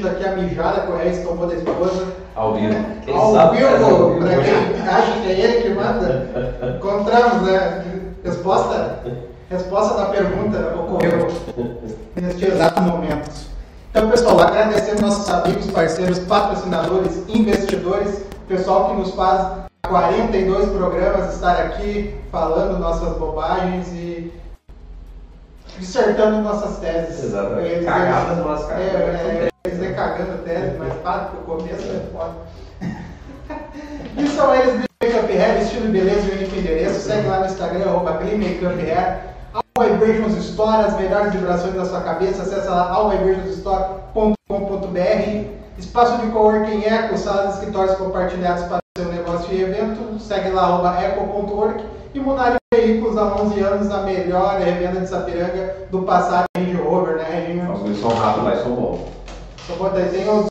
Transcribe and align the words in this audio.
curtindo 0.00 0.08
aqui 0.08 0.24
a 0.24 0.32
mijada 0.32 0.80
com 0.82 0.96
Reis 0.96 1.18
Tombou 1.22 1.46
da 1.46 1.54
Esposa. 1.54 2.06
Ao 2.34 2.54
vivo. 2.54 2.74
Quem 3.04 3.14
Ao 3.16 3.34
sabe 3.34 3.58
faz 3.58 3.82
ao 3.82 3.88
vivo, 3.88 4.14
vivo. 4.14 4.26
pra 4.26 4.42
quem 4.42 4.88
acha 4.88 5.20
que 5.20 5.28
é 5.28 5.40
ele 5.40 5.62
que 5.62 5.68
manda, 5.70 6.28
encontramos, 6.76 7.42
né? 7.42 7.84
Resposta, 8.24 9.00
resposta 9.50 9.94
da 9.98 10.06
pergunta 10.06 10.74
ocorreu 10.78 11.28
neste 12.16 12.44
exato 12.46 12.82
momento. 12.82 13.30
Então, 13.90 14.08
pessoal, 14.08 14.40
agradecendo 14.40 15.02
nossos 15.02 15.28
amigos, 15.28 15.66
parceiros, 15.70 16.18
patrocinadores, 16.20 17.24
investidores, 17.28 18.22
pessoal 18.46 18.90
que 18.90 18.96
nos 18.96 19.10
faz 19.14 19.48
42 19.88 20.68
programas 20.70 21.34
estar 21.34 21.56
aqui 21.56 22.14
falando 22.30 22.78
nossas 22.78 23.16
bobagens 23.16 23.88
e 23.88 24.32
dissertando 25.80 26.42
nossas 26.42 26.78
teses. 26.78 27.24
Exatamente. 27.24 27.60
Eu 27.60 27.66
ia 27.66 27.74
dizer- 27.78 27.90
Cagadas, 27.90 28.38
mas 28.44 28.70
É, 28.70 28.74
é, 28.82 29.48
eu 29.64 29.70
dizer 29.70 29.96
cagando 29.96 30.38
tese, 30.44 30.76
mas 30.78 30.92
para, 30.98 31.18
porque 31.24 31.38
o 31.38 31.56
começo 31.56 31.88
é 31.88 32.00
foda. 32.12 32.34
E 34.16 34.26
são 34.28 34.54
eles 34.54 34.74
do 34.74 34.84
Makeup 35.02 35.32
Hair, 35.32 35.62
estilo 35.62 35.86
e 35.86 35.90
beleza 35.90 36.28
e 36.28 36.32
único 36.36 36.56
endereço. 36.56 37.00
Segue 37.00 37.26
lá 37.28 37.40
no 37.40 37.46
Instagram, 37.46 37.84
arroba 37.84 38.12
Makeup 38.12 38.80
Hair. 38.80 39.18
All 39.54 39.62
Vibrations 39.84 40.36
Store, 40.36 40.84
as 40.84 40.96
melhores 40.96 41.32
vibrações 41.32 41.74
da 41.74 41.84
sua 41.84 42.00
cabeça. 42.00 42.42
Acesse 42.42 42.68
lá 42.68 42.90
allvibrationsstore.com.br. 42.90 45.44
Espaço 45.78 46.18
de 46.18 46.26
coworking 46.28 46.84
Eco, 46.84 47.16
salas 47.16 47.54
e 47.54 47.58
escritórios 47.58 47.96
compartilhados 47.96 48.64
para 48.64 48.78
o 48.78 49.00
seu 49.00 49.10
negócio 49.12 49.52
e 49.54 49.62
evento. 49.62 50.18
Segue 50.20 50.50
lá, 50.50 50.62
arroba 50.64 51.00
eco.work. 51.02 51.82
E 52.12 52.18
Munari 52.18 52.56
Veículos, 52.74 53.16
há 53.16 53.36
11 53.36 53.60
anos, 53.60 53.90
a 53.90 54.02
melhor 54.02 54.58
revenda 54.58 55.00
de 55.00 55.06
Sapiranga 55.06 55.76
do 55.92 56.02
passado 56.02 56.46
Range 56.56 56.74
Rover, 56.74 57.16
né, 57.18 57.24
Reginho? 57.24 57.66
Faço 57.68 57.84
um 57.84 57.94
som 57.94 58.08
rápido, 58.08 58.44
mas 58.44 58.64
bom. 58.64 59.08
Só 59.64 59.74
pode 59.76 59.94
ter, 59.94 60.08
tem 60.10 60.28
os, 60.28 60.46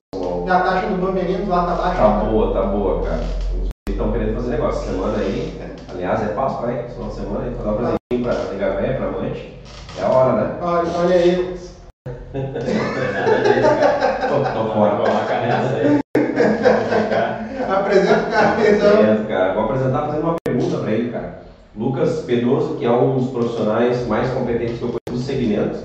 a 0.49 0.59
taxa 0.61 0.87
do 0.87 1.05
Bambelino 1.05 1.49
lá 1.49 1.65
tá 1.65 1.75
baixa. 1.75 1.97
Tá 1.97 2.07
boa, 2.23 2.53
tá 2.53 2.61
boa, 2.63 3.03
cara. 3.03 3.23
Os 3.61 3.69
estão 3.89 4.11
querendo 4.13 4.35
fazer 4.35 4.51
negócio. 4.51 4.89
Semana 4.89 5.17
aí, 5.17 5.61
aliás, 5.91 6.21
é 6.21 6.27
Páscoa, 6.27 6.69
final 6.69 7.09
de 7.09 7.15
semana, 7.15 7.45
aí, 7.45 7.51
pra 7.53 7.63
dar 7.63 7.71
um 7.71 7.75
presentinho 7.75 8.23
pra 8.23 8.33
ligar 8.53 8.81
velha, 8.81 8.97
pra 8.97 9.07
amante. 9.07 9.59
É 9.97 10.01
a 10.01 10.09
hora, 10.09 10.33
né? 10.33 10.57
Olha, 10.61 10.89
olha 10.97 11.15
aí. 11.15 11.59
Cara. 12.05 12.19
Tô, 14.29 14.35
tô 14.43 14.73
fora. 14.73 14.95
Coloca 14.95 15.41
nessa 15.41 15.75
aí. 15.75 15.99
Apresenta 17.69 19.21
o 19.21 19.27
cara. 19.27 19.53
Vou 19.53 19.63
apresentar 19.65 20.05
fazendo 20.05 20.23
uma 20.23 20.35
pergunta 20.45 20.77
pra 20.77 20.91
ele, 20.91 21.11
cara. 21.11 21.48
Lucas 21.75 22.23
Pedroso, 22.25 22.77
que 22.77 22.85
é 22.85 22.91
um 22.91 23.17
dos 23.17 23.31
profissionais 23.31 24.05
mais 24.07 24.29
competentes 24.31 24.77
que 24.77 24.83
eu 24.83 24.89
conheço 24.89 25.11
do 25.11 25.17
segmento. 25.17 25.79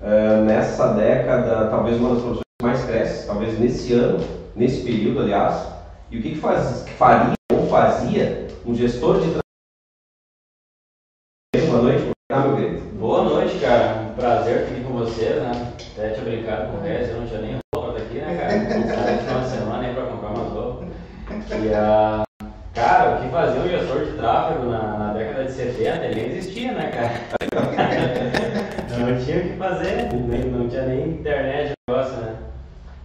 Eh, 0.00 0.42
nessa 0.44 0.94
década, 0.94 1.68
talvez 1.68 1.96
uma 1.96 2.10
das 2.10 2.22
profissões 2.22 2.42
que 2.58 2.66
mais 2.66 2.84
cresce, 2.84 3.26
talvez 3.26 3.58
nesse 3.58 3.92
ano, 3.92 4.18
nesse 4.56 4.82
período, 4.82 5.20
aliás. 5.20 5.68
E 6.10 6.18
o 6.18 6.22
que, 6.22 6.30
que, 6.30 6.38
faz, 6.38 6.82
que 6.82 6.92
faria 6.94 7.34
ou 7.52 7.68
fazia 7.68 8.48
um 8.66 8.74
gestor 8.74 9.20
de 9.20 9.42
Boa 11.54 11.82
noite, 11.82 12.02
como 12.02 12.12
tá, 12.28 12.46
meu 12.46 12.56
querido? 12.56 12.80
Boa 12.98 13.22
noite, 13.22 13.58
cara. 13.60 14.02
Um 14.02 14.14
prazer 14.14 14.62
estar 14.62 14.74
aqui 14.74 14.84
com 14.84 14.92
vocês, 14.92 15.42
né? 15.42 15.72
Até 15.92 16.10
tinha 16.10 16.24
brincado 16.24 16.70
com 16.70 16.78
o 16.78 16.80
Rez, 16.82 17.08
eu 17.08 17.20
não 17.20 17.26
tinha 17.26 17.40
nem 17.40 17.56
roupa 17.74 17.98
daqui, 17.98 18.14
né, 18.16 18.36
cara? 18.36 18.60
Fui 18.66 19.14
no 19.14 19.18
final 19.18 19.40
de 19.40 19.48
semana 19.48 19.86
aí 19.86 19.94
pra 19.94 20.04
comprar 20.04 20.30
umas 20.30 20.52
roupas. 20.52 20.88
E, 21.30 21.74
ah, 21.74 22.24
cara, 22.74 23.16
o 23.16 23.22
que 23.22 23.28
fazia 23.30 23.60
um 23.60 23.68
gestor 23.68 24.04
de 24.04 24.12
tráfego 24.18 24.66
na, 24.66 24.98
na 24.98 25.12
década 25.14 25.44
de 25.44 25.51
70, 25.62 26.04
ele 26.04 26.14
nem 26.14 26.30
existia, 26.30 26.72
né, 26.72 26.90
cara? 26.90 27.12
não 28.98 29.24
tinha 29.24 29.36
o 29.38 29.42
que 29.42 29.56
fazer, 29.56 30.08
nem, 30.12 30.40
não 30.50 30.68
tinha 30.68 30.86
nem 30.86 31.08
internet, 31.08 31.72
negócio, 31.88 32.16
né? 32.16 32.36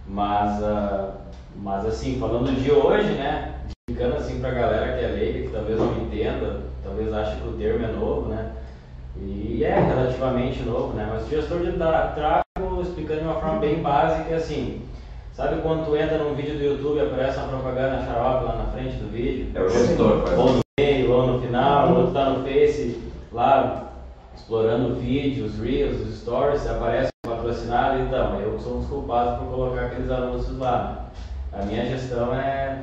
Mas, 0.08 0.62
ah, 0.62 1.14
mas 1.56 1.86
assim, 1.86 2.18
falando 2.18 2.50
de 2.60 2.70
hoje, 2.70 3.12
né? 3.12 3.54
Explicando 3.68 4.16
assim 4.16 4.40
pra 4.40 4.50
galera 4.50 4.98
que 4.98 5.04
é 5.04 5.08
leiga, 5.08 5.42
que 5.42 5.52
talvez 5.52 5.78
não 5.78 5.92
entenda, 6.02 6.62
talvez 6.82 7.12
ache 7.12 7.36
que 7.36 7.48
o 7.48 7.52
termo 7.52 7.84
é 7.84 7.92
novo, 7.92 8.28
né? 8.28 8.52
E 9.20 9.64
é 9.64 9.78
relativamente 9.80 10.62
novo, 10.62 10.94
né? 10.94 11.08
Mas 11.10 11.26
o 11.26 11.30
gestor 11.30 11.60
de 11.60 11.72
tráfego, 11.72 12.82
explicando 12.82 13.20
de 13.20 13.26
uma 13.26 13.40
forma 13.40 13.58
bem 13.58 13.82
básica, 13.82 14.32
é 14.32 14.36
assim, 14.36 14.82
sabe 15.32 15.60
quando 15.62 15.86
tu 15.86 15.96
entra 15.96 16.18
num 16.18 16.34
vídeo 16.34 16.56
do 16.56 16.64
YouTube 16.64 16.98
e 16.98 17.00
aparece 17.00 17.38
uma 17.38 17.48
propaganda 17.48 18.04
xarope 18.04 18.44
lá 18.44 18.56
na 18.56 18.72
frente 18.72 18.96
do 18.96 19.10
vídeo? 19.10 19.50
É 19.54 19.60
o 19.60 19.68
gestor, 19.68 20.22
faz. 20.26 20.38
Ou 20.38 20.52
no 20.52 20.67
meio, 20.78 21.10
ou 21.10 21.26
no 21.26 21.40
final, 21.40 21.92
ou 21.92 22.06
tu 22.06 22.12
tá 22.12 22.30
no 22.30 22.44
Face 22.44 23.02
lá 23.32 23.90
explorando 24.34 24.94
vídeos, 24.94 25.58
reels, 25.58 26.16
stories, 26.20 26.66
aparece 26.68 27.10
um 27.26 27.30
patrocinado, 27.30 28.00
então, 28.00 28.40
eu 28.40 28.58
sou 28.60 28.76
um 28.76 28.78
dos 28.78 28.88
culpados 28.88 29.38
por 29.38 29.48
colocar 29.48 29.86
aqueles 29.86 30.10
anúncios 30.10 30.56
lá. 30.56 31.10
A 31.52 31.64
minha 31.64 31.84
gestão 31.84 32.32
é, 32.32 32.78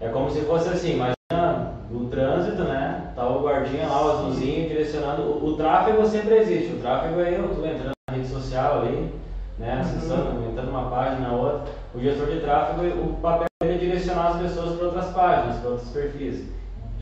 é 0.00 0.08
como 0.08 0.30
se 0.30 0.42
fosse 0.42 0.68
assim, 0.68 0.94
imagina 0.94 1.72
no 1.90 2.08
trânsito, 2.10 2.62
né? 2.64 3.12
Tá 3.16 3.26
o 3.26 3.42
guardinha 3.42 3.86
lá, 3.86 4.04
o 4.04 4.10
azulzinho, 4.10 4.68
direcionando. 4.68 5.22
O, 5.22 5.46
o 5.46 5.56
tráfego 5.56 6.04
sempre 6.06 6.36
existe, 6.36 6.74
o 6.74 6.80
tráfego 6.80 7.20
é 7.20 7.34
eu, 7.34 7.48
tu 7.48 7.64
entrando 7.64 7.92
na 8.08 8.14
rede 8.14 8.28
social 8.28 8.80
ali, 8.82 9.10
né? 9.58 9.80
Acessando, 9.80 10.44
entrando 10.50 10.66
numa 10.66 10.90
página, 10.90 11.32
outra. 11.32 11.72
O 11.94 12.00
gestor 12.00 12.26
de 12.26 12.40
tráfego, 12.40 12.82
o 13.00 13.14
papel 13.22 13.46
dele 13.62 13.74
é 13.74 13.78
direcionar 13.78 14.32
as 14.32 14.42
pessoas 14.42 14.76
para 14.76 14.86
outras 14.86 15.06
páginas, 15.06 15.56
para 15.56 15.70
outros 15.70 15.88
perfis. 15.88 16.47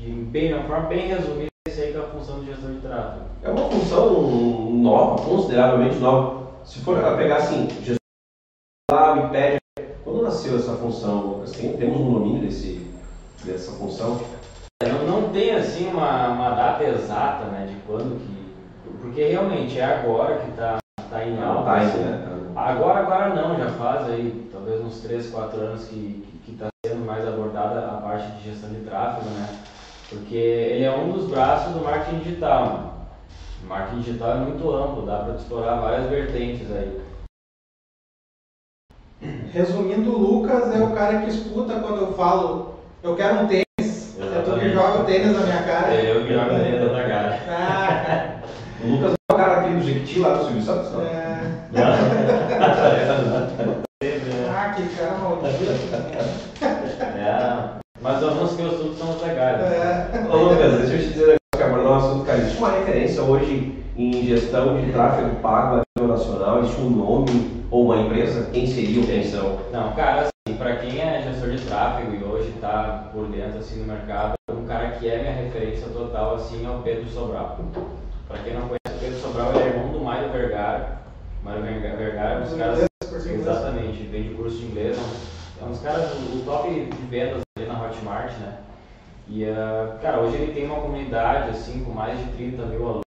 De 0.06 0.52
uma 0.54 0.62
forma 0.62 0.88
bem 0.88 1.08
resumida, 1.08 1.48
esse 1.66 1.80
aí 1.80 1.90
que 1.90 1.98
é 1.98 2.00
a 2.00 2.04
função 2.04 2.38
do 2.38 2.46
gestor 2.46 2.70
de 2.70 2.78
tráfego. 2.80 3.24
É 3.42 3.50
uma 3.50 3.68
função 3.68 4.70
nova, 4.70 5.20
consideravelmente 5.20 5.96
nova. 5.96 6.46
Se 6.64 6.78
for 6.80 6.96
pegar 7.16 7.38
assim, 7.38 7.68
gestor 7.82 7.96
lá 8.92 9.16
me 9.16 9.28
pede. 9.30 9.56
Quando 10.04 10.22
nasceu 10.22 10.56
essa 10.56 10.74
função? 10.76 11.42
Tem, 11.56 11.76
temos 11.76 12.00
um 12.00 12.12
domínio 12.12 12.42
desse, 12.42 12.88
dessa 13.44 13.72
função? 13.72 14.20
Não, 14.84 15.22
não 15.22 15.32
tem 15.32 15.50
assim 15.50 15.88
uma, 15.88 16.28
uma 16.28 16.50
data 16.50 16.84
exata, 16.84 17.46
né, 17.46 17.66
de 17.66 17.74
quando 17.86 18.20
que. 18.20 18.46
Porque 19.00 19.24
realmente 19.24 19.80
é 19.80 19.84
agora 19.84 20.38
que 20.38 20.50
está 20.50 20.78
tá 21.10 21.24
em 21.24 21.34
Não, 21.34 21.58
alta. 21.58 21.64
tá 21.64 21.76
assim. 21.78 21.98
né? 21.98 22.52
Agora, 22.54 23.00
agora 23.00 23.34
não, 23.34 23.58
já 23.58 23.70
faz 23.70 24.08
aí 24.08 24.48
talvez 24.52 24.80
uns 24.80 25.00
3, 25.00 25.30
4 25.30 25.60
anos 25.60 25.84
que 25.86 26.24
está 26.48 26.68
sendo 26.86 27.04
mais 27.04 27.26
abordada 27.26 27.88
a 27.88 28.00
parte 28.00 28.30
de 28.36 28.50
gestão 28.50 28.70
de 28.70 28.80
tráfego, 28.80 29.28
né? 29.30 29.48
Porque 30.08 30.34
ele 30.34 30.84
é 30.84 30.96
um 30.96 31.10
dos 31.12 31.28
braços 31.28 31.72
do 31.74 31.80
marketing 31.80 32.18
digital. 32.20 32.94
O 33.62 33.66
marketing 33.66 34.00
digital 34.02 34.30
é 34.32 34.36
muito 34.36 34.70
amplo, 34.74 35.04
dá 35.06 35.18
para 35.18 35.34
explorar 35.34 35.74
várias 35.76 36.08
vertentes 36.08 36.70
aí. 36.70 37.00
Resumindo, 39.52 40.10
o 40.12 40.18
Lucas 40.18 40.72
é 40.74 40.78
o 40.78 40.90
cara 40.94 41.22
que 41.22 41.30
escuta 41.30 41.80
quando 41.80 42.02
eu 42.02 42.12
falo, 42.12 42.74
eu 43.02 43.16
quero 43.16 43.40
um 43.40 43.46
tênis. 43.48 43.64
É 43.78 44.42
tu 44.42 44.48
que 44.52 44.66
Exatamente. 44.66 44.74
joga 44.74 45.00
o 45.00 45.04
tênis 45.04 45.32
na 45.32 45.40
minha 45.40 45.62
cara. 45.62 45.94
É 45.94 46.10
eu 46.12 46.24
que 46.24 46.32
jogo 46.34 46.50
dentro 46.50 46.90
da 46.90 47.02
cara. 47.08 47.40
Ah, 47.48 48.36
O 48.84 48.88
Lucas 48.88 49.12
é 49.12 49.14
o 49.32 49.36
cara 49.36 49.60
aquele 49.60 49.76
do 49.80 49.84
Jequiti 49.84 50.18
lá 50.20 50.34
do 50.34 50.44
Silvio 50.44 50.62
Santos, 50.62 50.92
não? 50.92 51.00
é... 51.02 51.40
É, 51.74 51.80
ah 54.50 54.72
que 54.76 54.82
cara 54.96 55.18
maldito. 55.18 55.64
é, 57.02 57.80
mas 58.00 58.22
os 58.22 58.28
anúncios 58.28 58.56
que 58.56 58.62
eu 58.62 58.68
estudo 58.72 58.94
são 58.96 59.10
os 59.10 59.22
legais. 59.22 59.58
né? 59.58 60.10
É. 60.12 60.18
Ô, 60.30 60.36
Lucas, 60.36 60.72
deixa 60.78 60.94
eu 60.94 60.98
te 61.00 61.06
dizer 61.08 61.24
um 61.24 61.28
negócio 61.28 61.40
que 61.56 61.62
abordar 61.62 61.92
um 61.92 61.96
assunto, 61.96 62.24
cara. 62.26 62.38
Existe 62.38 62.58
uma 62.58 62.70
referência 62.72 63.15
hoje 63.26 63.82
em 63.96 64.26
gestão 64.26 64.76
de 64.80 64.92
tráfego 64.92 65.36
pago 65.36 65.76
a 65.76 65.82
nível 65.98 66.16
nacional? 66.16 66.60
Existe 66.60 66.80
um 66.80 66.90
nome 66.90 67.64
ou 67.70 67.84
uma 67.86 67.96
empresa? 67.96 68.50
Quem 68.52 68.66
seria 68.66 69.00
ou 69.00 69.06
quem 69.06 69.22
são? 69.22 69.58
Não, 69.72 69.94
cara, 69.94 70.22
assim, 70.22 70.56
pra 70.56 70.76
quem 70.76 71.00
é 71.00 71.22
gestor 71.22 71.50
de 71.50 71.58
tráfego 71.66 72.14
e 72.14 72.22
hoje 72.24 72.52
tá 72.60 73.10
por 73.12 73.26
dentro 73.26 73.58
assim 73.58 73.80
no 73.80 73.86
mercado, 73.92 74.34
um 74.50 74.66
cara 74.66 74.90
que 74.92 75.08
é 75.08 75.18
minha 75.18 75.32
referência 75.32 75.88
total 75.88 76.36
assim 76.36 76.64
é 76.64 76.70
o 76.70 76.80
Pedro 76.82 77.08
Sobral. 77.10 77.58
Pra 78.28 78.38
quem 78.38 78.54
não 78.54 78.62
conhece, 78.62 78.96
o 78.96 79.00
Pedro 79.00 79.18
Sobral 79.20 79.50
ele 79.52 79.60
é 79.60 79.66
irmão 79.68 79.92
do 79.92 80.00
Mário 80.00 80.30
Vergara. 80.30 80.98
Mário 81.42 81.62
Verga- 81.62 81.96
Vergara 81.96 82.32
é 82.34 82.38
um 82.38 82.42
dos 82.42 82.52
caras. 82.54 82.86
Exatamente, 83.32 84.04
vende 84.10 84.34
curso 84.34 84.56
de 84.56 84.66
inglês, 84.66 84.96
é 85.60 85.64
um- 85.64 85.68
dos 85.70 85.80
caras, 85.80 86.12
o 86.12 86.36
o 86.36 86.42
top 86.44 86.68
de 86.70 87.06
vendas 87.10 87.40
ali 87.58 87.66
na 87.68 87.74
Hotmart, 87.84 88.30
né? 88.38 88.58
E, 89.28 89.44
ah, 89.44 89.98
cara, 90.00 90.20
hoje 90.20 90.36
ele 90.36 90.52
tem 90.52 90.66
uma 90.66 90.80
comunidade 90.80 91.50
assim 91.50 91.82
com 91.84 91.90
mais 91.92 92.18
de 92.18 92.24
30 92.36 92.64
mil 92.66 92.82
alunos, 92.86 93.02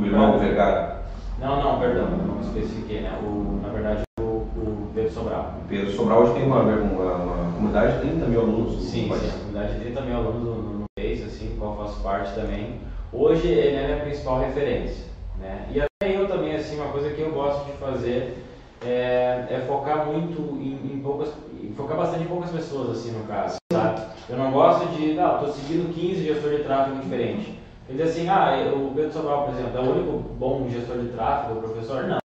O 0.00 0.04
irmão 0.06 0.38
Vergara, 0.38 1.02
Não, 1.38 1.62
não, 1.62 1.78
perdão, 1.78 2.08
não 2.08 2.40
especifiquei, 2.40 3.02
né? 3.02 3.18
O, 3.22 3.60
na 3.62 3.68
verdade, 3.68 4.00
o, 4.18 4.22
o 4.22 4.90
Pedro 4.94 5.12
Sobral. 5.12 5.54
o 5.62 5.68
Pedro 5.68 5.92
Sobral, 5.92 6.22
hoje 6.22 6.32
tem 6.32 6.44
uma, 6.44 6.62
uma, 6.62 7.14
uma 7.16 7.52
comunidade 7.52 7.96
de 7.96 8.08
30 8.08 8.26
mil 8.26 8.40
alunos. 8.40 8.76
no 8.76 8.80
Sim, 8.80 9.08
país. 9.10 9.20
sim, 9.20 9.28
a 9.28 9.32
comunidade 9.32 9.74
de 9.74 9.80
30 9.80 10.00
mil 10.00 10.16
alunos 10.16 10.42
no, 10.42 10.54
no 10.78 10.84
Face, 10.98 11.22
assim, 11.24 11.54
qual 11.58 11.72
eu 11.72 11.84
faço 11.84 12.00
parte 12.02 12.34
também. 12.34 12.80
Hoje 13.12 13.46
ele 13.46 13.76
é 13.76 13.84
a 13.84 13.88
minha 13.88 14.00
principal 14.00 14.40
referência, 14.40 15.04
né? 15.38 15.66
E 15.70 15.80
até 15.82 16.16
eu 16.16 16.26
também, 16.26 16.56
assim, 16.56 16.76
uma 16.80 16.90
coisa 16.92 17.10
que 17.10 17.20
eu 17.20 17.32
gosto 17.32 17.66
de 17.66 17.72
fazer 17.72 18.42
é, 18.82 19.44
é 19.50 19.64
focar 19.68 20.06
muito 20.06 20.40
em, 20.62 20.94
em 20.94 21.00
poucas, 21.02 21.30
focar 21.76 21.98
bastante 21.98 22.24
em 22.24 22.28
poucas 22.28 22.50
pessoas, 22.50 22.96
assim, 22.98 23.12
no 23.12 23.24
caso, 23.24 23.56
sabe? 23.70 24.00
Eu 24.30 24.38
não 24.38 24.50
gosto 24.50 24.86
de, 24.96 25.18
ah, 25.20 25.40
tô 25.44 25.48
seguindo 25.52 25.92
15 25.94 26.22
gestores 26.24 26.56
de 26.58 26.64
tráfego 26.64 27.00
diferentes. 27.02 27.60
Quer 27.90 28.04
dizer 28.04 28.20
assim, 28.20 28.28
ah, 28.28 28.72
o 28.72 28.92
Pedro 28.94 29.12
Sobral, 29.12 29.46
por 29.46 29.54
exemplo, 29.54 29.76
é 29.76 29.80
o 29.80 29.90
único 29.90 30.12
bom 30.34 30.68
gestor 30.70 30.98
de 30.98 31.08
tráfego, 31.08 31.60
professor? 31.60 32.04
Não. 32.04 32.20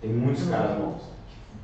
Tem 0.00 0.10
muitos 0.10 0.48
caras 0.48 0.78
bons. 0.78 1.02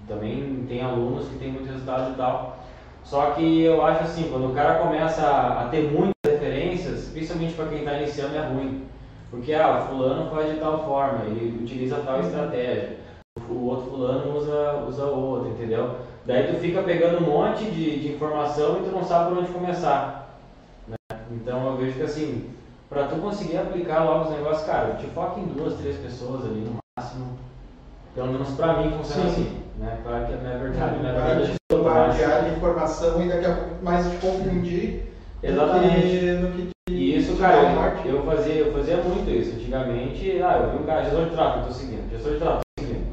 Também 0.06 0.66
tem 0.68 0.82
alunos 0.82 1.28
que 1.28 1.38
têm 1.38 1.52
muitos 1.52 1.70
resultados 1.70 2.12
e 2.12 2.18
tal. 2.18 2.58
Só 3.02 3.30
que 3.30 3.62
eu 3.62 3.82
acho 3.82 4.04
assim, 4.04 4.28
quando 4.30 4.50
o 4.50 4.54
cara 4.54 4.78
começa 4.80 5.26
a, 5.26 5.68
ter 5.70 5.90
muitas 5.90 6.12
referências, 6.26 7.08
principalmente 7.14 7.54
para 7.54 7.68
quem 7.68 7.78
está 7.78 7.94
iniciando, 7.94 8.36
é 8.36 8.46
ruim. 8.46 8.84
Porque, 9.30 9.54
ah, 9.54 9.78
o 9.78 9.88
fulano 9.88 10.30
faz 10.30 10.52
de 10.52 10.60
tal 10.60 10.84
forma, 10.84 11.24
ele 11.24 11.64
utiliza 11.64 12.02
tal 12.04 12.20
estratégia. 12.20 12.98
O 13.48 13.68
outro 13.68 13.90
fulano 13.90 14.36
usa, 14.36 14.84
usa 14.86 15.04
outra, 15.06 15.48
entendeu? 15.48 15.96
Daí 16.26 16.52
tu 16.52 16.60
fica 16.60 16.82
pegando 16.82 17.24
um 17.24 17.30
monte 17.30 17.64
de, 17.64 18.00
de 18.00 18.12
informação 18.12 18.80
e 18.80 18.84
tu 18.84 18.94
não 18.94 19.02
sabe 19.02 19.30
por 19.30 19.38
onde 19.38 19.50
começar. 19.50 20.38
Né? 20.86 20.96
Então 21.30 21.66
eu 21.68 21.76
vejo 21.78 21.96
que 21.96 22.02
assim, 22.02 22.50
para 22.94 23.08
tu 23.08 23.16
conseguir 23.16 23.56
aplicar 23.56 24.04
logo 24.04 24.26
os 24.26 24.30
negócios, 24.30 24.64
cara, 24.66 24.94
te 24.94 25.06
foca 25.08 25.40
em 25.40 25.46
duas, 25.46 25.74
três 25.74 25.96
pessoas 25.96 26.44
ali 26.44 26.60
no 26.60 26.76
máximo. 26.96 27.26
Pelo 28.14 28.28
menos 28.28 28.48
para 28.50 28.78
mim 28.78 28.92
funciona 28.92 29.22
Sim. 29.24 29.28
assim. 29.28 29.60
Né? 29.78 29.98
Claro 30.04 30.26
que 30.26 30.32
não 30.32 30.50
é 30.50 30.58
verdade, 30.58 31.02
não 31.02 31.10
é 31.10 31.12
verdade. 31.12 31.54
Compartilhar 31.72 32.40
de 32.42 32.56
informação 32.56 33.22
e 33.24 33.28
daqui 33.28 33.46
a 33.46 33.54
pouco 33.54 33.84
mais 33.84 34.08
te 34.08 34.16
confundir. 34.18 35.12
Exatamente. 35.42 36.20
No 36.36 36.52
que, 36.52 36.62
no 36.62 36.68
que 36.68 36.74
e 36.90 37.16
isso, 37.16 37.36
cara, 37.36 37.56
eu, 38.04 38.14
eu, 38.14 38.22
fazia, 38.24 38.54
eu 38.54 38.72
fazia 38.72 38.98
muito 38.98 39.28
isso. 39.28 39.56
Antigamente, 39.56 40.40
ah, 40.42 40.60
eu 40.62 40.70
vi 40.70 40.82
um 40.84 40.86
cara, 40.86 41.02
gestor 41.02 41.24
de 41.24 41.30
tráfego, 41.30 41.66
tô 41.66 41.72
seguindo, 41.72 42.10
gestor 42.10 42.32
de 42.32 42.38
tráfego, 42.38 42.60
tô 42.76 42.84
seguindo. 42.84 43.06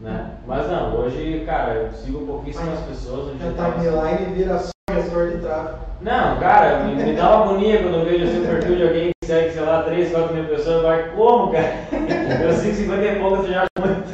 Né? 0.00 0.36
Mas 0.46 0.68
não, 0.68 0.96
hoje, 0.96 1.42
cara, 1.46 1.74
eu 1.74 1.92
sigo 1.92 2.26
pouquíssimas 2.26 2.80
pessoas. 2.80 3.28
A 3.40 3.72
timeline 3.72 4.34
vira 4.34 4.58
só 4.58 4.75
gestor 4.96 5.30
de 5.30 5.38
tráfego. 5.38 5.78
Não, 6.00 6.38
cara, 6.38 6.80
me, 6.80 6.94
me 6.94 7.14
dá 7.14 7.36
uma 7.36 7.44
agonia 7.44 7.82
quando 7.82 7.94
eu 7.94 8.04
vejo 8.04 8.24
assim, 8.24 8.44
o 8.44 8.46
perfil 8.46 8.76
de 8.76 8.82
alguém 8.82 9.10
que 9.20 9.26
segue, 9.26 9.52
sei 9.52 9.62
lá, 9.62 9.82
3, 9.82 10.12
4 10.12 10.34
mil 10.34 10.44
pessoas, 10.44 10.82
vai, 10.82 11.10
como, 11.10 11.52
cara? 11.52 11.72
Eu 12.44 12.52
sigo 12.52 12.74
50 12.74 13.04
e 13.04 13.20
pouco, 13.20 13.36
você 13.36 13.52
já 13.52 13.62
acha 13.62 13.86
muito. 13.86 14.06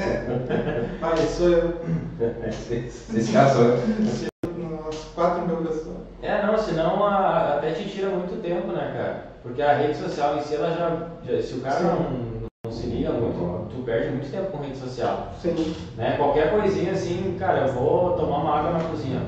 Ah, 1.03 1.17
sou 1.17 1.49
eu. 1.49 1.81
Esse 3.17 3.33
cara 3.33 3.49
sou 3.49 3.65
eu. 3.65 3.79
4 5.15 5.47
mil 5.47 5.57
pessoas. 5.57 5.97
É, 6.23 6.47
não, 6.47 6.57
senão 6.57 7.05
a, 7.05 7.55
até 7.55 7.73
te 7.73 7.89
tira 7.89 8.09
muito 8.11 8.41
tempo, 8.41 8.69
né, 8.69 8.93
cara? 8.97 9.27
Porque 9.43 9.61
a 9.61 9.77
rede 9.77 9.97
social 9.97 10.37
em 10.37 10.43
si, 10.43 10.55
ela 10.55 10.71
já. 10.71 11.09
já 11.27 11.43
se 11.43 11.55
o 11.55 11.61
cara 11.61 11.81
não 11.81 12.71
se 12.71 12.87
liga 12.87 13.11
muito, 13.11 13.69
tu 13.71 13.83
perde 13.83 14.11
muito 14.11 14.31
tempo 14.31 14.53
com 14.53 14.63
rede 14.63 14.79
social. 14.79 15.33
Sim. 15.43 15.75
Né? 15.97 16.17
Qualquer 16.17 16.53
coisinha 16.53 16.93
assim, 16.93 17.37
cara, 17.39 17.67
eu 17.67 17.73
vou 17.73 18.13
tomar 18.13 18.39
uma 18.39 18.59
água 18.59 18.73
na 18.73 18.85
cozinha. 18.85 19.21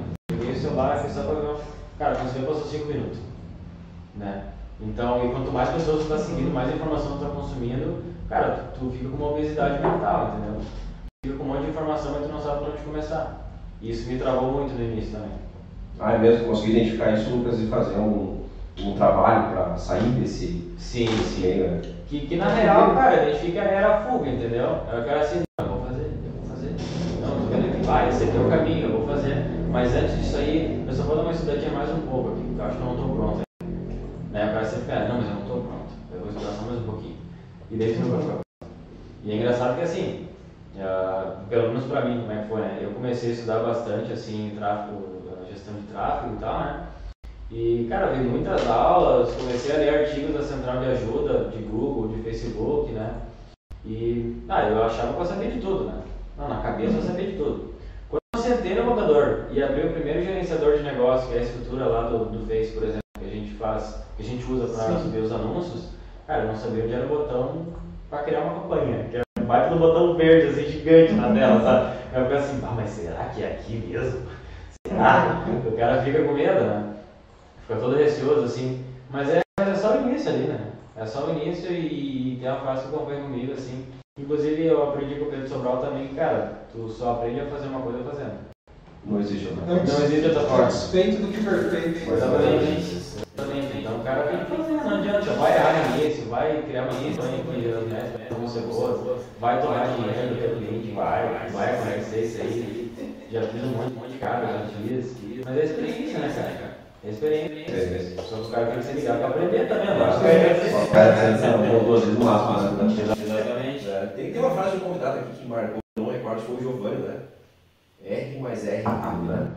Celular, 0.75 0.99
fiz 0.99 1.13
só 1.13 1.23
ver. 1.23 1.57
Cara, 1.99 2.15
você 2.15 2.41
passou 2.41 2.65
5 2.65 2.87
minutos. 2.87 3.19
Né? 4.17 4.43
Então, 4.81 5.25
e 5.25 5.31
quanto 5.31 5.53
mais 5.53 5.69
pessoas 5.71 6.03
tu 6.03 6.09
tá 6.09 6.19
seguindo, 6.19 6.53
mais 6.53 6.75
informação 6.75 7.17
tu 7.17 7.25
tá 7.25 7.31
consumindo, 7.31 8.03
cara, 8.29 8.71
tu, 8.75 8.81
tu 8.81 8.91
fica 8.91 9.09
com 9.09 9.17
uma 9.17 9.31
obesidade 9.31 9.75
mental, 9.75 10.35
entendeu? 10.37 10.61
Fica 11.25 11.37
com 11.37 11.45
um 11.45 11.47
monte 11.47 11.63
de 11.63 11.71
informação, 11.71 12.13
mas 12.13 12.27
tu 12.27 12.33
não 12.33 12.41
sabe 12.41 12.59
por 12.59 12.69
onde 12.71 12.83
começar. 12.83 13.51
E 13.81 13.91
isso 13.91 14.11
me 14.11 14.19
travou 14.19 14.51
muito 14.51 14.75
no 14.75 14.85
início 14.85 15.13
também. 15.13 15.31
Ah, 16.01 16.15
é 16.15 16.19
mesmo? 16.19 16.49
Consegui 16.49 16.73
identificar 16.73 17.13
isso, 17.13 17.31
Lucas, 17.31 17.61
e 17.61 17.67
fazer 17.67 17.97
um, 17.97 18.41
um 18.81 18.95
trabalho 18.97 19.53
para 19.53 19.77
sair 19.77 20.11
desse, 20.11 20.75
sim, 20.77 21.07
sim. 21.07 21.41
meio, 21.41 21.71
né? 21.71 21.83
Que, 22.09 22.27
que 22.27 22.37
na 22.37 22.49
real, 22.49 22.95
cara, 22.95 23.23
a 23.23 23.25
gente 23.27 23.47
fica 23.47 23.61
era 23.61 23.97
a 23.97 24.01
fuga, 24.01 24.29
entendeu? 24.29 24.81
Eu 24.93 25.05
quero 25.05 25.21
assim, 25.21 25.43
não, 25.61 25.67
eu 25.67 25.73
vou 25.73 25.87
fazer, 25.87 26.03
eu 26.03 26.33
vou 26.41 26.51
fazer. 26.51 26.75
Não, 27.21 27.31
tô 27.31 27.47
vendo 27.47 27.81
que 27.81 27.87
vai, 27.87 28.09
esse 28.09 28.25
aqui 28.25 28.37
é 28.37 28.41
o 28.41 28.51
caminho, 28.51 28.89
eu 28.89 28.99
vou 28.99 29.07
fazer. 29.07 29.55
Mas 29.71 29.95
antes 29.95 30.19
disso 30.19 30.34
mais 31.85 31.99
um 31.99 32.07
pouco 32.07 32.31
aqui, 32.31 32.41
porque 32.41 32.61
eu 32.61 32.65
acho 32.65 32.77
que 32.77 32.83
eu 32.83 32.87
não 32.87 32.95
estou 32.95 33.15
pronto 33.15 33.43
Né? 34.33 34.45
O 34.45 34.55
cara 34.55 34.65
sempre 34.65 34.95
não, 34.95 35.17
mas 35.17 35.29
eu 35.29 35.35
não 35.35 35.43
estou 35.43 35.61
pronto, 35.61 35.93
eu 36.13 36.21
vou 36.21 36.29
estudar 36.31 36.53
só 36.53 36.63
mais 36.63 36.79
um 36.79 36.85
pouquinho. 36.85 37.17
E 37.71 37.77
daí 37.77 37.95
tu 37.95 38.01
não 38.01 38.19
vai 38.19 38.41
E 39.23 39.31
é 39.31 39.37
engraçado 39.37 39.77
que 39.77 39.83
assim, 39.83 40.29
uh, 40.77 41.47
pelo 41.49 41.69
menos 41.69 41.85
pra 41.85 42.07
mim, 42.07 42.21
como 42.21 42.33
é 42.33 42.43
que 42.43 42.49
foi, 42.49 42.61
né? 42.63 42.79
Eu 42.81 42.91
comecei 42.93 43.31
a 43.31 43.33
estudar 43.35 43.59
bastante, 43.59 44.13
assim, 44.13 44.55
tráfego, 44.57 45.23
gestão 45.51 45.75
de 45.75 45.87
tráfego 45.89 46.35
e 46.35 46.39
tal, 46.39 46.59
né? 46.61 46.87
E, 47.51 47.87
cara, 47.91 48.13
vi 48.13 48.25
muitas 48.25 48.67
aulas, 48.67 49.35
comecei 49.35 49.75
a 49.75 49.79
ler 49.79 50.07
artigos 50.07 50.35
da 50.35 50.43
central 50.43 50.81
de 50.81 50.87
ajuda, 50.87 51.51
de 51.51 51.63
Google, 51.65 52.17
de 52.17 52.23
Facebook, 52.23 52.93
né? 52.93 53.15
E, 53.85 54.43
ah, 54.49 54.69
eu 54.71 54.83
achava 54.83 55.13
que 55.13 55.21
eu 55.21 55.27
sabia 55.27 55.51
de 55.51 55.61
tudo, 55.61 55.85
né? 55.85 56.03
Não, 56.39 56.49
na 56.49 56.63
cabeça 56.63 56.97
eu 56.97 57.03
sabia 57.03 57.31
de 57.31 57.37
tudo. 57.37 57.74
No 58.45 58.85
computador 58.85 59.47
e 59.53 59.63
abri 59.63 59.87
o 59.87 59.93
primeiro 59.95 60.23
gerenciador 60.23 60.77
de 60.77 60.83
negócio, 60.83 61.29
que 61.29 61.35
é 61.35 61.39
a 61.39 61.43
estrutura 61.43 61.87
lá 61.87 62.11
do, 62.11 62.27
do 62.27 62.47
Face, 62.47 62.73
por 62.73 62.83
exemplo, 62.83 63.01
que 63.19 63.25
a 63.25 63.31
gente 63.31 63.55
faz, 63.55 64.05
que 64.19 64.23
a 64.23 64.27
gente 64.27 64.45
usa 64.53 64.67
para 64.67 64.99
subir 64.99 65.21
os 65.21 65.33
anúncios, 65.33 65.89
cara, 66.27 66.43
eu 66.43 66.49
não 66.49 66.57
sabia 66.57 66.85
onde 66.85 66.93
era 66.93 67.07
o 67.07 67.09
botão 67.09 67.67
para 68.11 68.23
criar 68.25 68.41
uma 68.41 68.61
campanha, 68.61 69.05
que 69.09 69.17
era 69.17 69.25
um 69.41 69.47
baita 69.47 69.71
do 69.71 69.81
botão 69.81 70.15
verde, 70.19 70.49
assim, 70.49 70.71
gigante 70.71 71.15
na 71.15 71.33
tela, 71.33 71.61
sabe? 71.63 71.97
Eu 72.13 72.23
fico 72.25 72.35
assim, 72.35 72.61
ah, 72.63 72.73
mas 72.77 72.91
será 72.91 73.25
que 73.35 73.43
é 73.43 73.47
aqui 73.47 73.77
mesmo? 73.77 74.27
Será? 74.87 75.43
O 75.67 75.73
cara 75.75 76.03
fica 76.03 76.23
com 76.23 76.35
medo, 76.35 76.65
né? 76.65 76.95
fica 77.67 77.81
todo 77.81 77.97
receoso 77.97 78.45
assim. 78.45 78.85
Mas 79.09 79.31
é, 79.31 79.41
mas 79.59 79.69
é 79.71 79.75
só 79.75 79.97
o 79.97 80.03
início 80.03 80.31
ali, 80.31 80.45
né? 80.49 80.73
É 80.97 81.07
só 81.07 81.25
o 81.25 81.31
início 81.31 81.73
e, 81.73 82.35
e 82.35 82.39
tem 82.39 82.51
uma 82.51 82.61
frase 82.61 82.83
que 82.89 82.95
acompanha 82.95 83.23
comigo 83.23 83.53
assim. 83.55 83.87
Inclusive 84.17 84.65
eu 84.67 84.81
aprendi 84.81 85.17
com 85.17 85.25
o 85.25 85.29
Pedro 85.29 85.49
Sobral 85.49 85.79
também, 85.79 86.07
cara, 86.15 86.67
tu 86.71 86.89
só 86.89 87.15
aprende 87.15 87.41
a 87.41 87.47
fazer 87.47 87.67
uma 87.67 87.81
coisa 87.81 87.99
fazendo. 88.05 88.39
Não 89.05 89.21
existe 89.21 89.49
outra 89.49 89.67
forma. 89.67 89.83
Não 89.83 90.05
existe 90.05 90.27
outra 90.27 90.41
forma. 90.43 90.71
Satisfeito 90.71 91.17
do 91.21 91.33
que 91.33 91.43
perfeito. 91.43 92.13
Exatamente. 92.13 92.95
Exatamente. 92.95 93.79
Então 93.79 93.97
o 93.97 94.05
cara 94.05 94.23
tem 94.29 94.39
que 94.39 94.57
fazer, 94.57 94.73
não 94.73 94.95
adianta. 94.95 95.33
Vai 95.33 95.53
errar 95.57 95.99
nisso, 95.99 96.29
vai 96.29 96.63
criar 96.63 96.83
uma 96.83 96.93
campanha 96.93 97.43
que 97.43 97.91
né, 97.91 98.27
como 98.29 98.49
você 98.49 98.61
boa, 98.61 99.19
vai 99.41 99.61
tomar 99.61 99.97
dinheiro 99.97 100.29
do 100.29 100.41
teu 100.41 100.57
cliente, 100.59 100.93
vai, 100.93 101.49
vai 101.51 101.75
acontecer 101.75 102.21
isso 102.21 102.41
aí. 102.41 102.93
Já 103.33 103.43
fiz 103.43 103.65
um 103.65 103.67
monte, 103.67 103.93
um 103.95 104.01
monte 104.01 104.13
de 104.13 104.19
cara, 104.19 104.47
já 104.47 104.67
fiz. 104.81 105.17
Mas 105.45 105.59
é 105.59 105.65
experiência, 105.65 106.19
né, 106.21 106.57
cara? 106.61 106.85
experiência. 107.11 107.75
É. 107.75 108.23
Só 108.23 108.37
os 108.37 108.51
caras 108.51 108.75
têm 108.75 108.79
que 108.79 108.85
se 108.85 108.93
ligar 108.93 109.19
para 109.19 109.29
aprender 109.29 109.69
também, 109.69 109.89
eu 109.89 110.05
acho. 110.05 110.19
Os 110.19 110.91
caras 110.91 111.41
são 111.41 111.85
dois 111.85 112.07
no 112.07 112.25
máximo, 112.25 112.83
né? 112.83 113.24
É, 114.05 114.07
tem, 114.09 114.33
tem 114.33 114.41
uma 114.41 114.51
frase 114.51 114.77
de 114.77 114.85
um 114.85 114.89
convidado 114.89 115.21
aqui 115.21 115.41
que 115.41 115.49
marcou, 115.49 115.79
não 115.97 116.11
recordo, 116.11 116.43
foi 116.43 116.57
o 116.57 116.61
Giovanni, 116.61 116.97
né? 116.97 117.17
R 118.05 118.39
mais 118.39 118.69
R 118.69 118.83
rápido, 118.83 119.23
né? 119.23 119.49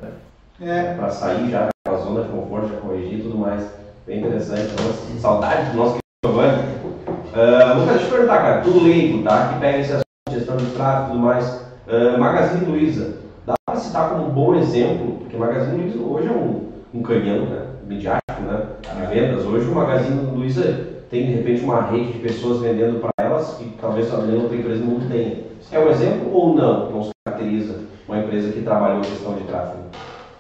É. 0.62 0.94
Para 0.94 1.10
sair 1.10 1.50
já 1.50 1.68
da 1.86 1.98
zona 1.98 2.24
de 2.24 2.30
conforto, 2.30 2.70
já 2.70 2.78
corrigir 2.78 3.20
e 3.20 3.24
tudo 3.24 3.38
mais. 3.38 3.70
Bem 4.06 4.20
interessante. 4.20 4.72
Então, 4.72 5.20
saudade 5.20 5.72
do 5.72 5.78
nosso 5.78 5.98
Giovanni. 6.24 6.64
Uh, 7.08 7.80
Lucas, 7.80 7.96
deixa 7.96 8.06
eu 8.06 8.12
perguntar, 8.12 8.38
cara, 8.38 8.62
tudo 8.62 8.84
leigo, 8.84 9.24
tá? 9.24 9.54
Que 9.54 9.60
pega 9.60 9.80
esse 9.80 9.92
assunto, 9.92 10.32
gestão 10.32 10.56
de 10.56 10.66
tráfego 10.72 11.08
e 11.08 11.12
tudo 11.12 11.26
mais. 11.26 11.46
Uh, 11.88 12.18
Magazine 12.18 12.66
Luiza, 12.66 13.18
dá 13.46 13.54
para 13.66 13.78
citar 13.78 14.10
como 14.12 14.28
um 14.28 14.30
bom 14.30 14.56
exemplo, 14.56 15.18
porque 15.20 15.36
Magazine 15.36 15.82
Luiza 15.82 16.00
hoje 16.00 16.28
é 16.28 16.32
um 16.32 16.68
um 16.94 17.04
canhão 17.04 17.46
né, 17.46 17.66
midiático 17.86 18.42
né, 18.42 18.66
de 18.96 19.14
vendas. 19.14 19.46
Hoje 19.46 19.68
o 19.68 19.76
Magazine 19.76 20.32
Luiza 20.32 20.88
tem 21.10 21.26
de 21.26 21.34
repente 21.34 21.64
uma 21.64 21.82
rede 21.82 22.14
de 22.14 22.20
pessoas 22.20 22.62
vendendo 22.62 23.00
para 23.00 23.27
elas 23.38 23.58
que 23.58 23.78
talvez 23.80 24.12
nenhuma 24.12 24.44
outra 24.44 24.58
empresa 24.58 24.84
no 24.84 24.92
mundo 24.92 25.10
tenha. 25.12 25.46
É 25.72 25.80
um 25.80 25.90
exemplo 25.90 26.34
ou 26.34 26.56
não? 26.56 26.92
Não 26.92 27.04
se 27.04 27.12
caracteriza 27.26 27.88
uma 28.08 28.20
empresa 28.20 28.54
que 28.54 28.62
trabalhou 28.62 29.04
gestão 29.04 29.36
de 29.36 29.44
tráfego? 29.44 29.84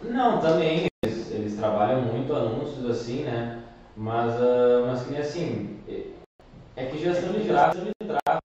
Não, 0.03 0.39
também. 0.39 0.87
Eles, 1.03 1.31
eles 1.31 1.55
trabalham 1.59 2.01
muito 2.01 2.33
anúncios 2.33 2.89
assim, 2.89 3.23
né? 3.23 3.61
Mas, 3.95 4.33
uh, 4.39 4.85
mas 4.87 5.03
que 5.03 5.11
nem 5.11 5.21
assim, 5.21 5.79
é 6.75 6.85
que 6.85 6.97
gestão 6.97 7.33
de 7.33 7.47
tráfego, 7.47 7.85
de 7.85 8.07
tráfego 8.07 8.41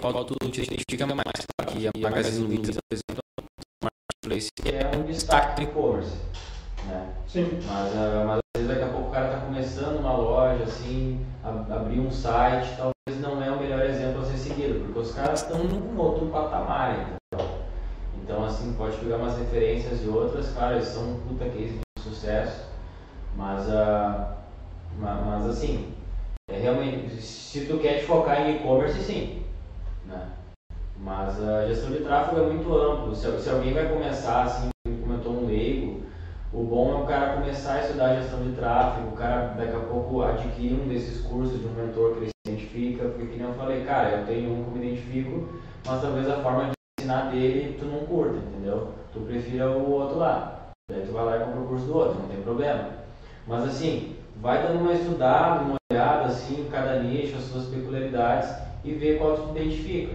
qual 0.00 0.24
tu 0.24 0.34
te 0.50 0.62
identifica 0.62 1.06
mais? 1.06 1.46
Aqui 1.58 1.86
a 1.86 1.90
Magazine 2.00 2.46
Luiza, 2.46 2.80
por 2.88 2.94
exemplo, 2.94 3.22
Marketplace 3.84 4.48
é 4.64 4.96
um 4.96 5.02
destaque 5.04 5.60
no 5.60 5.68
e-commerce. 5.68 6.16
Né? 6.86 7.14
Sim. 7.28 7.44
Mas, 7.66 7.92
uh, 7.92 8.26
mas 8.26 8.39
às 8.56 8.62
vezes 8.62 8.68
daqui 8.68 8.90
a 8.90 8.92
pouco 8.92 9.08
o 9.08 9.12
cara 9.12 9.26
está 9.26 9.46
começando 9.46 10.00
uma 10.00 10.12
loja, 10.12 10.64
assim, 10.64 11.24
a, 11.44 11.50
abrir 11.74 12.00
um 12.00 12.10
site, 12.10 12.76
talvez 12.76 13.22
não 13.22 13.42
é 13.42 13.50
o 13.50 13.60
melhor 13.60 13.84
exemplo 13.84 14.22
a 14.22 14.24
ser 14.24 14.36
seguido, 14.36 14.80
porque 14.84 14.98
os 14.98 15.14
caras 15.14 15.42
estão 15.42 15.62
num 15.64 15.98
outro 15.98 16.26
patamar, 16.26 16.92
entendeu? 16.94 17.58
Então, 18.22 18.44
assim, 18.44 18.74
pode 18.74 18.96
pegar 18.96 19.16
umas 19.16 19.38
referências 19.38 20.00
de 20.00 20.08
outras, 20.08 20.52
cara, 20.52 20.76
eles 20.76 20.88
são 20.88 21.10
um 21.10 21.20
puta 21.20 21.44
case 21.48 21.78
de 21.78 22.02
sucesso, 22.02 22.66
mas, 23.36 23.68
uh, 23.68 24.34
mas, 24.98 25.46
assim, 25.48 25.94
é 26.48 26.58
realmente, 26.58 27.22
se 27.22 27.66
tu 27.66 27.78
quer 27.78 28.00
te 28.00 28.06
focar 28.06 28.40
em 28.40 28.56
e-commerce, 28.56 29.00
sim, 29.00 29.44
né? 30.06 30.28
Mas 30.98 31.42
a 31.42 31.66
gestão 31.66 31.90
de 31.92 32.00
tráfego 32.00 32.42
é 32.42 32.46
muito 32.46 32.74
amplo. 32.76 33.14
Se, 33.14 33.40
se 33.40 33.48
alguém 33.48 33.72
vai 33.72 33.88
começar, 33.88 34.42
assim, 34.42 34.68
o 36.52 36.64
bom 36.64 36.90
é 36.90 37.02
o 37.02 37.06
cara 37.06 37.34
começar 37.34 37.74
a 37.74 37.80
estudar 37.80 38.16
gestão 38.16 38.42
de 38.42 38.56
tráfego, 38.56 39.08
o 39.08 39.12
cara 39.12 39.54
daqui 39.56 39.76
a 39.76 39.80
pouco 39.80 40.22
adquirir 40.22 40.80
um 40.80 40.88
desses 40.88 41.20
cursos 41.20 41.60
de 41.60 41.66
um 41.66 41.72
mentor 41.72 42.14
que 42.14 42.18
ele 42.18 42.26
se 42.26 42.50
identifica, 42.50 43.04
porque 43.04 43.26
que 43.26 43.38
nem 43.38 43.46
eu 43.46 43.54
falei, 43.54 43.84
cara, 43.84 44.10
eu 44.10 44.26
tenho 44.26 44.52
um 44.52 44.64
que 44.64 44.78
me 44.78 44.86
identifico, 44.86 45.48
mas 45.86 46.02
talvez 46.02 46.28
a 46.28 46.38
forma 46.38 46.64
de 46.64 46.72
ensinar 46.98 47.30
dele 47.30 47.76
tu 47.78 47.84
não 47.84 48.00
curta, 48.00 48.36
entendeu? 48.36 48.88
Tu 49.12 49.20
prefira 49.20 49.70
o 49.70 49.90
outro 49.90 50.18
lá. 50.18 50.72
Daí 50.90 51.06
tu 51.06 51.12
vai 51.12 51.24
lá 51.24 51.36
e 51.36 51.40
compra 51.44 51.60
o 51.60 51.66
curso 51.66 51.86
do 51.86 51.96
outro, 51.96 52.20
não 52.20 52.28
tem 52.28 52.42
problema. 52.42 52.88
Mas 53.46 53.64
assim, 53.64 54.16
vai 54.40 54.60
dando 54.60 54.80
uma 54.80 54.92
estudada, 54.92 55.62
uma 55.62 55.76
olhada 55.92 56.24
assim, 56.24 56.68
cada 56.70 57.00
nicho, 57.00 57.36
as 57.36 57.44
suas 57.44 57.66
peculiaridades 57.66 58.50
e 58.84 58.92
ver 58.92 59.18
qual 59.18 59.36
tu 59.36 59.56
identifica. 59.56 60.14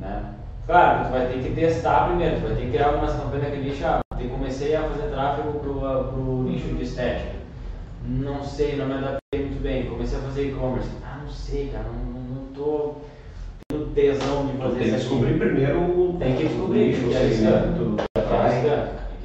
Né? 0.00 0.34
Claro, 0.66 1.06
tu 1.06 1.10
vai 1.10 1.26
ter 1.26 1.42
que 1.42 1.54
testar 1.54 2.06
primeiro, 2.06 2.36
tu 2.36 2.46
vai 2.46 2.54
ter 2.54 2.62
que 2.62 2.70
criar 2.70 2.86
algumas 2.90 3.12
campanhas 3.12 3.42
daquele 3.42 3.70
nicho. 3.70 3.84
Ah, 3.84 4.00
eu 4.20 4.30
comecei 4.30 4.74
a 4.74 4.82
fazer 4.82 5.08
tráfego 5.10 5.58
pro, 5.60 5.74
pro 5.74 6.42
nicho 6.44 6.68
de 6.74 6.82
estética. 6.82 7.36
Não 8.06 8.42
sei, 8.42 8.76
não 8.76 8.86
me 8.86 8.94
adaptei 8.94 9.40
muito 9.40 9.62
bem. 9.62 9.86
Comecei 9.86 10.18
a 10.18 10.22
fazer 10.22 10.48
e-commerce. 10.48 10.88
Ah, 11.04 11.20
não 11.22 11.30
sei, 11.30 11.68
cara, 11.68 11.84
não, 11.84 12.12
não, 12.12 12.20
não 12.20 12.52
tô 12.52 12.94
tendo 13.68 13.92
tesão 13.94 14.46
de 14.46 14.56
fazer 14.56 14.78
Tem 14.78 14.78
que 14.78 14.84
isso 14.84 14.94
aqui. 14.94 15.04
descobrir 15.04 15.38
primeiro 15.38 16.16
Tem 16.18 16.36
que 16.36 16.42
descobrir, 16.44 16.94
o 16.94 17.08
que 17.08 17.14
é 17.14 17.26
isso, 17.26 17.40
que 17.42 17.46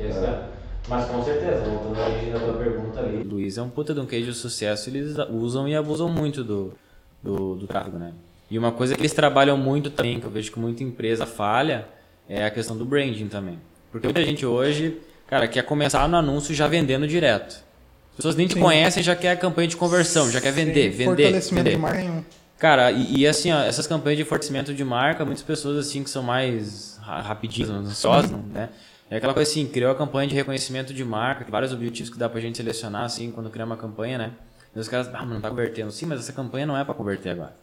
é 0.01 0.07
isso, 0.07 0.19
isso. 0.19 0.53
Mas 0.89 1.05
com 1.05 1.23
certeza, 1.23 1.63
voltando 1.63 1.97
à 1.97 2.09
origem 2.09 2.31
da 2.31 2.39
tua 2.39 2.53
pergunta 2.53 2.99
ali. 2.99 3.17
O 3.17 3.27
Luiz 3.27 3.57
é 3.57 3.61
um 3.61 3.69
puta 3.69 3.93
de 3.93 4.01
um 4.01 4.05
case 4.05 4.25
de 4.25 4.33
sucesso, 4.33 4.89
eles 4.89 5.15
usam 5.29 5.67
e 5.67 5.75
abusam 5.75 6.09
muito 6.09 6.43
do, 6.43 6.73
do, 7.21 7.55
do 7.55 7.67
tráfego, 7.67 7.97
né? 7.97 8.11
E 8.51 8.59
uma 8.59 8.71
coisa 8.71 8.93
que 8.93 9.01
eles 9.01 9.13
trabalham 9.13 9.55
muito 9.57 9.89
também, 9.89 10.19
que 10.19 10.25
eu 10.25 10.29
vejo 10.29 10.51
que 10.51 10.59
muita 10.59 10.83
empresa 10.83 11.25
falha, 11.25 11.87
é 12.27 12.45
a 12.45 12.51
questão 12.51 12.75
do 12.77 12.83
branding 12.85 13.27
também. 13.27 13.57
Porque 13.93 14.07
muita 14.07 14.25
gente 14.25 14.45
hoje, 14.45 14.99
cara, 15.27 15.47
quer 15.47 15.63
começar 15.63 16.09
no 16.09 16.17
anúncio 16.17 16.53
já 16.53 16.67
vendendo 16.67 17.07
direto. 17.07 17.63
As 18.09 18.17
pessoas 18.17 18.35
nem 18.35 18.47
te 18.47 18.55
Sim. 18.55 18.59
conhecem 18.59 19.01
já 19.01 19.15
quer 19.15 19.31
a 19.31 19.35
campanha 19.37 19.67
de 19.67 19.77
conversão, 19.77 20.29
já 20.29 20.41
quer 20.41 20.51
vender, 20.51 20.89
vender. 20.89 21.23
Fortalecimento 21.23 21.63
vender. 21.63 21.75
de 21.75 21.81
marca 21.81 21.97
nenhum. 21.99 22.23
Cara, 22.59 22.91
e, 22.91 23.17
e 23.19 23.27
assim, 23.27 23.51
ó, 23.51 23.59
essas 23.61 23.87
campanhas 23.87 24.17
de 24.17 24.23
fortalecimento 24.25 24.73
de 24.73 24.83
marca, 24.83 25.23
muitas 25.23 25.43
pessoas 25.43 25.77
assim 25.77 26.03
que 26.03 26.09
são 26.09 26.23
mais 26.23 26.97
ra- 27.01 27.21
rapidinhas, 27.21 27.69
ansiosas, 27.69 28.31
né? 28.31 28.69
É 29.11 29.17
aquela 29.17 29.33
coisa 29.33 29.49
assim, 29.49 29.67
criou 29.67 29.91
a 29.91 29.95
campanha 29.95 30.27
de 30.27 30.33
reconhecimento 30.35 30.93
de 30.93 31.03
marca, 31.05 31.45
vários 31.49 31.71
objetivos 31.71 32.09
que 32.11 32.17
dá 32.17 32.27
pra 32.27 32.41
gente 32.41 32.57
selecionar 32.57 33.03
assim 33.03 33.31
quando 33.31 33.49
cria 33.49 33.63
uma 33.65 33.77
campanha, 33.77 34.17
né? 34.17 34.31
E 34.75 34.79
os 34.79 34.87
caras, 34.87 35.07
ah, 35.09 35.19
mas 35.21 35.29
não 35.29 35.41
tá 35.41 35.49
convertendo. 35.49 35.91
Sim, 35.91 36.07
mas 36.07 36.19
essa 36.19 36.33
campanha 36.33 36.65
não 36.65 36.75
é 36.75 36.83
pra 36.83 36.95
converter 36.95 37.29
agora. 37.29 37.53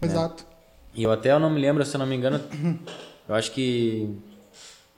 Exato. 0.00 0.44
E 0.94 1.02
eu 1.04 1.12
até 1.12 1.30
eu 1.30 1.38
não 1.38 1.48
me 1.50 1.60
lembro, 1.60 1.84
se 1.84 1.94
eu 1.94 1.98
não 2.00 2.06
me 2.06 2.16
engano, 2.16 2.40
eu 3.28 3.34
acho 3.34 3.52
que 3.52 4.10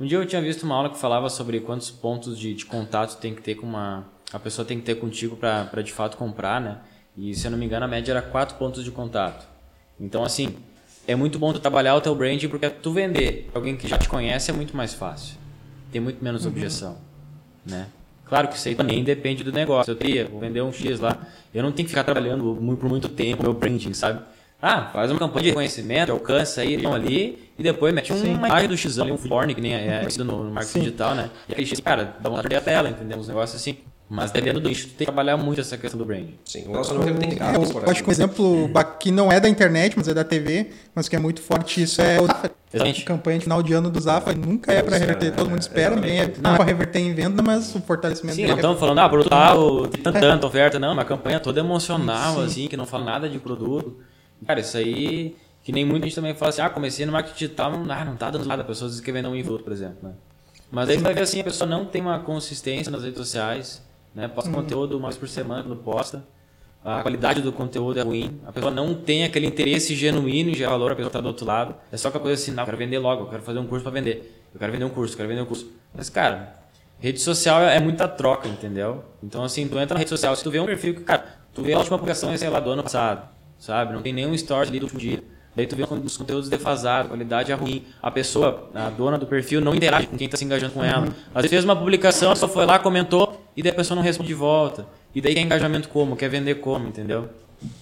um 0.05 0.07
dia 0.07 0.19
eu 0.19 0.27
tinha 0.27 0.43
visto 0.43 0.65
uma 0.65 0.75
aula 0.75 0.91
que 0.91 0.99
falava 0.99 1.31
sobre 1.31 1.61
quantos 1.61 1.91
pontos 1.91 2.39
de, 2.39 2.53
de 2.53 2.67
contato 2.67 3.19
tem 3.19 3.35
que 3.35 3.41
ter 3.41 3.55
com 3.55 3.67
uma 3.67 4.05
a 4.31 4.39
pessoa 4.39 4.67
tem 4.67 4.79
que 4.79 4.85
ter 4.85 4.97
contigo 4.97 5.35
para 5.37 5.81
de 5.81 5.93
fato 5.93 6.17
comprar, 6.17 6.61
né? 6.61 6.79
E 7.17 7.35
se 7.35 7.47
eu 7.47 7.51
não 7.51 7.57
me 7.57 7.65
engano 7.65 7.87
a 7.87 7.89
média 7.89 8.13
era 8.13 8.21
quatro 8.21 8.57
pontos 8.57 8.85
de 8.85 8.91
contato. 8.91 9.47
Então 9.99 10.23
assim 10.23 10.57
é 11.07 11.15
muito 11.15 11.39
bom 11.39 11.55
tu 11.55 11.59
trabalhar 11.59 11.95
o 11.95 12.03
teu 12.03 12.15
branding 12.15 12.49
porque 12.49 12.69
tu 12.69 12.93
vender 12.93 13.49
pra 13.51 13.61
alguém 13.61 13.77
que 13.77 13.89
já 13.89 13.97
te 13.97 14.09
conhece 14.09 14.51
é 14.51 14.55
muito 14.55 14.77
mais 14.77 14.93
fácil, 14.93 15.37
tem 15.91 16.03
muito 16.03 16.23
menos 16.23 16.45
objeção, 16.45 16.99
né? 17.65 17.87
Claro 18.27 18.49
que 18.49 18.57
isso 18.57 18.69
aí 18.69 18.75
também 18.75 19.03
depende 19.03 19.43
do 19.43 19.53
negócio. 19.53 19.91
Eu 19.91 19.97
teria, 19.97 20.27
vou 20.27 20.41
vender 20.41 20.63
um 20.63 20.73
X 20.73 20.99
lá. 20.99 21.27
Eu 21.53 21.63
não 21.63 21.73
tenho 21.73 21.87
que 21.87 21.91
ficar 21.91 22.05
trabalhando 22.05 22.57
por 22.79 22.89
muito 22.89 23.09
tempo 23.09 23.43
meu 23.43 23.53
branding, 23.55 23.93
sabe? 23.93 24.23
Ah, 24.67 24.89
faz 24.95 25.11
uma 25.11 25.19
campanha 25.19 25.43
de 25.43 25.49
reconhecimento, 25.51 26.11
alcança 26.11 26.63
aí, 26.63 26.79
vão 26.79 26.95
ali, 26.95 27.51
e 27.59 27.63
depois 27.63 27.93
mete 27.93 28.11
uma 28.15 28.27
imagem 28.49 28.67
do 28.67 28.77
X 28.79 28.99
ali, 28.99 29.13
um 29.13 29.19
forne, 29.19 29.55
que 29.55 29.61
nem 29.61 29.75
é 29.75 29.99
conhecido 29.99 30.25
no 30.25 30.43
no 30.45 30.51
marketing 30.51 30.73
Sim. 30.73 30.81
digital, 30.81 31.15
né? 31.15 31.29
E 31.47 31.53
aquele 31.53 31.67
X, 31.67 31.81
cara, 31.81 32.17
dá 32.19 32.31
vontade 32.31 32.49
de 32.49 32.55
perder 32.55 32.57
a 32.57 32.75
tela, 32.75 32.89
entendeu? 32.89 33.19
Uns 33.19 33.29
negócios 33.29 33.61
assim. 33.61 33.77
Mas 34.09 34.31
dependendo 34.31 34.61
do 34.61 34.69
nicho, 34.69 34.87
tu 34.87 34.91
tem 34.91 34.99
que 34.99 35.05
trabalhar 35.05 35.37
muito 35.37 35.61
essa 35.61 35.77
questão 35.77 35.99
do 35.99 36.05
branding. 36.05 36.35
Sim, 36.47 36.65
o 36.69 36.73
relacionamento 36.73 37.19
tem 37.19 37.31
que 37.31 37.37
Eu 37.43 37.91
acho 37.91 38.03
que 38.03 38.09
um 38.09 38.13
exemplo 38.13 38.69
ba- 38.69 38.85
que 38.85 39.11
não 39.11 39.31
é 39.31 39.39
da 39.41 39.49
internet, 39.49 39.95
mas 39.97 40.09
é 40.09 40.15
da 40.15 40.25
TV, 40.25 40.71
mas 40.95 41.09
que 41.09 41.17
é 41.17 41.19
muito 41.19 41.43
forte 41.43 41.83
isso 41.83 42.01
é 42.01 42.21
o 42.21 42.27
Zafra. 42.27 42.51
A 42.51 42.77
Exatamente. 42.77 43.05
campanha 43.05 43.39
de 43.39 43.45
final 43.45 43.63
de 43.63 43.73
ano 43.73 43.91
do 43.91 44.01
Zafra 44.01 44.35
nunca 44.35 44.73
é 44.73 44.83
para 44.83 44.97
reverter, 44.97 45.27
é, 45.29 45.31
todo 45.31 45.49
mundo 45.49 45.59
é, 45.59 45.61
espera, 45.61 45.95
ninguém 45.97 46.21
é, 46.21 46.33
não 46.41 46.53
é 46.55 46.57
para 46.57 46.65
reverter 46.65 46.99
em 47.01 47.15
venda, 47.15 47.43
mas 47.43 47.75
o 47.75 47.81
fortalecimento 47.81 48.37
Sim, 48.37 48.47
não 48.47 48.55
estamos 48.57 48.79
falando, 48.81 48.99
ah, 48.99 49.09
produto 49.09 49.31
tal, 49.31 49.87
tem 49.87 50.03
tanta, 50.03 50.21
tanta 50.21 50.47
oferta, 50.47 50.79
não, 50.79 50.93
uma 50.93 51.05
campanha 51.05 51.39
toda 51.41 51.61
emocional, 51.61 52.35
Sim. 52.37 52.45
assim, 52.45 52.69
que 52.69 52.77
não 52.77 52.87
fala 52.87 53.05
nada 53.05 53.29
de 53.29 53.39
produto. 53.39 53.97
Cara, 54.47 54.61
isso 54.61 54.77
aí, 54.77 55.37
que 55.63 55.73
nem 55.73 55.85
muita 55.85 56.07
gente 56.07 56.15
também 56.15 56.35
fala 56.35 56.51
assim, 56.51 56.63
ah, 56.63 56.71
comecei 56.71 57.07
no 57.07 57.13
marketing 57.13 57.39
digital, 57.39 57.71
não, 57.73 57.95
ah, 57.95 58.05
não 58.05 58.17
tá 58.17 58.31
dando 58.31 58.45
nada, 58.45 58.63
a 58.63 58.65
pessoa 58.65 58.91
diz 58.91 59.01
que 59.01 59.13
vender 59.13 59.29
um 59.29 59.43
produto, 59.43 59.65
por 59.65 59.73
exemplo, 59.73 59.99
né? 60.03 60.15
Mas 60.71 60.89
aí 60.89 60.97
você 60.97 61.03
vai 61.03 61.15
ver 61.15 61.23
assim, 61.23 61.41
a 61.41 61.45
pessoa 61.45 61.69
não 61.69 61.85
tem 61.85 62.03
uma 62.03 62.19
consistência 62.19 62.91
nas 62.91 63.03
redes 63.03 63.19
sociais, 63.19 63.83
né? 64.15 64.29
Posta 64.29 64.51
conteúdo 64.51 64.97
uma 64.97 65.09
vez 65.09 65.19
por 65.19 65.29
semana 65.29 65.63
quando 65.63 65.77
posta. 65.77 66.25
A 66.85 67.01
qualidade 67.01 67.41
do 67.41 67.51
conteúdo 67.51 67.99
é 67.99 68.03
ruim. 68.03 68.39
A 68.45 68.53
pessoa 68.53 68.71
não 68.71 68.95
tem 68.95 69.25
aquele 69.25 69.47
interesse 69.47 69.95
genuíno 69.95 70.51
em 70.51 70.55
gerar 70.55 70.73
valor, 70.73 70.93
a 70.93 70.95
pessoa 70.95 71.09
está 71.09 71.21
do 71.21 71.29
outro 71.29 71.47
lado. 71.47 71.75
É 71.91 71.97
só 71.97 72.09
aquela 72.09 72.23
coisa 72.23 72.41
assim, 72.41 72.51
não, 72.51 72.63
eu 72.63 72.67
quero 72.67 72.77
vender 72.77 72.99
logo, 72.99 73.23
eu 73.23 73.27
quero 73.29 73.43
fazer 73.43 73.59
um 73.59 73.67
curso 73.67 73.83
para 73.83 73.93
vender. 73.93 74.43
Eu 74.53 74.61
quero 74.61 74.71
vender 74.71 74.85
um 74.85 74.91
curso, 74.91 75.15
eu 75.15 75.17
quero 75.17 75.29
vender 75.31 75.41
um 75.41 75.47
curso. 75.47 75.73
Mas, 75.95 76.11
cara, 76.11 76.57
rede 76.99 77.21
social 77.21 77.63
é 77.63 77.81
muita 77.81 78.07
troca, 78.07 78.47
entendeu? 78.49 79.03
Então, 79.23 79.43
assim, 79.43 79.67
tu 79.67 79.79
entra 79.79 79.95
na 79.95 79.99
rede 79.99 80.11
social, 80.11 80.37
se 80.37 80.45
tu 80.45 80.51
vê 80.51 80.61
um 80.61 80.67
perfil 80.67 80.95
que, 80.95 81.01
cara, 81.01 81.25
tu 81.55 81.63
vê 81.63 81.73
a 81.73 81.79
última 81.79 81.97
publicação, 81.97 82.37
sei 82.37 82.51
lá, 82.51 82.61
do 82.61 82.69
ano 82.69 82.83
passado, 82.83 83.29
sabe? 83.65 83.95
Não 83.95 84.03
tem 84.03 84.13
nenhum 84.13 84.35
story 84.35 84.69
ali 84.69 84.79
do 84.79 84.85
último 84.85 85.01
dia. 85.01 85.23
Daí 85.57 85.67
tu 85.67 85.77
vê 85.77 85.85
os 85.85 86.17
conteúdos 86.17 86.49
defasados, 86.49 87.07
a 87.07 87.09
qualidade 87.09 87.51
é 87.53 87.55
ruim. 87.55 87.85
A 88.03 88.11
pessoa, 88.11 88.69
a 88.75 88.91
dona 88.91 89.17
do 89.17 89.27
perfil, 89.27 89.61
não 89.61 89.75
interage 89.75 90.07
com 90.07 90.17
quem 90.17 90.27
está 90.27 90.37
se 90.37 90.45
engajando 90.45 90.73
com 90.73 90.85
ela. 90.85 91.07
Às 91.35 91.43
vezes 91.43 91.51
fez 91.51 91.65
uma 91.65 91.77
publicação, 91.77 92.31
pessoa 92.31 92.51
foi 92.51 92.67
lá, 92.67 92.79
comentou, 92.79 93.41
e 93.57 93.63
daí 93.63 93.73
a 93.73 93.75
pessoa 93.75 93.95
não 93.95 94.03
responde 94.03 94.29
de 94.29 94.35
volta. 94.35 94.87
E 95.15 95.21
daí 95.21 95.33
quer 95.33 95.41
engajamento 95.41 95.89
como? 95.89 96.17
Quer 96.17 96.29
vender 96.29 96.57
como, 96.57 96.89
entendeu? 96.89 97.29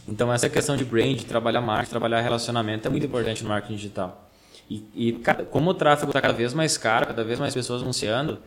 Então 0.06 0.32
essa 0.32 0.48
questão 0.48 0.76
de 0.76 0.84
brand, 0.84 1.18
trabalhar 1.22 1.62
marketing, 1.62 1.90
trabalhar 1.90 2.20
relacionamento 2.20 2.86
é 2.86 2.90
muito 2.90 3.06
importante 3.06 3.42
no 3.42 3.48
marketing 3.48 3.74
digital. 3.74 4.30
E, 4.70 4.84
e 4.94 5.22
como 5.50 5.70
o 5.70 5.74
tráfego 5.74 6.10
está 6.10 6.20
cada 6.20 6.34
vez 6.34 6.54
mais 6.54 6.76
caro, 6.76 7.06
cada 7.06 7.24
vez 7.24 7.38
mais 7.38 7.54
pessoas 7.54 7.82
anunciando, 7.82 8.38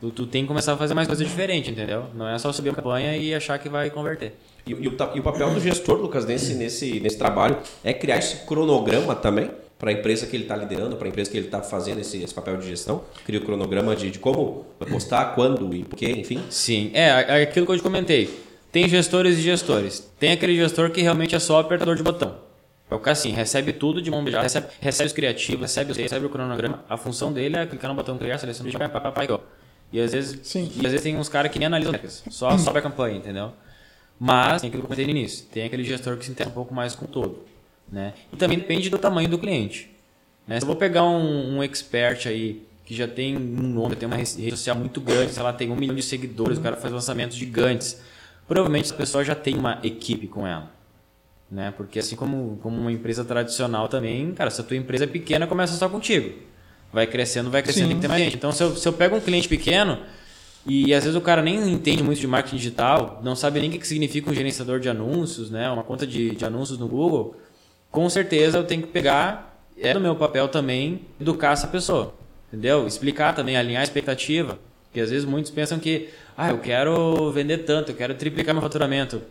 tu, 0.00 0.10
tu 0.10 0.26
tem 0.26 0.42
que 0.42 0.48
começar 0.48 0.72
a 0.72 0.76
fazer 0.76 0.94
mais 0.94 1.06
coisa 1.06 1.22
diferente, 1.22 1.70
entendeu? 1.70 2.06
Não 2.14 2.26
é 2.26 2.38
só 2.38 2.50
subir 2.52 2.70
uma 2.70 2.76
campanha 2.76 3.16
e 3.16 3.34
achar 3.34 3.58
que 3.58 3.68
vai 3.68 3.90
converter. 3.90 4.34
E, 4.66 4.70
e 4.70 4.74
o, 4.88 4.96
e 5.14 5.20
o 5.20 5.22
papel 5.22 5.50
do 5.52 5.60
gestor, 5.60 5.98
Lucas, 5.98 6.24
nesse, 6.24 6.54
nesse, 6.54 7.00
nesse 7.00 7.18
trabalho 7.18 7.56
é 7.82 7.92
criar 7.92 8.18
esse 8.18 8.46
cronograma 8.46 9.14
também 9.14 9.50
para 9.78 9.90
a 9.90 9.92
empresa 9.92 10.26
que 10.26 10.36
ele 10.36 10.44
está 10.44 10.54
liderando, 10.54 10.94
para 10.96 11.08
a 11.08 11.10
empresa 11.10 11.28
que 11.30 11.36
ele 11.36 11.46
está 11.46 11.60
fazendo 11.60 12.00
esse, 12.00 12.22
esse 12.22 12.32
papel 12.32 12.56
de 12.56 12.68
gestão. 12.68 13.02
Cria 13.24 13.40
o 13.40 13.44
cronograma 13.44 13.96
de, 13.96 14.10
de 14.10 14.18
como 14.20 14.64
postar, 14.88 15.34
quando 15.34 15.74
e 15.74 15.82
por 15.82 15.96
quê, 15.96 16.10
enfim. 16.12 16.40
Sim, 16.48 16.90
é 16.94 17.08
é 17.40 17.42
aquilo 17.42 17.66
que 17.66 17.72
eu 17.72 17.76
te 17.76 17.82
comentei. 17.82 18.30
Tem 18.70 18.88
gestores 18.88 19.36
e 19.38 19.42
gestores. 19.42 20.08
Tem 20.20 20.30
aquele 20.32 20.54
gestor 20.56 20.90
que 20.90 21.02
realmente 21.02 21.34
é 21.34 21.38
só 21.40 21.58
apertador 21.58 21.96
de 21.96 22.02
botão. 22.02 22.36
É 22.90 22.94
o 22.94 22.98
cara 23.00 23.12
assim, 23.12 23.32
recebe 23.32 23.72
tudo 23.72 24.00
de 24.00 24.10
mão 24.10 24.22
beijada, 24.22 24.44
recebe, 24.44 24.66
recebe 24.80 25.06
os 25.08 25.12
criativos, 25.12 25.62
recebe, 25.62 25.90
os- 25.92 25.96
recebe 25.98 26.26
o 26.26 26.30
cronograma. 26.30 26.84
A 26.88 26.96
função 26.96 27.32
dele 27.32 27.56
é 27.56 27.66
clicar 27.66 27.90
no 27.90 27.96
botão 27.96 28.16
criar, 28.16 28.38
selecionar, 28.38 28.72
pá, 28.78 28.88
pá, 28.88 29.00
pá, 29.00 29.12
pá, 29.12 29.24
igual. 29.24 29.42
E 29.92 30.00
às 30.00 30.12
vezes, 30.12 30.38
Sim. 30.44 30.70
e 30.76 30.86
às 30.86 30.92
vezes 30.92 31.02
tem 31.02 31.16
uns 31.18 31.28
caras 31.28 31.50
que 31.50 31.58
nem 31.58 31.66
analisam 31.66 31.94
só 32.30 32.56
sobe 32.58 32.78
a 32.78 32.82
campanha, 32.82 33.16
entendeu? 33.16 33.52
Mas, 34.18 34.62
tem 34.62 34.68
aquilo 34.68 34.82
que 34.82 34.84
eu 34.84 34.88
comentei 34.88 35.04
no 35.04 35.10
início, 35.10 35.46
tem 35.46 35.64
aquele 35.64 35.84
gestor 35.84 36.16
que 36.16 36.24
se 36.24 36.30
interessa 36.30 36.50
um 36.50 36.54
pouco 36.54 36.74
mais 36.74 36.94
com 36.94 37.04
o 37.04 37.08
todo. 37.08 37.44
Né? 37.90 38.14
E 38.32 38.36
também 38.36 38.58
depende 38.58 38.88
do 38.88 38.98
tamanho 38.98 39.28
do 39.28 39.38
cliente. 39.38 39.90
Né? 40.46 40.58
Se 40.58 40.64
eu 40.64 40.66
vou 40.66 40.76
pegar 40.76 41.04
um, 41.04 41.56
um 41.56 41.62
expert 41.62 42.26
aí 42.26 42.62
que 42.84 42.94
já 42.94 43.06
tem 43.06 43.36
um 43.36 43.40
nome, 43.40 43.96
tem 43.96 44.06
uma 44.06 44.16
rede 44.16 44.50
social 44.50 44.76
muito 44.76 45.00
grande, 45.00 45.32
sei 45.32 45.42
lá, 45.42 45.52
tem 45.52 45.70
um 45.70 45.76
milhão 45.76 45.94
de 45.94 46.02
seguidores, 46.02 46.58
o 46.58 46.60
cara 46.60 46.76
faz 46.76 46.92
lançamentos 46.92 47.36
gigantes, 47.36 48.00
provavelmente 48.46 48.86
essa 48.86 48.94
pessoa 48.94 49.24
já 49.24 49.34
tem 49.34 49.56
uma 49.56 49.78
equipe 49.82 50.26
com 50.26 50.46
ela. 50.46 50.70
Né? 51.50 51.72
Porque 51.76 51.98
assim 51.98 52.16
como, 52.16 52.58
como 52.62 52.76
uma 52.76 52.90
empresa 52.90 53.24
tradicional 53.24 53.88
também, 53.88 54.32
cara, 54.32 54.50
se 54.50 54.60
a 54.60 54.64
tua 54.64 54.76
empresa 54.76 55.04
é 55.04 55.06
pequena, 55.06 55.46
começa 55.46 55.74
só 55.74 55.88
contigo. 55.88 56.38
Vai 56.92 57.06
crescendo, 57.06 57.50
vai 57.50 57.62
crescendo, 57.62 57.84
Sim. 57.84 57.88
tem 57.88 57.96
que 57.96 58.02
ter 58.02 58.08
mais 58.08 58.22
gente. 58.22 58.36
Então, 58.36 58.52
se 58.52 58.62
eu, 58.62 58.76
se 58.76 58.86
eu 58.86 58.92
pego 58.92 59.16
um 59.16 59.20
cliente 59.20 59.48
pequeno, 59.48 59.98
e 60.66 60.94
às 60.94 61.04
vezes 61.04 61.16
o 61.16 61.20
cara 61.20 61.42
nem 61.42 61.72
entende 61.72 62.02
muito 62.02 62.20
de 62.20 62.26
marketing 62.26 62.56
digital, 62.56 63.20
não 63.22 63.34
sabe 63.34 63.60
nem 63.60 63.70
o 63.70 63.78
que 63.78 63.86
significa 63.86 64.30
um 64.30 64.34
gerenciador 64.34 64.78
de 64.78 64.88
anúncios, 64.88 65.50
né? 65.50 65.68
uma 65.70 65.82
conta 65.82 66.06
de, 66.06 66.30
de 66.30 66.44
anúncios 66.44 66.78
no 66.78 66.86
Google, 66.86 67.36
com 67.90 68.08
certeza 68.08 68.58
eu 68.58 68.64
tenho 68.64 68.82
que 68.82 68.88
pegar, 68.88 69.64
é 69.76 69.92
do 69.92 70.00
meu 70.00 70.14
papel 70.14 70.48
também, 70.48 71.02
educar 71.20 71.52
essa 71.52 71.66
pessoa. 71.66 72.14
Entendeu? 72.48 72.86
Explicar 72.86 73.34
também, 73.34 73.56
alinhar 73.56 73.80
a 73.80 73.84
expectativa. 73.84 74.58
Porque 74.84 75.00
às 75.00 75.10
vezes 75.10 75.24
muitos 75.24 75.50
pensam 75.50 75.78
que, 75.78 76.10
ah, 76.36 76.50
eu 76.50 76.58
quero 76.58 77.30
vender 77.32 77.58
tanto, 77.58 77.90
eu 77.90 77.96
quero 77.96 78.14
triplicar 78.14 78.54
meu 78.54 78.62
faturamento. 78.62 79.22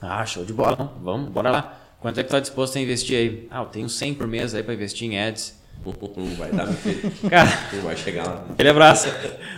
Ah, 0.00 0.24
show 0.26 0.44
de 0.44 0.52
bola, 0.52 0.76
não? 0.78 0.92
vamos, 1.02 1.30
bora 1.30 1.50
lá. 1.50 1.80
Quanto 2.00 2.18
é 2.18 2.22
que 2.22 2.28
está 2.28 2.38
disposto 2.38 2.76
a 2.76 2.80
investir 2.80 3.16
aí? 3.16 3.48
Ah, 3.50 3.62
eu 3.62 3.66
tenho 3.66 3.88
100 3.88 4.14
por 4.14 4.26
mês 4.26 4.54
aí 4.54 4.62
para 4.62 4.74
investir 4.74 5.10
em 5.10 5.18
ads. 5.18 5.58
Não 5.84 6.36
vai 6.36 6.50
dar, 6.52 6.66
meu 6.66 6.74
filho. 6.74 7.10
Cara, 7.30 7.50
vai 7.82 7.96
chegar 7.96 8.26
lá. 8.26 8.44
aquele 8.50 8.68
abraço. 8.68 9.08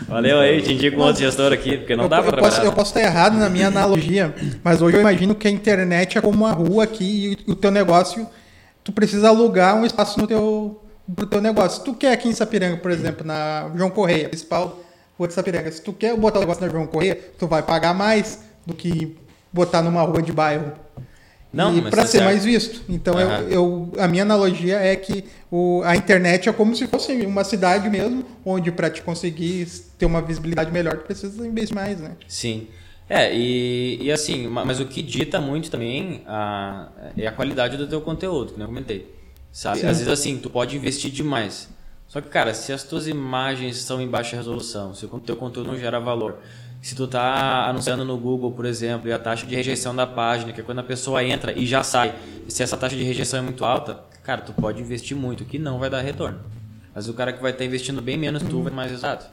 Valeu 0.06 0.38
aí, 0.38 0.62
te 0.62 0.72
indico 0.72 0.96
um 0.96 1.00
outro 1.00 1.20
gestor 1.20 1.52
aqui, 1.52 1.78
porque 1.78 1.96
não 1.96 2.04
eu, 2.04 2.08
dá 2.08 2.18
eu 2.18 2.24
para 2.24 2.38
posso, 2.38 2.50
trabalhar. 2.50 2.70
eu 2.70 2.72
posso 2.72 2.90
estar 2.90 3.00
errado 3.00 3.36
na 3.36 3.48
minha 3.48 3.66
analogia, 3.66 4.32
mas 4.62 4.80
hoje 4.80 4.96
eu 4.96 5.00
imagino 5.00 5.34
que 5.34 5.48
a 5.48 5.50
internet 5.50 6.16
é 6.16 6.20
como 6.20 6.36
uma 6.36 6.52
rua 6.52 6.84
aqui 6.84 7.36
e 7.46 7.50
o 7.50 7.56
teu 7.56 7.72
negócio, 7.72 8.26
tu 8.84 8.92
precisa 8.92 9.28
alugar 9.28 9.74
um 9.76 9.84
espaço 9.84 10.20
no 10.20 10.26
teu, 10.28 10.80
pro 11.14 11.26
teu 11.26 11.40
negócio. 11.40 11.78
Se 11.78 11.84
tu 11.84 11.92
quer 11.92 12.12
aqui 12.12 12.28
em 12.28 12.32
Sapiranga, 12.32 12.76
por 12.76 12.92
exemplo, 12.92 13.26
na 13.26 13.70
João 13.74 13.90
Correia, 13.90 14.28
principal 14.28 14.78
rua 15.18 15.26
de 15.26 15.34
Sapiranga, 15.34 15.72
se 15.72 15.82
tu 15.82 15.92
quer 15.92 16.16
botar 16.16 16.38
o 16.38 16.40
negócio 16.42 16.64
na 16.64 16.68
João 16.70 16.86
Correia, 16.86 17.18
tu 17.36 17.48
vai 17.48 17.62
pagar 17.62 17.94
mais 17.94 18.38
do 18.64 18.74
que 18.74 19.16
botar 19.52 19.82
numa 19.82 20.02
rua 20.02 20.22
de 20.22 20.32
bairro. 20.32 20.72
Não, 21.52 21.76
e 21.76 21.82
para 21.82 21.90
tá 21.90 22.02
ser 22.06 22.12
certo. 22.18 22.24
mais 22.24 22.44
visto. 22.44 22.82
Então 22.88 23.18
eu- 23.20 23.28
Aham. 23.30 23.42
eu, 23.48 23.92
a 23.98 24.08
minha 24.08 24.22
analogia 24.22 24.76
é 24.78 24.96
que 24.96 25.24
o, 25.50 25.82
a 25.84 25.94
internet 25.94 26.48
é 26.48 26.52
como 26.52 26.74
se 26.74 26.86
fosse 26.86 27.12
uma 27.26 27.44
cidade 27.44 27.90
mesmo, 27.90 28.24
onde 28.44 28.72
para 28.72 28.88
te 28.88 29.02
conseguir 29.02 29.66
ter 29.98 30.06
uma 30.06 30.22
visibilidade 30.22 30.70
melhor, 30.72 30.96
tu 30.96 31.04
precisa 31.04 31.46
investir 31.46 31.74
mais, 31.74 32.00
né? 32.00 32.12
Sim. 32.26 32.68
É, 33.08 33.34
e, 33.36 33.98
e 34.00 34.10
assim, 34.10 34.46
ma- 34.46 34.64
mas 34.64 34.80
o 34.80 34.86
que 34.86 35.02
dita 35.02 35.40
muito 35.40 35.70
também 35.70 36.22
a, 36.26 36.88
é 37.18 37.26
a 37.26 37.32
qualidade 37.32 37.76
do 37.76 37.86
teu 37.86 38.00
conteúdo, 38.00 38.54
que 38.54 38.60
eu 38.60 38.66
comentei. 38.66 39.14
Sabe? 39.52 39.80
Sim. 39.80 39.86
Às 39.86 39.98
vezes 39.98 40.08
assim, 40.12 40.38
tu 40.38 40.48
pode 40.48 40.74
investir 40.76 41.10
demais. 41.10 41.68
Só 42.08 42.20
que, 42.22 42.28
cara, 42.28 42.54
se 42.54 42.72
as 42.72 42.82
tuas 42.84 43.06
imagens 43.06 43.76
estão 43.76 44.00
em 44.00 44.08
baixa 44.08 44.36
resolução, 44.36 44.94
se 44.94 45.04
o 45.04 45.08
teu 45.20 45.36
conteúdo 45.36 45.68
não 45.72 45.78
gera 45.78 45.98
valor, 46.00 46.38
se 46.82 46.96
tu 46.96 47.06
tá 47.06 47.68
anunciando 47.68 48.04
no 48.04 48.18
Google, 48.18 48.50
por 48.50 48.64
exemplo, 48.66 49.08
e 49.08 49.12
a 49.12 49.18
taxa 49.18 49.46
de 49.46 49.54
rejeição 49.54 49.94
da 49.94 50.04
página, 50.04 50.52
que 50.52 50.60
é 50.60 50.64
quando 50.64 50.80
a 50.80 50.82
pessoa 50.82 51.22
entra 51.22 51.56
e 51.56 51.64
já 51.64 51.84
sai, 51.84 52.12
se 52.48 52.60
essa 52.60 52.76
taxa 52.76 52.96
de 52.96 53.04
rejeição 53.04 53.38
é 53.38 53.42
muito 53.42 53.64
alta, 53.64 54.00
cara, 54.24 54.40
tu 54.40 54.52
pode 54.52 54.82
investir 54.82 55.16
muito, 55.16 55.44
que 55.44 55.60
não 55.60 55.78
vai 55.78 55.88
dar 55.88 56.00
retorno. 56.00 56.40
Mas 56.92 57.08
o 57.08 57.14
cara 57.14 57.32
que 57.32 57.40
vai 57.40 57.52
estar 57.52 57.64
investindo 57.64 58.02
bem 58.02 58.18
menos, 58.18 58.42
tu 58.42 58.60
vai 58.62 58.72
mais 58.72 58.90
resultado. 58.90 59.30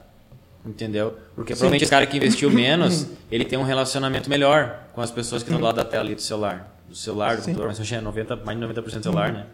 Entendeu? 0.63 1.17
Porque 1.35 1.53
provavelmente 1.53 1.83
esse 1.83 1.89
cara 1.89 2.05
que 2.05 2.17
investiu 2.17 2.51
menos, 2.51 3.07
ele 3.31 3.43
tem 3.43 3.57
um 3.57 3.63
relacionamento 3.63 4.29
melhor 4.29 4.83
com 4.93 5.01
as 5.01 5.09
pessoas 5.09 5.41
que 5.41 5.49
estão 5.49 5.59
do 5.59 5.65
lado 5.65 5.77
da 5.77 5.85
tela 5.85 6.03
ali 6.03 6.13
do 6.13 6.21
celular. 6.21 6.77
Do 6.87 6.95
celular, 6.95 7.35
do 7.35 7.41
Sim. 7.41 7.45
computador, 7.45 7.67
mas 7.69 7.79
hoje 7.79 7.95
é 7.95 8.01
90, 8.01 8.35
mais 8.37 8.59
de 8.59 8.65
90% 8.65 9.01
celular, 9.01 9.33
né? 9.33 9.47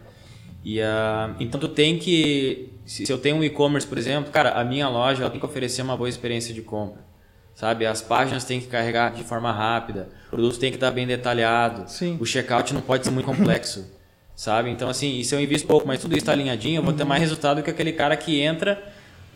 E, 0.62 0.82
ah, 0.82 1.34
então 1.40 1.58
tu 1.58 1.68
tem 1.68 1.98
que. 1.98 2.74
Se, 2.84 3.06
se 3.06 3.12
eu 3.12 3.16
tenho 3.16 3.36
um 3.36 3.44
e-commerce, 3.44 3.86
por 3.86 3.96
exemplo, 3.96 4.30
cara, 4.30 4.50
a 4.50 4.64
minha 4.64 4.86
loja 4.88 5.22
ela 5.22 5.30
tem 5.30 5.40
que 5.40 5.46
oferecer 5.46 5.80
uma 5.80 5.96
boa 5.96 6.08
experiência 6.08 6.52
de 6.52 6.60
compra. 6.60 7.06
Sabe? 7.56 7.86
As 7.86 8.02
páginas 8.02 8.44
têm 8.44 8.60
que 8.60 8.66
carregar 8.66 9.14
de 9.14 9.24
forma 9.24 9.50
rápida, 9.50 10.10
o 10.26 10.30
produto 10.30 10.58
tem 10.58 10.70
que 10.70 10.76
estar 10.76 10.90
bem 10.90 11.06
detalhado, 11.06 11.90
Sim. 11.90 12.18
o 12.20 12.26
checkout 12.26 12.74
não 12.74 12.82
pode 12.82 13.04
ser 13.04 13.10
muito 13.10 13.24
complexo. 13.24 13.90
Sabe? 14.36 14.68
Então, 14.68 14.90
assim, 14.90 15.18
e 15.18 15.24
se 15.24 15.34
eu 15.34 15.40
invisto 15.40 15.66
pouco, 15.66 15.88
mas 15.88 15.98
tudo 15.98 16.12
isso 16.12 16.18
está 16.18 16.32
alinhadinho, 16.32 16.80
eu 16.80 16.82
vou 16.82 16.92
ter 16.92 17.04
mais 17.04 17.22
resultado 17.22 17.62
que 17.62 17.70
aquele 17.70 17.94
cara 17.94 18.14
que 18.14 18.42
entra, 18.42 18.82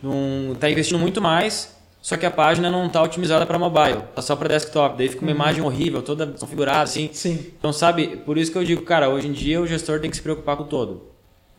num, 0.03 0.55
tá 0.59 0.69
investindo 0.69 0.99
muito 0.99 1.19
mais, 1.19 1.75
só 1.99 2.15
que 2.15 2.23
a 2.23 2.29
página 2.29 2.69
não 2.69 2.85
está 2.85 3.01
otimizada 3.01 3.43
para 3.43 3.57
mobile, 3.57 4.03
tá 4.13 4.21
só 4.21 4.35
para 4.35 4.49
desktop. 4.49 4.99
Daí 4.99 5.09
fica 5.09 5.23
uma 5.23 5.31
imagem 5.31 5.63
horrível, 5.63 6.03
toda 6.03 6.27
configurada, 6.27 6.83
assim. 6.83 7.09
Sim. 7.11 7.43
Então, 7.57 7.73
sabe, 7.73 8.17
por 8.17 8.37
isso 8.37 8.51
que 8.51 8.57
eu 8.59 8.63
digo, 8.63 8.83
cara, 8.83 9.09
hoje 9.09 9.27
em 9.27 9.31
dia 9.31 9.59
o 9.59 9.65
gestor 9.65 9.99
tem 9.99 10.11
que 10.11 10.15
se 10.15 10.21
preocupar 10.21 10.55
com 10.55 10.63
o 10.63 10.67
todo. 10.67 11.09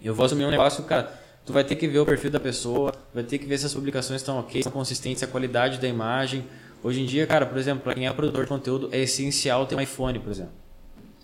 Eu 0.01 0.15
vou 0.15 0.25
assumir 0.25 0.45
um 0.45 0.51
negócio, 0.51 0.85
cara, 0.85 1.13
tu 1.45 1.53
vai 1.53 1.65
ter 1.65 1.77
que 1.77 1.87
ver 1.89 1.99
o 1.99 2.07
perfil 2.07 2.31
da 2.31 2.41
pessoa, 2.41 2.95
vai 3.15 3.23
ter 3.25 3.39
que 3.39 3.47
ver 3.47 3.59
se 3.59 3.67
as 3.67 3.75
publicações 3.75 4.21
estão 4.21 4.39
ok, 4.39 4.61
estão 4.61 4.73
consistentes, 4.73 5.23
a 5.23 5.27
qualidade 5.27 5.79
da 5.79 5.89
imagem. 5.89 6.45
Hoje 6.83 7.01
em 7.01 7.07
dia, 7.07 7.27
cara, 7.27 7.47
por 7.47 7.59
exemplo, 7.59 7.83
para 7.83 7.95
quem 7.95 8.07
é 8.07 8.13
produtor 8.13 8.43
de 8.43 8.49
conteúdo, 8.49 8.89
é 8.93 9.01
essencial 9.01 9.67
ter 9.67 9.77
um 9.77 9.81
iPhone, 9.81 10.19
por 10.19 10.31
exemplo. 10.31 10.53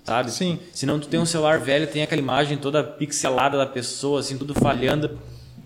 Sabe? 0.05 0.31
Sim. 0.31 0.59
Senão 0.73 0.99
tu 0.99 1.07
tem 1.09 1.21
um 1.21 1.27
celular 1.27 1.59
velho, 1.59 1.87
tem 1.87 2.03
aquela 2.03 2.21
imagem 2.21 2.57
toda 2.57 2.83
pixelada 2.83 3.59
da 3.59 3.67
pessoa, 3.67 4.21
assim, 4.21 4.39
tudo 4.39 4.55
falhando. 4.55 5.19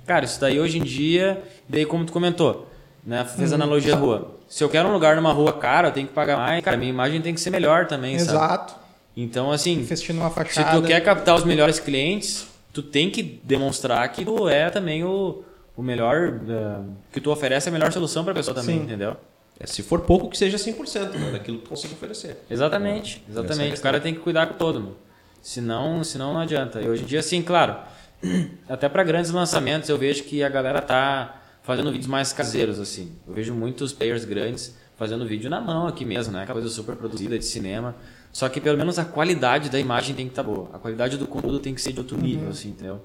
Cara, 0.06 0.24
isso 0.24 0.40
daí 0.40 0.58
hoje 0.58 0.78
em 0.78 0.82
dia, 0.82 1.42
daí 1.68 1.86
como 1.86 2.04
tu 2.04 2.12
comentou, 2.12 2.68
né? 3.06 3.24
Fez 3.24 3.52
a 3.52 3.54
analogia 3.54 3.92
da 3.92 3.98
rua. 3.98 4.36
Se 4.48 4.64
eu 4.64 4.68
quero 4.68 4.88
um 4.88 4.92
lugar 4.92 5.14
numa 5.14 5.32
rua 5.32 5.52
cara, 5.52 5.88
eu 5.88 5.92
tenho 5.92 6.08
que 6.08 6.12
pagar 6.12 6.36
mais, 6.36 6.64
cara, 6.64 6.76
minha 6.76 6.90
imagem 6.90 7.22
tem 7.22 7.32
que 7.32 7.40
ser 7.40 7.50
melhor 7.50 7.86
também, 7.86 8.18
sabe? 8.18 8.30
Exato. 8.32 8.74
Então, 9.16 9.52
assim, 9.52 9.74
Investir 9.74 10.14
numa 10.14 10.28
se 10.28 10.34
fachada. 10.34 10.80
tu 10.80 10.86
quer 10.86 11.00
captar 11.02 11.36
os 11.36 11.44
melhores 11.44 11.78
clientes, 11.78 12.46
tu 12.72 12.82
tem 12.82 13.10
que 13.10 13.22
demonstrar 13.22 14.10
que 14.10 14.24
tu 14.24 14.48
é 14.48 14.70
também 14.70 15.04
o, 15.04 15.44
o 15.76 15.82
melhor, 15.82 16.40
eh, 16.48 16.80
que 17.12 17.20
tu 17.20 17.30
oferece 17.30 17.68
a 17.68 17.72
melhor 17.72 17.92
solução 17.92 18.24
para 18.24 18.32
a 18.32 18.36
pessoa 18.36 18.54
também, 18.54 18.78
Sim. 18.78 18.84
entendeu? 18.84 19.16
É, 19.60 19.66
se 19.66 19.82
for 19.82 20.00
pouco, 20.00 20.28
que 20.28 20.38
seja 20.38 20.56
100% 20.56 21.12
né, 21.12 21.30
daquilo 21.32 21.58
que 21.58 21.64
tu 21.64 21.68
consiga 21.68 21.94
oferecer. 21.94 22.38
Exatamente, 22.50 23.22
é 23.28 23.30
exatamente. 23.30 23.78
O 23.78 23.82
cara 23.82 24.00
tem 24.00 24.14
que 24.14 24.20
cuidar 24.20 24.46
com 24.46 24.54
todo, 24.54 24.80
mano. 24.80 24.96
Senão, 25.42 26.02
senão 26.02 26.32
não 26.32 26.40
adianta. 26.40 26.80
E 26.80 26.88
hoje 26.88 27.02
em 27.02 27.06
dia, 27.06 27.22
sim, 27.22 27.42
claro, 27.42 27.76
até 28.68 28.88
para 28.88 29.04
grandes 29.04 29.30
lançamentos 29.30 29.88
eu 29.88 29.98
vejo 29.98 30.24
que 30.24 30.42
a 30.42 30.48
galera 30.48 30.80
tá 30.80 31.42
fazendo 31.62 31.90
vídeos 31.92 32.08
mais 32.08 32.32
caseiros, 32.32 32.80
assim. 32.80 33.12
Eu 33.26 33.34
vejo 33.34 33.52
muitos 33.52 33.92
players 33.92 34.24
grandes 34.24 34.74
fazendo 34.96 35.26
vídeo 35.26 35.50
na 35.50 35.60
mão 35.60 35.86
aqui 35.86 36.04
mesmo, 36.04 36.32
né? 36.32 36.42
Aquela 36.42 36.60
coisa 36.60 36.74
super 36.74 36.96
produzida 36.96 37.38
de 37.38 37.44
cinema. 37.44 37.94
Só 38.32 38.48
que 38.48 38.60
pelo 38.60 38.78
menos 38.78 38.98
a 38.98 39.04
qualidade 39.04 39.68
da 39.68 39.78
imagem 39.78 40.14
tem 40.16 40.26
que 40.26 40.32
estar 40.32 40.42
boa. 40.42 40.70
A 40.72 40.78
qualidade 40.78 41.18
do 41.18 41.26
conteúdo 41.26 41.58
tem 41.60 41.74
que 41.74 41.82
ser 41.82 41.92
de 41.92 42.00
outro 42.00 42.16
nível, 42.16 42.48
assim, 42.48 42.70
entendeu? 42.70 43.00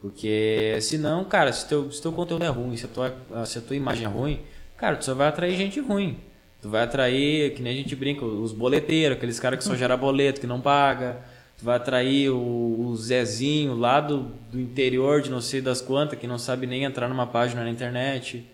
Porque 0.00 0.78
senão, 0.80 1.24
cara, 1.24 1.52
se 1.52 1.66
teu, 1.66 1.90
se 1.90 2.00
teu 2.00 2.12
conteúdo 2.12 2.44
é 2.44 2.48
ruim, 2.48 2.76
se 2.76 2.86
a, 2.86 2.88
tua, 2.88 3.46
se 3.46 3.58
a 3.58 3.60
tua 3.60 3.76
imagem 3.76 4.04
é 4.04 4.08
ruim, 4.08 4.40
cara, 4.76 4.96
tu 4.96 5.04
só 5.04 5.14
vai 5.14 5.28
atrair 5.28 5.56
gente 5.56 5.80
ruim. 5.80 6.18
Tu 6.60 6.68
vai 6.68 6.82
atrair, 6.82 7.54
que 7.54 7.62
nem 7.62 7.72
a 7.72 7.76
gente 7.76 7.96
brinca, 7.96 8.24
os 8.24 8.52
boleteiros, 8.52 9.16
aqueles 9.16 9.40
caras 9.40 9.58
que 9.58 9.64
só 9.64 9.74
geram 9.74 9.96
boleto, 9.96 10.40
que 10.40 10.46
não 10.46 10.60
paga. 10.60 11.18
Tu 11.58 11.64
vai 11.64 11.76
atrair 11.76 12.30
o, 12.30 12.86
o 12.86 12.96
Zezinho 12.96 13.74
lá 13.74 14.00
do, 14.00 14.30
do 14.50 14.60
interior 14.60 15.22
de 15.22 15.30
não 15.30 15.40
sei 15.40 15.62
das 15.62 15.80
quantas, 15.80 16.18
que 16.18 16.26
não 16.26 16.38
sabe 16.38 16.66
nem 16.66 16.84
entrar 16.84 17.08
numa 17.08 17.26
página 17.26 17.64
na 17.64 17.70
internet. 17.70 18.46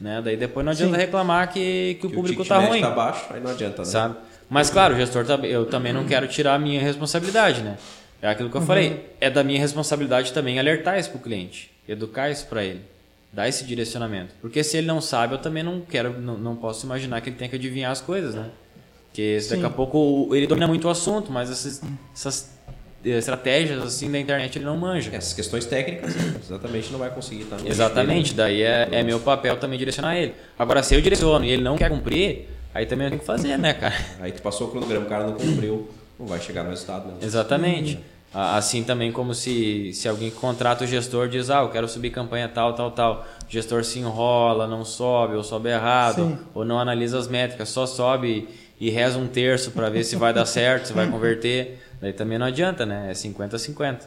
Né? 0.00 0.20
Daí 0.22 0.36
depois 0.36 0.64
não 0.64 0.72
adianta 0.72 0.94
Sim. 0.94 1.00
reclamar 1.00 1.50
que, 1.52 1.96
que 2.00 2.06
o 2.06 2.10
Que 2.10 2.16
público 2.16 2.42
ticket 2.42 2.48
tá 2.48 2.66
ruim 2.66 2.80
tá 2.80 2.90
baixo, 2.90 3.26
aí 3.30 3.40
não 3.40 3.50
adianta, 3.50 3.82
né? 3.82 3.84
sabe? 3.84 4.16
Mas 4.50 4.70
claro, 4.70 4.94
o 4.94 4.96
gestor 4.96 5.24
também, 5.24 5.50
eu 5.50 5.66
também 5.66 5.92
não 5.92 6.04
quero 6.04 6.26
tirar 6.28 6.54
a 6.54 6.58
minha 6.58 6.80
responsabilidade, 6.80 7.62
né? 7.62 7.76
É 8.20 8.28
aquilo 8.28 8.50
que 8.50 8.56
eu 8.56 8.60
falei, 8.62 9.10
é 9.20 9.30
da 9.30 9.44
minha 9.44 9.60
responsabilidade 9.60 10.32
também 10.32 10.58
alertar 10.58 10.98
isso 10.98 11.10
pro 11.10 11.18
cliente, 11.20 11.70
educar 11.88 12.30
isso 12.30 12.46
para 12.46 12.64
ele, 12.64 12.80
dar 13.32 13.46
esse 13.48 13.62
direcionamento. 13.64 14.34
Porque 14.40 14.64
se 14.64 14.76
ele 14.78 14.86
não 14.86 15.00
sabe, 15.00 15.34
eu 15.34 15.38
também 15.38 15.62
não 15.62 15.80
quero, 15.82 16.18
não, 16.20 16.36
não 16.36 16.56
posso 16.56 16.84
imaginar 16.86 17.20
que 17.20 17.28
ele 17.28 17.36
tenha 17.36 17.48
que 17.48 17.56
adivinhar 17.56 17.92
as 17.92 18.00
coisas, 18.00 18.34
né? 18.34 18.46
Porque 19.06 19.38
daqui 19.50 19.64
a 19.64 19.70
pouco 19.70 19.98
o- 19.98 20.34
ele 20.34 20.46
domina 20.46 20.66
muito 20.66 20.86
o 20.88 20.90
assunto, 20.90 21.30
mas 21.30 21.50
essas, 21.50 21.80
essas 22.14 22.50
eh, 23.04 23.10
estratégias 23.18 23.82
assim 23.82 24.10
da 24.10 24.18
internet 24.18 24.56
ele 24.58 24.64
não 24.64 24.76
manja. 24.76 25.10
Essas 25.14 25.32
questões 25.34 25.64
técnicas, 25.66 26.14
exatamente, 26.42 26.90
não 26.90 26.98
vai 26.98 27.10
conseguir 27.10 27.42
estar 27.42 27.56
no 27.58 27.68
Exatamente, 27.68 28.34
daí 28.34 28.62
é, 28.62 28.88
é 28.92 29.02
meu 29.02 29.20
papel 29.20 29.56
também 29.58 29.78
direcionar 29.78 30.16
ele. 30.16 30.34
Agora, 30.58 30.82
se 30.82 30.94
eu 30.94 31.00
direciono 31.00 31.44
e 31.44 31.50
ele 31.50 31.62
não 31.62 31.76
quer 31.76 31.88
cumprir, 31.88 32.48
aí 32.78 32.86
também 32.86 33.06
eu 33.06 33.10
tenho 33.10 33.20
que 33.20 33.26
fazer, 33.26 33.58
né, 33.58 33.74
cara? 33.74 33.94
Aí 34.20 34.30
tu 34.30 34.40
passou 34.40 34.68
o 34.68 34.70
cronograma, 34.70 35.04
o 35.04 35.08
cara 35.08 35.26
não 35.26 35.32
cumpriu, 35.34 35.90
não 36.18 36.26
vai 36.26 36.40
chegar 36.40 36.62
no 36.62 36.70
resultado, 36.70 37.08
né? 37.08 37.14
Exatamente. 37.20 37.98
Assim 38.32 38.84
também 38.84 39.10
como 39.10 39.34
se, 39.34 39.92
se 39.94 40.06
alguém 40.08 40.30
que 40.30 40.36
contrata 40.36 40.84
o 40.84 40.86
gestor 40.86 41.28
diz, 41.28 41.50
ah, 41.50 41.62
eu 41.62 41.70
quero 41.70 41.88
subir 41.88 42.10
campanha 42.10 42.48
tal, 42.48 42.74
tal, 42.74 42.90
tal. 42.90 43.26
O 43.46 43.50
gestor 43.50 43.84
se 43.84 43.98
enrola, 43.98 44.66
não 44.66 44.84
sobe, 44.84 45.34
ou 45.34 45.42
sobe 45.42 45.70
errado, 45.70 46.24
Sim. 46.24 46.38
ou 46.54 46.64
não 46.64 46.78
analisa 46.78 47.18
as 47.18 47.26
métricas, 47.26 47.68
só 47.70 47.84
sobe 47.86 48.48
e 48.78 48.90
reza 48.90 49.18
um 49.18 49.26
terço 49.26 49.72
para 49.72 49.88
ver 49.88 50.04
se 50.04 50.14
vai 50.14 50.32
dar 50.32 50.46
certo, 50.46 50.86
se 50.86 50.92
vai 50.92 51.08
converter. 51.10 51.80
Daí 52.00 52.12
também 52.12 52.38
não 52.38 52.46
adianta, 52.46 52.86
né? 52.86 53.08
É 53.10 53.12
50-50. 53.12 54.02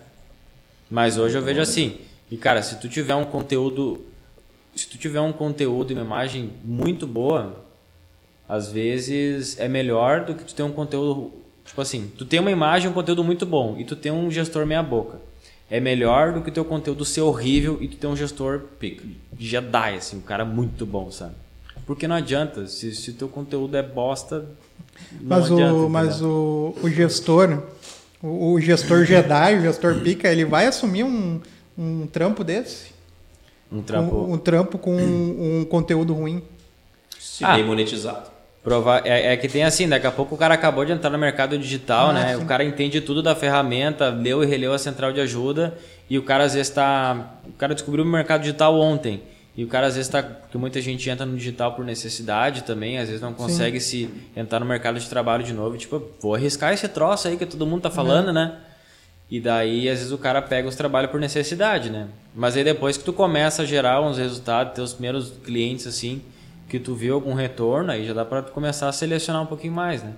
Mas 0.89 1.17
hoje 1.17 1.37
eu 1.37 1.41
vejo 1.41 1.59
assim, 1.59 1.97
e 2.29 2.37
cara, 2.37 2.61
se 2.61 2.79
tu 2.79 2.87
tiver 2.87 3.15
um 3.15 3.25
conteúdo, 3.25 4.05
se 4.75 4.87
tu 4.87 4.97
tiver 4.97 5.19
um 5.19 5.33
conteúdo 5.33 5.91
e 5.91 5.93
uma 5.93 6.05
imagem 6.05 6.51
muito 6.63 7.05
boa, 7.07 7.70
às 8.51 8.69
vezes 8.69 9.57
é 9.57 9.69
melhor 9.69 10.25
do 10.25 10.35
que 10.35 10.43
tu 10.43 10.53
ter 10.53 10.61
um 10.61 10.73
conteúdo, 10.73 11.31
tipo 11.63 11.79
assim, 11.79 12.11
tu 12.17 12.25
tem 12.25 12.37
uma 12.37 12.51
imagem, 12.51 12.89
um 12.89 12.93
conteúdo 12.93 13.23
muito 13.23 13.45
bom 13.45 13.77
e 13.79 13.85
tu 13.85 13.95
tem 13.95 14.11
um 14.11 14.29
gestor 14.29 14.65
meia 14.65 14.83
boca. 14.83 15.19
É 15.69 15.79
melhor 15.79 16.33
do 16.33 16.41
que 16.41 16.51
teu 16.51 16.65
conteúdo 16.65 17.05
ser 17.05 17.21
horrível 17.21 17.77
e 17.79 17.87
tu 17.87 17.95
ter 17.95 18.07
um 18.07 18.15
gestor 18.15 18.59
Pica. 18.77 19.05
Jedi, 19.39 19.95
assim, 19.95 20.17
um 20.17 20.21
cara 20.21 20.43
muito 20.43 20.85
bom, 20.85 21.09
sabe? 21.09 21.31
Porque 21.85 22.09
não 22.09 22.15
adianta, 22.17 22.67
se, 22.67 22.93
se 22.93 23.13
teu 23.13 23.29
conteúdo 23.29 23.77
é 23.77 23.81
bosta, 23.81 24.39
não 25.21 25.37
Mas, 25.37 25.45
adianta. 25.45 25.73
o, 25.73 25.89
mas 25.89 26.21
o, 26.21 26.75
o 26.83 26.89
gestor, 26.89 27.63
o, 28.21 28.51
o 28.51 28.59
gestor 28.59 29.05
Jedi, 29.05 29.59
o 29.59 29.61
gestor 29.61 29.95
Pica, 30.01 30.27
ele 30.27 30.43
vai 30.43 30.65
assumir 30.67 31.05
um, 31.05 31.39
um 31.77 32.05
trampo 32.05 32.43
desse? 32.43 32.91
um 33.71 33.81
trampo... 33.81 34.13
Um, 34.13 34.33
um 34.33 34.37
trampo 34.37 34.77
com 34.77 34.93
um, 34.93 35.61
um 35.61 35.63
conteúdo 35.65 36.13
ruim. 36.13 36.43
Se 37.17 37.45
Ah. 37.45 37.55
bem 37.55 37.65
monetizado. 37.65 38.30
Prova 38.63 39.01
é, 39.03 39.33
é 39.33 39.37
que 39.37 39.47
tem 39.47 39.63
assim, 39.63 39.89
daqui 39.89 40.05
a 40.05 40.11
pouco 40.11 40.35
o 40.35 40.37
cara 40.37 40.53
acabou 40.53 40.85
de 40.85 40.91
entrar 40.91 41.09
no 41.09 41.17
mercado 41.17 41.57
digital, 41.57 42.09
Ah, 42.09 42.13
né? 42.13 42.35
sim. 42.37 42.43
O 42.43 42.45
cara 42.45 42.63
entende 42.63 43.01
tudo 43.01 43.21
da 43.23 43.35
ferramenta, 43.35 44.09
leu 44.09 44.43
e 44.43 44.45
releu 44.45 44.71
a 44.71 44.77
central 44.77 45.11
de 45.11 45.19
ajuda 45.19 45.75
e 46.07 46.17
o 46.17 46.21
cara 46.23 46.43
às 46.43 46.53
vezes 46.53 46.67
está, 46.69 47.39
o 47.47 47.53
cara 47.53 47.73
descobriu 47.73 48.05
o 48.05 48.07
mercado 48.07 48.41
digital 48.41 48.79
ontem 48.79 49.23
e 49.57 49.63
o 49.63 49.67
cara 49.67 49.87
às 49.87 49.95
vezes 49.95 50.07
está, 50.07 50.21
porque 50.21 50.57
muita 50.59 50.79
gente 50.79 51.09
entra 51.09 51.25
no 51.25 51.35
digital 51.35 51.73
por 51.73 51.83
necessidade 51.83 52.63
também, 52.63 52.99
às 52.99 53.07
vezes 53.07 53.21
não 53.21 53.33
consegue 53.33 53.79
se 53.79 54.07
entrar 54.37 54.59
no 54.59 54.65
mercado 54.65 54.99
de 54.99 55.09
trabalho 55.09 55.43
de 55.43 55.53
novo, 55.53 55.75
tipo, 55.75 56.01
vou 56.21 56.35
arriscar 56.35 56.71
esse 56.71 56.87
troço 56.87 57.27
aí 57.27 57.37
que 57.37 57.45
todo 57.47 57.65
mundo 57.65 57.81
tá 57.81 57.89
falando, 57.89 58.31
né? 58.31 58.57
E 59.29 59.39
daí, 59.39 59.89
às 59.89 59.97
vezes, 59.99 60.11
o 60.11 60.17
cara 60.17 60.41
pega 60.41 60.67
os 60.67 60.75
trabalhos 60.75 61.09
por 61.09 61.17
necessidade, 61.19 61.89
né? 61.89 62.07
Mas 62.35 62.57
aí 62.57 62.65
depois 62.65 62.97
que 62.97 63.03
tu 63.05 63.13
começa 63.13 63.61
a 63.61 63.65
gerar 63.65 64.01
uns 64.01 64.17
resultados, 64.17 64.73
teus 64.73 64.91
primeiros 64.93 65.31
clientes, 65.45 65.87
assim, 65.87 66.21
que 66.71 66.79
tu 66.79 66.95
viu 66.95 67.15
algum 67.15 67.33
retorno, 67.33 67.91
aí 67.91 68.07
já 68.07 68.13
dá 68.13 68.23
tu 68.23 68.53
começar 68.53 68.87
a 68.87 68.93
selecionar 68.93 69.43
um 69.43 69.45
pouquinho 69.45 69.73
mais, 69.73 70.01
né? 70.01 70.13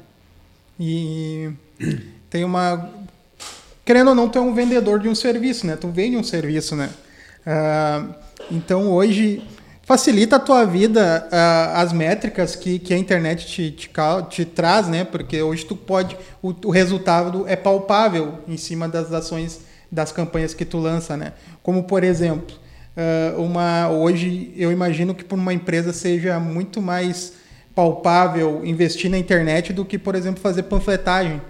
E 0.79 1.51
tem 2.29 2.43
uma. 2.43 2.91
Querendo 3.83 4.09
ou 4.09 4.15
não, 4.15 4.29
tu 4.29 4.37
é 4.37 4.41
um 4.41 4.53
vendedor 4.53 4.99
de 4.99 5.09
um 5.09 5.15
serviço, 5.15 5.65
né? 5.65 5.75
Tu 5.75 5.87
vende 5.89 6.15
um 6.15 6.23
serviço, 6.23 6.75
né? 6.75 6.91
Ah, 7.43 8.05
então 8.51 8.91
hoje 8.91 9.43
facilita 9.81 10.35
a 10.35 10.39
tua 10.39 10.63
vida 10.63 11.27
ah, 11.31 11.81
as 11.81 11.91
métricas 11.91 12.55
que, 12.55 12.77
que 12.77 12.93
a 12.93 12.97
internet 12.99 13.47
te, 13.47 13.71
te, 13.71 13.89
te 14.29 14.45
traz, 14.45 14.87
né? 14.87 15.03
Porque 15.03 15.41
hoje 15.41 15.65
tu 15.65 15.75
pode. 15.75 16.15
O, 16.39 16.53
o 16.65 16.69
resultado 16.69 17.47
é 17.47 17.55
palpável 17.55 18.37
em 18.47 18.57
cima 18.57 18.87
das 18.87 19.11
ações 19.11 19.61
das 19.91 20.11
campanhas 20.11 20.53
que 20.53 20.65
tu 20.65 20.77
lança, 20.77 21.17
né? 21.17 21.33
Como 21.63 21.85
por 21.85 22.03
exemplo, 22.03 22.55
uma 23.37 23.89
hoje 23.89 24.53
eu 24.55 24.71
imagino 24.71 25.15
que 25.15 25.23
por 25.23 25.35
uma 25.37 25.53
empresa 25.53 25.91
seja 25.91 26.39
muito 26.39 26.81
mais 26.81 27.33
palpável 27.73 28.63
investir 28.63 29.09
na 29.09 29.17
internet 29.17 29.73
do 29.73 29.83
que, 29.83 29.97
por 29.97 30.13
exemplo, 30.15 30.39
fazer 30.41 30.63
panfletagem 30.63 31.41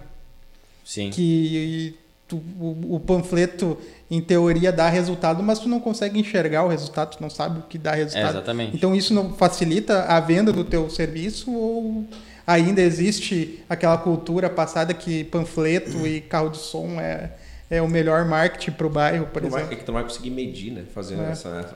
Sim. 0.86 1.10
que 1.10 1.96
tu- 2.28 2.42
o, 2.60 2.96
o 2.96 3.00
panfleto, 3.00 3.78
em 4.10 4.22
teoria, 4.22 4.72
dá 4.72 4.88
resultado, 4.90 5.44
mas 5.44 5.60
tu 5.60 5.68
não 5.68 5.80
consegue 5.82 6.20
enxergar 6.20 6.64
o 6.64 6.70
resultado, 6.70 7.18
tu 7.18 7.22
não 7.22 7.30
sabe 7.30 7.60
o 7.60 7.64
que 7.64 7.78
dá 7.78 7.92
É, 7.94 8.04
resultado. 8.04 8.30
exatamente. 8.38 8.76
Então 8.78 8.96
isso 8.96 9.14
não 9.14 9.34
facilita 9.34 10.04
a 10.04 10.20
venda 10.22 10.54
do 10.54 10.64
teu 10.64 10.90
serviço 10.90 11.52
ou 11.52 12.06
ainda 12.48 12.82
existe 12.82 13.60
aquela 13.70 13.98
cultura 13.98 14.50
passada 14.50 14.94
que 14.94 15.24
panfleto 15.26 16.06
e 16.08 16.22
carro 16.22 16.50
de 16.50 16.58
som 16.58 17.00
é, 17.02 17.32
é 17.74 17.82
o 17.82 17.88
melhor 17.88 18.26
marketing 18.26 18.72
para 18.72 18.88
o 18.88 18.90
bairro, 18.90 19.26
por 19.28 19.42
vai, 19.42 19.50
exemplo? 19.62 19.74
é 19.74 19.76
que 19.78 19.84
tu 19.84 19.88
não 19.88 19.96
vai 19.96 20.04
conseguir 20.04 20.30
medir, 20.30 20.72
né? 20.72 20.84
Fazendo 20.94 21.24
É. 21.24 21.32
essa. 21.32 21.76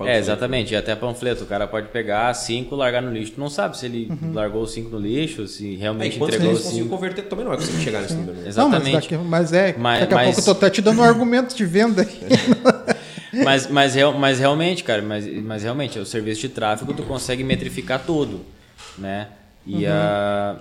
É, 0.00 0.18
exatamente. 0.18 0.72
E 0.72 0.76
até 0.76 0.94
panfleto. 0.96 1.44
O 1.44 1.46
cara 1.46 1.66
pode 1.66 1.88
pegar 1.88 2.32
cinco 2.34 2.74
e 2.74 2.78
largar 2.78 3.02
no 3.02 3.12
lixo. 3.12 3.32
Tu 3.32 3.40
não 3.40 3.50
sabe 3.50 3.76
se 3.76 3.86
ele 3.86 4.08
Uhum. 4.10 4.32
largou 4.32 4.62
os 4.62 4.72
cinco 4.72 4.90
no 4.90 4.98
lixo, 4.98 5.46
se 5.46 5.74
realmente 5.76 6.18
quantos 6.18 6.36
entregou 6.36 6.54
os 6.56 6.64
cinco. 6.64 6.88
converter 6.88 7.22
também 7.22 7.44
não 7.44 7.50
vai 7.52 7.60
conseguir 7.60 7.82
chegar 7.82 8.00
nesse 8.02 8.14
número. 8.14 8.32
né? 8.32 8.38
Não, 8.38 8.44
mas, 8.44 8.56
Exatamente. 8.56 8.92
daqui, 8.94 9.16
mas 9.16 9.52
é, 9.52 9.74
Mas- 9.76 10.00
daqui 10.00 10.14
a 10.14 10.16
mas- 10.16 10.26
pouco 10.26 10.40
eu 10.40 10.44
tô 10.44 10.50
até 10.52 10.70
te 10.70 10.80
dando 10.82 11.00
um 11.00 11.04
argumento 11.04 11.54
de 11.54 11.64
venda. 11.66 12.06
Mas, 13.44 13.68
mas, 13.70 13.94
real- 13.94 14.14
mas 14.18 14.38
realmente, 14.40 14.82
cara, 14.82 15.02
mas, 15.02 15.24
mas 15.44 15.62
realmente, 15.62 15.98
o 15.98 16.06
serviço 16.06 16.40
de 16.40 16.48
tráfego 16.48 16.94
tu 16.94 17.02
consegue 17.02 17.44
metrificar 17.44 18.02
tudo, 18.04 18.40
né? 18.96 19.28
E 19.66 19.86
a, 19.86 20.56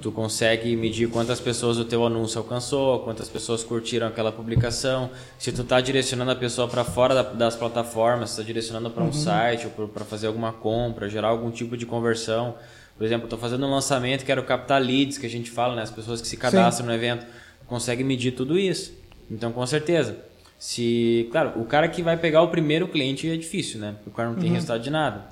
tu 0.00 0.12
consegue 0.12 0.76
medir 0.76 1.08
quantas 1.10 1.40
pessoas 1.40 1.76
o 1.76 1.84
teu 1.84 2.06
anúncio 2.06 2.38
alcançou, 2.38 3.00
quantas 3.00 3.28
pessoas 3.28 3.64
curtiram 3.64 4.06
aquela 4.06 4.30
publicação, 4.30 5.10
se 5.38 5.50
tu 5.50 5.64
tá 5.64 5.80
direcionando 5.80 6.30
a 6.30 6.36
pessoa 6.36 6.68
para 6.68 6.84
fora 6.84 7.14
da- 7.14 7.22
das 7.32 7.56
plataformas, 7.56 8.30
se 8.30 8.36
tá 8.36 8.42
direcionando 8.44 8.90
para 8.90 9.02
um 9.02 9.12
site 9.12 9.66
ou 9.76 9.88
para 9.88 10.04
fazer 10.04 10.28
alguma 10.28 10.52
compra, 10.52 11.08
gerar 11.08 11.28
algum 11.28 11.50
tipo 11.50 11.76
de 11.76 11.84
conversão. 11.84 12.54
Por 12.96 13.04
exemplo, 13.04 13.26
tô 13.26 13.36
fazendo 13.36 13.66
um 13.66 13.70
lançamento, 13.70 14.24
quero 14.24 14.44
captar 14.44 14.80
leads, 14.80 15.18
que 15.18 15.26
a 15.26 15.30
gente 15.30 15.50
fala, 15.50 15.74
né? 15.74 15.82
As 15.82 15.90
pessoas 15.90 16.20
que 16.20 16.28
se 16.28 16.36
cadastram 16.36 16.86
no 16.86 16.92
evento, 16.94 17.26
consegue 17.66 18.04
medir 18.04 18.32
tudo 18.32 18.56
isso. 18.56 18.92
Então, 19.28 19.50
com 19.50 19.66
certeza. 19.66 20.16
Se, 20.58 21.28
claro, 21.32 21.60
o 21.60 21.64
cara 21.64 21.88
que 21.88 22.02
vai 22.02 22.16
pegar 22.16 22.42
o 22.42 22.48
primeiro 22.48 22.86
cliente 22.86 23.28
é 23.28 23.36
difícil, 23.36 23.80
né? 23.80 23.96
O 24.06 24.10
cara 24.10 24.28
não 24.28 24.36
tem 24.36 24.52
resultado 24.52 24.80
de 24.80 24.90
nada. 24.90 25.24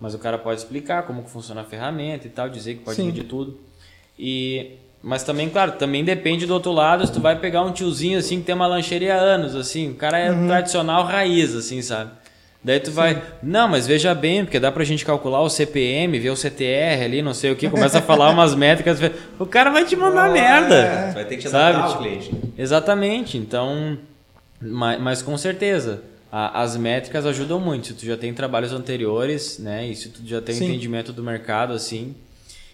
Mas 0.00 0.14
o 0.14 0.18
cara 0.20 0.38
pode 0.38 0.60
explicar 0.60 1.02
como 1.04 1.24
que 1.24 1.30
funciona 1.30 1.62
a 1.62 1.64
ferramenta 1.64 2.28
e 2.28 2.30
tal, 2.30 2.48
dizer 2.48 2.74
que 2.76 2.84
pode 2.84 2.94
Sim. 2.96 3.06
medir 3.06 3.24
tudo. 3.24 3.58
E 4.18 4.72
mas 5.02 5.22
também, 5.22 5.48
claro, 5.48 5.72
também 5.72 6.04
depende 6.04 6.44
do 6.44 6.52
outro 6.54 6.72
lado, 6.72 7.06
se 7.06 7.12
tu 7.12 7.20
vai 7.20 7.38
pegar 7.38 7.62
um 7.62 7.70
tiozinho 7.72 8.18
assim 8.18 8.40
que 8.40 8.46
tem 8.46 8.54
uma 8.54 8.66
lancheria 8.66 9.14
há 9.14 9.18
anos, 9.18 9.54
assim, 9.54 9.90
o 9.90 9.94
cara 9.94 10.18
é 10.18 10.32
tradicional 10.46 11.04
raiz 11.04 11.54
assim, 11.54 11.80
sabe? 11.80 12.10
Daí 12.64 12.80
tu 12.80 12.90
vai, 12.90 13.22
não, 13.40 13.68
mas 13.68 13.86
veja 13.86 14.12
bem, 14.12 14.44
porque 14.44 14.58
dá 14.58 14.72
pra 14.72 14.82
gente 14.82 15.04
calcular 15.04 15.40
o 15.40 15.48
CPM, 15.48 16.18
ver 16.18 16.30
o 16.30 16.36
CTR 16.36 17.04
ali, 17.04 17.22
não 17.22 17.32
sei 17.32 17.52
o 17.52 17.56
que, 17.56 17.70
começa 17.70 18.00
a 18.00 18.02
falar 18.02 18.30
umas 18.30 18.52
métricas, 18.56 18.98
o 19.38 19.46
cara 19.46 19.70
vai 19.70 19.84
te 19.84 19.94
mandar 19.94 20.32
merda. 20.32 21.06
Tu 21.10 21.14
vai 21.14 21.24
ter 21.24 21.36
que 21.36 21.42
te 21.42 21.48
Sabe? 21.48 21.76
adaptar 21.78 21.84
ao 21.84 21.90
Tipo, 21.90 22.02
cliente. 22.02 22.34
né? 22.34 22.40
Exatamente. 22.58 23.38
Então, 23.38 23.96
mas, 24.60 25.00
mas 25.00 25.22
com 25.22 25.38
certeza, 25.38 26.02
a- 26.30 26.60
as 26.60 26.76
métricas 26.76 27.24
ajudam 27.24 27.60
muito. 27.60 27.86
Se 27.86 27.94
tu 27.94 28.04
já 28.04 28.16
tem 28.16 28.34
trabalhos 28.34 28.72
anteriores, 28.72 29.60
né? 29.60 29.86
E 29.86 29.94
se 29.94 30.08
tu 30.08 30.20
já 30.26 30.40
tem 30.42 30.56
Sim. 30.56 30.64
entendimento 30.66 31.12
do 31.12 31.22
mercado, 31.22 31.72
assim. 31.72 32.16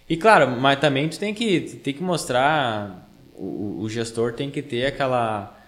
E 0.09 0.17
claro, 0.17 0.51
mas 0.51 0.79
também 0.79 1.09
tu 1.09 1.19
tem 1.19 1.33
que, 1.33 1.61
tem 1.61 1.95
que 1.95 2.03
mostrar, 2.03 3.09
o, 3.35 3.81
o 3.81 3.89
gestor 3.89 4.35
tem 4.35 4.51
que 4.51 4.61
ter 4.61 4.87
aquela, 4.87 5.59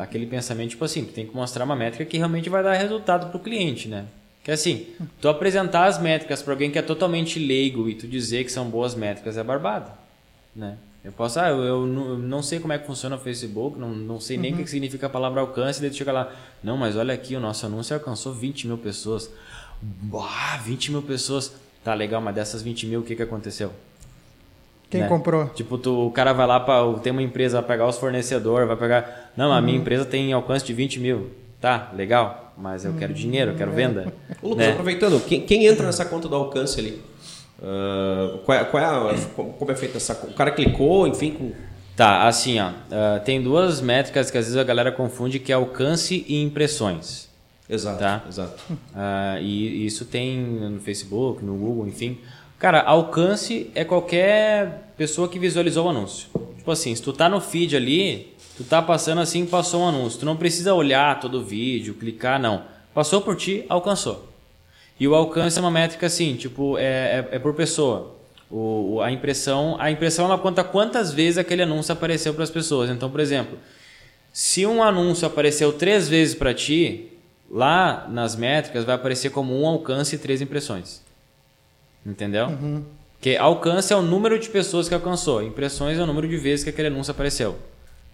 aquele 0.00 0.26
pensamento, 0.26 0.70
tipo 0.70 0.84
assim, 0.84 1.04
tu 1.04 1.12
tem 1.12 1.26
que 1.26 1.34
mostrar 1.34 1.64
uma 1.64 1.74
métrica 1.74 2.04
que 2.04 2.16
realmente 2.16 2.48
vai 2.48 2.62
dar 2.62 2.74
resultado 2.74 3.30
pro 3.30 3.40
cliente, 3.40 3.88
né? 3.88 4.06
Que 4.44 4.50
assim, 4.50 4.86
tu 5.20 5.28
apresentar 5.28 5.86
as 5.86 6.00
métricas 6.00 6.42
para 6.42 6.52
alguém 6.52 6.70
que 6.70 6.78
é 6.78 6.82
totalmente 6.82 7.38
leigo 7.38 7.88
e 7.88 7.94
tu 7.94 8.06
dizer 8.06 8.44
que 8.44 8.50
são 8.50 8.68
boas 8.68 8.94
métricas 8.94 9.36
é 9.36 9.42
barbado, 9.42 9.90
né? 10.54 10.76
Eu 11.04 11.10
posso, 11.10 11.40
ah, 11.40 11.48
eu, 11.48 11.64
eu 11.64 11.86
não, 11.86 12.42
sei 12.42 12.60
como 12.60 12.72
é 12.72 12.78
que 12.78 12.86
funciona 12.86 13.16
o 13.16 13.18
Facebook, 13.18 13.76
não, 13.76 13.90
não 13.90 14.20
sei 14.20 14.36
nem 14.36 14.54
o 14.54 14.56
que 14.58 14.66
significa 14.68 15.06
a 15.06 15.10
palavra 15.10 15.40
alcance, 15.40 15.80
daí 15.80 15.90
tu 15.90 15.96
chega 15.96 16.12
lá, 16.12 16.32
não, 16.62 16.76
mas 16.76 16.96
olha 16.96 17.12
aqui, 17.12 17.34
o 17.34 17.40
nosso 17.40 17.66
anúncio 17.66 17.94
alcançou 17.94 18.32
20 18.32 18.68
mil 18.68 18.78
pessoas. 18.78 19.28
Bah, 19.80 20.58
20 20.58 20.92
mil 20.92 21.02
pessoas. 21.02 21.52
Tá 21.84 21.94
legal, 21.94 22.20
mas 22.20 22.34
dessas 22.34 22.62
20 22.62 22.86
mil, 22.86 23.00
o 23.00 23.02
que, 23.02 23.16
que 23.16 23.22
aconteceu? 23.22 23.72
Quem 24.88 25.00
né? 25.00 25.08
comprou? 25.08 25.46
Tipo, 25.48 25.78
tu, 25.78 26.06
o 26.06 26.10
cara 26.10 26.32
vai 26.32 26.46
lá 26.46 26.60
para 26.60 26.92
tem 27.00 27.10
uma 27.12 27.22
empresa, 27.22 27.60
vai 27.60 27.68
pegar 27.68 27.86
os 27.88 27.98
fornecedores, 27.98 28.68
vai 28.68 28.76
pegar. 28.76 29.32
Não, 29.36 29.50
a 29.52 29.56
Uhum. 29.56 29.62
minha 29.62 29.78
empresa 29.78 30.04
tem 30.04 30.32
alcance 30.32 30.64
de 30.64 30.72
20 30.74 31.00
mil. 31.00 31.30
Tá, 31.60 31.90
legal, 31.94 32.52
mas 32.58 32.84
eu 32.84 32.92
quero 32.94 33.14
dinheiro, 33.14 33.52
eu 33.52 33.56
quero 33.56 33.70
venda. 33.72 34.12
Ô, 34.42 34.48
Lucas, 34.50 34.66
né? 34.66 34.72
aproveitando, 34.72 35.20
quem, 35.24 35.40
quem 35.42 35.64
entra 35.66 35.86
nessa 35.86 36.04
conta 36.04 36.28
do 36.28 36.34
alcance 36.36 36.78
ali? 36.78 37.00
Ah, 37.62 38.38
qual 38.44 38.58
é, 38.58 38.64
qual 38.64 38.82
é 38.82 38.86
a- 38.86 39.14
como 39.58 39.70
é 39.70 39.74
feita 39.76 39.96
essa 39.96 40.12
O 40.28 40.34
cara 40.34 40.50
clicou, 40.50 41.06
enfim, 41.06 41.32
com. 41.32 41.52
Tá, 41.96 42.26
assim, 42.26 42.58
ó. 42.58 42.70
ah, 42.90 43.20
tem 43.24 43.40
duas 43.42 43.80
métricas 43.80 44.30
que 44.30 44.36
às 44.38 44.44
vezes 44.46 44.58
a 44.58 44.64
galera 44.64 44.90
confunde, 44.90 45.38
que 45.38 45.52
é 45.52 45.54
alcance 45.54 46.24
e 46.28 46.42
impressões. 46.42 47.28
Exato, 47.74 47.98
Tá. 47.98 48.22
exato. 48.28 48.62
Ah, 48.94 49.38
e 49.40 49.86
isso 49.86 50.04
tem 50.04 50.38
no 50.38 50.80
Facebook, 50.80 51.42
no 51.44 51.54
Google, 51.56 51.86
enfim. 51.88 52.18
Cara, 52.58 52.80
alcance 52.82 53.70
é 53.74 53.84
qualquer 53.84 54.92
pessoa 54.96 55.28
que 55.28 55.38
visualizou 55.38 55.86
o 55.86 55.88
anúncio. 55.88 56.28
Tipo 56.58 56.70
assim, 56.70 56.94
se 56.94 57.02
tu 57.02 57.12
tá 57.12 57.28
no 57.28 57.40
feed 57.40 57.74
ali, 57.76 58.34
tu 58.56 58.62
tá 58.64 58.80
passando 58.82 59.20
assim, 59.20 59.46
passou 59.46 59.80
um 59.82 59.88
anúncio. 59.88 60.20
Tu 60.20 60.26
não 60.26 60.36
precisa 60.36 60.74
olhar 60.74 61.18
todo 61.18 61.38
o 61.40 61.44
vídeo, 61.44 61.94
clicar, 61.94 62.38
não. 62.38 62.62
Passou 62.94 63.20
por 63.22 63.34
ti, 63.36 63.64
alcançou. 63.68 64.28
E 65.00 65.08
o 65.08 65.14
alcance 65.14 65.58
é 65.58 65.60
uma 65.60 65.70
métrica 65.70 66.06
assim, 66.06 66.36
tipo, 66.36 66.76
é, 66.78 66.82
é, 66.82 67.28
é 67.32 67.38
por 67.38 67.54
pessoa. 67.54 68.14
O, 68.50 68.96
o- 68.96 69.00
a 69.00 69.10
impressão, 69.10 69.76
a 69.80 69.90
impressão 69.90 70.26
ela 70.26 70.36
conta 70.38 70.62
quantas 70.62 71.12
vezes 71.12 71.38
aquele 71.38 71.62
anúncio 71.62 71.92
apareceu 71.92 72.34
para 72.34 72.44
as 72.44 72.50
pessoas. 72.50 72.90
Então, 72.90 73.10
por 73.10 73.18
exemplo, 73.18 73.58
se 74.32 74.64
um 74.66 74.82
anúncio 74.82 75.26
apareceu 75.26 75.72
três 75.72 76.08
vezes 76.08 76.34
para 76.34 76.52
ti, 76.54 77.08
lá 77.52 78.08
nas 78.08 78.34
métricas 78.34 78.84
vai 78.84 78.94
aparecer 78.94 79.30
como 79.30 79.60
um 79.60 79.66
alcance 79.66 80.16
e 80.16 80.18
três 80.18 80.40
impressões. 80.40 81.02
Entendeu? 82.04 82.48
Porque 83.12 83.36
alcance 83.36 83.92
é 83.92 83.96
o 83.96 84.02
número 84.02 84.38
de 84.38 84.48
pessoas 84.48 84.88
que 84.88 84.94
alcançou, 84.94 85.42
impressões 85.42 85.98
é 85.98 86.02
o 86.02 86.06
número 86.06 86.26
de 86.26 86.36
vezes 86.38 86.64
que 86.64 86.70
aquele 86.70 86.88
anúncio 86.88 87.12
apareceu. 87.12 87.56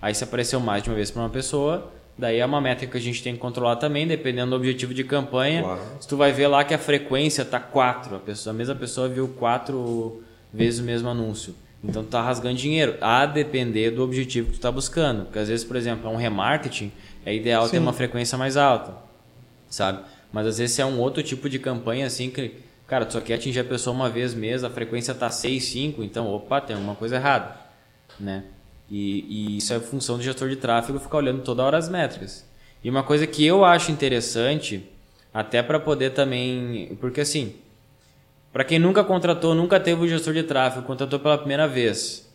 Aí 0.02 0.14
se 0.14 0.24
apareceu 0.24 0.60
mais 0.60 0.82
de 0.82 0.90
uma 0.90 0.96
vez 0.96 1.10
para 1.10 1.22
uma 1.22 1.30
pessoa, 1.30 1.90
daí 2.16 2.38
é 2.40 2.44
uma 2.44 2.60
métrica 2.60 2.92
que 2.92 2.98
a 2.98 3.00
gente 3.00 3.22
tem 3.22 3.34
que 3.34 3.38
controlar 3.38 3.76
também, 3.76 4.06
dependendo 4.06 4.50
do 4.50 4.56
objetivo 4.56 4.92
de 4.92 5.04
campanha. 5.04 5.62
Claro. 5.62 5.80
Se 6.00 6.08
tu 6.08 6.16
vai 6.16 6.32
ver 6.32 6.48
lá 6.48 6.64
que 6.64 6.74
a 6.74 6.78
frequência 6.78 7.44
tá 7.44 7.58
4, 7.58 8.16
a, 8.16 8.18
pessoa, 8.18 8.52
a 8.52 8.56
mesma 8.56 8.74
pessoa 8.74 9.08
viu 9.08 9.28
quatro 9.28 10.22
vezes 10.52 10.80
o 10.80 10.82
mesmo 10.82 11.08
anúncio. 11.08 11.54
Então 11.82 12.02
tu 12.02 12.10
tá 12.10 12.20
rasgando 12.20 12.56
dinheiro, 12.56 12.96
a 13.00 13.24
depender 13.24 13.92
do 13.92 14.02
objetivo 14.02 14.50
que 14.50 14.58
tu 14.58 14.60
tá 14.60 14.70
buscando. 14.70 15.24
Porque 15.24 15.38
às 15.38 15.48
vezes, 15.48 15.64
por 15.64 15.76
exemplo, 15.76 16.08
é 16.08 16.12
um 16.12 16.16
remarketing, 16.16 16.92
é 17.24 17.34
ideal 17.34 17.64
ter 17.64 17.76
Sim. 17.76 17.82
uma 17.82 17.92
frequência 17.92 18.36
mais 18.36 18.56
alta, 18.56 18.92
sabe? 19.68 20.00
Mas 20.32 20.46
às 20.46 20.58
vezes 20.58 20.78
é 20.78 20.84
um 20.84 20.98
outro 20.98 21.22
tipo 21.22 21.48
de 21.48 21.58
campanha 21.58 22.06
assim 22.06 22.30
que, 22.30 22.56
cara, 22.86 23.04
tu 23.04 23.14
só 23.14 23.20
quer 23.20 23.34
atingir 23.34 23.60
a 23.60 23.64
pessoa 23.64 23.94
uma 23.94 24.08
vez 24.08 24.34
mês, 24.34 24.64
a 24.64 24.70
frequência 24.70 25.14
tá 25.14 25.30
6, 25.30 25.64
5, 25.64 26.02
então, 26.02 26.26
opa, 26.32 26.60
tem 26.60 26.76
alguma 26.76 26.94
coisa 26.94 27.16
errada, 27.16 27.56
né? 28.18 28.44
E, 28.90 29.24
e 29.28 29.56
isso 29.58 29.72
é 29.72 29.80
função 29.80 30.16
do 30.16 30.22
gestor 30.22 30.48
de 30.48 30.56
tráfego 30.56 30.98
ficar 30.98 31.18
olhando 31.18 31.42
toda 31.42 31.62
hora 31.62 31.76
as 31.76 31.88
métricas. 31.88 32.46
E 32.82 32.88
uma 32.88 33.02
coisa 33.02 33.26
que 33.26 33.44
eu 33.44 33.64
acho 33.64 33.90
interessante, 33.90 34.88
até 35.32 35.62
para 35.62 35.78
poder 35.80 36.10
também, 36.10 36.96
porque 37.00 37.20
assim, 37.20 37.54
para 38.52 38.64
quem 38.64 38.78
nunca 38.78 39.04
contratou, 39.04 39.54
nunca 39.54 39.78
teve 39.78 40.02
o 40.02 40.08
gestor 40.08 40.32
de 40.32 40.42
tráfego, 40.42 40.86
contratou 40.86 41.18
pela 41.18 41.36
primeira 41.36 41.68
vez, 41.68 42.28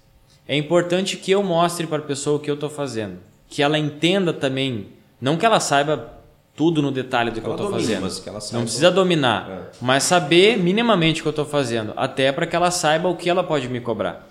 é 0.47 0.55
importante 0.55 1.17
que 1.17 1.31
eu 1.31 1.41
mostre 1.41 1.87
para 1.87 1.99
a 1.99 2.05
pessoa 2.05 2.37
o 2.37 2.39
que 2.39 2.51
eu 2.51 2.55
estou 2.55 2.69
fazendo, 2.69 3.17
que 3.47 3.63
ela 3.63 3.79
entenda 3.79 4.33
também, 4.33 4.87
não 5.19 5.37
que 5.37 5.45
ela 5.45 5.59
saiba 5.59 6.22
tudo 6.55 6.81
no 6.81 6.91
detalhe 6.91 7.31
do 7.31 7.35
que, 7.35 7.41
Que 7.41 7.47
eu 7.47 7.53
ela 7.53 7.61
estou 7.63 7.79
fazendo, 7.79 8.01
mas 8.01 8.19
que 8.19 8.29
ela 8.29 8.39
saiba. 8.39 8.57
não 8.59 8.63
precisa 8.65 8.91
dominar, 8.91 9.49
É. 9.49 9.59
mas 9.81 10.03
saber 10.03 10.57
minimamente 10.57 11.21
o 11.21 11.23
que 11.23 11.27
eu 11.27 11.31
estou 11.31 11.45
fazendo, 11.45 11.93
até 11.95 12.31
para 12.31 12.45
que 12.45 12.55
ela 12.55 12.69
saiba 12.71 13.09
o 13.09 13.15
que 13.15 13.29
ela 13.29 13.43
pode 13.43 13.67
me 13.69 13.79
cobrar. 13.79 14.27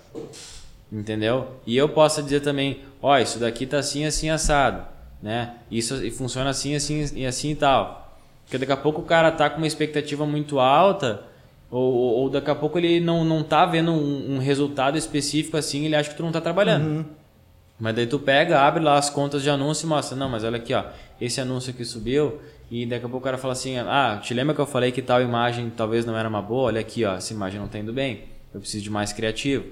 Entendeu? 0.91 1.47
E 1.65 1.75
eu 1.75 1.89
posso 1.89 2.21
dizer 2.21 2.41
também, 2.41 2.79
ó, 3.01 3.17
isso 3.17 3.39
daqui 3.39 3.65
tá 3.65 3.79
assim, 3.79 4.05
assim, 4.05 4.29
assado, 4.29 4.83
né? 5.21 5.55
Isso 5.71 5.95
e 6.05 6.11
funciona 6.11 6.51
assim, 6.51 6.75
assim 6.75 7.03
e 7.15 7.25
assim 7.25 7.51
e 7.51 7.55
tal. 7.55 8.15
Porque 8.45 8.57
daqui 8.59 8.71
a 8.71 8.77
pouco 8.77 9.01
o 9.01 9.05
cara 9.05 9.31
tá 9.31 9.49
com 9.49 9.57
uma 9.57 9.65
expectativa 9.67 10.25
muito 10.25 10.59
alta, 10.59 11.23
ou, 11.71 11.91
ou, 11.91 12.29
daqui 12.29 12.51
a 12.51 12.55
pouco 12.55 12.77
ele 12.77 12.99
não, 12.99 13.25
não 13.25 13.41
tá 13.41 13.65
vendo 13.65 13.91
um, 13.91 14.35
um 14.35 14.37
resultado 14.37 14.95
específico 14.97 15.57
assim, 15.57 15.85
ele 15.85 15.95
acha 15.95 16.11
que 16.11 16.15
tu 16.15 16.21
não 16.21 16.31
tá 16.31 16.39
trabalhando. 16.39 17.05
Mas 17.79 17.95
daí 17.95 18.07
tu 18.07 18.19
pega, 18.19 18.61
abre 18.61 18.83
lá 18.83 18.97
as 18.97 19.09
contas 19.09 19.41
de 19.41 19.49
anúncio 19.49 19.85
e 19.85 19.89
mostra, 19.89 20.15
não, 20.15 20.29
mas 20.29 20.43
olha 20.43 20.57
aqui, 20.57 20.73
ó, 20.73 20.83
esse 21.19 21.41
anúncio 21.41 21.71
aqui 21.71 21.83
subiu, 21.83 22.39
e 22.71 22.85
daqui 22.85 23.05
a 23.05 23.09
pouco 23.09 23.17
o 23.17 23.21
cara 23.21 23.37
fala 23.37 23.53
assim, 23.53 23.77
ah, 23.77 24.19
te 24.21 24.33
lembra 24.33 24.53
que 24.55 24.61
eu 24.61 24.65
falei 24.65 24.91
que 24.91 25.01
tal 25.01 25.21
imagem 25.21 25.71
talvez 25.75 26.05
não 26.05 26.17
era 26.17 26.29
uma 26.29 26.41
boa? 26.41 26.63
Olha 26.65 26.79
aqui, 26.81 27.03
ó, 27.03 27.15
essa 27.15 27.33
imagem 27.33 27.59
não 27.59 27.67
tá 27.67 27.79
indo 27.79 27.91
bem, 27.91 28.21
eu 28.53 28.59
preciso 28.59 28.83
de 28.83 28.89
mais 28.89 29.11
criativo, 29.11 29.65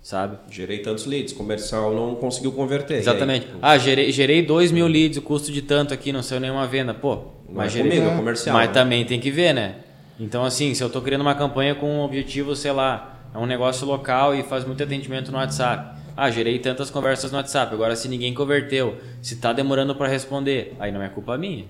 sabe? 0.00 0.38
Gerei 0.50 0.78
tantos 0.78 1.04
leads, 1.06 1.32
comercial 1.34 1.92
não 1.94 2.14
conseguiu 2.14 2.52
converter. 2.52 2.98
Exatamente. 2.98 3.46
Aí, 3.46 3.58
Ah, 3.60 3.76
gerei, 3.78 4.10
gerei 4.12 4.42
2 4.42 4.70
mil 4.72 4.86
leads, 4.86 5.18
o 5.18 5.22
custo 5.22 5.52
de 5.52 5.60
tanto 5.60 5.92
aqui, 5.92 6.12
não 6.12 6.22
saiu 6.22 6.40
nenhuma 6.40 6.66
venda. 6.66 6.94
Pô, 6.94 7.16
Não 7.16 7.24
mas 7.56 7.74
é 7.74 7.78
gerei. 7.82 7.90
comigo, 7.98 8.10
é 8.12 8.16
comercial, 8.16 8.56
Mas 8.56 8.68
né? 8.68 8.72
também 8.74 9.04
tem 9.04 9.20
que 9.20 9.30
ver, 9.30 9.52
né? 9.52 9.74
Então, 10.18 10.44
assim, 10.44 10.72
se 10.74 10.82
eu 10.82 10.88
tô 10.88 11.00
criando 11.02 11.22
uma 11.22 11.34
campanha 11.34 11.74
com 11.74 11.86
um 11.98 12.00
objetivo, 12.00 12.54
sei 12.56 12.72
lá, 12.72 13.20
é 13.34 13.38
um 13.38 13.46
negócio 13.46 13.86
local 13.86 14.34
e 14.34 14.42
faz 14.42 14.64
muito 14.64 14.82
atendimento 14.82 15.30
no 15.32 15.38
WhatsApp. 15.38 15.99
Ah, 16.16 16.30
gerei 16.30 16.58
tantas 16.58 16.90
conversas 16.90 17.30
no 17.30 17.38
WhatsApp. 17.38 17.74
Agora, 17.74 17.96
se 17.96 18.08
ninguém 18.08 18.34
converteu, 18.34 18.98
se 19.22 19.36
tá 19.36 19.52
demorando 19.52 19.94
para 19.94 20.08
responder, 20.08 20.74
aí 20.78 20.92
não 20.92 21.02
é 21.02 21.08
culpa 21.08 21.36
minha. 21.38 21.66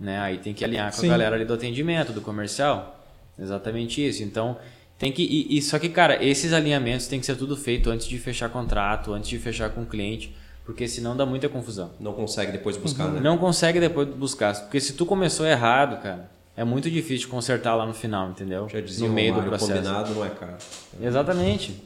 Né? 0.00 0.18
Aí 0.18 0.38
tem 0.38 0.54
que 0.54 0.64
alinhar 0.64 0.92
com 0.92 1.00
Sim. 1.00 1.08
a 1.08 1.10
galera 1.10 1.36
ali 1.36 1.44
do 1.44 1.54
atendimento, 1.54 2.12
do 2.12 2.20
comercial. 2.20 3.00
Exatamente 3.38 4.06
isso. 4.06 4.22
Então, 4.22 4.56
tem 4.98 5.12
que. 5.12 5.22
E, 5.22 5.56
e 5.56 5.62
só 5.62 5.78
que, 5.78 5.88
cara, 5.88 6.22
esses 6.24 6.52
alinhamentos 6.52 7.06
tem 7.06 7.20
que 7.20 7.26
ser 7.26 7.36
tudo 7.36 7.56
feito 7.56 7.90
antes 7.90 8.06
de 8.06 8.18
fechar 8.18 8.48
contrato, 8.48 9.12
antes 9.12 9.28
de 9.28 9.38
fechar 9.38 9.70
com 9.70 9.82
o 9.82 9.86
cliente, 9.86 10.34
porque 10.64 10.88
senão 10.88 11.16
dá 11.16 11.24
muita 11.24 11.48
confusão. 11.48 11.90
Não 12.00 12.12
consegue 12.12 12.52
depois 12.52 12.76
buscar, 12.76 13.08
né? 13.08 13.20
Não 13.20 13.38
consegue 13.38 13.80
depois 13.80 14.08
buscar. 14.08 14.54
Porque 14.62 14.80
se 14.80 14.94
tu 14.94 15.06
começou 15.06 15.46
errado, 15.46 16.02
cara, 16.02 16.28
é 16.56 16.64
muito 16.64 16.90
difícil 16.90 17.28
consertar 17.28 17.76
lá 17.76 17.86
no 17.86 17.94
final, 17.94 18.30
entendeu? 18.30 18.68
Já 18.68 18.80
dizia 18.80 19.06
no 19.06 19.12
o 19.12 19.14
meio 19.14 19.32
do 19.32 19.42
processo. 19.42 19.72
combinado 19.72 20.12
não 20.12 20.24
é 20.24 20.30
caro. 20.30 20.56
Exatamente. 21.00 21.80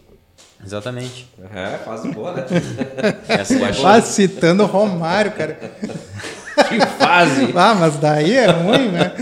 Exatamente. 0.65 1.29
É, 1.55 1.79
fase 1.79 2.11
boa, 2.11 2.33
né? 2.33 2.45
Essa 3.29 3.55
é 3.55 3.71
Ah, 3.85 4.01
citando 4.01 4.63
o 4.63 4.67
Romário, 4.67 5.33
cara. 5.33 5.55
que 6.69 6.81
fase. 6.99 7.53
Ah, 7.57 7.75
mas 7.75 7.97
daí 7.97 8.37
é 8.37 8.47
ruim, 8.47 8.89
né? 8.91 9.13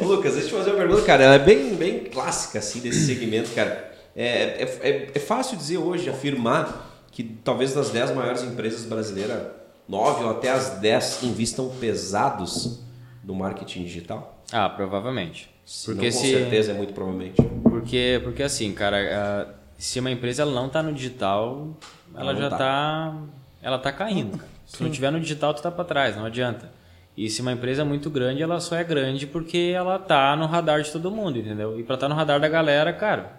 Ô, 0.00 0.04
Lucas, 0.04 0.34
deixa 0.34 0.48
eu 0.48 0.50
te 0.50 0.56
fazer 0.58 0.70
uma 0.70 0.78
pergunta, 0.78 1.02
cara. 1.02 1.24
Ela 1.24 1.34
é 1.36 1.38
bem, 1.38 1.74
bem 1.74 2.04
clássica, 2.04 2.58
assim, 2.58 2.80
desse 2.80 3.06
segmento, 3.06 3.50
cara. 3.54 3.92
É, 4.14 4.26
é, 4.26 4.78
é, 4.82 5.10
é 5.14 5.18
fácil 5.18 5.56
dizer 5.56 5.78
hoje, 5.78 6.10
afirmar, 6.10 6.90
que 7.10 7.22
talvez 7.22 7.72
das 7.72 7.90
10 7.90 8.14
maiores 8.14 8.42
empresas 8.42 8.84
brasileiras, 8.84 9.42
9 9.88 10.24
ou 10.24 10.30
até 10.30 10.50
as 10.50 10.70
10 10.80 11.22
investam 11.22 11.68
pesados 11.80 12.80
no 13.24 13.34
marketing 13.34 13.84
digital? 13.84 14.42
Ah, 14.52 14.68
provavelmente. 14.68 15.53
Se 15.64 15.86
Porque 15.86 16.06
não, 16.10 16.12
com 16.12 16.18
se 16.20 16.30
certeza, 16.30 16.72
é 16.72 16.74
muito 16.74 16.92
provavelmente. 16.92 17.40
porque 17.62 18.20
porque 18.22 18.42
assim, 18.42 18.72
cara, 18.72 19.54
se 19.78 19.98
uma 20.00 20.10
empresa 20.10 20.42
ela 20.42 20.52
não 20.52 20.68
tá 20.68 20.82
no 20.82 20.92
digital, 20.92 21.68
ela, 22.16 22.34
já 22.34 22.50
tá. 22.50 22.58
tá. 22.58 23.16
ela 23.62 23.78
tá 23.78 23.90
caindo. 23.92 24.36
cara. 24.38 24.50
Se 24.66 24.82
não 24.82 24.90
tiver 24.90 25.10
no 25.10 25.20
digital, 25.20 25.54
tu 25.54 25.62
tá 25.62 25.70
para 25.70 25.84
trás, 25.84 26.16
não 26.16 26.24
adianta. 26.26 26.70
E 27.16 27.30
se 27.30 27.40
uma 27.42 27.52
empresa 27.52 27.82
é 27.82 27.84
muito 27.84 28.10
grande, 28.10 28.42
ela 28.42 28.58
só 28.60 28.74
é 28.76 28.82
grande 28.82 29.26
porque 29.26 29.72
ela 29.74 29.98
tá 29.98 30.34
no 30.36 30.46
radar 30.46 30.82
de 30.82 30.90
todo 30.90 31.10
mundo, 31.10 31.38
entendeu? 31.38 31.78
E 31.78 31.82
para 31.84 31.94
estar 31.94 32.08
no 32.08 32.14
radar 32.14 32.40
da 32.40 32.48
galera, 32.48 32.92
cara, 32.92 33.30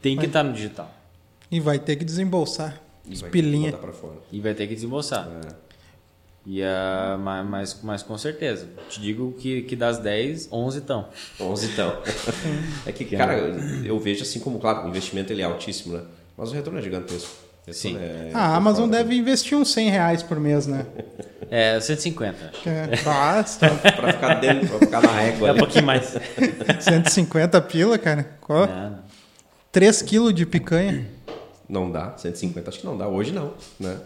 tem 0.00 0.16
que 0.16 0.26
estar 0.26 0.42
no 0.42 0.52
digital. 0.52 0.90
E 1.50 1.60
vai 1.60 1.78
ter 1.78 1.96
que 1.96 2.04
desembolsar. 2.04 2.80
E 3.06 3.12
Os 3.14 3.20
vai 3.20 3.30
pilinha. 3.30 3.70
botar 3.72 3.82
pra 3.82 3.92
fora. 3.92 4.16
E 4.32 4.40
vai 4.40 4.54
ter 4.54 4.66
que 4.66 4.74
desembolsar. 4.74 5.28
É. 5.28 5.67
E, 6.50 6.62
ah, 6.62 7.18
ma- 7.20 7.44
mas, 7.44 7.78
mas 7.82 8.02
com 8.02 8.16
certeza. 8.16 8.66
Te 8.88 9.00
digo 9.02 9.32
que, 9.38 9.62
que 9.62 9.76
das 9.76 9.98
10, 9.98 10.48
11 10.50 10.78
estão. 10.78 11.08
11 11.38 11.66
então. 11.66 11.98
é 12.86 12.90
que, 12.92 13.04
cara, 13.04 13.36
eu 13.84 13.98
vejo 14.00 14.22
assim 14.22 14.40
como, 14.40 14.58
claro, 14.58 14.86
o 14.86 14.88
investimento 14.88 15.30
ele 15.30 15.42
é 15.42 15.44
altíssimo, 15.44 15.94
né? 15.94 16.04
Mas 16.38 16.50
o 16.50 16.54
retorno 16.54 16.78
é 16.78 16.82
gigantesco. 16.82 17.28
Sim. 17.70 17.98
é- 18.00 18.30
A 18.32 18.56
Amazon 18.56 18.88
é 18.88 18.92
deve 18.96 19.14
investir 19.14 19.58
uns 19.58 19.70
100 19.74 19.90
reais 19.90 20.22
por 20.22 20.40
mês, 20.40 20.66
né? 20.66 20.86
É, 21.50 21.80
150. 21.80 22.36
acho. 22.50 22.62
Que 22.62 22.68
é- 22.68 22.96
Basta. 23.02 23.70
Pra 23.96 24.12
ficar 24.12 24.34
dentro, 24.34 24.68
pra 24.68 24.78
ficar 24.80 25.00
na 25.02 25.12
régua 25.12 25.48
É 25.48 25.52
um 25.52 25.56
pouquinho 25.56 25.86
mais. 25.86 26.14
150 26.80 27.58
pila, 27.62 27.96
cara. 27.96 28.36
Qual? 28.40 28.66
Não. 28.66 28.98
3 29.72 30.02
quilos 30.02 30.34
de 30.34 30.44
picanha. 30.44 31.06
Não 31.66 31.90
dá, 31.90 32.12
150 32.18 32.68
acho 32.68 32.80
que 32.80 32.86
não 32.86 32.98
dá, 32.98 33.08
hoje 33.08 33.32
não, 33.32 33.54
né? 33.80 33.96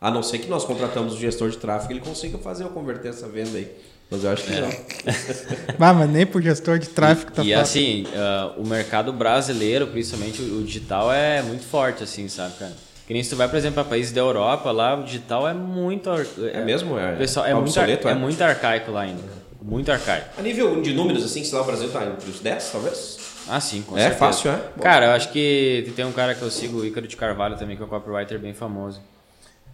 A 0.00 0.10
não 0.10 0.22
ser 0.22 0.38
que 0.38 0.48
nós 0.48 0.64
contratamos 0.64 1.14
o 1.14 1.18
gestor 1.18 1.50
de 1.50 1.56
tráfego 1.58 1.92
ele 1.92 2.00
consiga 2.00 2.38
fazer 2.38 2.64
eu 2.64 2.68
converter 2.70 3.08
essa 3.08 3.26
venda 3.28 3.56
aí. 3.58 3.68
Mas 4.10 4.24
eu 4.24 4.30
acho 4.30 4.44
que 4.44 4.52
não. 4.52 4.68
Ah, 5.78 5.92
mas 5.92 6.08
nem 6.10 6.24
pro 6.26 6.40
gestor 6.40 6.78
de 6.78 6.88
tráfego 6.88 7.30
tá 7.32 7.42
e 7.44 7.52
fácil. 7.52 7.60
assim, 7.62 8.06
ah, 8.14 8.52
o 8.56 8.66
mercado 8.66 9.12
brasileiro, 9.12 9.86
principalmente 9.88 10.40
o 10.40 10.62
digital, 10.62 11.12
é 11.12 11.42
muito 11.42 11.64
forte, 11.64 12.02
assim, 12.04 12.28
sabe, 12.28 12.54
cara? 12.58 12.72
Que 13.06 13.12
nem 13.14 13.22
se 13.22 13.30
tu 13.30 13.36
vai, 13.36 13.48
por 13.48 13.56
exemplo, 13.56 13.74
para 13.74 13.84
países 13.84 14.12
da 14.12 14.20
Europa, 14.20 14.70
lá 14.70 14.94
o 14.98 15.02
digital 15.02 15.48
é 15.48 15.52
muito. 15.54 16.10
ar- 16.10 16.26
É 16.52 16.62
mesmo? 16.64 16.98
É, 16.98 17.16
Pessoal, 17.16 17.46
é, 17.46 17.50
tá 17.50 17.54
muito, 17.56 17.66
ar- 17.78 17.84
obsoleto, 17.84 18.08
é 18.08 18.10
é? 18.10 18.14
muito 18.14 18.40
arcaico 18.42 18.90
lá 18.92 19.00
ainda. 19.02 19.22
Muito 19.60 19.90
arcaico. 19.90 20.28
A 20.38 20.42
nível 20.42 20.80
de 20.80 20.92
números, 20.94 21.24
assim, 21.24 21.42
sei 21.42 21.56
lá, 21.58 21.64
o 21.64 21.66
Brasil 21.66 21.88
tá 21.90 22.04
entre 22.06 22.30
os 22.30 22.40
10, 22.40 22.70
talvez? 22.70 23.18
Ah, 23.48 23.60
sim, 23.60 23.82
com 23.82 23.96
É 23.96 24.02
certeza. 24.02 24.18
fácil, 24.18 24.50
é? 24.52 24.60
Cara, 24.82 25.06
eu 25.06 25.10
acho 25.12 25.30
que 25.32 25.90
tem 25.96 26.04
um 26.04 26.12
cara 26.12 26.34
que 26.34 26.42
eu 26.42 26.50
sigo, 26.50 26.78
o 26.80 26.86
Ícaro 26.86 27.08
de 27.08 27.16
Carvalho 27.16 27.56
também, 27.56 27.76
que 27.76 27.82
é 27.82 27.86
um 27.86 27.88
copywriter 27.88 28.38
bem 28.38 28.52
famoso. 28.54 29.00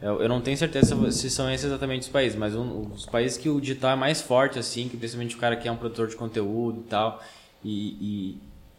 Eu, 0.05 0.21
eu 0.21 0.29
não 0.29 0.39
tenho 0.43 0.55
certeza 0.59 1.11
se 1.13 1.31
são 1.31 1.51
esses 1.51 1.65
exatamente 1.65 2.03
os 2.03 2.09
países, 2.11 2.37
mas 2.37 2.55
um, 2.55 2.93
os 2.93 3.07
países 3.07 3.39
que 3.39 3.49
o 3.49 3.59
digital 3.59 3.93
é 3.93 3.97
mais 3.97 4.21
forte, 4.21 4.59
assim, 4.59 4.87
que 4.87 4.99
principalmente 4.99 5.35
o 5.35 5.39
cara 5.39 5.57
que 5.57 5.67
é 5.67 5.73
um 5.73 5.77
produtor 5.79 6.09
de 6.09 6.15
conteúdo 6.15 6.81
e 6.81 6.89
tal, 6.91 7.23
e, 7.65 7.73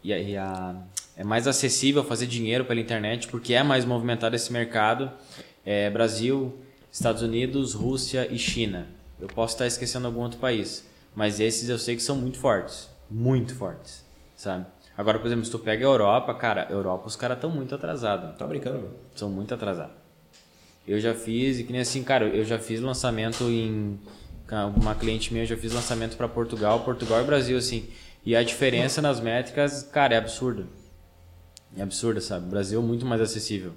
e, 0.04 0.10
e, 0.10 0.14
a- 0.14 0.20
e 0.20 0.38
a- 0.38 0.76
é 1.18 1.24
mais 1.24 1.48
acessível 1.48 2.04
fazer 2.04 2.28
dinheiro 2.28 2.64
pela 2.64 2.80
internet, 2.80 3.28
porque 3.28 3.56
é 3.56 3.64
mais 3.64 3.86
movimentado 3.86 4.36
esse 4.36 4.54
mercado, 4.54 5.10
é 5.66 5.90
Brasil, 5.90 6.60
Estados 6.92 7.24
Unidos, 7.24 7.74
Rússia 7.74 8.28
e 8.32 8.38
China. 8.38 8.88
Eu 9.20 9.28
posso 9.28 9.56
estar 9.56 9.66
esquecendo 9.66 10.06
algum 10.06 10.22
outro 10.22 10.38
país, 10.38 10.86
mas 11.16 11.40
esses 11.40 11.70
eu 11.70 11.80
sei 11.80 11.96
que 11.96 12.04
são 12.04 12.18
muito 12.18 12.38
fortes, 12.38 12.88
muito 13.10 13.56
fortes, 13.56 14.06
sabe? 14.36 14.68
Agora, 14.96 15.18
por 15.18 15.26
exemplo, 15.26 15.44
se 15.44 15.50
tu 15.52 15.58
pega 15.58 15.84
a 15.86 15.90
Europa, 15.90 16.36
cara, 16.36 16.68
Europa 16.70 17.08
os 17.08 17.16
caras 17.16 17.38
estão 17.38 17.50
muito 17.50 17.74
atrasados 17.74 18.38
Tá 18.38 18.46
brincando, 18.46 18.78
meu. 18.78 18.92
são 19.16 19.28
muito 19.30 19.52
atrasados. 19.56 20.05
Eu 20.88 21.00
já 21.00 21.14
fiz, 21.14 21.60
e 21.60 21.64
que 21.64 21.72
nem 21.72 21.82
assim, 21.82 22.04
cara, 22.04 22.26
eu 22.28 22.46
já 22.46 22.60
fiz 22.60 22.80
lançamento 22.80 23.46
em. 23.46 24.00
Uma 24.76 24.94
cliente 24.94 25.34
minha, 25.34 25.44
eu 25.44 25.48
já 25.48 25.58
fiz 25.58 25.74
lançamento 25.74 26.16
para 26.16 26.28
Portugal, 26.28 26.82
Portugal 26.82 27.22
e 27.22 27.24
Brasil, 27.26 27.58
assim. 27.58 27.88
E 28.24 28.36
a 28.36 28.44
diferença 28.44 29.02
nas 29.02 29.20
métricas, 29.20 29.82
cara, 29.84 30.14
é 30.14 30.18
absurda. 30.18 30.68
É 31.76 31.82
absurda, 31.82 32.22
sabe? 32.22 32.46
O 32.46 32.50
Brasil 32.50 32.80
é 32.80 32.84
muito 32.84 33.06
mais 33.06 33.22
acessível. 33.22 33.74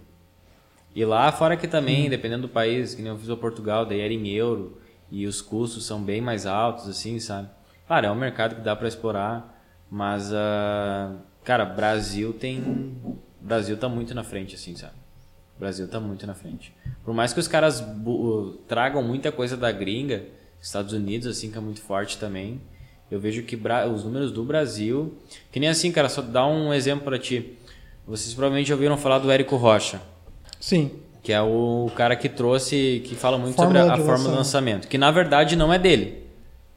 E 0.94 1.04
lá 1.04 1.30
fora 1.32 1.56
que 1.56 1.66
também, 1.66 2.10
dependendo 2.10 2.42
do 2.42 2.48
país, 2.48 2.94
que 2.94 3.00
nem 3.00 3.10
eu 3.10 3.18
fiz 3.18 3.28
o 3.28 3.36
Portugal, 3.36 3.86
daí 3.86 4.00
era 4.00 4.12
em 4.12 4.28
euro, 4.28 4.78
e 5.10 5.26
os 5.26 5.40
custos 5.40 5.86
são 5.86 6.02
bem 6.02 6.20
mais 6.20 6.44
altos, 6.44 6.88
assim, 6.88 7.18
sabe? 7.18 7.48
Claro, 7.86 8.06
é 8.06 8.10
um 8.10 8.14
mercado 8.14 8.56
que 8.56 8.60
dá 8.60 8.76
para 8.76 8.88
explorar, 8.88 9.62
mas, 9.90 10.32
ah, 10.32 11.14
cara, 11.44 11.64
Brasil 11.64 12.34
tem. 12.34 12.96
Brasil 13.40 13.76
tá 13.78 13.88
muito 13.88 14.14
na 14.14 14.22
frente, 14.22 14.54
assim, 14.54 14.76
sabe? 14.76 14.94
O 15.58 15.60
Brasil 15.60 15.88
tá 15.88 15.98
muito 15.98 16.24
na 16.26 16.34
frente. 16.34 16.72
Por 17.04 17.12
mais 17.12 17.32
que 17.32 17.40
os 17.40 17.48
caras 17.48 17.80
bu- 17.80 18.58
tragam 18.68 19.02
muita 19.02 19.32
coisa 19.32 19.56
da 19.56 19.72
gringa, 19.72 20.22
Estados 20.62 20.92
Unidos, 20.92 21.26
assim, 21.26 21.50
que 21.50 21.58
é 21.58 21.60
muito 21.60 21.80
forte 21.82 22.16
também, 22.16 22.60
eu 23.10 23.18
vejo 23.18 23.42
que 23.42 23.58
os 23.92 24.04
números 24.04 24.30
do 24.30 24.44
Brasil. 24.44 25.14
Que 25.50 25.58
nem 25.58 25.68
assim, 25.68 25.90
cara, 25.90 26.08
só 26.08 26.22
dar 26.22 26.46
um 26.46 26.72
exemplo 26.72 27.04
pra 27.04 27.18
ti. 27.18 27.56
Vocês 28.06 28.32
provavelmente 28.34 28.68
já 28.68 28.74
ouviram 28.74 28.96
falar 28.96 29.18
do 29.18 29.30
Érico 29.30 29.56
Rocha, 29.56 30.00
Sim. 30.60 30.90
que 31.22 31.32
é 31.32 31.42
o 31.42 31.90
cara 31.96 32.14
que 32.16 32.28
trouxe, 32.28 33.02
que 33.04 33.14
fala 33.16 33.36
muito 33.36 33.56
Fórmula 33.56 33.80
sobre 33.80 33.90
a, 33.90 33.94
a 33.94 33.98
de 33.98 34.04
fórmula 34.06 34.30
de 34.30 34.36
lançamento. 34.36 34.88
que 34.88 34.96
na 34.96 35.10
verdade 35.10 35.56
não 35.56 35.72
é 35.72 35.78
dele. 35.78 36.24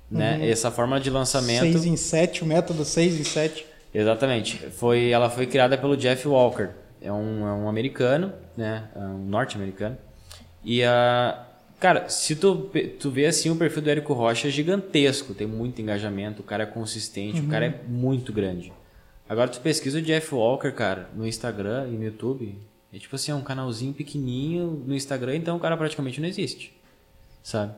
Né? 0.09 0.49
Essa 0.49 0.69
fórmula 0.71 0.99
de 0.99 1.09
lançamento. 1.09 1.61
6 1.61 1.85
em 1.85 1.95
7, 1.95 2.43
o 2.43 2.45
método 2.47 2.83
6 2.83 3.19
em 3.19 3.23
7. 3.23 3.65
Exatamente. 3.93 4.57
Foi, 4.57 5.09
ela 5.09 5.29
foi 5.29 5.45
criada 5.45 5.77
pelo 5.77 5.95
Jeff 5.95 6.27
Walker. 6.27 6.69
É 7.01 7.11
um, 7.11 7.47
é 7.47 7.53
um 7.53 7.67
americano, 7.67 8.31
né? 8.55 8.89
É 8.95 8.99
um 8.99 9.25
norte-americano. 9.25 9.97
E 10.63 10.83
a. 10.83 11.47
Cara, 11.79 12.07
se 12.09 12.35
tu, 12.35 12.69
tu 12.99 13.09
vê 13.09 13.25
assim, 13.25 13.49
o 13.49 13.55
perfil 13.55 13.81
do 13.81 13.89
Érico 13.89 14.13
Rocha 14.13 14.47
é 14.47 14.51
gigantesco, 14.51 15.33
tem 15.33 15.47
muito 15.47 15.81
engajamento, 15.81 16.41
o 16.41 16.45
cara 16.45 16.61
é 16.61 16.65
consistente, 16.67 17.41
o 17.41 17.47
cara 17.47 17.65
é 17.65 17.81
muito 17.87 18.31
grande. 18.31 18.71
Agora 19.27 19.49
tu 19.49 19.59
pesquisa 19.61 19.97
o 19.97 20.01
Jeff 20.01 20.35
Walker, 20.35 20.71
cara, 20.73 21.09
no 21.15 21.25
Instagram 21.25 21.87
e 21.87 21.97
no 21.97 22.03
YouTube, 22.03 22.55
é 22.93 22.99
tipo 22.99 23.15
assim, 23.15 23.31
é 23.31 23.35
um 23.35 23.41
canalzinho 23.41 23.93
pequenininho 23.93 24.83
no 24.85 24.93
Instagram, 24.93 25.37
então 25.37 25.57
o 25.57 25.59
cara 25.59 25.75
praticamente 25.75 26.21
não 26.21 26.27
existe, 26.27 26.71
sabe? 27.41 27.73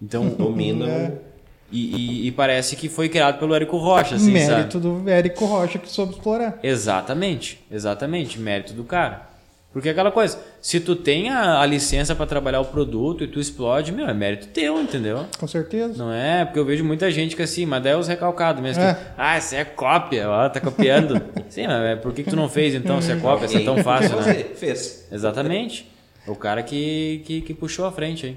Então, 0.00 0.30
Domina 0.30 0.86
É. 0.90 1.31
e, 1.72 1.96
e- 2.24 2.26
e 2.28 2.32
parece 2.32 2.76
que 2.76 2.88
foi 2.88 3.08
criado 3.08 3.38
pelo 3.38 3.54
Érico 3.54 3.76
Rocha, 3.78 4.14
assim, 4.16 4.38
sabe? 4.38 4.56
Mérito 4.56 4.78
do 4.78 5.08
Érico 5.08 5.44
Rocha 5.46 5.78
que 5.78 5.88
soube 5.90 6.12
explorar. 6.12 6.58
Exatamente, 6.62 7.58
exatamente, 7.70 8.38
mérito 8.38 8.72
do 8.74 8.84
cara. 8.84 9.32
Porque 9.72 9.88
é 9.88 9.92
aquela 9.92 10.10
coisa, 10.12 10.38
se 10.60 10.78
tu 10.80 10.94
tem 10.94 11.30
a, 11.30 11.60
a 11.60 11.64
licença 11.64 12.14
para 12.14 12.26
trabalhar 12.26 12.60
o 12.60 12.64
produto 12.66 13.24
e 13.24 13.26
tu 13.26 13.40
explode, 13.40 13.90
meu, 13.90 14.06
é 14.06 14.12
mérito 14.12 14.48
teu, 14.48 14.78
entendeu? 14.78 15.24
Com 15.40 15.48
certeza. 15.48 15.94
Não 15.96 16.12
é? 16.12 16.44
Porque 16.44 16.58
eu 16.58 16.64
vejo 16.66 16.84
muita 16.84 17.10
gente 17.10 17.34
que 17.34 17.40
assim, 17.40 17.64
mas 17.64 17.82
daí 17.82 17.94
é 17.94 17.96
os 17.96 18.06
recalcados 18.06 18.62
mesmo. 18.62 18.82
É. 18.82 18.92
Que, 18.92 19.00
ah, 19.16 19.38
isso 19.38 19.54
é 19.54 19.64
cópia, 19.64 20.28
ó, 20.28 20.46
tá 20.50 20.60
copiando. 20.60 21.14
Sim, 21.48 21.66
mas 21.68 21.82
é, 21.86 21.96
por 21.96 22.12
que, 22.12 22.22
que 22.22 22.28
tu 22.28 22.36
não 22.36 22.50
fez 22.50 22.74
então 22.74 23.00
se 23.00 23.12
é 23.12 23.16
cópia, 23.16 23.48
se 23.48 23.56
é 23.56 23.60
tão 23.64 23.78
fácil, 23.78 24.20
né? 24.20 24.34
Fez. 24.56 25.06
Exatamente. 25.10 25.90
O 26.26 26.34
cara 26.36 26.62
que, 26.62 27.22
que, 27.24 27.40
que 27.40 27.54
puxou 27.54 27.86
a 27.86 27.90
frente 27.92 28.26
aí. 28.26 28.36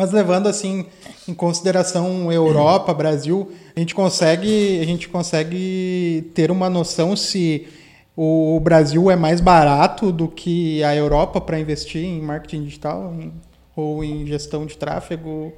Mas 0.00 0.12
levando 0.12 0.46
assim 0.48 0.86
em 1.28 1.34
consideração 1.34 2.32
Europa, 2.32 2.94
Brasil, 2.94 3.52
a 3.76 3.78
gente 3.78 3.94
consegue, 3.94 4.80
a 4.80 4.86
gente 4.86 5.10
consegue 5.10 6.32
ter 6.34 6.50
uma 6.50 6.70
noção 6.70 7.14
se 7.14 7.68
o 8.16 8.58
Brasil 8.60 9.10
é 9.10 9.16
mais 9.16 9.42
barato 9.42 10.10
do 10.10 10.26
que 10.26 10.82
a 10.82 10.96
Europa 10.96 11.38
para 11.38 11.60
investir 11.60 12.02
em 12.02 12.18
marketing 12.22 12.64
digital 12.64 13.12
em- 13.12 13.30
ou 13.76 14.02
em 14.02 14.26
gestão 14.26 14.64
de 14.64 14.74
tráfego. 14.78 15.52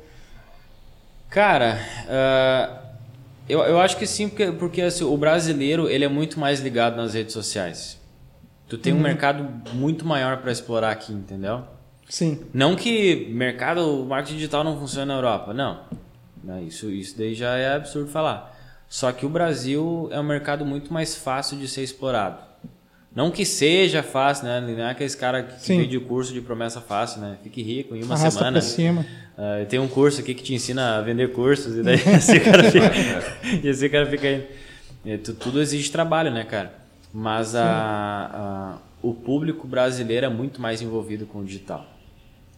Cara, 1.31 1.78
ah, 2.09 2.81
eu, 3.48 3.61
eu 3.61 3.78
acho 3.78 3.96
que 3.96 4.09
sim, 4.09 4.28
porque, 4.28 4.50
porque 4.50 4.83
assim, 4.83 5.05
o 5.05 5.16
brasileiro 5.16 5.88
ele 5.88 6.05
é 6.05 6.09
muito 6.09 6.40
mais 6.40 6.59
ligado 6.59 6.96
nas 6.96 7.14
redes 7.14 7.33
sociais. 7.33 7.96
tu 8.68 8.76
tem 8.76 8.92
um 8.92 8.98
mercado 8.98 9.48
muito 9.72 10.05
maior 10.05 10.38
para 10.38 10.50
explorar 10.50 10.90
aqui, 10.90 11.12
entendeu? 11.12 11.62
Sim. 12.12 12.40
Não 12.53 12.77
que 12.77 13.27
mercado, 13.31 14.05
marketing 14.07 14.35
digital 14.37 14.62
não 14.62 14.79
funciona 14.79 15.07
na 15.07 15.14
Europa, 15.14 15.55
não. 15.55 15.81
Né, 16.44 16.62
Isso, 16.64 16.90
isso 16.90 17.16
daí 17.16 17.35
já 17.35 17.57
é 17.57 17.75
absurdo 17.75 18.11
falar. 18.11 18.55
Só 18.87 19.11
que 19.12 19.25
o 19.25 19.31
Brasil 19.31 20.11
é 20.12 20.20
um 20.20 20.22
mercado 20.22 20.62
muito 20.66 20.92
mais 20.92 21.16
fácil 21.16 21.57
de 21.59 21.66
ser 21.66 21.83
explorado. 21.83 22.37
Não 23.16 23.31
que 23.31 23.46
seja 23.46 24.03
fácil, 24.03 24.44
né? 24.44 24.61
Não 24.61 24.85
é 24.85 24.90
aqueles 24.90 25.14
cara 25.14 25.42
que 25.42 25.59
Sim. 25.62 25.79
vende 25.81 25.96
o 25.96 26.03
curso 26.03 26.35
de 26.35 26.42
promessa 26.42 26.83
fácil, 26.83 27.22
né? 27.22 27.38
Fique 27.42 27.62
rico 27.62 27.96
em 27.96 28.03
uma 28.03 28.14
Arrasta 28.14 28.31
semana. 28.40 28.53
pra 28.53 28.61
cima. 28.61 29.07
Ah, 29.38 29.64
tem 29.66 29.79
um 29.79 29.88
curso 29.88 30.20
aqui 30.20 30.35
que 30.35 30.42
te 30.42 30.53
ensina 30.55 30.98
a 30.98 31.01
vender 31.01 31.33
cursos 31.33 31.79
e 31.79 31.83
daí 31.83 31.94
esse 32.14 32.38
cara 32.40 32.70
fica, 32.70 32.90
e 33.62 33.64
esse 33.68 33.88
cara 33.88 34.05
fica 34.05 34.27
aí. 34.29 34.46
É, 35.07 35.16
tu- 35.16 35.33
tudo 35.33 35.62
exige 35.62 35.90
trabalho, 35.90 36.31
né, 36.31 36.44
cara? 36.44 36.75
Mas 37.12 37.55
a, 37.55 37.64
a- 38.35 38.79
o 39.01 39.14
público 39.14 39.66
brasileiro 39.66 40.27
é 40.27 40.29
muito 40.29 40.61
mais 40.61 40.83
envolvido 40.83 41.25
com 41.25 41.38
o 41.38 41.44
digital. 41.44 41.87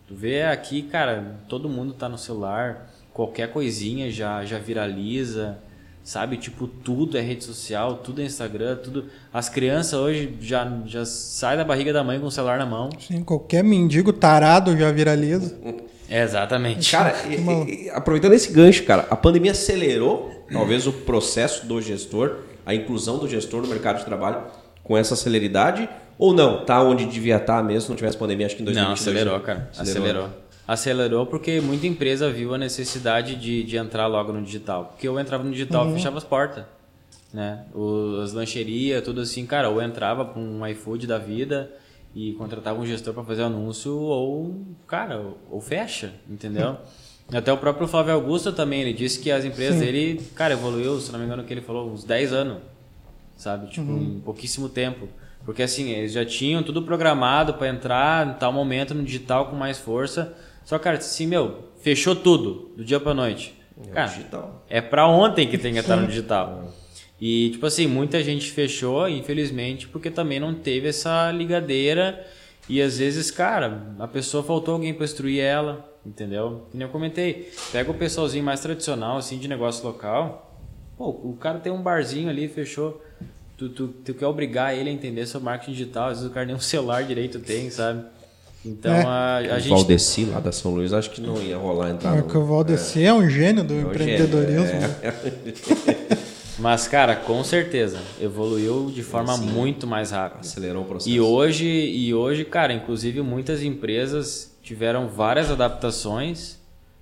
Tu 0.06 0.14
vê 0.14 0.42
aqui, 0.42 0.82
cara, 0.82 1.36
todo 1.48 1.68
mundo 1.68 1.94
tá 1.94 2.08
no 2.08 2.18
celular, 2.18 2.90
qualquer 3.12 3.50
coisinha 3.50 4.10
já, 4.10 4.44
já 4.44 4.58
viraliza, 4.58 5.58
sabe? 6.02 6.36
Tipo, 6.36 6.66
tudo 6.66 7.16
é 7.16 7.22
rede 7.22 7.42
social, 7.44 7.96
tudo 7.96 8.20
é 8.20 8.24
Instagram, 8.26 8.76
tudo. 8.76 9.06
As 9.32 9.48
crianças 9.48 9.94
hoje 9.98 10.36
já, 10.40 10.70
já 10.84 11.06
saem 11.06 11.56
da 11.56 11.64
barriga 11.64 11.92
da 11.92 12.04
mãe 12.04 12.20
com 12.20 12.26
o 12.26 12.30
celular 12.30 12.58
na 12.58 12.66
mão. 12.66 12.90
Sim, 12.98 13.22
qualquer 13.24 13.64
mendigo 13.64 14.12
tarado 14.12 14.76
já 14.76 14.92
viraliza. 14.92 15.56
É, 16.08 16.22
exatamente. 16.22 16.90
Cara, 16.90 17.14
e- 17.26 17.86
e- 17.86 17.90
aproveitando 17.90 18.34
esse 18.34 18.52
gancho, 18.52 18.84
cara, 18.84 19.06
a 19.10 19.16
pandemia 19.16 19.52
acelerou 19.52 20.44
talvez 20.52 20.86
o 20.86 20.92
processo 20.92 21.64
do 21.66 21.80
gestor, 21.80 22.40
a 22.66 22.74
inclusão 22.74 23.16
do 23.18 23.26
gestor 23.26 23.62
no 23.62 23.68
mercado 23.68 24.00
de 24.00 24.04
trabalho 24.04 24.42
com 24.82 24.98
essa 24.98 25.16
celeridade 25.16 25.88
ou 26.18 26.32
não? 26.32 26.64
Tá 26.64 26.82
onde 26.82 27.04
devia 27.06 27.36
estar 27.36 27.62
mesmo 27.62 27.82
se 27.82 27.88
não 27.90 27.96
tivesse 27.96 28.16
pandemia, 28.16 28.46
acho 28.46 28.56
que 28.56 28.62
em 28.62 28.64
2022. 28.64 29.06
Não, 29.06 29.12
acelerou, 29.12 29.38
né? 29.38 29.44
cara. 29.44 29.70
Acelerou. 29.76 30.28
Acelerou 30.66 31.26
porque 31.26 31.60
muita 31.60 31.86
empresa 31.86 32.30
viu 32.30 32.54
a 32.54 32.58
necessidade 32.58 33.36
de, 33.36 33.62
de 33.64 33.76
entrar 33.76 34.06
logo 34.06 34.32
no 34.32 34.42
digital. 34.42 34.86
Porque 34.86 35.06
eu 35.06 35.18
entrava 35.20 35.44
no 35.44 35.50
digital 35.50 35.90
e 35.90 35.94
fechava 35.94 36.16
as 36.18 36.24
portas. 36.24 36.64
Né? 37.32 37.64
O- 37.74 38.20
as 38.22 38.32
lancherias, 38.32 39.02
tudo 39.02 39.20
assim, 39.20 39.44
cara, 39.44 39.68
ou 39.68 39.82
entrava 39.82 40.24
para 40.24 40.40
um 40.40 40.66
iFood 40.68 41.06
da 41.06 41.18
vida 41.18 41.70
e 42.14 42.32
contratava 42.34 42.80
um 42.80 42.86
gestor 42.86 43.12
para 43.12 43.24
fazer 43.24 43.42
anúncio, 43.42 43.92
ou, 43.94 44.62
cara, 44.86 45.18
ou, 45.18 45.38
ou 45.50 45.60
fecha, 45.60 46.12
entendeu? 46.30 46.76
Até 47.32 47.52
o 47.52 47.56
próprio 47.56 47.88
Flávio 47.88 48.12
Augusto 48.14 48.52
também, 48.52 48.82
ele 48.82 48.92
disse 48.92 49.18
que 49.18 49.30
as 49.32 49.44
empresas 49.44 49.80
dele, 49.80 50.20
cara, 50.34 50.52
evoluiu, 50.52 51.00
se 51.00 51.10
não 51.10 51.18
me 51.18 51.24
engano, 51.24 51.42
que 51.42 51.52
ele 51.52 51.62
falou, 51.62 51.90
uns 51.90 52.04
10 52.04 52.32
anos 52.32 52.58
sabe? 53.36 53.66
Tipo, 53.68 53.90
em 53.92 54.20
pouquíssimo 54.20 54.68
tempo. 54.68 55.08
Porque 55.44 55.62
assim, 55.62 55.90
eles 55.90 56.12
já 56.12 56.24
tinham 56.24 56.62
tudo 56.62 56.82
programado 56.82 57.54
para 57.54 57.68
entrar 57.68 58.26
em 58.26 58.34
tal 58.34 58.52
momento 58.52 58.94
no 58.94 59.02
digital 59.02 59.46
com 59.46 59.56
mais 59.56 59.78
força. 59.78 60.34
Só, 60.64 60.78
cara, 60.78 60.96
assim, 60.96 61.26
meu, 61.26 61.70
fechou 61.80 62.16
tudo 62.16 62.72
do 62.76 62.84
dia 62.84 62.98
pra 62.98 63.12
noite. 63.12 63.54
Cara, 63.92 64.08
digital. 64.08 64.64
é 64.68 64.80
pra 64.80 65.06
ontem 65.06 65.46
que 65.46 65.58
tem 65.58 65.74
que 65.74 65.80
estar 65.80 65.96
no 65.96 66.06
digital. 66.08 66.72
E, 67.20 67.50
tipo 67.50 67.66
assim, 67.66 67.86
muita 67.86 68.22
gente 68.22 68.50
fechou, 68.50 69.08
infelizmente, 69.08 69.88
porque 69.88 70.10
também 70.10 70.40
não 70.40 70.54
teve 70.54 70.88
essa 70.88 71.30
ligadeira. 71.30 72.24
E 72.68 72.80
às 72.80 72.98
vezes, 72.98 73.30
cara, 73.30 73.94
a 73.98 74.08
pessoa 74.08 74.42
faltou 74.42 74.74
alguém 74.74 74.94
para 74.94 75.04
instruir 75.04 75.40
ela, 75.40 75.86
entendeu? 76.04 76.66
Que 76.70 76.76
nem 76.76 76.86
eu 76.86 76.92
comentei. 76.92 77.52
Pega 77.70 77.90
o 77.90 77.94
pessoalzinho 77.94 78.44
mais 78.44 78.60
tradicional, 78.60 79.18
assim, 79.18 79.38
de 79.38 79.46
negócio 79.48 79.84
local. 79.86 80.58
Pô, 80.96 81.08
o 81.08 81.36
cara 81.38 81.58
tem 81.58 81.72
um 81.72 81.82
barzinho 81.82 82.30
ali, 82.30 82.48
fechou. 82.48 83.02
Tu, 83.56 83.68
tu, 83.68 83.88
tu 83.88 84.14
quer 84.14 84.26
obrigar 84.26 84.74
ele 84.76 84.90
a 84.90 84.92
entender 84.92 85.26
sobre 85.26 85.44
marketing 85.46 85.72
digital, 85.72 86.08
às 86.08 86.16
vezes 86.18 86.30
o 86.30 86.34
cara 86.34 86.44
nem 86.46 86.54
um 86.56 86.60
celular 86.60 87.04
direito 87.04 87.38
tem, 87.38 87.70
sabe? 87.70 88.02
Então 88.66 88.92
É. 88.92 89.02
a, 89.04 89.38
a 89.38 89.56
O 89.56 89.60
gente. 89.60 89.68
Valdeci 89.70 90.24
lá 90.24 90.40
da 90.40 90.50
São 90.50 90.74
Luís, 90.74 90.92
acho 90.92 91.10
que 91.10 91.20
não 91.20 91.40
ia 91.40 91.56
rolar 91.56 91.90
entrar 91.90 92.16
É 92.16 92.20
no- 92.20 92.26
que 92.28 92.36
o 92.36 92.44
Valdeci 92.44 93.04
é, 93.04 93.12
um 93.12 93.28
gênio 93.28 93.62
do 93.62 93.74
é 93.74 93.76
um 93.76 93.80
empreendedorismo. 93.90 94.66
gênio, 94.66 94.90
é. 95.02 96.24
Mas, 96.58 96.86
cara, 96.86 97.16
com 97.16 97.42
certeza, 97.42 97.98
evoluiu 98.20 98.90
de 98.92 99.02
forma 99.02 99.36
muito 99.36 99.86
mais 99.86 100.12
rápida. 100.12 100.40
Acelerou 100.40 100.82
o 100.82 100.86
processo. 100.86 101.10
E 101.14 101.20
hoje, 101.20 101.66
e 101.66 102.14
hoje, 102.14 102.44
cara, 102.44 102.72
inclusive 102.72 103.20
muitas 103.22 103.62
empresas 103.62 104.52
tiveram 104.62 105.08
várias 105.08 105.50
adaptações, 105.50 106.56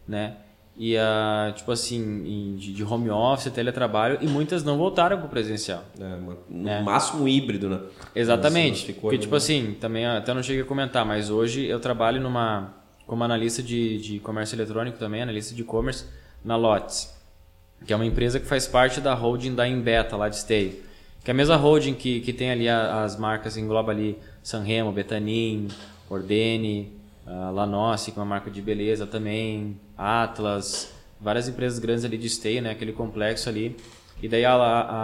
né? 0.09 0.35
E 0.76 0.96
a, 0.96 1.52
tipo 1.54 1.70
assim, 1.70 2.56
de 2.56 2.82
home 2.82 3.11
office, 3.11 3.52
teletrabalho, 3.52 4.18
e 4.22 4.26
muitas 4.26 4.64
não 4.64 4.78
voltaram 4.78 5.18
pro 5.18 5.28
presencial. 5.28 5.85
É, 6.00 6.16
no 6.48 6.68
É. 6.68 6.82
máximo 6.82 7.28
híbrido, 7.28 7.68
né? 7.68 7.78
Exatamente. 8.14 8.87
Ficou 8.87 9.02
Porque, 9.02 9.18
tipo 9.18 9.32
no- 9.32 9.37
assim, 9.37 9.76
também 9.78 10.06
até 10.06 10.32
não 10.32 10.42
cheguei 10.42 10.62
a 10.62 10.64
comentar, 10.64 11.04
mas 11.04 11.28
hoje 11.28 11.66
eu 11.66 11.78
trabalho 11.78 12.20
numa 12.20 12.74
como 13.06 13.22
analista 13.22 13.62
de, 13.62 13.98
de 13.98 14.18
comércio 14.20 14.56
eletrônico 14.56 14.96
também, 14.98 15.20
analista 15.20 15.54
de 15.54 15.61
e-commerce 15.61 16.06
na 16.42 16.56
Lotes, 16.56 17.12
que 17.87 17.92
é 17.92 17.96
uma 17.96 18.06
empresa 18.06 18.40
que 18.40 18.46
faz 18.46 18.66
parte 18.66 19.00
da 19.00 19.12
holding 19.12 19.54
da 19.54 19.68
Embeta, 19.68 20.16
lá 20.16 20.28
de 20.30 20.37
Esteio. 20.37 20.72
Que 21.22 21.30
é 21.30 21.32
a 21.32 21.35
mesma 21.35 21.56
holding 21.56 21.92
que, 21.94 22.20
que 22.20 22.32
tem 22.32 22.50
ali 22.50 22.68
as 22.68 23.18
marcas, 23.18 23.56
engloba 23.58 23.92
ali 23.92 24.16
Sanremo, 24.42 24.90
Betanin, 24.90 25.68
Ordene, 26.08 26.92
a 27.26 27.50
Lanossi, 27.50 28.11
que 28.12 28.18
é 28.18 28.22
uma 28.22 28.28
marca 28.28 28.50
de 28.50 28.61
beleza 28.62 29.06
também, 29.06 29.78
Atlas, 30.03 30.93
várias 31.21 31.49
empresas 31.49 31.79
grandes 31.79 32.05
ali 32.05 32.19
de 32.19 32.27
Esteio, 32.27 32.61
né, 32.62 32.71
aquele 32.71 32.93
complexo 32.93 33.49
ali. 33.49 33.77
E 34.23 34.29
daí 34.29 34.45
a, 34.45 34.55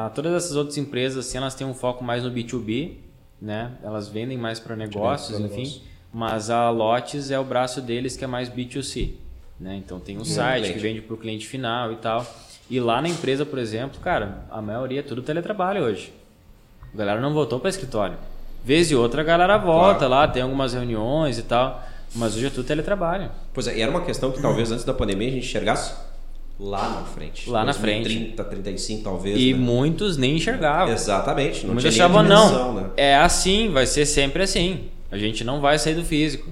a- 0.07 0.11
todas 0.11 0.33
essas 0.33 0.57
outras 0.57 0.77
empresas, 0.79 1.27
assim, 1.27 1.39
elas 1.39 1.55
têm 1.55 1.67
um 1.67 1.75
foco 1.75 2.05
mais 2.05 2.23
no 2.25 2.31
B2B, 2.31 2.97
né? 3.41 3.73
Elas 3.83 4.09
vendem 4.09 4.37
mais 4.39 4.59
para 4.61 4.75
negócios, 4.77 5.37
pra 5.39 5.47
enfim. 5.47 5.57
negócio. 5.63 5.83
Mas 6.13 6.51
a 6.51 6.71
Lotes 6.71 7.31
é 7.31 7.39
o 7.39 7.45
braço 7.45 7.81
deles 7.81 8.17
que 8.17 8.25
é 8.25 8.27
mais 8.27 8.49
B2C, 8.49 9.13
né? 9.61 9.77
Então 9.77 9.99
tem 10.01 10.17
um 10.17 10.25
site 10.25 10.73
que 10.73 10.79
vende 10.79 11.01
para 11.01 11.15
o 11.15 11.17
cliente 11.17 11.47
final 11.47 11.93
e 11.93 11.97
tal. 11.97 12.25
E 12.71 12.79
lá 12.81 13.01
na 13.03 13.09
empresa, 13.09 13.45
por 13.47 13.59
exemplo, 13.59 13.99
cara, 14.01 14.45
a 14.51 14.61
maioria 14.63 15.01
é 15.01 15.03
tudo 15.03 15.23
teletrabalho 15.23 15.83
hoje. 15.85 16.13
A 16.93 16.97
galera 16.97 17.21
não 17.21 17.33
voltou 17.33 17.59
para 17.61 17.71
escritório. 17.71 18.17
Vez 18.65 18.91
e 18.91 18.95
outra 18.95 19.23
a 19.23 19.25
galera 19.25 19.57
volta 19.57 20.01
Claro. 20.07 20.11
lá, 20.15 20.29
tem 20.29 20.43
algumas 20.43 20.75
reuniões 20.75 21.39
e 21.39 21.43
tal. 21.43 21.83
Mas 22.15 22.37
hoje 22.37 22.47
é 22.47 22.51
tudo 22.51 22.67
teletrabalho. 22.67 23.31
Pois 23.53 23.67
é, 23.67 23.77
e 23.77 23.83
era 23.83 23.91
uma 23.91 24.03
questão 24.03 24.33
que 24.33 24.41
talvez 24.41 24.73
antes 24.73 24.85
da 24.85 24.95
pandemia 24.95 25.29
a 25.29 25.31
gente 25.33 25.47
enxergasse 25.47 25.95
lá 26.59 26.89
na 26.89 27.03
frente. 27.03 27.49
Lá 27.49 27.65
na 27.65 27.73
frente. 27.73 28.09
30, 28.09 28.45
35 28.45 29.05
talvez. 29.05 29.41
E 29.41 29.53
né? 29.53 29.59
muitos 29.59 30.17
nem 30.17 30.37
enxergavam. 30.37 30.93
Exatamente. 30.93 31.67
Não 31.67 31.75
Muitos 31.75 31.95
achavam, 31.95 32.23
dimensão, 32.23 32.75
não, 32.75 32.81
né? 32.81 32.91
é 32.97 33.17
assim, 33.17 33.71
vai 33.71 33.87
ser 33.87 34.07
sempre 34.07 34.43
assim. 34.43 34.87
A 35.11 35.17
gente 35.17 35.45
não 35.45 35.61
vai 35.61 35.79
sair 35.79 35.95
do 35.95 36.05
físico. 36.05 36.51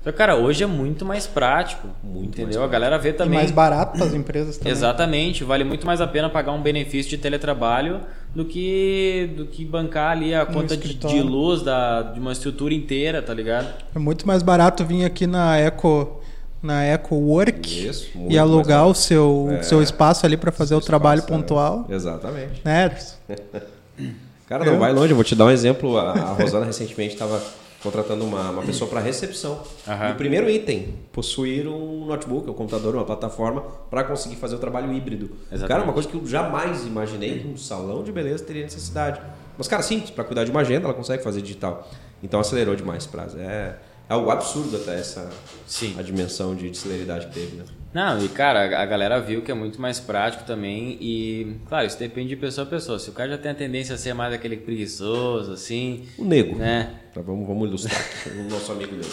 Então, 0.00 0.12
cara, 0.14 0.34
hoje 0.36 0.64
é 0.64 0.66
muito 0.66 1.04
mais 1.04 1.26
prático. 1.26 1.88
Muito 2.02 2.28
entendeu? 2.40 2.60
mais 2.60 2.70
A 2.70 2.72
galera 2.72 2.98
vê 2.98 3.10
E 3.10 3.12
também. 3.12 3.38
mais 3.38 3.50
barato 3.50 3.98
para 3.98 4.06
as 4.06 4.14
empresas 4.14 4.56
também. 4.56 4.72
Exatamente, 4.72 5.44
vale 5.44 5.62
muito 5.62 5.86
mais 5.86 6.00
a 6.00 6.06
pena 6.06 6.30
pagar 6.30 6.52
um 6.52 6.62
benefício 6.62 7.10
de 7.10 7.18
teletrabalho 7.18 8.00
do 8.34 8.44
que 8.46 9.30
do 9.36 9.44
que 9.44 9.62
bancar 9.64 10.12
ali 10.12 10.34
a 10.34 10.44
No 10.46 10.52
conta 10.54 10.74
de, 10.76 10.94
de 10.94 11.20
luz 11.22 11.62
da, 11.62 12.00
de 12.02 12.18
uma 12.20 12.32
estrutura 12.32 12.72
inteira, 12.72 13.20
tá 13.20 13.34
ligado? 13.34 13.68
É 13.94 13.98
muito 13.98 14.26
mais 14.26 14.42
barato 14.42 14.84
vir 14.86 15.04
aqui 15.04 15.26
na 15.26 15.58
Eco, 15.58 16.22
na 16.62 16.82
Eco 16.82 17.16
Work 17.16 17.86
Isso, 17.88 18.08
e 18.28 18.38
alugar 18.38 18.86
o 18.86 18.94
seu, 18.94 19.48
É. 19.52 19.62
seu 19.62 19.82
espaço 19.82 20.24
ali 20.24 20.36
para 20.38 20.50
fazer 20.50 20.74
o 20.74 20.80
trabalho 20.80 21.20
é. 21.22 21.26
pontual. 21.26 21.84
Exatamente. 21.90 22.62
Né? 22.64 22.90
Cara, 24.48 24.64
não 24.64 24.72
Eu? 24.72 24.78
vai 24.78 24.92
longe. 24.92 25.10
Eu 25.12 25.16
vou 25.16 25.24
te 25.24 25.34
dar 25.36 25.44
um 25.44 25.50
exemplo. 25.50 25.98
A, 25.98 26.10
a 26.12 26.32
Rosana 26.32 26.64
recentemente 26.66 27.12
estava 27.14 27.40
contratando 27.82 28.24
uma, 28.24 28.50
uma 28.50 28.62
pessoa 28.62 28.88
para 28.88 29.00
recepção. 29.00 29.62
E 29.86 30.12
o 30.12 30.16
primeiro 30.16 30.48
item, 30.50 30.94
possuir 31.12 31.66
um 31.66 32.06
notebook, 32.06 32.48
um 32.48 32.52
computador, 32.52 32.94
uma 32.94 33.04
plataforma 33.04 33.62
para 33.90 34.04
conseguir 34.04 34.36
fazer 34.36 34.56
o 34.56 34.58
trabalho 34.58 34.92
híbrido. 34.92 35.30
Exatamente. 35.46 35.68
Cara, 35.68 35.82
uma 35.82 35.92
coisa 35.92 36.08
que 36.08 36.14
eu 36.14 36.26
jamais 36.26 36.86
imaginei 36.86 37.40
que 37.40 37.48
um 37.48 37.56
salão 37.56 38.02
de 38.02 38.12
beleza 38.12 38.44
teria 38.44 38.62
necessidade. 38.62 39.20
Mas, 39.56 39.68
cara, 39.68 39.82
sim, 39.82 40.00
para 40.00 40.24
cuidar 40.24 40.44
de 40.44 40.50
uma 40.50 40.60
agenda, 40.60 40.86
ela 40.86 40.94
consegue 40.94 41.22
fazer 41.22 41.42
digital. 41.42 41.88
Então 42.22 42.40
acelerou 42.40 42.74
demais 42.74 43.06
o 43.06 43.08
prazo. 43.08 43.38
É, 43.38 43.76
é 44.08 44.12
algo 44.12 44.30
absurdo 44.30 44.76
até 44.76 44.98
essa 44.98 45.30
Sim. 45.66 45.96
a 45.98 46.02
dimensão 46.02 46.54
de, 46.54 46.70
de 46.70 46.76
celeridade 46.76 47.28
que 47.28 47.34
teve, 47.34 47.56
né? 47.56 47.64
Não, 47.92 48.24
e 48.24 48.28
cara, 48.28 48.80
a 48.80 48.86
galera 48.86 49.20
viu 49.20 49.42
que 49.42 49.50
é 49.50 49.54
muito 49.54 49.80
mais 49.80 49.98
prático 49.98 50.44
também 50.44 50.96
e, 51.00 51.56
claro, 51.68 51.86
isso 51.86 51.98
depende 51.98 52.28
de 52.28 52.36
pessoa 52.36 52.64
a 52.66 52.70
pessoa. 52.70 52.98
Se 53.00 53.10
o 53.10 53.12
cara 53.12 53.30
já 53.30 53.38
tem 53.38 53.50
a 53.50 53.54
tendência 53.54 53.94
a 53.96 53.98
ser 53.98 54.14
mais 54.14 54.32
aquele 54.32 54.56
preguiçoso, 54.56 55.52
assim, 55.52 56.04
O 56.16 56.24
nego. 56.24 56.56
né? 56.56 56.90
Tá, 57.12 57.20
vamos, 57.20 57.46
vamos 57.48 57.66
ilustrar 57.68 58.00
aqui, 58.00 58.30
o 58.38 58.44
nosso 58.48 58.70
amigo 58.70 58.92
nego. 58.94 59.08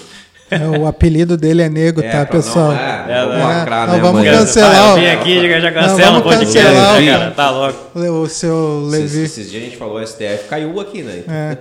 É, 0.49 0.65
o 0.80 0.86
apelido 0.88 1.36
dele 1.36 1.61
é 1.63 1.67
nego, 1.67 2.01
tá, 2.01 2.09
pra 2.09 2.25
pessoal? 2.28 2.67
Não, 2.71 2.80
é, 2.80 3.05
É, 3.09 3.25
vamos 3.25 3.36
né? 3.38 3.43
lacrar, 3.43 3.88
Não, 3.88 3.95
né, 3.95 3.99
vamos 4.01 4.23
cancelar 4.23 4.71
Pai, 4.71 4.91
eu 4.91 4.95
vim 4.95 5.07
aqui 5.19 5.49
já, 5.49 5.59
já 5.59 5.71
Não, 5.71 5.82
cancela 5.82 6.11
vamos 6.11 6.19
o 6.19 6.23
podcast, 6.23 6.53
cancelar 6.57 7.01
né, 7.01 7.11
cara? 7.11 7.32
Tá 7.32 7.49
louco, 7.49 7.99
O 7.99 8.30
seu 8.30 8.80
Esses, 8.88 8.91
Levi. 8.91 9.23
esses 9.25 9.51
dias 9.51 9.61
a 9.63 9.65
gente 9.65 9.78
falou 9.78 10.05
STF, 10.07 10.47
caiu 10.47 10.80
aqui, 10.80 11.03
né? 11.03 11.23
É. 11.28 11.55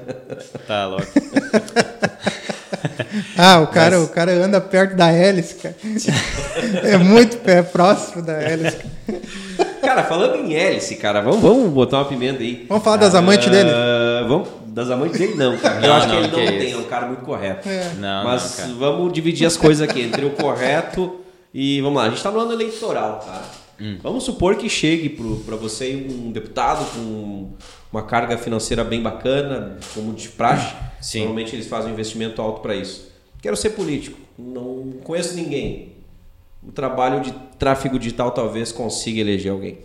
tá 0.69 0.87
louco. 0.87 1.07
Ah, 3.37 3.61
o 3.61 3.67
cara, 3.69 3.99
Mas- 3.99 4.09
o 4.09 4.13
cara 4.13 4.33
anda 4.33 4.61
perto 4.61 4.97
da 4.97 5.11
hélice, 5.11 5.55
cara. 5.57 5.75
É 6.85 6.97
muito 6.97 7.39
pé 7.39 7.63
próximo 7.63 8.23
da 8.23 8.33
hélice. 8.35 8.79
Cara, 9.81 10.03
falando 10.03 10.35
em 10.37 10.53
hélice, 10.53 10.97
cara, 10.97 11.21
vamos, 11.21 11.41
vamos 11.41 11.71
botar 11.71 11.99
uma 11.99 12.07
pimenta 12.07 12.43
aí. 12.43 12.67
Vamos 12.69 12.83
falar 12.83 12.97
das 12.97 13.15
amantes 13.15 13.49
dele? 13.49 13.71
Ah, 13.73 14.25
vamos, 14.27 14.49
das 14.67 14.91
amantes 14.91 15.17
dele 15.17 15.35
não, 15.37 15.57
cara. 15.57 15.77
Eu 15.77 15.89
Não, 15.89 15.95
acho 15.97 16.07
que 16.09 16.13
não, 16.13 16.19
ele 16.19 16.29
que 16.29 16.37
não 16.37 16.43
isso. 16.43 16.53
tem, 16.59 16.73
é 16.73 16.77
um 16.77 16.85
cara 16.85 17.07
muito 17.07 17.21
correto. 17.25 17.69
É. 17.69 17.93
Não, 17.97 18.25
Mas 18.25 18.43
não, 18.51 18.57
cara. 18.57 18.73
vamos 18.79 19.13
dividir 19.13 19.47
as 19.47 19.57
coisas 19.57 19.89
aqui 19.89 20.01
entre 20.03 20.25
o 20.25 20.31
correto 20.31 21.21
e 21.55 21.81
vamos 21.83 21.99
lá. 21.99 22.07
A 22.07 22.11
gente 22.11 22.21
tá 22.21 22.33
no 22.33 22.41
ano 22.41 22.53
eleitoral, 22.53 23.21
tá? 23.25 23.43
Hum. 23.81 23.97
Vamos 24.03 24.25
supor 24.25 24.57
que 24.57 24.69
chegue 24.69 25.09
pro, 25.11 25.37
pra 25.47 25.55
você 25.55 25.95
um 26.11 26.33
deputado 26.33 26.85
com 26.93 27.51
uma 27.97 28.03
carga 28.03 28.37
financeira 28.37 28.85
bem 28.85 29.01
bacana, 29.03 29.79
como 29.95 30.13
de 30.13 30.29
praxe. 30.29 30.77
Sim. 31.01 31.21
Normalmente 31.21 31.57
eles 31.57 31.67
fazem 31.67 31.91
um 31.91 31.95
investimento 31.95 32.43
alto 32.43 32.61
para 32.61 32.75
isso. 32.75 33.11
Quero 33.41 33.57
ser 33.57 33.71
político, 33.71 34.19
não 34.39 34.93
conheço 35.03 35.35
ninguém. 35.35 35.93
O 36.63 36.73
trabalho 36.73 37.23
de 37.23 37.33
tráfego 37.59 37.99
digital 37.99 38.33
talvez 38.33 38.71
consiga 38.71 39.21
eleger 39.21 39.53
alguém. 39.53 39.79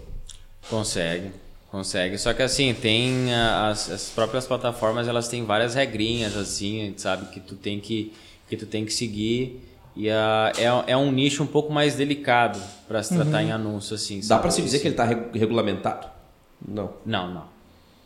Consegue, 0.70 1.32
consegue. 1.70 2.18
Só 2.18 2.34
que 2.34 2.42
assim, 2.42 2.74
tem 2.74 3.34
as, 3.34 3.90
as 3.90 4.10
próprias 4.10 4.46
plataformas, 4.46 5.08
elas 5.08 5.30
têm 5.30 5.46
várias 5.46 5.76
regrinhas, 5.76 6.36
assim, 6.36 6.94
sabe, 6.98 7.28
que 7.28 7.40
tu 7.40 7.56
tem 7.56 7.80
que, 7.80 8.12
que, 8.50 8.58
tu 8.58 8.66
tem 8.66 8.84
que 8.84 8.94
seguir. 8.94 9.62
E 9.96 10.10
a, 10.10 10.52
é, 10.58 10.92
é 10.92 10.98
um 10.98 11.12
nicho 11.12 11.44
um 11.44 11.48
pouco 11.48 11.72
mais 11.72 11.96
delicado 11.96 12.60
para 12.88 13.02
se 13.04 13.14
tratar 13.14 13.42
em 13.44 13.52
anúncio, 13.52 13.96
assim. 13.96 14.20
Dá 14.20 14.26
sabe? 14.26 14.42
para 14.42 14.52
se 14.52 14.62
dizer 14.62 14.80
que 14.80 14.88
ele 14.88 14.94
está 14.94 15.06
regulamentado? 15.06 16.08
Não. 16.66 16.92
Não, 17.06 17.34
não. 17.34 17.61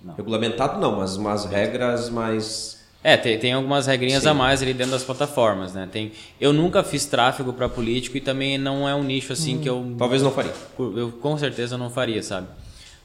Não. 0.05 0.13
Regulamentado 0.15 0.79
não, 0.79 0.97
mas 0.97 1.17
umas 1.17 1.45
regras 1.45 2.09
mais. 2.09 2.75
É, 3.03 3.15
tem, 3.17 3.37
tem 3.37 3.53
algumas 3.53 3.85
regrinhas 3.85 4.23
Sim. 4.23 4.29
a 4.29 4.33
mais 4.33 4.61
ali 4.61 4.73
dentro 4.73 4.93
das 4.93 5.03
plataformas, 5.03 5.73
né? 5.73 5.87
Tem, 5.91 6.11
eu 6.41 6.51
nunca 6.53 6.83
fiz 6.83 7.05
tráfego 7.05 7.53
para 7.53 7.67
político 7.69 8.17
e 8.17 8.21
também 8.21 8.57
não 8.57 8.87
é 8.89 8.95
um 8.95 9.03
nicho 9.03 9.33
assim 9.33 9.59
que 9.59 9.69
eu 9.69 9.95
Talvez 9.97 10.21
não 10.21 10.31
faria. 10.31 10.53
eu 10.79 11.11
com 11.21 11.37
certeza 11.37 11.77
não 11.77 11.89
faria, 11.89 12.23
sabe? 12.23 12.47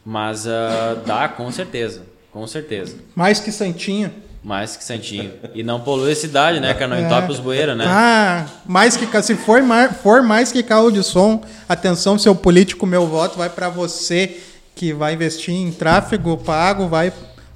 Mas 0.04 0.46
ah, 0.46 0.96
dá, 1.04 1.28
com 1.28 1.50
certeza, 1.52 2.02
com 2.32 2.46
certeza. 2.46 2.96
Mais 3.14 3.40
que 3.40 3.52
Santinho. 3.52 4.10
Mais 4.42 4.74
que 4.74 4.82
Santinho. 4.82 5.32
E 5.54 5.62
não 5.62 5.80
polui 5.80 6.12
a 6.12 6.16
cidade, 6.16 6.60
né, 6.60 6.72
cara? 6.72 6.88
Não 6.88 6.96
É. 6.96 7.02
entope 7.02 7.30
os 7.32 7.38
bueiros, 7.38 7.76
né? 7.76 7.84
Ah, 7.86 8.46
mais 8.64 8.96
que 8.96 9.06
se 9.22 9.34
for, 9.36 9.60
for 10.02 10.22
mais 10.22 10.50
que 10.50 10.62
carro 10.62 10.90
de 10.90 11.02
som, 11.02 11.42
atenção, 11.68 12.18
seu 12.18 12.34
político, 12.34 12.86
meu 12.86 13.06
voto 13.06 13.36
vai 13.36 13.50
para 13.50 13.68
você 13.68 14.40
que 14.74 14.92
vai 14.92 15.14
investir 15.14 15.54
em 15.54 15.70
tráfego 15.72 16.36
pago, 16.38 16.88
vai 16.88 17.12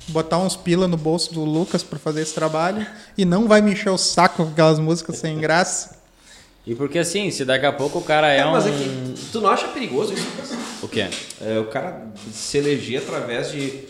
botar 0.09 0.39
uns 0.39 0.55
pila 0.57 0.87
no 0.87 0.97
bolso 0.97 1.33
do 1.33 1.45
Lucas 1.45 1.83
para 1.83 1.99
fazer 1.99 2.23
esse 2.23 2.35
trabalho 2.35 2.87
e 3.17 3.25
não 3.25 3.49
vai 3.49 3.63
me 3.63 3.73
encher 3.73 3.91
o 3.91 3.97
saco 3.99 4.45
com 4.45 4.51
aquelas 4.51 4.79
músicas 4.79 5.17
sem 5.17 5.39
graça. 5.39 5.97
E 6.67 6.75
porque 6.75 6.99
assim, 6.99 7.31
se 7.31 7.45
daqui 7.45 7.67
a 7.67 7.73
pouco 7.73 7.99
o 7.99 8.03
cara 8.03 8.33
é 8.33 8.39
É, 8.39 8.47
um. 8.47 8.53
mas 8.53 8.67
é 8.67 8.71
que 8.71 9.15
tu 9.33 9.41
não 9.41 9.51
acha 9.51 9.69
perigoso 9.69 10.15
isso? 10.15 10.27
O 10.83 10.89
quê? 10.89 11.07
É, 11.41 11.59
o 11.59 11.67
cara 11.67 12.07
se 12.33 12.59
eleger 12.59 13.03
através 13.03 13.51
de. 13.51 13.85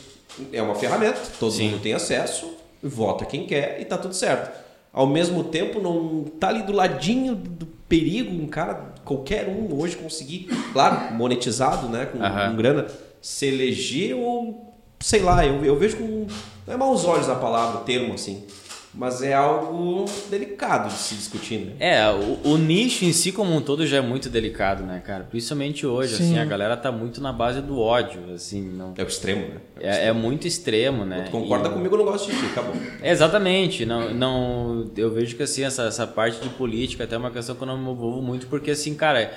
É 0.52 0.60
uma 0.60 0.74
ferramenta, 0.74 1.20
todo 1.38 1.52
Sim. 1.52 1.70
mundo 1.70 1.80
tem 1.82 1.92
acesso, 1.94 2.52
vota 2.82 3.24
quem 3.24 3.46
quer 3.46 3.80
e 3.80 3.84
tá 3.84 3.96
tudo 3.96 4.14
certo. 4.14 4.50
Ao 4.92 5.06
mesmo 5.06 5.44
tempo, 5.44 5.80
não 5.80 6.24
tá 6.38 6.48
ali 6.48 6.62
do 6.62 6.72
ladinho 6.72 7.34
do 7.36 7.66
perigo 7.88 8.32
um 8.34 8.46
cara, 8.48 8.94
qualquer 9.04 9.48
um 9.48 9.76
hoje 9.78 9.96
conseguir, 9.96 10.48
claro, 10.72 11.14
monetizado, 11.14 11.88
né, 11.88 12.06
com, 12.06 12.20
Aham. 12.22 12.50
com 12.50 12.56
grana, 12.56 12.86
se 13.24 13.46
eleger 13.46 14.14
ou 14.16 14.74
sei 15.00 15.20
lá, 15.22 15.46
eu, 15.46 15.64
eu 15.64 15.76
vejo 15.78 15.96
com. 15.96 16.26
Não 16.66 16.74
é 16.74 16.76
maus 16.76 17.04
olhos 17.04 17.28
a 17.28 17.34
palavra, 17.34 17.80
o 17.80 17.84
termo 17.84 18.14
assim, 18.14 18.44
mas 18.92 19.22
é 19.22 19.32
algo 19.34 20.04
delicado 20.30 20.88
de 20.88 20.94
se 20.94 21.14
discutir, 21.14 21.58
né? 21.58 21.72
É, 21.78 22.10
o, 22.10 22.50
o 22.52 22.56
nicho 22.58 23.04
em 23.04 23.12
si 23.12 23.32
como 23.32 23.54
um 23.54 23.60
todo 23.62 23.86
já 23.86 23.96
é 23.98 24.00
muito 24.00 24.28
delicado, 24.30 24.82
né, 24.82 25.02
cara? 25.04 25.24
Principalmente 25.24 25.86
hoje, 25.86 26.16
Sim. 26.16 26.22
assim, 26.24 26.38
a 26.38 26.44
galera 26.44 26.76
tá 26.76 26.90
muito 26.92 27.20
na 27.20 27.32
base 27.32 27.60
do 27.62 27.78
ódio, 27.80 28.32
assim, 28.34 28.62
não. 28.62 28.92
É 28.96 29.02
o 29.02 29.06
extremo, 29.06 29.48
né? 29.48 29.56
É, 29.80 30.06
é 30.08 30.12
muito 30.12 30.46
extremo, 30.46 31.04
né? 31.04 31.22
Tu 31.26 31.30
concorda 31.30 31.68
E- 31.68 31.72
comigo, 31.72 31.94
eu 31.94 31.98
não 31.98 32.04
gosto 32.06 32.30
de 32.30 32.38
ti, 32.38 32.46
acabou. 32.46 32.74
Exatamente, 33.02 33.84
não, 33.86 34.12
não, 34.14 34.90
eu 34.96 35.10
vejo 35.10 35.34
que 35.36 35.42
assim 35.42 35.64
essa, 35.64 35.84
essa 35.84 36.06
parte 36.06 36.40
de 36.40 36.48
política 36.50 37.04
até 37.04 37.14
é 37.14 37.18
uma 37.18 37.30
questão 37.30 37.54
que 37.54 37.62
eu 37.62 37.66
não 37.66 37.78
me 37.78 37.90
envolvo 37.90 38.20
muito 38.22 38.46
porque 38.48 38.70
assim, 38.70 38.94
cara, 38.94 39.32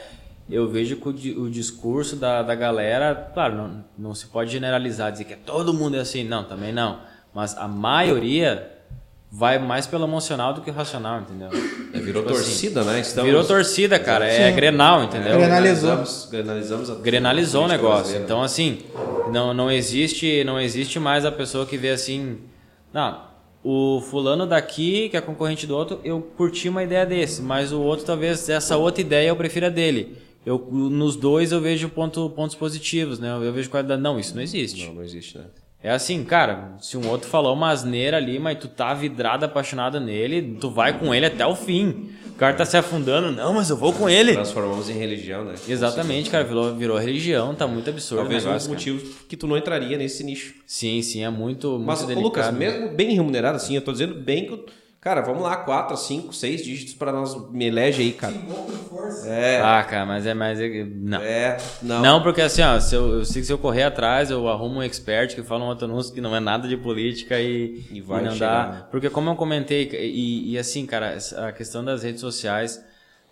eu 0.50 0.68
vejo 0.70 0.98
que 0.98 1.32
o, 1.32 1.44
o 1.44 1.50
discurso 1.50 2.16
da, 2.16 2.42
da 2.42 2.56
galera, 2.56 3.30
claro, 3.34 3.56
não, 3.56 3.86
não 3.98 4.16
se 4.16 4.28
pode 4.28 4.52
generalizar, 4.52 5.12
dizer 5.12 5.26
que 5.26 5.34
é 5.34 5.38
todo 5.38 5.74
mundo 5.74 5.98
é 5.98 6.00
assim, 6.00 6.24
não, 6.24 6.44
também 6.44 6.72
não, 6.72 7.00
mas 7.34 7.58
a 7.58 7.68
maioria 7.68 8.72
vai 9.30 9.60
mais 9.60 9.86
pelo 9.86 10.06
emocional 10.06 10.54
do 10.54 10.62
que 10.62 10.70
o 10.70 10.74
racional, 10.74 11.22
entendeu? 11.22 11.50
É, 11.94 12.00
virou 12.00 12.24
Tipo 12.24 12.34
assim, 12.34 12.44
torcida, 12.44 12.84
né? 12.84 13.00
Estamos... 13.02 13.30
Virou 13.30 13.44
torcida, 13.44 14.00
cara, 14.00 14.26
é. 14.26 14.52
Grenal, 14.52 15.04
entendeu? 15.04 15.34
É, 15.34 15.38
Grenalizou. 15.38 15.90
Grenalizamos, 15.90 16.28
grenalizamos 16.32 16.90
a 16.90 16.96
Grenalizou 16.96 17.66
o 17.66 17.68
negócio. 17.68 17.96
brasileira. 17.96 18.26
Então, 18.26 18.42
assim, 18.42 18.80
não, 19.32 19.54
não, 19.54 19.70
existe, 19.70 20.44
não 20.46 20.60
existe 20.60 20.98
mais 21.00 21.26
a 21.26 21.32
pessoa 21.32 21.66
que 21.66 21.78
vê 21.78 21.90
assim. 21.90 22.38
Não, 22.94 23.22
o 23.64 24.02
fulano 24.02 24.48
daqui, 24.48 25.10
que 25.10 25.18
é 25.18 25.22
concorrente 25.22 25.68
do 25.68 25.76
outro, 25.76 26.00
eu 26.04 26.22
curti 26.22 26.70
uma 26.70 26.84
ideia 26.84 27.06
desse, 27.06 27.42
mas 27.42 27.74
o 27.74 27.82
outro, 27.82 28.06
talvez, 28.06 28.48
essa 28.48 28.78
outra 28.78 29.02
ideia 29.02 29.28
eu 29.28 29.36
prefira 29.36 29.70
dele. 29.70 30.18
Eu, 30.48 30.58
nos 30.72 31.18
dois 31.18 31.52
eu 31.52 31.60
vejo 31.60 31.90
ponto, 31.90 32.30
pontos 32.30 32.56
positivos, 32.56 33.20
né? 33.20 33.38
Eu 33.42 33.52
vejo 33.52 33.70
qualidade. 33.70 34.02
Não, 34.02 34.18
isso 34.18 34.34
não 34.34 34.42
existe. 34.42 34.86
Não, 34.86 34.94
não 34.94 35.04
existe, 35.04 35.38
né? 35.38 35.44
É 35.84 35.92
assim, 35.92 36.24
cara, 36.24 36.78
se 36.80 36.96
um 36.96 37.06
outro 37.10 37.28
falou 37.28 37.54
uma 37.54 37.70
asneira 37.70 38.16
ali, 38.16 38.40
mas 38.40 38.58
tu 38.58 38.70
tá 38.70 38.94
vidrado, 38.94 39.44
apaixonado 39.44 40.00
nele, 40.00 40.58
tu 40.60 40.70
vai 40.72 40.98
com 40.98 41.14
ele 41.14 41.26
até 41.26 41.46
o 41.46 41.54
fim. 41.54 42.12
O 42.28 42.36
cara 42.38 42.54
tá 42.56 42.64
se 42.64 42.78
afundando, 42.78 43.30
não, 43.30 43.56
mas 43.56 43.70
eu 43.70 43.76
vou 43.76 43.92
com 43.92 44.10
ele. 44.10 44.32
Transformamos 44.34 44.90
em 44.90 44.94
religião, 44.94 45.44
né? 45.44 45.56
Exatamente, 45.68 46.30
cara, 46.30 46.46
virou, 46.46 46.74
virou 46.74 46.98
religião, 46.98 47.54
tá 47.54 47.68
muito 47.68 47.90
absurdo. 47.90 48.22
Talvez 48.22 48.46
um 48.46 48.54
dos 48.54 48.68
motivos 48.68 49.04
que 49.28 49.36
tu 49.36 49.48
não 49.48 49.58
entraria 49.58 49.98
nesse 49.98 50.24
nicho. 50.24 50.56
Sim, 50.66 51.02
sim, 51.02 51.26
é 51.26 51.30
muito, 51.30 51.78
Mas, 51.78 52.04
muito 52.06 52.22
Lucas, 52.22 52.46
delicado. 52.48 52.80
mesmo 52.80 52.96
bem 52.96 53.14
remunerado 53.14 53.58
assim, 53.58 53.76
eu 53.76 53.82
tô 53.82 53.92
dizendo 53.92 54.16
bem 54.16 54.46
que. 54.46 54.54
eu- 54.54 54.66
Cara, 55.08 55.22
vamos 55.22 55.42
lá, 55.42 55.56
4, 55.56 55.96
5, 55.96 56.34
6 56.34 56.62
dígitos 56.62 56.94
pra 56.94 57.14
nós. 57.14 57.34
Me 57.50 57.68
elege 57.68 58.02
aí, 58.02 58.12
cara. 58.12 58.36
É. 59.24 59.62
Ah, 59.64 59.82
cara, 59.82 60.06
mas 60.06 60.26
é 60.26 60.34
mais. 60.34 60.60
é- 60.60 60.84
Não. 60.84 61.22
É, 61.22 61.58
não. 61.82 62.02
Não, 62.02 62.22
porque 62.24 62.42
assim, 62.42 62.62
ó, 62.62 62.78
se 62.78 62.94
eu, 62.94 63.20
eu 63.20 63.24
sei 63.24 63.42
que 63.42 63.46
se 63.46 63.54
eu 63.54 63.58
correr 63.58 63.84
atrás, 63.84 64.30
eu 64.30 64.50
arrumo 64.50 64.80
um 64.80 64.84
expert 64.84 65.34
que 65.34 65.42
fala 65.44 65.64
um 65.64 65.70
outro 65.70 65.86
anúncio 65.86 66.14
que 66.14 66.20
não 66.20 66.36
é 66.36 66.42
nada 66.42 66.68
de 66.68 66.76
política 66.76 67.40
e, 67.40 67.86
E 67.90 68.02
vai 68.02 68.22
não 68.22 68.32
chegar, 68.34 68.66
dá. 68.66 68.72
né? 68.74 68.86
Porque 68.92 69.10
como 69.10 69.30
eu 69.30 69.38
comentei, 69.38 69.90
e, 69.94 70.52
e 70.52 70.58
assim, 70.58 70.86
cara, 70.86 71.18
a 71.38 71.54
questão 71.54 71.86
das 71.86 72.04
redes 72.04 72.20
sociais 72.20 72.84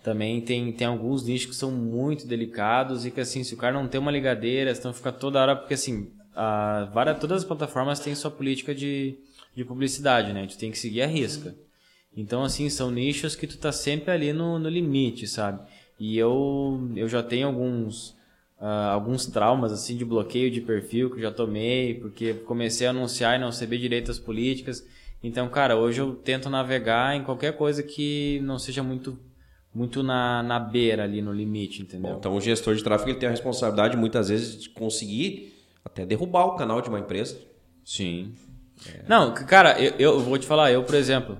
também 0.01 0.39
tem, 0.39 0.71
tem 0.71 0.87
alguns 0.87 1.25
nichos 1.25 1.49
que 1.49 1.55
são 1.57 1.71
muito 1.71 2.25
delicados 2.25 3.05
e 3.05 3.11
que 3.11 3.19
assim, 3.19 3.43
se 3.43 3.53
o 3.53 3.57
cara 3.57 3.73
não 3.73 3.85
tem 3.85 3.99
uma 3.99 4.11
ligadeira, 4.11 4.71
então 4.71 4.93
fica 4.93 5.11
toda 5.11 5.41
hora, 5.41 5.57
porque 5.57 5.73
assim, 5.73 6.09
a, 6.33 6.87
várias, 6.93 7.19
todas 7.19 7.39
as 7.39 7.43
plataformas 7.43 7.99
têm 7.99 8.15
sua 8.15 8.31
política 8.31 8.73
de, 8.73 9.17
de 9.53 9.65
publicidade, 9.65 10.31
né? 10.31 10.47
Tu 10.47 10.57
tem 10.57 10.71
que 10.71 10.79
seguir 10.79 11.01
a 11.01 11.07
risca. 11.07 11.53
Então, 12.15 12.43
assim, 12.43 12.69
são 12.69 12.89
nichos 12.91 13.35
que 13.35 13.45
tu 13.47 13.57
tá 13.57 13.71
sempre 13.71 14.11
ali 14.11 14.31
no, 14.31 14.57
no 14.57 14.69
limite, 14.69 15.27
sabe? 15.27 15.59
E 15.99 16.17
eu, 16.17 16.89
eu 16.95 17.07
já 17.09 17.21
tenho 17.21 17.47
alguns, 17.47 18.15
ah, 18.59 18.91
alguns 18.91 19.25
traumas, 19.25 19.71
assim, 19.71 19.97
de 19.97 20.05
bloqueio 20.05 20.49
de 20.49 20.61
perfil 20.61 21.09
que 21.09 21.17
eu 21.17 21.21
já 21.21 21.31
tomei, 21.31 21.95
porque 21.95 22.33
comecei 22.33 22.87
a 22.87 22.91
anunciar 22.91 23.35
e 23.35 23.41
não 23.41 23.51
saber 23.51 23.77
direito 23.77 24.11
as 24.11 24.19
políticas. 24.19 24.85
Então, 25.23 25.49
cara, 25.49 25.75
hoje 25.75 25.99
eu 26.01 26.15
tento 26.15 26.49
navegar 26.49 27.15
em 27.15 27.23
qualquer 27.23 27.57
coisa 27.57 27.81
que 27.83 28.39
não 28.43 28.57
seja 28.59 28.81
muito, 28.83 29.17
muito 29.73 30.01
na, 30.03 30.41
na 30.43 30.59
beira 30.59 31.03
ali, 31.03 31.21
no 31.21 31.33
limite, 31.33 31.81
entendeu? 31.81 32.15
Então 32.17 32.35
o 32.35 32.39
gestor 32.41 32.75
de 32.75 32.83
tráfego 32.83 33.09
ele 33.11 33.19
tem 33.19 33.27
a 33.27 33.31
responsabilidade 33.31 33.97
muitas 33.97 34.29
vezes 34.29 34.61
de 34.61 34.69
conseguir 34.69 35.53
até 35.83 36.05
derrubar 36.05 36.45
o 36.45 36.55
canal 36.55 36.81
de 36.81 36.89
uma 36.89 36.99
empresa. 36.99 37.37
Sim. 37.83 38.33
Não, 39.07 39.35
c- 39.35 39.43
cara, 39.45 39.79
eu, 39.81 39.93
eu 39.97 40.19
vou 40.19 40.37
te 40.37 40.45
falar, 40.45 40.71
eu, 40.71 40.83
por 40.83 40.95
exemplo, 40.95 41.37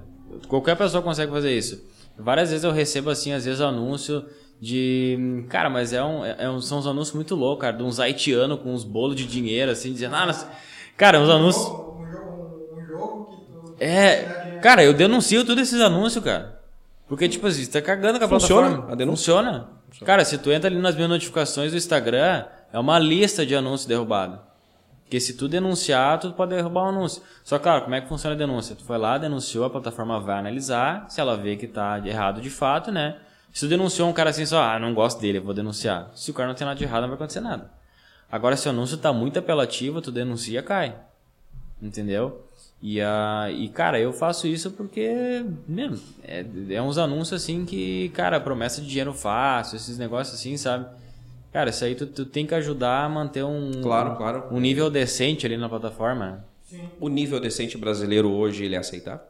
qualquer 0.48 0.76
pessoa 0.76 1.02
consegue 1.04 1.32
fazer 1.32 1.56
isso. 1.58 1.84
Várias 2.18 2.50
vezes 2.50 2.64
eu 2.64 2.72
recebo, 2.72 3.10
assim, 3.10 3.34
às 3.34 3.46
vezes, 3.46 3.60
anúncio 3.62 4.26
de. 4.62 5.46
Cara, 5.50 5.70
mas 5.70 5.92
é 5.94 6.04
um, 6.04 6.26
é 6.26 6.50
um- 6.50 6.62
são 6.62 6.80
uns 6.80 6.88
anúncios 6.88 7.14
muito 7.16 7.36
loucos, 7.36 7.62
cara, 7.62 7.76
de 7.78 7.84
uns 7.84 8.00
haitianos 8.00 8.60
com 8.62 8.74
uns 8.74 8.84
bolos 8.84 9.16
de 9.16 9.26
dinheiro, 9.26 9.72
assim, 9.72 9.92
dizendo, 9.92 10.16
ah, 10.16 10.26
nós... 10.26 10.48
cara, 10.96 11.20
uns 11.20 11.30
anúncios. 11.30 11.66
Um 11.68 12.06
jogo, 12.12 12.70
um 12.78 12.86
jogo 12.88 13.26
que 13.30 13.46
tu. 13.52 13.76
É, 13.84 14.60
cara, 14.62 14.84
eu 14.84 14.94
denuncio 14.94 15.44
todos 15.46 15.62
esses 15.62 15.82
anúncios, 15.82 16.24
cara. 16.24 16.62
Porque, 17.08 17.28
tipo 17.30 17.46
assim, 17.48 17.64
você 17.64 17.72
tá 17.72 17.82
cagando 17.82 18.18
com 18.18 18.26
a 18.26 18.30
Funciona 18.30 18.62
plataforma. 18.68 18.94
a 18.94 18.96
denúncia? 18.96 19.34
Funciona. 19.34 19.70
Cara, 20.06 20.26
se 20.26 20.38
tu 20.38 20.52
entra 20.52 20.70
ali 20.70 20.80
nas 20.80 20.96
minhas 20.96 21.10
notificações 21.10 21.72
do 21.72 21.78
Instagram, 21.78 22.46
é 22.74 22.80
uma 22.80 22.98
lista 22.98 23.46
de 23.46 23.56
anúncios 23.56 23.86
derrubados. 23.88 24.40
Porque 25.06 25.20
se 25.20 25.36
tu 25.36 25.48
denunciar, 25.48 26.20
tu 26.20 26.32
pode 26.34 26.56
derrubar 26.56 26.86
o 26.86 26.88
anúncio. 26.90 27.22
Só 27.44 27.60
claro, 27.60 27.84
como 27.84 27.94
é 27.94 28.02
que 28.02 28.10
funciona 28.10 28.36
a 28.36 28.38
denúncia? 28.38 28.76
Tu 28.76 28.84
foi 28.84 28.98
lá, 28.98 29.20
denunciou, 29.20 29.64
a 29.64 29.70
plataforma 29.70 30.20
vai 30.20 30.40
analisar, 30.40 31.06
se 31.10 31.22
ela 31.22 31.38
vê 31.38 31.56
que 31.56 31.68
tá 31.68 32.02
errado 32.04 32.42
de 32.42 32.50
fato, 32.50 32.92
né? 32.92 33.18
Se 33.54 33.62
tu 33.62 33.70
denunciou 33.70 34.10
um 34.10 34.14
cara 34.14 34.32
assim 34.32 34.46
só, 34.46 34.62
ah, 34.62 34.80
não 34.80 34.94
gosto 34.96 35.22
dele, 35.22 35.38
eu 35.38 35.44
vou 35.44 35.54
denunciar. 35.54 36.12
Se 36.16 36.32
o 36.32 36.34
cara 36.34 36.50
não 36.50 36.56
tem 36.56 36.66
nada 36.66 36.78
de 36.78 36.84
errado, 36.84 37.04
não 37.04 37.10
vai 37.10 37.16
acontecer 37.16 37.40
nada. 37.40 37.72
Agora, 38.32 38.58
se 38.58 38.68
o 38.68 38.72
anúncio 38.72 38.98
tá 38.98 39.14
muito 39.14 39.38
apelativo, 39.38 40.02
tu 40.02 40.12
denuncia, 40.12 40.64
cai. 40.64 40.96
Entendeu? 41.80 42.44
E, 42.82 43.00
a, 43.00 43.48
e 43.52 43.70
cara, 43.70 44.00
eu 44.00 44.12
faço 44.12 44.48
isso 44.48 44.72
porque, 44.72 45.46
mesmo, 45.68 46.00
é, 46.24 46.46
é 46.70 46.82
uns 46.82 46.98
anúncios 46.98 47.42
assim 47.42 47.64
que, 47.64 48.10
cara, 48.10 48.40
promessa 48.40 48.82
de 48.82 48.88
dinheiro 48.88 49.14
fácil, 49.14 49.76
esses 49.76 49.98
negócios 49.98 50.38
assim, 50.38 50.58
sabe? 50.58 50.88
Cara, 51.56 51.70
isso 51.70 51.86
aí 51.86 51.96
tu, 51.96 52.06
tu 52.06 52.26
tem 52.26 52.46
que 52.46 52.54
ajudar 52.54 53.06
a 53.06 53.08
manter 53.08 53.42
um, 53.42 53.72
Claro, 53.82 54.18
claro. 54.18 54.44
um 54.52 54.60
nível 54.60 54.90
decente 54.90 55.46
ali 55.46 55.56
na 55.56 55.70
plataforma. 55.70 56.46
Sim. 56.66 56.90
O 57.00 57.08
nível 57.08 57.40
decente 57.40 57.78
brasileiro 57.78 58.30
hoje, 58.30 58.66
ele 58.66 58.76
é 58.76 58.78
aceitável? 58.78 59.26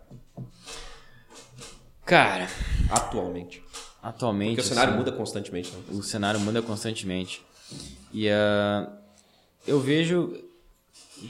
Cara, 2.03 2.47
Atualmente. 2.89 3.61
atualmente. 4.01 4.55
Porque 4.55 4.61
o 4.61 4.63
cenário 4.63 4.93
assim, 4.93 4.97
muda 4.97 5.11
constantemente. 5.11 5.71
Né? 5.71 5.77
O 5.91 6.01
cenário 6.01 6.39
muda 6.39 6.63
constantemente. 6.63 7.43
E 8.11 8.27
ah, 8.27 8.89
eu 9.67 9.79
vejo. 9.79 10.33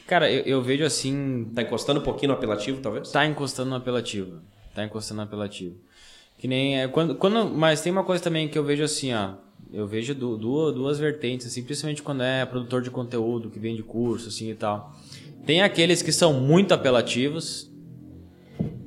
Cara, 0.08 0.32
eu, 0.32 0.44
eu 0.46 0.62
vejo 0.62 0.86
assim. 0.86 1.52
Tá 1.54 1.62
encostando 1.62 2.00
um 2.00 2.04
pouquinho 2.04 2.32
no 2.32 2.38
apelativo, 2.38 2.80
talvez? 2.80 3.12
Tá 3.12 3.26
encostando 3.26 3.70
no 3.70 3.76
apelativo. 3.76 4.40
Tá 4.74 4.86
encostando 4.86 5.18
no 5.18 5.24
apelativo. 5.28 5.76
Que 6.38 6.48
nem. 6.48 6.80
É, 6.80 6.88
quando, 6.88 7.16
quando, 7.16 7.50
mas 7.50 7.82
tem 7.82 7.92
uma 7.92 8.06
coisa 8.06 8.24
também 8.24 8.48
que 8.48 8.58
eu 8.58 8.64
vejo 8.64 8.82
assim, 8.82 9.14
ó. 9.14 9.44
Eu 9.74 9.88
vejo 9.88 10.16
du- 10.16 10.38
duas, 10.38 10.74
duas 10.74 11.00
vertentes, 11.00 11.48
assim, 11.48 11.64
principalmente 11.64 12.02
quando 12.02 12.24
é 12.24 12.46
produtor 12.46 12.82
de 12.82 12.90
conteúdo, 12.90 13.50
que 13.50 13.60
vende 13.60 13.84
curso, 13.84 14.30
assim 14.30 14.50
e 14.50 14.56
tal. 14.56 14.96
Tem 15.46 15.62
aqueles 15.62 16.02
que 16.02 16.12
são 16.12 16.34
muito 16.34 16.74
apelativos. 16.74 17.70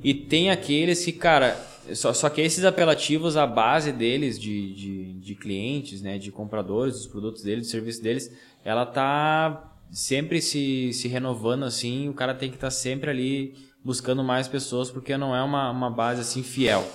E 0.03 0.13
tem 0.13 0.49
aqueles 0.49 1.03
que, 1.03 1.11
cara. 1.11 1.57
Só, 1.93 2.13
só 2.13 2.29
que 2.29 2.39
esses 2.41 2.63
apelativos, 2.65 3.35
a 3.35 3.47
base 3.47 3.91
deles, 3.91 4.39
de, 4.39 4.73
de, 4.75 5.13
de 5.13 5.35
clientes, 5.35 6.01
né, 6.01 6.17
de 6.19 6.31
compradores 6.31 6.95
dos 6.95 7.07
produtos 7.07 7.41
deles, 7.41 7.65
do 7.67 7.71
serviço 7.71 8.01
deles, 8.01 8.31
ela 8.63 8.85
tá 8.85 9.73
sempre 9.91 10.39
se, 10.41 10.93
se 10.93 11.07
renovando 11.07 11.63
assim. 11.63 12.07
O 12.07 12.13
cara 12.13 12.33
tem 12.35 12.49
que 12.49 12.55
estar 12.57 12.69
sempre 12.69 13.09
ali 13.09 13.55
buscando 13.83 14.23
mais 14.23 14.47
pessoas, 14.47 14.91
porque 14.91 15.17
não 15.17 15.35
é 15.35 15.41
uma, 15.41 15.71
uma 15.71 15.89
base 15.89 16.21
assim 16.21 16.43
fiel. 16.43 16.87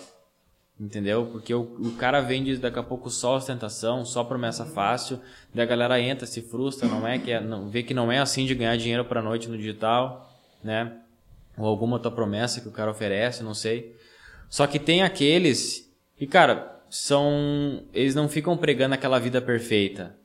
Entendeu? 0.78 1.26
Porque 1.30 1.54
o, 1.54 1.60
o 1.60 1.92
cara 1.92 2.20
vende 2.20 2.56
daqui 2.56 2.78
a 2.78 2.82
pouco 2.82 3.08
só 3.08 3.36
ostentação, 3.36 4.04
só 4.04 4.24
promessa 4.24 4.64
fácil, 4.64 5.20
daí 5.54 5.64
a 5.64 5.68
galera 5.68 6.00
entra, 6.00 6.26
se 6.26 6.42
frustra, 6.42 6.88
não 6.88 7.06
é 7.06 7.16
que 7.16 7.30
é, 7.30 7.40
não, 7.40 7.70
vê 7.70 7.84
que 7.84 7.94
não 7.94 8.10
é 8.10 8.18
assim 8.18 8.44
de 8.44 8.56
ganhar 8.56 8.76
dinheiro 8.76 9.04
pra 9.04 9.22
noite 9.22 9.48
no 9.48 9.56
digital, 9.56 10.28
né? 10.64 10.98
Ou 11.56 11.66
alguma 11.66 11.94
outra 11.94 12.10
promessa 12.10 12.60
que 12.60 12.68
o 12.68 12.72
cara 12.72 12.90
oferece, 12.90 13.44
não 13.44 13.54
sei. 13.54 13.96
Só 14.48 14.66
que 14.66 14.80
tem 14.80 15.02
aqueles 15.02 15.88
que, 16.16 16.26
cara, 16.26 16.82
são. 16.90 17.84
Eles 17.92 18.14
não 18.14 18.28
ficam 18.28 18.56
pregando 18.56 18.94
aquela 18.94 19.18
vida 19.18 19.40
perfeita. 19.40 20.16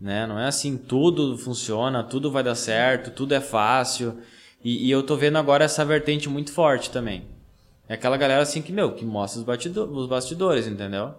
Né? 0.00 0.26
Não 0.26 0.38
é 0.38 0.46
assim, 0.46 0.76
tudo 0.76 1.38
funciona, 1.38 2.04
tudo 2.04 2.30
vai 2.30 2.42
dar 2.42 2.54
certo, 2.54 3.10
tudo 3.10 3.34
é 3.34 3.40
fácil. 3.40 4.20
E, 4.62 4.86
e 4.86 4.90
eu 4.90 5.02
tô 5.02 5.16
vendo 5.16 5.38
agora 5.38 5.64
essa 5.64 5.84
vertente 5.84 6.28
muito 6.28 6.52
forte 6.52 6.90
também. 6.90 7.26
É 7.88 7.94
aquela 7.94 8.16
galera 8.16 8.42
assim 8.42 8.62
que, 8.62 8.72
meu, 8.72 8.94
que 8.94 9.04
mostra 9.04 9.40
os, 9.40 9.44
batido- 9.46 9.90
os 9.92 10.06
bastidores, 10.08 10.66
entendeu? 10.68 11.14
É, 11.14 11.18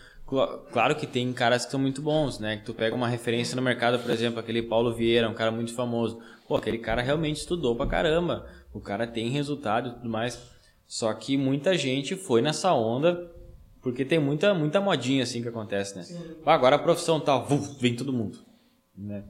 claro 0.72 0.96
que 0.96 1.06
tem 1.06 1.32
caras 1.34 1.66
que 1.66 1.72
são 1.72 1.80
muito 1.80 2.02
bons, 2.02 2.40
né? 2.40 2.58
Que 2.58 2.66
tu 2.66 2.74
pega 2.74 2.96
uma 2.96 3.08
referência 3.08 3.56
no 3.56 3.62
mercado, 3.62 4.00
por 4.00 4.12
exemplo, 4.12 4.40
aquele 4.40 4.62
Paulo 4.62 4.94
Vieira, 4.94 5.30
um 5.30 5.34
cara 5.34 5.52
muito 5.52 5.74
famoso. 5.74 6.20
Pô, 6.48 6.56
aquele 6.56 6.78
cara 6.78 7.02
realmente 7.02 7.38
estudou 7.38 7.76
pra 7.76 7.86
caramba. 7.86 8.46
O 8.74 8.80
cara 8.80 9.06
tem 9.06 9.30
resultado 9.30 9.90
e 9.90 9.94
tudo 9.94 10.10
mais. 10.10 10.42
Só 10.88 11.14
que 11.14 11.38
muita 11.38 11.78
gente 11.78 12.16
foi 12.16 12.42
nessa 12.42 12.74
onda 12.74 13.32
porque 13.82 14.06
tem 14.06 14.20
muita, 14.20 14.54
muita 14.54 14.80
modinha 14.80 15.24
assim 15.24 15.42
que 15.42 15.48
acontece, 15.48 15.96
né? 15.96 16.04
Sim. 16.04 16.20
Agora 16.46 16.76
a 16.76 16.80
profissão 16.80 17.20
tal, 17.20 17.46
vuf, 17.46 17.80
vem 17.80 17.96
todo 17.96 18.14
mundo, 18.14 18.38
né? 18.96 19.24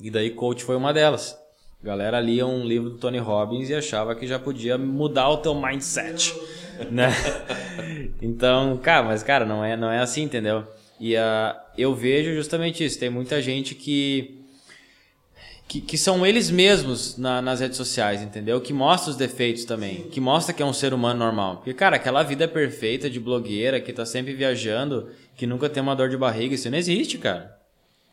E 0.00 0.10
daí 0.10 0.30
coach 0.30 0.64
foi 0.64 0.76
uma 0.76 0.92
delas. 0.92 1.36
A 1.82 1.86
galera 1.86 2.20
lia 2.20 2.46
um 2.46 2.64
livro 2.64 2.90
do 2.90 2.96
Tony 2.98 3.18
Robbins 3.18 3.70
e 3.70 3.74
achava 3.74 4.14
que 4.14 4.26
já 4.26 4.38
podia 4.38 4.76
mudar 4.76 5.28
o 5.30 5.36
teu 5.38 5.54
mindset, 5.54 6.34
né? 6.90 7.10
Então, 8.20 8.76
cara, 8.78 9.04
mas 9.06 9.22
cara, 9.22 9.44
não 9.44 9.64
é, 9.64 9.76
não 9.76 9.90
é 9.90 10.00
assim, 10.00 10.22
entendeu? 10.22 10.66
E 10.98 11.16
ah, 11.16 11.56
eu 11.76 11.94
vejo 11.94 12.34
justamente 12.34 12.84
isso. 12.84 12.98
Tem 12.98 13.08
muita 13.10 13.40
gente 13.40 13.74
que 13.74 14.34
que, 15.68 15.82
que 15.82 15.98
são 15.98 16.24
eles 16.24 16.50
mesmos 16.50 17.18
na- 17.18 17.42
nas 17.42 17.60
redes 17.60 17.76
sociais, 17.76 18.22
entendeu? 18.22 18.58
Que 18.58 18.72
mostra 18.72 19.10
os 19.10 19.16
defeitos 19.18 19.66
também, 19.66 20.04
que 20.08 20.18
mostra 20.18 20.54
que 20.54 20.62
é 20.62 20.66
um 20.66 20.72
ser 20.72 20.94
humano 20.94 21.18
normal. 21.18 21.56
Porque, 21.56 21.74
cara, 21.74 21.96
aquela 21.96 22.22
vida 22.22 22.48
perfeita 22.48 23.10
de 23.10 23.20
blogueira 23.20 23.78
que 23.78 23.92
tá 23.92 24.06
sempre 24.06 24.32
viajando, 24.32 25.10
que 25.36 25.46
nunca 25.46 25.68
tem 25.68 25.82
uma 25.82 25.94
dor 25.94 26.08
de 26.08 26.16
barriga, 26.16 26.54
isso 26.54 26.70
não 26.70 26.78
existe, 26.78 27.18
cara. 27.18 27.54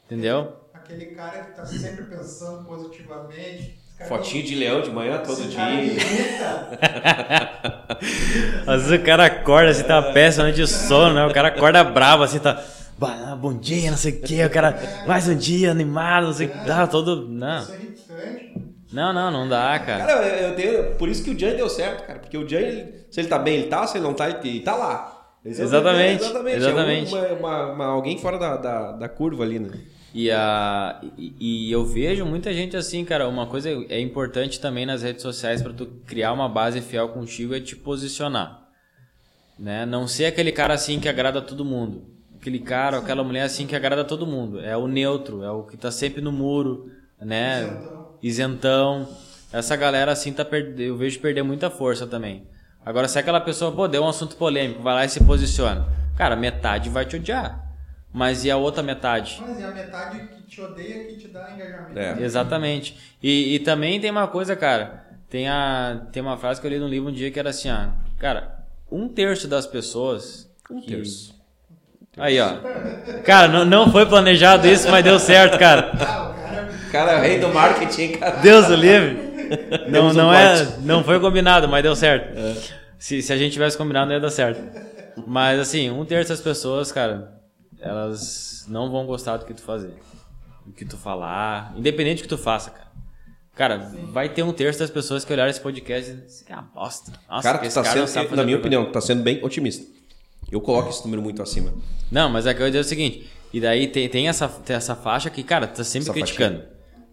Entendeu? 0.06 0.52
Aquele 0.86 1.06
cara 1.08 1.40
que 1.40 1.56
tá 1.56 1.66
sempre 1.66 2.04
pensando 2.04 2.64
positivamente. 2.66 3.80
Fotinho 4.08 4.46
de 4.46 4.56
leão 4.56 4.82
de 4.82 4.92
manhã, 4.92 5.18
todo 5.26 5.42
dia. 5.42 5.58
Às 8.68 8.84
vezes 8.84 9.00
o 9.00 9.04
cara 9.04 9.26
acorda 9.26 9.72
assim, 9.72 9.84
tá 9.84 10.02
péssimo 10.02 10.52
de 10.52 10.68
sono, 10.68 11.16
né? 11.16 11.26
O 11.26 11.34
cara 11.34 11.48
acorda 11.48 11.84
bravo 11.84 12.22
assim, 12.24 12.38
tá. 12.40 12.62
"Bah, 13.00 13.36
Bom 13.36 13.58
dia, 13.58 13.90
não 13.90 13.98
sei 13.98 14.12
o 14.14 14.22
que, 14.22 14.44
o 14.46 14.50
cara. 14.50 14.78
Mais 15.08 15.28
um 15.28 15.36
dia 15.36 15.72
animado, 15.72 16.28
não 16.28 16.34
sei 16.34 16.48
o 16.48 16.50
que. 16.52 16.68
Dá 16.68 16.86
todo. 16.86 17.28
Não. 17.28 17.62
Isso 17.64 17.72
é 17.72 17.76
irritante. 17.78 18.62
Não, 18.94 19.12
não, 19.14 19.32
não 19.32 19.50
dá, 19.50 19.80
cara. 19.80 20.06
Cara, 20.06 20.26
eu, 20.28 20.56
tenho, 20.56 20.96
por 20.96 21.10
isso 21.10 21.24
que 21.24 21.32
o 21.32 21.40
Jay 21.40 21.56
deu 21.56 21.68
certo, 21.70 22.06
cara. 22.06 22.20
Porque 22.20 22.38
o 22.38 22.48
Jay, 22.48 23.06
se 23.10 23.20
ele 23.22 23.28
tá 23.28 23.40
bem, 23.40 23.56
ele 23.56 23.68
tá. 23.68 23.88
Se 23.88 23.98
ele 23.98 24.04
não 24.06 24.14
tá, 24.14 24.30
ele, 24.30 24.38
ele 24.44 24.60
tá 24.60 24.76
lá. 24.76 25.14
Exatamente, 25.44 26.24
exatamente. 26.24 26.58
exatamente. 26.58 27.16
É 27.16 27.34
uma, 27.34 27.40
uma- 27.40 27.72
uma- 27.74 27.86
alguém 27.88 28.18
fora 28.18 28.38
da, 28.38 28.58
da, 28.58 28.92
da 28.94 29.10
curva 29.10 29.44
ali, 29.44 29.60
né? 29.60 29.70
E, 30.16 30.32
a, 30.32 31.02
e, 31.18 31.68
e 31.68 31.72
eu 31.74 31.86
vejo 31.86 32.26
muita 32.26 32.54
gente 32.54 32.78
assim, 32.78 33.04
cara. 33.04 33.28
Uma 33.28 33.48
coisa 33.48 33.70
é 33.90 34.00
importante 34.00 34.62
também 34.62 34.86
nas 34.86 35.04
redes 35.04 35.22
sociais 35.22 35.62
para 35.62 35.74
tu 35.74 35.88
criar 36.06 36.32
uma 36.32 36.48
base 36.48 36.80
fiel 36.80 37.10
contigo 37.10 37.54
é 37.54 37.60
te 37.60 37.76
posicionar. 37.76 38.66
Né? 39.60 39.86
Não 39.86 40.08
ser 40.08 40.28
aquele 40.28 40.54
cara 40.54 40.74
assim 40.74 41.02
que 41.02 41.10
agrada 41.10 41.42
todo 41.42 41.66
mundo. 41.66 42.06
Aquele 42.40 42.60
cara, 42.60 42.98
aquela 42.98 43.26
mulher 43.26 43.42
assim 43.42 43.68
que 43.68 43.76
agrada 43.76 44.06
todo 44.06 44.26
mundo. 44.26 44.62
É 44.62 44.78
o 44.78 44.88
neutro, 44.88 45.44
é 45.44 45.52
o 45.52 45.64
que 45.64 45.76
tá 45.76 45.92
sempre 45.92 46.22
no 46.22 46.32
muro, 46.32 46.90
né? 47.20 47.64
Isentão. 47.64 48.18
Isentão. 48.24 49.10
Essa 49.52 49.76
galera 49.76 50.14
assim 50.14 50.32
tá 50.32 50.46
perde... 50.46 50.82
eu 50.82 50.96
vejo 50.96 51.20
perder 51.20 51.44
muita 51.44 51.70
força 51.70 52.08
também. 52.08 52.48
Agora, 52.86 53.10
se 53.10 53.20
aquela 53.20 53.42
pessoa, 53.42 53.70
pô, 53.74 53.86
deu 53.86 54.02
um 54.02 54.08
assunto 54.08 54.38
polêmico, 54.38 54.82
vai 54.82 54.94
lá 54.94 55.04
e 55.04 55.10
se 55.10 55.22
posiciona. 55.26 55.86
Cara, 56.16 56.38
metade 56.38 56.90
vai 56.90 57.06
te 57.06 57.18
odiar. 57.18 57.65
Mas 58.16 58.46
e 58.46 58.50
a 58.50 58.56
outra 58.56 58.82
metade? 58.82 59.44
Mas 59.46 59.60
é 59.60 59.66
a 59.66 59.72
metade 59.72 60.22
que 60.30 60.44
te 60.44 60.62
odeia 60.62 61.04
que 61.04 61.18
te 61.18 61.28
dá 61.28 61.52
engajamento. 61.54 62.00
É. 62.00 62.16
Exatamente. 62.24 62.98
E, 63.22 63.56
e 63.56 63.60
também 63.60 64.00
tem 64.00 64.10
uma 64.10 64.26
coisa, 64.26 64.56
cara. 64.56 65.04
Tem, 65.30 65.50
a, 65.50 66.00
tem 66.14 66.24
uma 66.24 66.38
frase 66.38 66.62
que 66.62 66.66
eu 66.66 66.72
li 66.72 66.80
num 66.80 66.88
livro 66.88 67.10
um 67.10 67.12
dia 67.12 67.30
que 67.30 67.38
era 67.38 67.50
assim, 67.50 67.70
ó. 67.70 67.88
Cara, 68.18 68.60
um 68.90 69.10
terço 69.10 69.50
das 69.50 69.68
pessoas. 69.68 70.50
Um 70.72 70.80
que- 70.80 70.88
terço. 70.96 71.36
Aí, 72.18 72.40
ó. 72.40 72.54
Cara, 73.26 73.50
não, 73.50 73.66
não 73.66 73.92
foi 73.92 74.06
planejado 74.06 74.66
isso, 74.66 74.90
mas 74.90 75.04
deu 75.04 75.20
certo, 75.20 75.60
cara. 75.60 75.92
Ah, 76.00 76.32
o 76.88 76.92
cara. 76.94 77.12
É 77.12 77.18
o 77.18 77.22
rei 77.22 77.40
do 77.40 77.50
marketing, 77.50 78.14
cara. 78.14 78.38
Deus 78.38 78.70
o 78.70 78.76
livre. 78.76 79.26
Não, 79.92 80.12
não, 80.12 80.34
é, 80.34 80.66
não 80.82 81.04
foi 81.04 81.20
combinado, 81.20 81.68
mas 81.70 81.84
deu 81.84 81.96
certo. 81.96 82.34
Se, 82.98 83.22
se 83.22 83.32
a 83.32 83.38
gente 83.38 83.54
tivesse 83.54 83.78
combinado, 83.78 84.08
não 84.08 84.16
ia 84.16 84.20
dar 84.20 84.32
certo. 84.32 84.60
Mas 85.28 85.60
assim, 85.60 85.92
um 85.92 86.04
terço 86.04 86.30
das 86.30 86.42
pessoas, 86.42 86.92
cara, 86.92 87.35
elas 87.80 88.66
não 88.68 88.92
vão 88.92 89.06
gostar 89.06 89.38
do 89.38 89.46
que 89.46 89.54
tu 89.54 89.62
fazer. 89.62 89.94
Do 90.66 90.74
que 90.74 90.86
tu 90.86 90.98
falar. 90.98 91.74
Independente 91.78 92.20
do 92.20 92.24
que 92.24 92.30
tu 92.30 92.38
faça, 92.38 92.72
cara. 92.72 92.86
Cara, 93.56 93.78
vai 94.12 94.28
ter 94.28 94.44
um 94.44 94.52
terço 94.52 94.80
das 94.80 94.90
pessoas 94.90 95.24
que 95.24 95.32
olharam 95.32 95.50
esse 95.50 95.62
podcast 95.62 96.12
e 96.12 96.16
dizem, 96.16 96.48
é 96.50 96.54
uma 96.54 96.64
bosta. 96.64 97.14
Nossa, 97.30 97.44
Cara, 97.44 97.60
que 97.60 97.70
tu 97.70 97.74
tá 97.74 97.84
cara 97.84 98.06
sendo, 98.06 98.36
na 98.36 98.44
minha 98.44 98.58
propaganda." 98.58 98.58
opinião, 98.58 98.86
tu 98.86 98.92
tá 98.92 99.00
sendo 99.00 99.24
bem 99.24 99.44
otimista. 99.44 99.86
Eu 100.52 100.60
coloco 100.60 100.90
esse 100.90 101.02
número 101.04 101.22
muito 101.22 101.42
acima. 101.42 101.74
Não, 102.12 102.30
mas 102.30 102.46
é 102.46 102.54
que 102.54 102.62
eu 102.62 102.66
ia 102.66 102.72
dizer 102.72 102.82
o 102.82 102.84
seguinte, 102.84 103.30
e 103.54 103.62
daí 103.62 103.88
tem, 103.88 104.10
tem, 104.10 104.28
essa, 104.28 104.50
tem 104.50 104.76
essa 104.76 104.96
faixa 104.96 105.30
que, 105.30 105.42
cara, 105.42 105.68
tu 105.68 105.78
tá 105.78 105.84
sempre 105.86 106.10
Essa 106.10 106.14
criticando. 106.14 106.64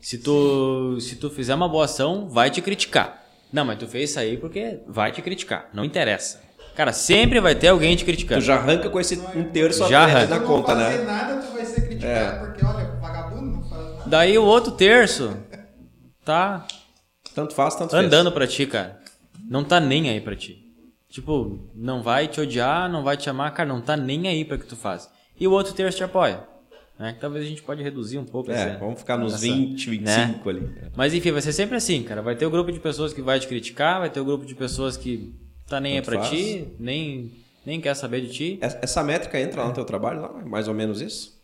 Se 0.01 0.19
tu, 0.19 0.99
se 1.01 1.15
tu 1.15 1.31
fizer 1.31 1.55
uma 1.55 1.69
boa 1.69 1.85
ação, 1.85 2.29
vai 2.29 2.51
te 2.51 2.61
criticar. 2.61 3.25
Não, 3.53 3.65
mas 3.65 3.79
tu 3.79 3.87
fez 3.87 4.11
isso 4.11 4.19
aí 4.19 4.37
porque 4.37 4.81
vai 4.89 5.13
te 5.13 5.23
criticar. 5.23 5.69
Não 5.73 5.85
interessa. 5.85 6.41
Cara, 6.75 6.93
sempre 6.93 7.39
vai 7.41 7.55
ter 7.55 7.69
alguém 7.69 7.95
te 7.95 8.03
Tu 8.03 8.07
criticando. 8.07 8.41
já 8.41 8.57
arranca 8.57 8.89
com 8.89 8.99
esse 8.99 9.19
um 9.35 9.45
terço 9.45 9.87
Já 9.89 10.05
arranca. 10.05 10.27
da 10.29 10.37
Se 10.37 10.41
tu 10.43 10.47
conta, 10.47 10.75
não 10.75 10.81
fazer 10.85 10.99
né? 10.99 11.05
nada, 11.05 11.43
tu 11.43 11.53
vai 11.53 11.65
ser 11.67 11.81
criticado, 11.87 12.47
porque 12.47 12.65
olha, 12.65 12.87
vagabundo 13.01 13.43
não 13.57 13.63
faz 13.69 13.83
nada. 13.85 14.03
Daí 14.07 14.39
o 14.39 14.45
outro 14.45 14.73
terço 14.73 15.37
tá 16.25 16.67
Tanto 17.35 17.55
faz, 17.55 17.75
tanto 17.77 17.91
fez. 17.93 18.05
andando 18.05 18.33
pra 18.33 18.47
ti, 18.47 18.67
cara. 18.67 18.99
Não 19.49 19.65
tá 19.65 19.81
nem 19.81 20.09
aí 20.11 20.21
pra 20.21 20.35
ti. 20.37 20.59
Tipo, 21.11 21.69
não 21.75 22.03
vai 22.03 22.27
te 22.27 22.41
odiar, 22.41 22.91
não 22.91 23.03
vai 23.05 23.17
te 23.19 23.29
amar, 23.29 23.53
cara, 23.53 23.69
não 23.69 23.81
tá 23.83 23.97
nem 23.97 24.27
aí 24.29 24.45
pra 24.45 24.57
que 24.57 24.65
tu 24.67 24.77
faz. 24.77 25.11
E 25.39 25.47
o 25.47 25.51
outro 25.53 25.75
terço 25.75 25.99
te 25.99 26.05
apoia. 26.05 26.45
Né? 26.99 27.13
Que 27.15 27.21
talvez 27.21 27.45
a 27.45 27.49
gente 27.49 27.63
pode 27.63 27.83
reduzir 27.83 28.17
um 28.19 28.25
pouco 28.25 28.51
É, 28.51 28.55
essa- 28.55 28.79
vamos 28.79 28.99
ficar 29.01 29.19
nos 29.19 29.35
essa- 29.35 29.43
20, 29.43 29.91
25 29.91 30.49
ali. 30.49 30.71
Mas 30.97 31.13
enfim, 31.13 31.33
vai 31.33 31.43
ser 31.43 31.53
sempre 31.53 31.77
assim, 31.77 32.03
cara. 32.03 32.23
Vai 32.23 32.35
ter 32.37 32.47
o 32.47 32.51
grupo 32.51 32.71
de 32.73 32.79
pessoas 32.81 33.13
que 33.13 33.21
vai 33.21 33.39
te 33.41 33.47
criticar, 33.47 33.99
vai 34.01 34.09
ter 34.09 34.21
o 34.21 34.25
grupo 34.25 34.47
de 34.47 34.55
pessoas 34.55 34.97
que 34.97 35.35
tá 35.77 35.81
nem 35.81 35.97
Tanto 35.97 36.05
pra 36.07 36.19
faz. 36.19 36.31
ti, 36.31 36.69
nem, 36.79 37.31
nem 37.67 37.81
quer 37.81 37.95
saber 37.95 38.21
de 38.23 38.33
ti. 38.33 38.59
Essa 38.61 39.03
métrica 39.03 39.41
entra 39.41 39.63
lá 39.63 39.69
no 39.69 39.75
teu 39.75 39.85
trabalho, 39.85 40.21
lá, 40.23 40.33
mais 40.45 40.69
ou 40.69 40.75
menos 40.75 41.01
isso? 41.01 41.41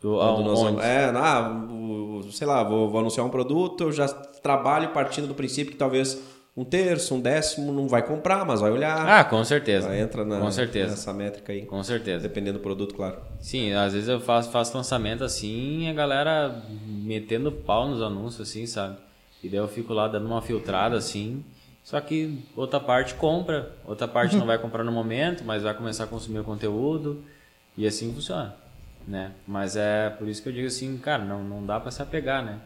Do, 0.00 0.18
Quando 0.18 0.42
nós 0.42 0.84
é, 0.84 1.06
ah, 1.14 1.66
o- 1.70 2.30
sei 2.30 2.46
lá, 2.46 2.62
vou, 2.62 2.90
vou 2.90 3.00
anunciar 3.00 3.24
um 3.26 3.30
produto, 3.30 3.84
eu 3.84 3.92
já 3.92 4.06
trabalho 4.08 4.90
partindo 4.90 5.26
do 5.26 5.34
princípio 5.34 5.72
que 5.72 5.78
talvez 5.78 6.20
um 6.56 6.62
terço, 6.64 7.14
um 7.14 7.20
décimo 7.20 7.72
não 7.72 7.88
vai 7.88 8.06
comprar, 8.06 8.44
mas 8.44 8.60
vai 8.60 8.70
olhar. 8.70 9.08
Ah, 9.08 9.24
com 9.24 9.42
certeza. 9.42 9.96
Entra 9.96 10.24
na, 10.24 10.38
com 10.38 10.50
certeza. 10.52 10.90
nessa 10.90 11.12
métrica 11.12 11.52
aí. 11.52 11.62
Com 11.66 11.82
certeza. 11.82 12.22
Dependendo 12.28 12.58
do 12.58 12.62
produto, 12.62 12.94
claro. 12.94 13.16
Sim, 13.40 13.72
às 13.72 13.92
vezes 13.92 14.08
eu 14.08 14.20
faço, 14.20 14.50
faço 14.50 14.76
lançamento 14.76 15.24
assim 15.24 15.88
a 15.88 15.92
galera 15.92 16.62
metendo 17.02 17.50
pau 17.50 17.88
nos 17.88 18.00
anúncios, 18.02 18.48
assim, 18.48 18.66
sabe? 18.66 18.98
E 19.42 19.48
daí 19.48 19.58
eu 19.58 19.66
fico 19.68 19.92
lá 19.92 20.06
dando 20.06 20.26
uma 20.26 20.40
filtrada 20.42 20.96
assim. 20.96 21.42
Só 21.84 22.00
que 22.00 22.42
outra 22.56 22.80
parte 22.80 23.12
compra, 23.14 23.70
outra 23.86 24.08
parte 24.08 24.34
não 24.36 24.46
vai 24.46 24.56
comprar 24.58 24.82
no 24.82 24.90
momento, 24.90 25.44
mas 25.44 25.62
vai 25.62 25.74
começar 25.74 26.04
a 26.04 26.06
consumir 26.06 26.38
o 26.38 26.44
conteúdo. 26.44 27.22
E 27.76 27.86
assim 27.86 28.12
funciona, 28.12 28.54
né? 29.06 29.32
Mas 29.46 29.76
é 29.76 30.08
por 30.10 30.26
isso 30.26 30.42
que 30.42 30.48
eu 30.48 30.52
digo 30.52 30.66
assim, 30.66 30.96
cara, 30.96 31.22
não, 31.24 31.42
não 31.44 31.64
dá 31.66 31.78
pra 31.78 31.90
se 31.90 32.00
apegar, 32.00 32.42
né? 32.42 32.56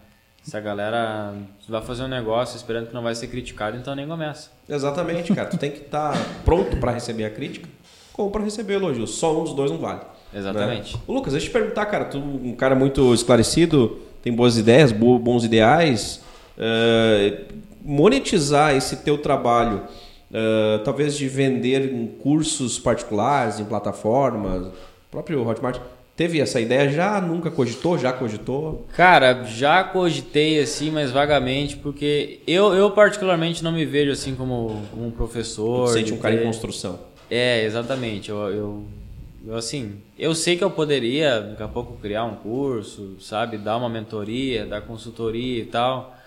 Se 0.43 0.57
a 0.57 0.61
galera 0.61 1.35
vai 1.69 1.83
fazer 1.83 2.05
um 2.05 2.09
negócio 2.09 2.57
esperando 2.57 2.87
que 2.87 2.95
não 2.95 3.03
vai 3.03 3.15
ser 3.15 3.27
criticado, 3.27 3.77
então 3.77 3.95
nem 3.95 4.07
começa. 4.07 4.51
Exatamente, 4.69 5.35
cara. 5.35 5.49
tu 5.49 5.59
tem 5.59 5.71
que 5.73 5.79
estar 5.81 6.15
pronto 6.45 6.77
para 6.77 6.93
receber 6.93 7.25
a 7.25 7.31
crítica 7.31 7.69
ou 8.17 8.31
para 8.31 8.45
receber 8.45 8.75
elogio. 8.75 9.07
Só 9.07 9.39
um 9.41 9.45
dos 9.45 9.53
dois 9.53 9.71
não 9.71 9.79
vale. 9.79 10.01
Exatamente. 10.33 10.95
Né? 10.97 11.03
Ô, 11.09 11.13
Lucas, 11.13 11.33
deixa 11.33 11.49
eu 11.49 11.51
te 11.51 11.59
perguntar, 11.59 11.87
cara. 11.87 12.05
Tu 12.05 12.19
um 12.19 12.55
cara 12.55 12.75
muito 12.77 13.13
esclarecido, 13.13 13.99
tem 14.23 14.33
boas 14.33 14.57
ideias, 14.57 14.93
bo- 14.93 15.19
bons 15.19 15.43
ideais. 15.45 16.23
eh, 16.57 17.45
monetizar 17.89 18.77
esse 18.77 18.97
teu 18.97 19.17
trabalho, 19.17 19.83
eh, 20.33 20.81
talvez 20.85 21.17
de 21.17 21.27
vender 21.27 21.91
em 21.93 22.07
cursos 22.07 22.79
particulares, 22.79 23.59
em 23.59 23.65
plataformas, 23.65 24.67
o 24.67 24.73
próprio 25.11 25.47
Hotmart, 25.49 25.81
teve 26.15 26.39
essa 26.39 26.61
ideia 26.61 26.91
já? 26.91 27.19
Nunca 27.19 27.51
cogitou? 27.51 27.97
Já 27.97 28.13
cogitou? 28.13 28.87
Cara, 28.95 29.45
já 29.45 29.83
cogitei 29.83 30.61
assim, 30.61 30.91
mas 30.91 31.11
vagamente, 31.11 31.77
porque 31.79 32.41
eu, 32.47 32.75
eu 32.75 32.91
particularmente 32.91 33.65
não 33.65 33.73
me 33.73 33.87
vejo 33.87 34.11
assim 34.13 34.35
como, 34.35 34.83
como 34.91 35.07
um 35.07 35.11
professor. 35.11 35.87
Tu 35.89 35.93
sente 35.95 36.13
um 36.13 36.19
cara 36.19 36.35
em 36.35 36.39
ter- 36.39 36.45
construção. 36.45 36.99
É, 37.31 37.65
exatamente. 37.65 38.29
Eu, 38.31 38.37
eu, 38.51 38.83
eu, 39.47 39.57
assim, 39.57 39.95
eu 40.19 40.35
sei 40.35 40.57
que 40.59 40.65
eu 40.65 40.71
poderia 40.71 41.41
daqui 41.41 41.63
a 41.63 41.69
pouco 41.69 41.97
criar 42.03 42.25
um 42.25 42.35
curso, 42.35 43.17
sabe, 43.21 43.57
dar 43.57 43.79
uma 43.79 43.89
mentoria, 43.89 44.67
dar 44.67 44.83
consultoria 44.83 45.63
e 45.63 45.65
tal, 45.67 46.18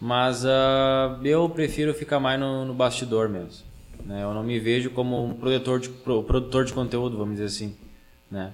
mas 0.00 0.44
ah, 0.46 1.18
eu 1.24 1.48
prefiro 1.48 1.92
ficar 1.94 2.20
mais 2.20 2.38
no, 2.38 2.64
no 2.64 2.74
bastidor 2.74 3.28
mesmo. 3.28 3.64
Né? 4.04 4.22
Eu 4.22 4.32
não 4.34 4.42
me 4.42 4.58
vejo 4.60 4.90
como 4.90 5.24
um 5.24 5.34
produtor 5.34 5.80
de, 5.80 5.88
pro- 5.88 6.22
produtor 6.22 6.64
de 6.64 6.72
conteúdo, 6.72 7.16
vamos 7.16 7.34
dizer 7.34 7.46
assim, 7.46 7.74
né? 8.30 8.50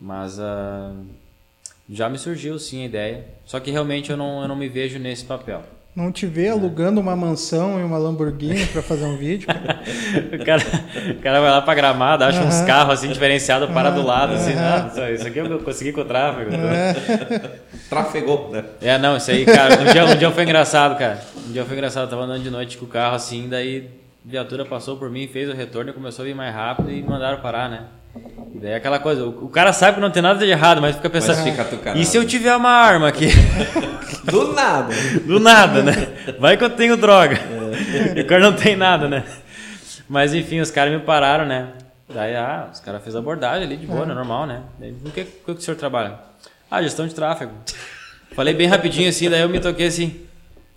Mas 0.00 0.38
ah, 0.40 0.92
já 1.90 2.08
me 2.08 2.18
surgiu 2.18 2.58
sim 2.58 2.82
a 2.82 2.86
ideia, 2.86 3.24
só 3.44 3.60
que 3.60 3.70
realmente 3.70 4.10
eu 4.10 4.16
não, 4.16 4.42
eu 4.42 4.48
não 4.48 4.56
me 4.56 4.68
vejo 4.68 4.98
nesse 4.98 5.24
papel. 5.24 5.62
Não 5.94 6.12
te 6.12 6.26
vê 6.26 6.48
alugando 6.50 7.00
uma 7.00 7.16
mansão 7.16 7.80
e 7.80 7.82
uma 7.82 7.96
Lamborghini 7.96 8.66
pra 8.66 8.82
fazer 8.82 9.04
um 9.06 9.16
vídeo, 9.16 9.46
cara. 9.46 9.80
O 10.40 10.44
cara, 10.44 10.62
o 11.12 11.22
cara 11.22 11.40
vai 11.40 11.50
lá 11.50 11.62
pra 11.62 11.74
gramado, 11.74 12.22
acha 12.24 12.42
uns 12.42 12.60
carros 12.62 12.94
assim 12.94 13.08
diferenciados, 13.08 13.70
para 13.70 13.90
do 13.90 14.02
lado, 14.02 14.34
assim, 14.34 14.52
ah, 14.52 14.88
isso- 14.90 15.00
isso 15.14 15.26
aqui 15.26 15.38
eu 15.38 15.58
consegui 15.60 15.92
com 15.92 16.02
o 16.02 16.04
tráfego. 16.04 16.50
Trafegou, 17.88 18.50
né? 18.52 18.64
É, 18.80 18.98
não, 18.98 19.16
isso 19.16 19.30
aí, 19.30 19.44
cara, 19.44 19.80
um 19.80 19.84
dia, 19.84 20.04
um 20.04 20.16
dia 20.16 20.30
foi 20.30 20.42
engraçado, 20.42 20.98
cara. 20.98 21.20
Um 21.48 21.52
dia 21.52 21.64
foi 21.64 21.74
engraçado, 21.74 22.04
eu 22.04 22.10
tava 22.10 22.22
andando 22.22 22.42
de 22.42 22.50
noite 22.50 22.76
com 22.78 22.84
o 22.84 22.88
carro 22.88 23.14
assim, 23.14 23.48
daí 23.48 23.88
a 24.26 24.30
viatura 24.30 24.64
passou 24.64 24.96
por 24.96 25.08
mim, 25.08 25.28
fez 25.28 25.48
o 25.48 25.52
retorno 25.52 25.90
e 25.90 25.92
começou 25.92 26.24
a 26.24 26.26
vir 26.26 26.34
mais 26.34 26.54
rápido 26.54 26.90
e 26.90 27.02
mandaram 27.02 27.40
parar, 27.40 27.70
né? 27.70 27.84
E 28.54 28.58
daí 28.58 28.72
é 28.72 28.76
aquela 28.76 28.98
coisa, 28.98 29.24
o, 29.24 29.44
o 29.44 29.48
cara 29.48 29.72
sabe 29.72 29.96
que 29.96 30.00
não 30.00 30.10
tem 30.10 30.22
nada 30.22 30.44
de 30.44 30.50
errado, 30.50 30.80
mas 30.80 30.96
fica 30.96 31.08
pensando, 31.10 31.36
Mas 31.44 31.68
fica 31.68 31.96
e 31.96 32.04
se 32.04 32.16
eu 32.16 32.26
tiver 32.26 32.56
uma 32.56 32.70
arma 32.70 33.08
aqui? 33.08 33.28
Do 34.24 34.52
nada. 34.52 34.92
Do 35.24 35.38
nada, 35.38 35.82
né? 35.82 35.92
Vai 36.38 36.56
que 36.56 36.64
eu 36.64 36.70
tenho 36.70 36.96
droga. 36.96 37.38
E 38.16 38.20
o 38.20 38.26
cara 38.26 38.40
não 38.40 38.54
tem 38.54 38.74
nada, 38.74 39.06
né? 39.06 39.22
Mas 40.08 40.32
enfim, 40.34 40.60
os 40.60 40.70
caras 40.70 40.92
me 40.92 41.00
pararam, 41.00 41.44
né? 41.44 41.68
Daí, 42.08 42.34
ah, 42.34 42.68
os 42.72 42.80
caras 42.80 43.02
fez 43.02 43.14
a 43.14 43.18
abordagem 43.18 43.64
ali 43.64 43.76
de 43.76 43.86
boa, 43.86 44.06
né? 44.06 44.14
normal, 44.14 44.46
né? 44.46 44.62
Daí, 44.78 44.92
o 45.04 45.10
que, 45.10 45.20
o 45.20 45.24
que 45.24 45.50
o 45.52 45.60
senhor 45.60 45.76
trabalha? 45.76 46.14
Ah, 46.70 46.82
gestão 46.82 47.06
de 47.06 47.14
tráfego. 47.14 47.52
Falei 48.34 48.52
bem 48.54 48.66
rapidinho 48.66 49.08
assim, 49.08 49.30
daí 49.30 49.40
eu 49.42 49.48
me 49.48 49.60
toquei 49.60 49.86
assim. 49.86 50.16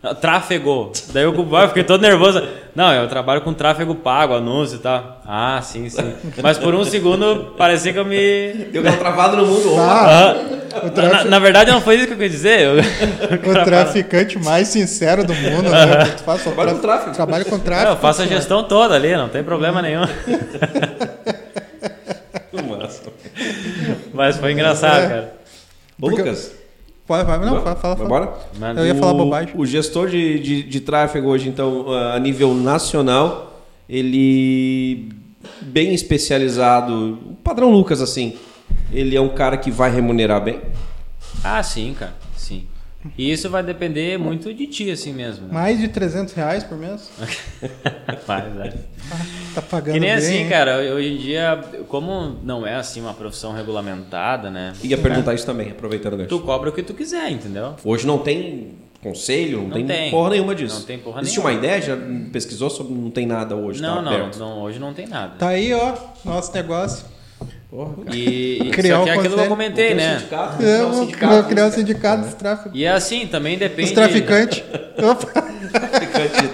"Ah, 0.01 0.13
Tráfego. 0.15 0.91
Daí 1.11 1.23
eu 1.23 1.55
ah, 1.55 1.67
fiquei 1.67 1.83
todo 1.83 2.01
nervoso. 2.01 2.41
Não, 2.75 2.93
eu 2.93 3.07
trabalho 3.09 3.41
com 3.41 3.53
tráfego 3.53 3.95
pago, 3.95 4.33
anúncio 4.35 4.75
e 4.77 4.79
tal. 4.79 5.21
Ah, 5.25 5.59
sim, 5.61 5.89
sim. 5.89 6.13
Mas 6.41 6.57
por 6.57 6.73
um 6.73 6.85
segundo 6.85 7.53
parecia 7.57 7.91
que 7.91 7.99
eu 7.99 8.05
me. 8.05 8.53
Deu 8.71 8.81
aquela 8.81 8.97
travada 8.97 9.35
no 9.35 9.45
mundo. 9.45 9.75
Ah, 9.77 10.35
Ah, 10.71 11.01
na, 11.01 11.23
na 11.25 11.39
verdade, 11.39 11.71
não 11.71 11.81
foi 11.81 11.95
isso 11.95 12.07
que 12.07 12.13
eu 12.13 12.17
quis 12.17 12.31
dizer. 12.31 12.61
Eu- 12.61 12.75
o 13.51 13.65
traficante 13.65 14.37
mais 14.39 14.67
sincero 14.69 15.25
do 15.25 15.33
mundo, 15.33 15.69
né? 15.69 16.05
Tu 16.15 16.23
faz 16.23 16.41
só 16.43 16.51
Trabalha 16.51 16.75
com 16.75 16.79
tráfego. 16.81 17.11
Trabalha 17.15 17.45
com 17.45 17.59
tráfico. 17.59 17.91
eu 17.91 17.97
faço 17.97 18.21
a 18.21 18.25
senhor. 18.25 18.37
gestão 18.37 18.63
toda 18.63 18.93
ali, 18.95 19.17
não 19.17 19.27
tem 19.27 19.43
problema 19.43 19.81
nenhum. 19.81 20.03
Mas 24.13 24.37
foi 24.37 24.51
engraçado, 24.51 25.03
É. 25.03 25.07
cara. 25.07 25.38
Ô, 26.01 26.07
Porque- 26.09 26.21
Lucas, 26.21 26.51
Pode, 27.05 27.25
vai, 27.25 27.39
não, 27.39 27.61
fala, 27.63 27.75
fala. 27.75 27.95
vai? 27.95 28.29
Manda. 28.59 28.81
Eu 28.81 28.85
ia 28.85 28.93
falar 28.95 29.13
O- 29.13 29.17
bobagem. 29.17 29.53
O 29.57 29.65
gestor 29.65 30.09
de, 30.09 30.39
de, 30.39 30.61
de 30.63 30.79
tráfego 30.79 31.27
hoje, 31.29 31.49
então, 31.49 31.91
a 31.91 32.19
nível 32.19 32.53
nacional, 32.53 33.63
ele 33.89 35.09
bem 35.61 35.93
especializado, 35.93 37.19
o 37.31 37.35
padrão 37.43 37.71
Lucas, 37.71 37.99
assim, 38.01 38.37
ele 38.93 39.15
é 39.15 39.21
um 39.21 39.29
cara 39.29 39.57
que 39.57 39.71
vai 39.71 39.89
remunerar 39.91 40.43
bem. 40.43 40.61
Ah, 41.43 41.63
sim, 41.63 41.95
cara. 41.97 42.13
Sim. 42.37 42.65
E 43.17 43.31
isso 43.31 43.49
vai 43.49 43.63
depender 43.63 44.19
muito 44.19 44.53
de 44.53 44.67
ti, 44.67 44.91
assim 44.91 45.11
mesmo. 45.13 45.47
Né? 45.47 45.53
Mais 45.53 45.79
de 45.79 45.87
300 45.87 46.33
reais 46.33 46.63
por 46.63 46.77
mês? 46.77 47.09
Vai, 48.27 48.49
vai. 48.51 48.73
Tá 49.59 49.67
pagando 49.69 49.93
Que 49.93 49.99
nem 49.99 50.09
bem, 50.09 50.17
assim, 50.17 50.37
hein? 50.37 50.49
cara, 50.49 50.77
hoje 50.77 51.13
em 51.13 51.17
dia, 51.17 51.59
como 51.87 52.37
não 52.43 52.65
é 52.65 52.75
assim 52.75 53.01
uma 53.01 53.13
profissão 53.13 53.53
regulamentada, 53.53 54.49
né? 54.49 54.73
Ia 54.83 54.97
perguntar 54.97 55.33
isso 55.33 55.45
também, 55.45 55.71
aproveitando 55.71 56.13
o 56.13 56.17
gancho. 56.17 56.29
Tu 56.29 56.39
cobra 56.39 56.69
o 56.69 56.73
que 56.73 56.83
tu 56.83 56.93
quiser, 56.93 57.29
entendeu? 57.31 57.75
Hoje 57.83 58.05
não 58.07 58.19
tem 58.19 58.73
conselho, 59.01 59.59
não, 59.59 59.67
Não 59.69 59.71
tem, 59.75 59.85
tem. 59.85 60.11
porra 60.11 60.31
nenhuma 60.31 60.53
disso. 60.53 60.79
Não 60.79 60.85
tem 60.85 60.99
porra 60.99 61.21
Existe 61.21 61.37
nenhuma. 61.39 61.53
uma 61.53 61.57
ideia? 61.57 61.81
Já 61.81 61.97
pesquisou 62.33 62.69
sobre 62.69 62.93
não 62.93 63.09
tem 63.09 63.25
nada 63.25 63.55
hoje, 63.55 63.81
Não, 63.81 63.95
tá 63.95 64.01
não, 64.01 64.29
não, 64.37 64.61
hoje 64.61 64.77
não 64.79 64.93
tem 64.93 65.07
nada. 65.07 65.35
Tá 65.39 65.49
aí, 65.49 65.73
ó, 65.73 65.93
nosso 66.25 66.53
negócio. 66.53 67.05
Porra, 67.69 67.93
cara. 68.03 68.15
E, 68.17 68.59
e 68.63 68.71
Criar 68.71 68.97
só 68.97 69.03
que 69.03 69.09
um 69.09 69.13
é 69.13 69.17
aquilo 69.17 69.35
que 69.35 69.41
eu 69.43 69.47
comentei, 69.47 69.93
um 69.93 69.97
né? 69.97 70.17
sindicato, 70.17 70.57
vou 70.57 70.65
É, 70.67 70.73
criar 70.75 70.85
um 70.87 70.91
vou 70.91 70.99
sindicato, 71.05 71.33
vou 71.33 71.43
criar 71.43 71.65
um 71.67 71.71
sindicato 71.71 72.23
dos 72.23 72.33
tráficos. 72.33 72.71
E 72.73 72.83
é 72.83 72.89
assim, 72.89 73.27
também 73.27 73.57
depende. 73.59 73.89
Os 73.89 73.91
traficantes. 73.93 74.63
Opa. 74.97 75.41
Traficante. 75.71 76.48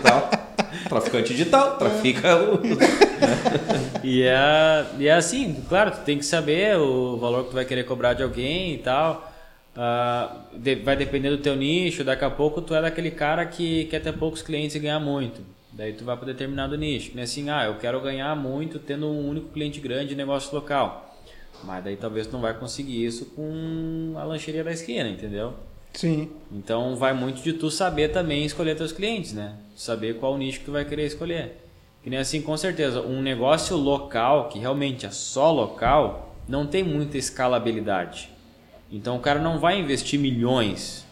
Traficante 0.89 1.33
digital, 1.33 1.77
trafica 1.77 2.35
o... 2.37 2.59
E 4.03 4.21
é, 4.21 4.85
e 4.99 5.07
é 5.07 5.13
assim, 5.13 5.55
claro, 5.67 5.89
tu 5.91 6.01
tem 6.01 6.17
que 6.19 6.25
saber 6.25 6.77
o 6.77 7.17
valor 7.17 7.43
que 7.45 7.49
tu 7.49 7.53
vai 7.55 7.65
querer 7.65 7.83
cobrar 7.85 8.13
de 8.13 8.21
alguém 8.21 8.75
e 8.75 8.77
tal. 8.77 9.31
Ah, 9.75 10.41
de- 10.53 10.75
vai 10.75 10.95
depender 10.95 11.31
do 11.31 11.39
teu 11.39 11.55
nicho. 11.55 12.03
Daqui 12.03 12.23
a 12.23 12.29
pouco 12.29 12.61
tu 12.61 12.75
é 12.75 12.81
daquele 12.81 13.09
cara 13.09 13.45
que 13.45 13.85
quer 13.85 13.99
ter 14.01 14.13
poucos 14.13 14.41
clientes 14.43 14.75
e 14.75 14.79
ganhar 14.79 14.99
muito. 14.99 15.41
Daí 15.73 15.93
tu 15.93 16.05
vai 16.05 16.15
para 16.15 16.27
determinado 16.27 16.77
nicho. 16.77 17.09
Que 17.09 17.15
nem 17.15 17.23
assim, 17.23 17.49
ah, 17.49 17.65
eu 17.65 17.75
quero 17.79 17.99
ganhar 17.99 18.35
muito 18.35 18.77
tendo 18.77 19.07
um 19.07 19.27
único 19.27 19.47
cliente 19.49 19.79
grande 19.79 20.09
de 20.09 20.15
negócio 20.15 20.53
local. 20.53 21.15
Mas 21.63 21.83
daí 21.83 21.95
talvez 21.95 22.27
tu 22.27 22.33
não 22.33 22.41
vai 22.41 22.53
conseguir 22.53 23.03
isso 23.03 23.25
com 23.35 24.13
a 24.17 24.23
lancheria 24.23 24.63
da 24.63 24.71
esquina, 24.71 25.09
entendeu? 25.09 25.53
Sim. 25.95 26.29
Então 26.51 26.95
vai 26.95 27.13
muito 27.13 27.41
de 27.41 27.53
tu 27.53 27.71
saber 27.71 28.09
também 28.09 28.45
escolher 28.45 28.75
teus 28.75 28.91
clientes, 28.91 29.33
né? 29.33 29.55
Saber 29.75 30.15
qual 30.19 30.37
nicho 30.37 30.59
que 30.59 30.65
tu 30.65 30.71
vai 30.71 30.85
querer 30.85 31.05
escolher. 31.05 31.57
Que 32.03 32.09
nem 32.09 32.19
assim, 32.19 32.41
com 32.41 32.55
certeza, 32.55 33.01
um 33.01 33.21
negócio 33.21 33.75
local, 33.75 34.49
que 34.49 34.59
realmente 34.59 35.05
é 35.05 35.09
só 35.11 35.51
local, 35.51 36.35
não 36.47 36.67
tem 36.67 36.83
muita 36.83 37.17
escalabilidade. 37.17 38.29
Então 38.91 39.17
o 39.17 39.19
cara 39.19 39.39
não 39.39 39.57
vai 39.57 39.79
investir 39.79 40.19
milhões 40.19 41.05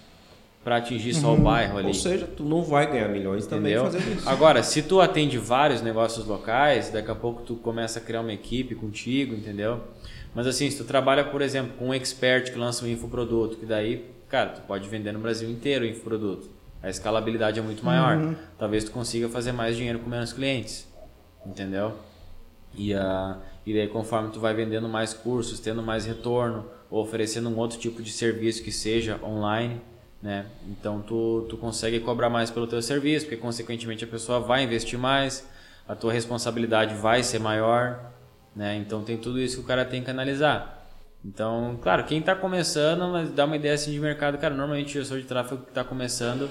para 0.64 0.78
atingir 0.78 1.14
só 1.14 1.34
o 1.34 1.38
bairro 1.38 1.78
ali. 1.78 1.88
Ou 1.88 1.94
seja, 1.94 2.26
tu 2.26 2.44
não 2.44 2.64
vai 2.64 2.90
ganhar 2.90 3.10
milhões 3.10 3.46
também 3.46 3.74
Entendeu? 3.74 3.92
fazendo 3.92 4.18
isso. 4.18 4.30
Agora, 4.30 4.64
se 4.64 4.82
tu 4.82 5.02
atende 5.02 5.38
vários 5.38 5.82
negócios 5.82 6.26
locais, 6.26 6.90
daqui 6.90 7.12
a 7.12 7.16
pouco 7.16 7.42
tu 7.42 7.56
começa 7.56 8.00
a 8.00 8.02
criar 8.02 8.22
uma 8.22 8.32
equipe 8.32 8.74
contigo, 8.74 9.34
entendeu? 9.36 9.82
Mas 10.34 10.48
assim, 10.48 10.70
se 10.70 10.78
tu 10.78 10.84
trabalha, 10.86 11.26
por 11.26 11.42
exemplo, 11.42 11.74
com 11.78 11.90
um 11.90 11.94
expert 11.94 12.52
que 12.52 12.58
lança 12.58 12.86
um 12.86 12.88
infoproduto, 12.88 13.58
que 13.58 13.66
daí, 13.66 14.06
cara, 14.34 14.50
tu 14.50 14.62
pode 14.62 14.90
vender 14.90 15.12
no 15.12 15.20
Brasil 15.20 15.48
inteiro 15.48 15.86
o 15.86 15.88
infoproduto. 15.88 16.50
A 16.82 16.90
escalabilidade 16.90 17.60
é 17.60 17.62
muito 17.62 17.86
maior. 17.86 18.18
Talvez 18.58 18.84
tu 18.84 18.90
consiga 18.90 19.30
fazer 19.30 19.52
mais 19.52 19.78
dinheiro 19.78 20.00
com 20.00 20.10
menos 20.10 20.34
clientes. 20.34 20.88
Entendeu? 21.46 21.94
E, 22.74 22.96
a, 22.96 23.38
e 23.64 23.72
daí, 23.72 23.88
conforme 23.88 24.32
tu 24.32 24.40
vai 24.40 24.56
vendendo 24.56 24.90
mais 24.90 25.14
cursos, 25.14 25.60
tendo 25.60 25.84
mais 25.84 26.08
retorno, 26.08 26.66
ou 26.90 27.04
oferecendo 27.04 27.48
um 27.48 27.56
outro 27.60 27.78
tipo 27.78 28.02
de 28.02 28.12
serviço 28.12 28.64
que 28.64 28.72
seja 28.72 29.20
online, 29.24 29.80
né? 30.20 30.48
Então 30.68 31.00
tu, 31.00 31.46
tu 31.48 31.56
consegue 31.56 32.00
cobrar 32.00 32.32
mais 32.32 32.50
pelo 32.50 32.66
teu 32.66 32.82
serviço, 32.82 33.28
porque 33.28 33.38
consequentemente 33.38 34.04
a 34.04 34.08
pessoa 34.08 34.40
vai 34.40 34.64
investir 34.64 34.98
mais, 34.98 35.48
a 35.88 35.94
tua 35.94 36.12
responsabilidade 36.12 36.96
vai 36.96 37.22
ser 37.22 37.38
maior, 37.38 38.12
né? 38.56 38.78
Então 38.78 39.04
tem 39.04 39.16
tudo 39.16 39.40
isso 39.40 39.58
que 39.58 39.62
o 39.62 39.68
cara 39.68 39.86
tem 39.86 40.04
que 40.04 40.10
analisar. 40.10 40.83
Então, 41.26 41.80
claro, 41.82 42.04
quem 42.04 42.20
está 42.20 42.36
começando, 42.36 43.12
mas 43.12 43.32
dá 43.32 43.46
uma 43.46 43.56
ideia 43.56 43.74
assim 43.74 43.92
de 43.92 44.00
mercado, 44.00 44.38
cara, 44.38 44.54
normalmente 44.54 44.98
o 44.98 45.02
gestor 45.02 45.20
de 45.20 45.26
tráfego 45.26 45.64
que 45.64 45.70
está 45.70 45.84
começando, 45.84 46.50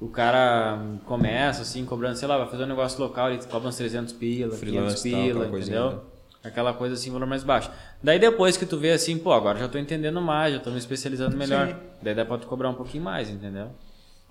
o 0.00 0.08
cara 0.08 0.78
começa 1.04 1.62
assim, 1.62 1.84
cobrando, 1.84 2.16
sei 2.16 2.28
lá, 2.28 2.38
vai 2.38 2.48
fazer 2.48 2.64
um 2.64 2.68
negócio 2.68 3.00
local, 3.00 3.30
ele 3.30 3.42
cobra 3.44 3.68
uns 3.68 3.76
300 3.76 4.12
pila, 4.12 4.56
500 4.56 4.58
Freelance 4.60 5.08
e 5.08 5.10
tal, 5.10 5.20
pila, 5.20 5.30
aquela 5.30 5.50
coisinha, 5.50 5.78
entendeu? 5.78 5.96
né? 5.96 6.02
Aquela 6.44 6.72
coisa 6.72 6.94
assim, 6.94 7.10
valor 7.10 7.26
mais 7.26 7.42
baixo. 7.42 7.70
Daí 8.00 8.20
depois 8.20 8.56
que 8.56 8.64
tu 8.64 8.78
vê 8.78 8.92
assim, 8.92 9.18
pô, 9.18 9.32
agora 9.32 9.58
já 9.58 9.66
tô 9.68 9.78
entendendo 9.78 10.20
mais, 10.20 10.54
já 10.54 10.60
tô 10.60 10.70
me 10.70 10.78
especializando 10.78 11.36
melhor. 11.36 11.68
Sim. 11.68 11.74
Daí 12.00 12.14
dá 12.14 12.24
pra 12.24 12.38
tu 12.38 12.46
cobrar 12.46 12.70
um 12.70 12.74
pouquinho 12.74 13.02
mais, 13.02 13.28
entendeu? 13.28 13.70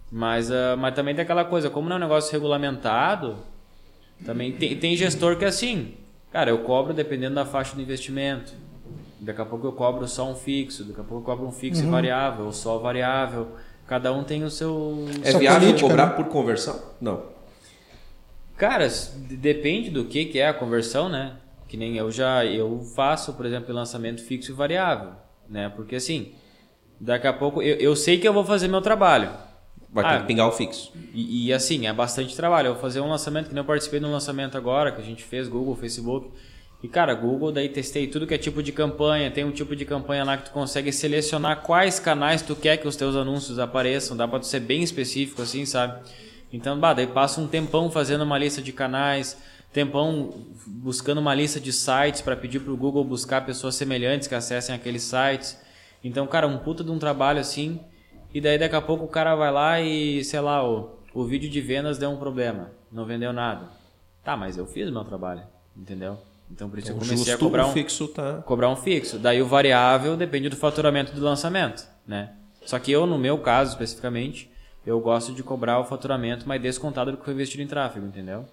Mas, 0.09 0.49
ah, 0.49 0.77
mas 0.77 0.95
também 0.95 1.13
tem 1.13 1.23
aquela 1.23 1.43
coisa, 1.43 1.69
como 1.69 1.89
não 1.89 1.97
é 1.97 1.99
um 1.99 2.01
negócio 2.01 2.31
regulamentado, 2.31 3.35
também 4.25 4.53
tem, 4.53 4.77
tem 4.77 4.95
gestor 4.95 5.37
que 5.37 5.43
é 5.43 5.49
assim, 5.49 5.95
cara, 6.31 6.49
eu 6.49 6.59
cobro 6.59 6.93
dependendo 6.93 7.35
da 7.35 7.43
faixa 7.43 7.75
do 7.75 7.81
investimento. 7.81 8.53
Daqui 9.19 9.41
a 9.41 9.45
pouco 9.45 9.65
eu 9.67 9.71
cobro 9.71 10.07
só 10.07 10.29
um 10.29 10.35
fixo, 10.35 10.83
daqui 10.83 10.99
a 10.99 11.03
pouco 11.03 11.21
eu 11.21 11.35
cobro 11.35 11.47
um 11.47 11.51
fixo 11.51 11.81
Uhum. 11.81 11.87
e 11.87 11.91
variável, 11.91 12.45
ou 12.45 12.51
só 12.53 12.77
variável. 12.77 13.47
Cada 13.87 14.11
um 14.11 14.23
tem 14.23 14.43
o 14.43 14.49
seu. 14.49 15.05
É 15.23 15.31
Só 15.31 15.39
viável 15.39 15.61
política, 15.61 15.87
cobrar 15.87 16.07
né? 16.07 16.13
por 16.15 16.25
conversão? 16.25 16.81
Não. 16.99 17.23
Cara, 18.57 18.87
depende 19.15 19.89
do 19.89 20.05
que, 20.05 20.25
que 20.25 20.39
é 20.39 20.47
a 20.47 20.53
conversão, 20.53 21.09
né? 21.09 21.33
Que 21.67 21.75
nem 21.77 21.97
eu 21.97 22.09
já 22.09 22.45
eu 22.45 22.79
faço, 22.95 23.33
por 23.33 23.45
exemplo, 23.45 23.73
lançamento 23.73 24.23
fixo 24.23 24.51
e 24.51 24.55
variável, 24.55 25.11
né? 25.49 25.69
Porque 25.75 25.95
assim, 25.95 26.33
daqui 26.99 27.27
a 27.27 27.33
pouco 27.33 27.61
eu, 27.61 27.75
eu 27.77 27.95
sei 27.95 28.17
que 28.17 28.27
eu 28.27 28.33
vou 28.33 28.43
fazer 28.45 28.67
meu 28.67 28.81
trabalho. 28.81 29.29
Vai 29.91 30.03
Ah, 30.05 30.13
ter 30.13 30.21
que 30.21 30.27
pingar 30.27 30.47
o 30.47 30.51
fixo. 30.51 30.91
E, 31.13 31.47
e, 31.47 31.53
assim, 31.53 31.87
é 31.87 31.93
bastante 31.93 32.35
trabalho. 32.35 32.67
Eu 32.67 32.73
vou 32.73 32.81
fazer 32.81 32.99
um 32.99 33.09
lançamento, 33.09 33.47
que 33.47 33.53
nem 33.53 33.61
eu 33.61 33.65
participei 33.65 33.97
de 33.99 34.05
um 34.05 34.11
lançamento 34.11 34.57
agora, 34.57 34.91
que 34.91 34.99
a 35.01 35.03
gente 35.05 35.23
fez, 35.23 35.47
Google, 35.47 35.73
Facebook. 35.75 36.31
E, 36.85 36.87
cara, 36.87 37.15
Google, 37.15 37.51
daí 37.51 37.67
testei 37.67 38.05
tudo 38.05 38.27
que 38.27 38.35
é 38.35 38.37
tipo 38.37 38.61
de 38.61 38.71
campanha. 38.71 39.31
Tem 39.31 39.43
um 39.43 39.49
tipo 39.49 39.75
de 39.75 39.83
campanha 39.85 40.23
lá 40.23 40.37
que 40.37 40.45
tu 40.45 40.51
consegue 40.51 40.91
selecionar 40.91 41.63
quais 41.63 41.99
canais 41.99 42.43
tu 42.43 42.55
quer 42.55 42.77
que 42.77 42.87
os 42.87 42.95
teus 42.95 43.15
anúncios 43.15 43.57
apareçam. 43.57 44.15
Dá 44.15 44.27
pra 44.27 44.37
tu 44.37 44.45
ser 44.45 44.59
bem 44.59 44.83
específico, 44.83 45.41
assim, 45.41 45.65
sabe? 45.65 46.07
Então, 46.53 46.79
bah, 46.79 46.93
daí 46.93 47.07
passa 47.07 47.41
um 47.41 47.47
tempão 47.47 47.89
fazendo 47.89 48.23
uma 48.23 48.37
lista 48.37 48.61
de 48.61 48.71
canais, 48.71 49.35
tempão 49.73 50.29
buscando 50.67 51.17
uma 51.17 51.33
lista 51.33 51.59
de 51.59 51.73
sites 51.73 52.21
para 52.21 52.35
pedir 52.35 52.59
pro 52.59 52.77
Google 52.77 53.03
buscar 53.03 53.43
pessoas 53.43 53.73
semelhantes 53.73 54.27
que 54.27 54.35
acessem 54.35 54.75
aqueles 54.75 55.01
sites. 55.01 55.59
Então, 56.03 56.27
cara, 56.27 56.45
um 56.45 56.59
puta 56.59 56.83
de 56.83 56.91
um 56.91 56.99
trabalho 56.99 57.39
assim. 57.39 57.79
E 58.31 58.39
daí 58.39 58.59
daqui 58.59 58.75
a 58.75 58.81
pouco 58.81 59.05
o 59.05 59.09
cara 59.09 59.33
vai 59.33 59.51
lá 59.51 59.81
e, 59.81 60.23
sei 60.23 60.39
lá, 60.39 60.63
o, 60.63 60.99
o 61.15 61.25
vídeo 61.25 61.49
de 61.49 61.61
vendas 61.61 61.97
deu 61.97 62.11
um 62.11 62.17
problema. 62.17 62.69
Não 62.91 63.07
vendeu 63.07 63.33
nada. 63.33 63.69
Tá, 64.23 64.37
mas 64.37 64.55
eu 64.55 64.67
fiz 64.67 64.87
o 64.87 64.93
meu 64.93 65.03
trabalho. 65.03 65.41
Entendeu? 65.75 66.19
Então 66.55 66.69
por 66.69 66.79
isso 66.79 66.89
eu 66.91 66.95
comecei 66.95 67.33
a 67.33 67.37
cobrar 67.37 67.65
o 67.65 67.69
um, 67.69 67.73
fixo 67.73 68.07
tá... 68.07 68.41
cobrar 68.45 68.69
um 68.69 68.77
fixo. 68.77 69.19
Daí 69.19 69.41
o 69.41 69.45
variável 69.45 70.15
depende 70.15 70.47
do 70.47 70.55
faturamento 70.55 71.13
do 71.13 71.21
lançamento, 71.21 71.85
né? 72.07 72.31
Só 72.65 72.79
que 72.79 72.91
eu, 72.91 73.05
no 73.05 73.17
meu 73.17 73.37
caso 73.39 73.71
especificamente, 73.71 74.49
eu 74.85 74.99
gosto 75.01 75.33
de 75.33 75.43
cobrar 75.43 75.79
o 75.79 75.83
faturamento 75.83 76.47
mais 76.47 76.61
descontado 76.61 77.11
do 77.11 77.17
que 77.17 77.25
foi 77.25 77.33
investido 77.33 77.61
em 77.61 77.67
tráfego, 77.67 78.05
entendeu? 78.05 78.45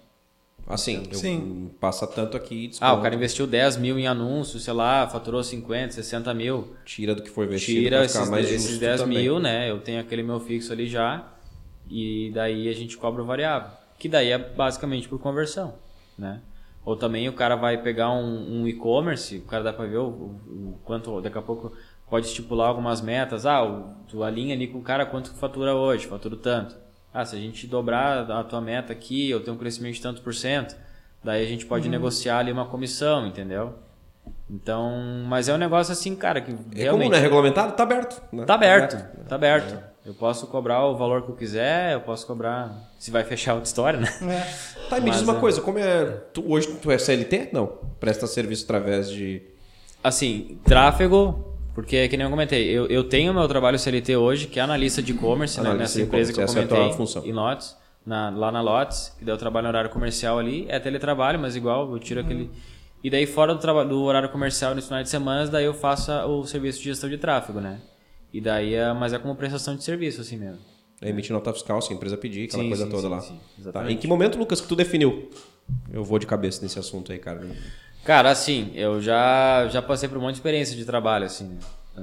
Assim, 0.67 1.07
eu- 1.11 1.19
Sim. 1.19 1.71
passa 1.81 2.07
tanto 2.07 2.37
aqui 2.37 2.67
e 2.67 2.77
Ah, 2.81 2.93
o 2.93 3.03
cara 3.03 3.15
investiu 3.15 3.47
10 3.47 3.77
mil 3.77 3.99
em 3.99 4.07
anúncios, 4.07 4.65
sei 4.65 4.73
lá, 4.73 5.09
faturou 5.09 5.43
50, 5.43 5.93
60 5.93 6.33
mil. 6.35 6.75
tira 6.85 7.15
do 7.15 7.23
que 7.23 7.31
foi 7.31 7.47
investido 7.47 7.81
Tira 7.81 7.99
pra 7.99 8.09
ficar 8.09 8.19
esses, 8.21 8.31
mais 8.31 8.47
esses 8.47 8.63
justo 8.63 8.81
10 8.81 9.01
também. 9.01 9.19
mil, 9.19 9.39
né? 9.39 9.71
Eu 9.71 9.81
tenho 9.81 10.01
aquele 10.01 10.23
meu 10.23 10.39
fixo 10.41 10.73
ali 10.73 10.89
já. 10.89 11.25
E 11.89 12.31
daí 12.35 12.69
a 12.69 12.73
gente 12.75 12.97
cobra 12.97 13.23
o 13.23 13.27
variável. 13.27 13.71
Que 13.99 14.09
daí 14.09 14.31
é 14.31 14.39
basicamente 14.39 15.09
por 15.09 15.19
conversão, 15.21 15.75
né? 16.19 16.41
Ou 16.85 16.97
também 16.97 17.29
o 17.29 17.33
cara 17.33 17.55
vai 17.55 17.79
pegar 17.81 18.11
um, 18.11 18.63
um 18.63 18.67
e-commerce, 18.69 19.39
o 19.39 19.43
cara 19.43 19.63
dá 19.63 19.73
pra 19.73 19.87
ver 19.87 19.99
o, 19.99 20.05
o- 20.09 20.41
o 20.75 20.79
quanto, 20.85 21.21
daqui 21.21 21.39
a 21.39 21.43
pouco 21.43 21.73
pode 22.11 22.27
estipular 22.27 22.69
algumas 22.69 23.01
metas. 23.01 23.47
Ah, 23.47 23.63
o, 23.65 23.95
tu 24.09 24.23
alinha 24.25 24.55
ali 24.55 24.67
com 24.67 24.79
o 24.79 24.83
cara 24.83 25.07
quanto 25.07 25.31
que 25.31 25.39
fatura 25.39 25.75
hoje, 25.75 26.07
fatura 26.09 26.37
tanto. 26.37 26.75
Ah, 27.15 27.25
se 27.25 27.37
a 27.37 27.39
gente 27.39 27.67
dobrar 27.67 28.29
a 28.31 28.43
tua 28.43 28.61
meta 28.61 28.93
aqui, 28.93 29.31
eu 29.31 29.41
tenho 29.41 29.55
um 29.55 29.59
crescimento 29.59 29.95
de 29.95 30.01
tanto 30.03 30.23
por 30.23 30.35
cento, 30.35 30.75
daí 31.23 31.45
a 31.45 31.49
gente 31.49 31.67
pode 31.67 31.89
negociar 31.89 32.39
ali 32.39 32.51
uma 32.51 32.67
comissão, 32.67 33.27
entendeu? 33.27 33.75
Então, 34.51 34.93
mas 35.29 35.49
é 35.49 35.55
um 35.55 35.59
negócio 35.59 35.93
assim, 35.93 36.15
cara, 36.17 36.41
que 36.41 36.51
É 36.51 36.55
como 36.55 36.75
realmente... 36.75 37.11
não 37.11 37.19
é 37.19 37.21
regulamentado, 37.21 37.73
tá 37.75 37.83
aberto. 37.83 38.23
né? 38.33 38.45
Tá 38.45 38.55
aberto, 38.55 38.97
tá 39.29 39.35
aberto. 39.37 39.92
Eu 40.05 40.15
posso 40.15 40.49
cobrar 40.49 40.85
o 40.85 40.97
valor 40.97 41.23
que 41.23 41.31
eu 41.31 41.37
quiser, 41.37 41.93
eu 41.95 42.01
posso 42.01 42.27
cobrar. 42.27 42.91
Se 42.99 43.11
vai 43.11 43.23
fechar 43.23 43.55
outra 43.55 43.69
história, 43.69 44.01
né? 44.01 44.09
É. 44.23 44.89
Tá, 44.89 44.99
e 44.99 45.01
me 45.01 45.11
diz 45.11 45.21
Mas 45.21 45.29
uma 45.29 45.37
é- 45.37 45.41
coisa, 45.41 45.61
como 45.61 45.79
é. 45.79 46.07
Tu, 46.33 46.45
hoje 46.47 46.69
tu 46.83 46.91
é 46.91 46.99
CLT? 46.99 47.51
Não. 47.53 47.67
Presta 48.01 48.27
serviço 48.27 48.65
através 48.65 49.09
de. 49.09 49.43
Assim, 50.03 50.59
tráfego, 50.65 51.55
porque 51.75 51.97
é 51.97 52.09
que 52.09 52.17
nem 52.17 52.25
eu 52.25 52.31
comentei, 52.31 52.69
eu, 52.69 52.87
eu 52.87 53.05
tenho 53.05 53.33
meu 53.33 53.47
trabalho 53.47 53.79
CLT 53.79 54.17
hoje, 54.17 54.49
que 54.49 54.59
é 54.59 54.63
analista 54.63 55.01
de 55.01 55.13
e-commerce, 55.13 55.61
né? 55.61 55.73
Nessa 55.75 56.03
empresa 56.03 56.33
que 56.33 56.39
eu 56.41 56.43
é 56.43 56.45
a 56.45 56.49
tua 56.49 56.67
comentei, 56.67 56.97
função. 56.97 57.25
em 57.25 57.33
Lotes, 57.33 57.77
na, 58.05 58.29
lá 58.31 58.51
na 58.51 58.61
Lotes, 58.61 59.15
que 59.17 59.25
daí 59.25 59.33
eu 59.33 59.39
trabalho 59.39 59.65
no 59.65 59.69
horário 59.69 59.91
comercial 59.91 60.39
ali, 60.39 60.67
é 60.69 60.81
teletrabalho, 60.81 61.39
mas 61.39 61.55
igual, 61.55 61.93
eu 61.93 61.99
tiro 62.01 62.21
aquele... 62.21 62.51
E 63.05 63.09
daí 63.11 63.27
fora 63.27 63.55
do, 63.55 63.85
do 63.85 64.03
horário 64.03 64.29
comercial 64.29 64.75
nos 64.75 64.87
finais 64.87 65.05
de 65.05 65.11
semana, 65.11 65.47
daí 65.49 65.65
eu 65.65 65.75
faço 65.75 66.13
o 66.13 66.45
serviço 66.45 66.79
de 66.79 66.85
gestão 66.87 67.09
de 67.09 67.19
tráfego, 67.19 67.61
né? 67.61 67.81
E 68.33 68.41
daí, 68.41 68.75
é, 68.75 68.93
mas 68.93 69.13
é 69.13 69.19
como 69.19 69.35
prestação 69.37 69.77
de 69.77 69.85
serviço, 69.85 70.21
assim 70.21 70.37
mesmo. 70.37 70.59
É 71.01 71.09
emitir 71.11 71.33
nota 71.33 71.53
fiscal, 71.53 71.83
se 71.83 71.93
a 71.93 71.97
empresa 71.97 72.17
pedir, 72.17 72.45
aquela 72.45 72.63
Sim, 72.63 72.69
coisa 72.69 72.85
sim, 72.85 72.91
toda 72.91 73.03
sim, 73.03 73.09
lá. 73.09 73.21
sim, 73.21 73.35
Tá? 73.37 73.61
exatamente. 73.61 73.95
Em 73.95 73.97
que 73.99 74.07
momento, 74.07 74.39
Lucas, 74.39 74.61
que 74.61 74.69
tu 74.69 74.77
definiu? 74.77 75.29
Eu 75.93 76.05
vou 76.05 76.19
de 76.19 76.27
cabeça 76.27 76.63
nesse 76.63 76.79
assunto 76.79 77.11
aí, 77.13 77.19
cara. 77.19 77.45
Cara, 78.05 78.31
assim, 78.31 78.71
eu 78.75 79.01
já, 79.03 79.69
já 79.69 79.83
passei 79.83 80.09
por 80.09 80.19
um 80.19 80.21
monte 80.23 80.33
de 80.35 80.39
experiência 80.39 80.77
de 80.77 80.85
trabalho, 80.85 81.27
assim. 81.27 81.49
né? 81.49 81.59
A 81.97 82.01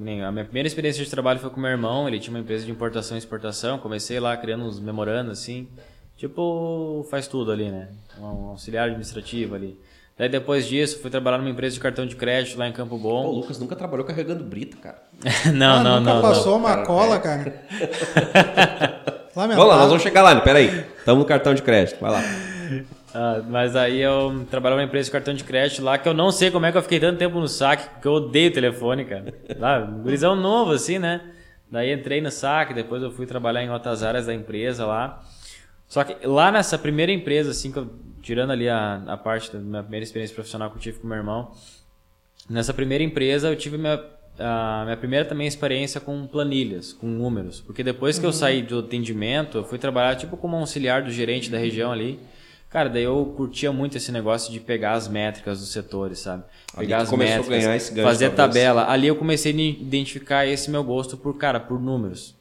minha, 0.00 0.28
a 0.28 0.32
minha 0.32 0.44
primeira 0.44 0.66
experiência 0.66 1.02
de 1.04 1.10
trabalho 1.10 1.40
foi 1.40 1.50
com 1.50 1.60
meu 1.60 1.70
irmão, 1.70 2.06
ele 2.06 2.20
tinha 2.20 2.32
uma 2.32 2.40
empresa 2.40 2.64
de 2.64 2.70
importação 2.70 3.16
e 3.16 3.18
exportação, 3.18 3.78
comecei 3.78 4.20
lá 4.20 4.36
criando 4.36 4.64
uns 4.64 4.78
memorandos, 4.78 5.32
assim. 5.32 5.66
Tipo, 6.16 7.04
faz 7.10 7.26
tudo 7.26 7.50
ali, 7.50 7.70
né? 7.70 7.88
Um 8.20 8.50
auxiliar 8.50 8.84
administrativo 8.86 9.54
ali. 9.54 9.78
Daí 10.16 10.28
depois 10.28 10.66
disso, 10.68 11.00
fui 11.02 11.10
trabalhar 11.10 11.38
numa 11.38 11.50
empresa 11.50 11.74
de 11.74 11.80
cartão 11.80 12.06
de 12.06 12.14
crédito 12.14 12.56
lá 12.56 12.68
em 12.68 12.72
Campo 12.72 12.90
Pô, 12.90 12.96
o 12.96 12.98
Bom. 13.00 13.30
Lucas 13.32 13.58
nunca 13.58 13.74
trabalhou 13.74 14.06
carregando 14.06 14.44
brita, 14.44 14.76
cara. 14.76 15.02
não, 15.52 15.76
Ah, 15.78 15.82
não, 15.82 16.00
nunca 16.00 16.14
não, 16.14 16.22
passou 16.22 16.52
não. 16.52 16.58
uma 16.60 16.70
Cara, 16.70 16.86
cola, 16.86 17.16
é. 17.16 17.18
cara. 17.18 17.62
Vamos 19.34 19.56
lá, 19.56 19.76
nós 19.78 19.88
vamos 19.88 20.02
chegar 20.02 20.22
lá, 20.22 20.40
peraí. 20.40 20.84
Estamos 20.96 21.22
no 21.22 21.26
cartão 21.28 21.52
de 21.54 21.62
crédito, 21.62 21.98
vai 22.00 22.12
lá. 22.12 22.22
Ah, 23.12 23.42
mas 23.48 23.74
aí 23.74 24.00
eu 24.00 24.46
trabalhava 24.48 24.80
numa 24.80 24.86
empresa 24.86 25.06
de 25.06 25.10
cartão 25.10 25.34
de 25.34 25.42
crédito 25.42 25.82
lá, 25.82 25.98
que 25.98 26.08
eu 26.08 26.14
não 26.14 26.30
sei 26.30 26.52
como 26.52 26.66
é 26.66 26.70
que 26.70 26.78
eu 26.78 26.82
fiquei 26.82 27.00
tanto 27.00 27.18
tempo 27.18 27.40
no 27.40 27.48
saque, 27.48 27.88
porque 27.94 28.06
eu 28.06 28.12
odeio 28.12 28.52
telefone, 28.52 29.04
cara. 29.04 29.34
Lá, 29.58 29.80
gurizão 29.80 30.36
novo, 30.36 30.70
assim, 30.70 31.00
né? 31.00 31.20
Daí 31.68 31.92
entrei 31.92 32.20
no 32.20 32.30
saque, 32.30 32.72
depois 32.72 33.02
eu 33.02 33.10
fui 33.10 33.26
trabalhar 33.26 33.64
em 33.64 33.70
outras 33.70 34.04
áreas 34.04 34.26
da 34.26 34.34
empresa 34.34 34.86
lá. 34.86 35.20
Só 35.88 36.04
que 36.04 36.24
lá 36.24 36.52
nessa 36.52 36.78
primeira 36.78 37.10
empresa, 37.10 37.50
assim, 37.50 37.72
que 37.72 37.78
eu, 37.78 37.90
tirando 38.24 38.50
ali 38.52 38.68
a, 38.68 39.02
a 39.06 39.16
parte 39.18 39.52
da 39.52 39.58
minha 39.58 39.82
primeira 39.82 40.02
experiência 40.02 40.34
profissional 40.34 40.70
que 40.70 40.76
eu 40.76 40.80
tive 40.80 40.98
com 40.98 41.06
meu 41.06 41.18
irmão, 41.18 41.52
nessa 42.48 42.72
primeira 42.72 43.04
empresa 43.04 43.48
eu 43.48 43.56
tive 43.56 43.76
minha, 43.76 44.02
a 44.38 44.82
minha 44.84 44.96
primeira 44.96 45.26
também 45.26 45.46
experiência 45.46 46.00
com 46.00 46.26
planilhas, 46.26 46.94
com 46.94 47.06
números. 47.06 47.60
Porque 47.60 47.82
depois 47.82 48.18
que 48.18 48.24
eu 48.24 48.32
saí 48.32 48.62
do 48.62 48.78
atendimento, 48.78 49.58
eu 49.58 49.64
fui 49.64 49.78
trabalhar 49.78 50.16
tipo 50.16 50.38
como 50.38 50.56
auxiliar 50.56 51.02
do 51.02 51.10
gerente 51.10 51.50
da 51.50 51.58
região 51.58 51.92
ali. 51.92 52.18
Cara, 52.70 52.88
daí 52.88 53.04
eu 53.04 53.34
curtia 53.36 53.70
muito 53.70 53.96
esse 53.98 54.10
negócio 54.10 54.50
de 54.50 54.58
pegar 54.58 54.94
as 54.94 55.06
métricas 55.06 55.60
dos 55.60 55.70
setores, 55.70 56.18
sabe? 56.18 56.42
Pegar 56.76 57.02
as 57.02 57.12
métricas, 57.12 57.90
fazer 57.90 58.30
tabela. 58.30 58.90
Ali 58.90 59.06
eu 59.06 59.14
comecei 59.14 59.52
a 59.52 59.54
identificar 59.54 60.46
esse 60.46 60.70
meu 60.70 60.82
gosto 60.82 61.16
por, 61.16 61.36
cara, 61.36 61.60
por 61.60 61.78
números. 61.80 62.34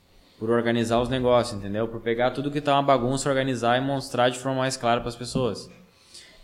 Por 0.44 0.50
organizar 0.50 1.00
os 1.02 1.08
negócios, 1.08 1.58
entendeu? 1.58 1.88
Por 1.88 2.02
pegar 2.02 2.32
tudo 2.32 2.52
que 2.52 2.60
tá 2.60 2.74
uma 2.74 2.84
bagunça, 2.84 3.30
organizar 3.30 3.78
e 3.78 3.82
mostrar 3.82 4.28
de 4.28 4.38
forma 4.38 4.58
mais 4.58 4.76
clara 4.76 5.00
para 5.00 5.08
as 5.08 5.16
pessoas. 5.16 5.72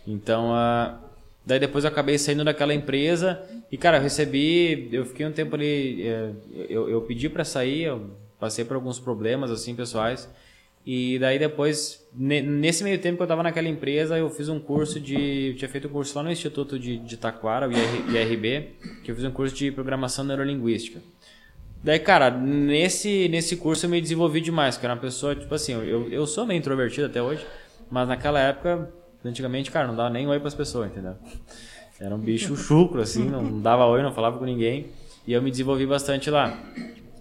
Então, 0.06 0.54
ah, 0.54 0.98
daí 1.44 1.58
depois 1.58 1.84
eu 1.84 1.90
acabei 1.90 2.16
saindo 2.16 2.42
daquela 2.42 2.72
empresa 2.72 3.42
e, 3.70 3.76
cara, 3.76 3.98
eu 3.98 4.02
recebi, 4.02 4.88
eu 4.90 5.04
fiquei 5.04 5.26
um 5.26 5.32
tempo 5.32 5.54
ali, 5.54 6.00
eh, 6.08 6.30
eu, 6.70 6.88
eu 6.88 7.02
pedi 7.02 7.28
para 7.28 7.44
sair, 7.44 7.82
eu 7.82 8.08
passei 8.38 8.64
por 8.64 8.74
alguns 8.74 8.98
problemas 8.98 9.50
assim 9.50 9.74
pessoais. 9.74 10.26
E 10.86 11.18
daí 11.18 11.38
depois, 11.38 12.02
ne- 12.14 12.40
nesse 12.40 12.82
meio 12.82 12.98
tempo 12.98 13.16
que 13.18 13.22
eu 13.22 13.26
estava 13.26 13.42
naquela 13.42 13.68
empresa, 13.68 14.16
eu 14.16 14.30
fiz 14.30 14.48
um 14.48 14.58
curso 14.58 14.98
de. 14.98 15.52
Tinha 15.58 15.68
feito 15.68 15.88
um 15.88 15.90
curso 15.90 16.16
lá 16.16 16.24
no 16.24 16.32
Instituto 16.32 16.78
de, 16.78 16.96
de 16.96 17.18
Taquara, 17.18 17.68
o 17.68 17.70
IR, 17.70 18.16
IRB, 18.16 18.70
que 19.04 19.10
eu 19.10 19.14
fiz 19.14 19.24
um 19.24 19.30
curso 19.30 19.54
de 19.54 19.70
programação 19.70 20.24
neurolinguística. 20.24 21.00
Daí, 21.82 21.98
cara, 21.98 22.30
nesse, 22.30 23.28
nesse 23.28 23.56
curso 23.56 23.86
eu 23.86 23.90
me 23.90 24.00
desenvolvi 24.00 24.40
demais, 24.40 24.76
que 24.76 24.84
era 24.84 24.94
uma 24.94 25.00
pessoa, 25.00 25.34
tipo 25.34 25.54
assim, 25.54 25.72
eu, 25.72 26.08
eu 26.10 26.26
sou 26.26 26.46
meio 26.46 26.58
introvertido 26.58 27.06
até 27.06 27.22
hoje, 27.22 27.46
mas 27.90 28.06
naquela 28.06 28.38
época, 28.38 28.92
antigamente, 29.24 29.70
cara, 29.70 29.86
não 29.86 29.96
dava 29.96 30.10
nem 30.10 30.26
oi 30.26 30.38
pras 30.38 30.54
pessoas, 30.54 30.90
entendeu? 30.90 31.14
Era 31.98 32.14
um 32.14 32.18
bicho 32.18 32.54
chucro, 32.56 33.00
assim, 33.00 33.24
não 33.24 33.60
dava 33.60 33.86
oi, 33.86 34.02
não 34.02 34.12
falava 34.12 34.38
com 34.38 34.44
ninguém. 34.44 34.88
E 35.26 35.32
eu 35.32 35.42
me 35.42 35.50
desenvolvi 35.50 35.86
bastante 35.86 36.30
lá. 36.30 36.58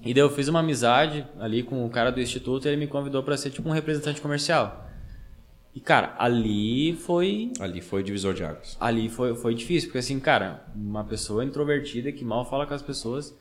E 0.03 0.14
daí 0.14 0.24
eu 0.24 0.30
fiz 0.30 0.47
uma 0.47 0.60
amizade 0.60 1.26
ali 1.39 1.64
com 1.64 1.86
o 1.86 1.89
cara 1.89 2.12
do 2.12 2.22
instituto 2.22 2.66
e 2.66 2.70
ele 2.70 2.78
me 2.78 2.88
convidou 2.88 3.22
para 3.22 3.36
ser 3.36 3.49
tipo 3.49 3.68
um 3.68 3.74
representante 3.74 4.22
comercial. 4.22 4.88
E 5.76 5.80
cara, 5.80 6.16
ali 6.18 6.93
foi 6.93 7.51
Ali 7.60 7.82
foi 7.82 8.01
o 8.01 8.03
divisor 8.03 8.34
de 8.34 8.43
águas. 8.43 8.78
ali 8.80 9.10
foi, 9.10 9.36
foi 9.36 9.53
difícil, 9.53 9.89
porque 9.89 9.99
assim, 9.99 10.20
cara, 10.20 10.66
uma 10.76 11.03
pessoa 11.03 11.43
introvertida 11.43 12.12
que 12.12 12.24
mal 12.24 12.45
fala 12.49 12.66
com 12.66 12.74
as 12.74 12.82
pessoas 12.82 13.38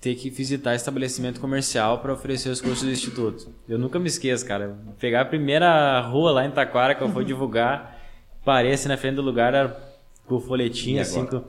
ter 0.00 0.14
que 0.14 0.30
visitar 0.30 0.74
estabelecimento 0.74 1.40
comercial 1.40 1.98
para 1.98 2.12
oferecer 2.12 2.48
os 2.48 2.60
cursos 2.60 2.82
do 2.82 2.90
instituto. 2.90 3.52
Eu 3.68 3.78
nunca 3.78 3.98
me 3.98 4.08
esqueço, 4.08 4.46
cara. 4.46 4.76
Pegar 4.98 5.20
a 5.20 5.24
primeira 5.24 6.00
rua 6.00 6.32
lá 6.32 6.46
em 6.46 6.50
Taquara 6.50 6.94
que 6.94 7.02
eu 7.02 7.10
fui 7.10 7.24
divulgar, 7.26 7.98
parei 8.44 8.72
assim 8.72 8.88
na 8.88 8.96
frente 8.96 9.16
do 9.16 9.22
lugar, 9.22 9.52
era 9.52 9.78
com 10.26 10.36
o 10.36 10.40
folhetinho 10.40 11.02
assim 11.02 11.26
com 11.26 11.44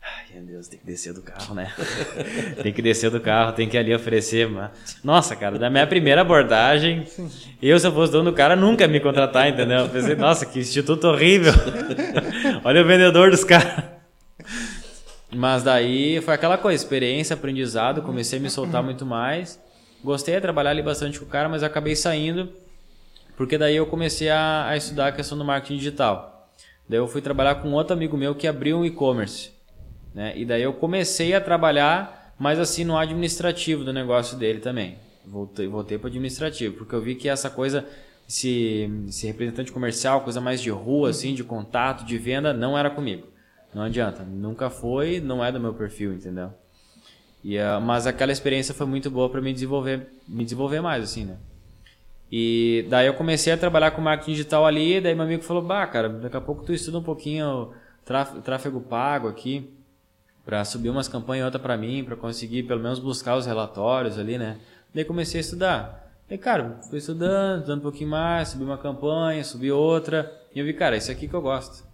Ai, 0.00 0.36
meu 0.36 0.42
Deus, 0.42 0.68
tem 0.68 0.78
que 0.78 0.86
descer 0.86 1.12
do 1.12 1.20
carro, 1.20 1.54
né? 1.54 1.70
tem 2.62 2.72
que 2.72 2.80
descer 2.80 3.10
do 3.10 3.20
carro, 3.20 3.52
tem 3.52 3.68
que 3.68 3.76
ali 3.76 3.94
oferecer, 3.94 4.48
mano. 4.48 4.70
Nossa, 5.04 5.36
cara, 5.36 5.58
da 5.58 5.68
minha 5.68 5.86
primeira 5.86 6.22
abordagem, 6.22 7.06
eu, 7.60 7.78
se 7.78 7.86
eu 7.86 7.92
fosse 7.92 8.10
dono 8.10 8.30
do 8.30 8.36
cara, 8.36 8.56
nunca 8.56 8.84
ia 8.84 8.88
me 8.88 9.00
contratar, 9.00 9.48
entendeu? 9.48 9.80
Eu 9.80 9.88
pensei, 9.88 10.14
nossa, 10.14 10.46
que 10.46 10.60
instituto 10.60 11.08
horrível. 11.08 11.52
Olha 12.64 12.82
o 12.82 12.86
vendedor 12.86 13.30
dos 13.30 13.44
caras. 13.44 13.97
Mas 15.34 15.62
daí 15.62 16.20
foi 16.22 16.34
aquela 16.34 16.56
coisa, 16.56 16.82
experiência, 16.82 17.34
aprendizado, 17.34 18.02
comecei 18.02 18.38
a 18.38 18.42
me 18.42 18.48
soltar 18.48 18.82
muito 18.82 19.04
mais. 19.04 19.60
Gostei 20.02 20.34
de 20.34 20.40
trabalhar 20.40 20.70
ali 20.70 20.82
bastante 20.82 21.18
com 21.18 21.26
o 21.26 21.28
cara, 21.28 21.48
mas 21.48 21.62
acabei 21.62 21.94
saindo, 21.94 22.48
porque 23.36 23.58
daí 23.58 23.76
eu 23.76 23.86
comecei 23.86 24.30
a, 24.30 24.68
a 24.68 24.76
estudar 24.76 25.08
a 25.08 25.12
questão 25.12 25.36
do 25.36 25.44
marketing 25.44 25.76
digital. 25.76 26.50
Daí 26.88 26.98
eu 26.98 27.06
fui 27.06 27.20
trabalhar 27.20 27.56
com 27.56 27.72
outro 27.72 27.92
amigo 27.92 28.16
meu 28.16 28.34
que 28.34 28.46
abriu 28.46 28.78
um 28.78 28.84
e-commerce. 28.84 29.50
Né? 30.14 30.32
E 30.36 30.44
daí 30.44 30.62
eu 30.62 30.72
comecei 30.72 31.34
a 31.34 31.40
trabalhar, 31.40 32.34
mas 32.38 32.58
assim, 32.58 32.84
no 32.84 32.96
administrativo 32.96 33.84
do 33.84 33.92
negócio 33.92 34.38
dele 34.38 34.60
também. 34.60 34.96
Voltei, 35.26 35.68
voltei 35.68 35.98
para 35.98 36.06
o 36.06 36.08
administrativo, 36.08 36.76
porque 36.76 36.94
eu 36.94 37.02
vi 37.02 37.14
que 37.14 37.28
essa 37.28 37.50
coisa, 37.50 37.86
esse, 38.26 38.90
esse 39.06 39.26
representante 39.26 39.70
comercial, 39.70 40.22
coisa 40.22 40.40
mais 40.40 40.62
de 40.62 40.70
rua, 40.70 41.10
assim, 41.10 41.34
de 41.34 41.44
contato, 41.44 42.04
de 42.04 42.16
venda, 42.16 42.54
não 42.54 42.78
era 42.78 42.88
comigo. 42.88 43.26
Não 43.74 43.82
adianta, 43.82 44.22
nunca 44.22 44.70
foi, 44.70 45.20
não 45.20 45.44
é 45.44 45.52
do 45.52 45.60
meu 45.60 45.74
perfil, 45.74 46.14
entendeu? 46.14 46.52
E, 47.44 47.58
ah, 47.58 47.78
mas 47.80 48.06
aquela 48.06 48.32
experiência 48.32 48.74
foi 48.74 48.86
muito 48.86 49.10
boa 49.10 49.28
para 49.28 49.40
me 49.40 49.52
desenvolver, 49.52 50.08
me 50.26 50.44
desenvolver 50.44 50.80
mais, 50.80 51.04
assim, 51.04 51.24
né? 51.24 51.36
E 52.30 52.86
daí 52.90 53.06
eu 53.06 53.14
comecei 53.14 53.52
a 53.52 53.56
trabalhar 53.56 53.90
com 53.92 54.02
marketing 54.02 54.32
digital 54.32 54.66
ali, 54.66 55.00
daí 55.00 55.14
meu 55.14 55.24
amigo 55.24 55.42
falou, 55.42 55.62
bah, 55.62 55.86
cara, 55.86 56.08
daqui 56.08 56.36
a 56.36 56.40
pouco 56.40 56.64
tu 56.64 56.72
estuda 56.72 56.98
um 56.98 57.02
pouquinho 57.02 57.72
tráfego, 58.44 58.80
pago 58.80 59.28
aqui, 59.28 59.70
para 60.44 60.64
subir 60.64 60.90
umas 60.90 61.08
campanhas 61.08 61.42
e 61.42 61.44
outra 61.44 61.58
para 61.58 61.76
mim, 61.76 62.04
para 62.04 62.16
conseguir 62.16 62.64
pelo 62.64 62.82
menos 62.82 62.98
buscar 62.98 63.36
os 63.36 63.46
relatórios 63.46 64.18
ali, 64.18 64.36
né? 64.36 64.58
Daí 64.94 65.04
comecei 65.04 65.38
a 65.38 65.42
estudar. 65.42 66.12
Daí, 66.28 66.36
cara, 66.36 66.78
fui 66.90 66.98
estudando, 66.98 67.60
estudando 67.60 67.78
um 67.78 67.82
pouquinho 67.82 68.10
mais, 68.10 68.48
subi 68.48 68.64
uma 68.64 68.76
campanha, 68.76 69.42
subi 69.42 69.72
outra, 69.72 70.30
e 70.54 70.58
eu 70.58 70.66
vi, 70.66 70.74
cara, 70.74 70.96
esse 70.96 71.10
aqui 71.10 71.28
que 71.28 71.34
eu 71.34 71.40
gosto. 71.40 71.87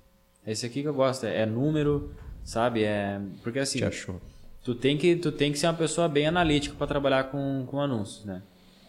Esse 0.47 0.67
aqui 0.67 0.83
que 0.83 0.89
eu 0.89 0.95
gosto, 0.95 1.25
é, 1.25 1.43
é 1.43 1.47
número, 1.47 2.13
sabe? 2.43 2.85
É 2.85 3.21
porque 3.43 3.59
assim, 3.59 3.79
Te 3.79 3.85
achou. 3.85 4.21
tu 4.63 4.75
tem 4.75 4.97
que 4.99 5.17
tu 5.17 5.33
tem 5.33 5.51
que 5.53 5.59
ser 5.59 5.67
uma 5.67 5.75
pessoa 5.75 6.09
bem 6.09 6.27
analítica 6.27 6.75
para 6.77 6.87
trabalhar 6.87 7.25
com, 7.25 7.65
com 7.67 7.81
anúncios, 7.81 8.25
né? 8.25 8.43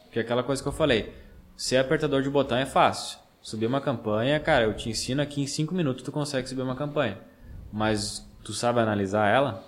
Porque 0.03 0.19
é 0.19 0.21
aquela 0.21 0.43
coisa 0.43 0.61
que 0.61 0.67
eu 0.67 0.73
falei, 0.73 1.13
ser 1.55 1.77
apertador 1.77 2.21
de 2.21 2.29
botão 2.29 2.57
é 2.57 2.65
fácil. 2.65 3.19
Subir 3.41 3.67
uma 3.67 3.79
campanha, 3.79 4.39
cara, 4.39 4.65
eu 4.65 4.73
te 4.73 4.89
ensino 4.89 5.21
aqui 5.21 5.41
em 5.41 5.47
5 5.47 5.73
minutos 5.75 6.03
tu 6.03 6.11
consegue 6.11 6.49
subir 6.49 6.63
uma 6.63 6.75
campanha. 6.75 7.19
Mas 7.71 8.27
tu 8.43 8.53
sabe 8.53 8.79
analisar 8.79 9.27
ela? 9.27 9.63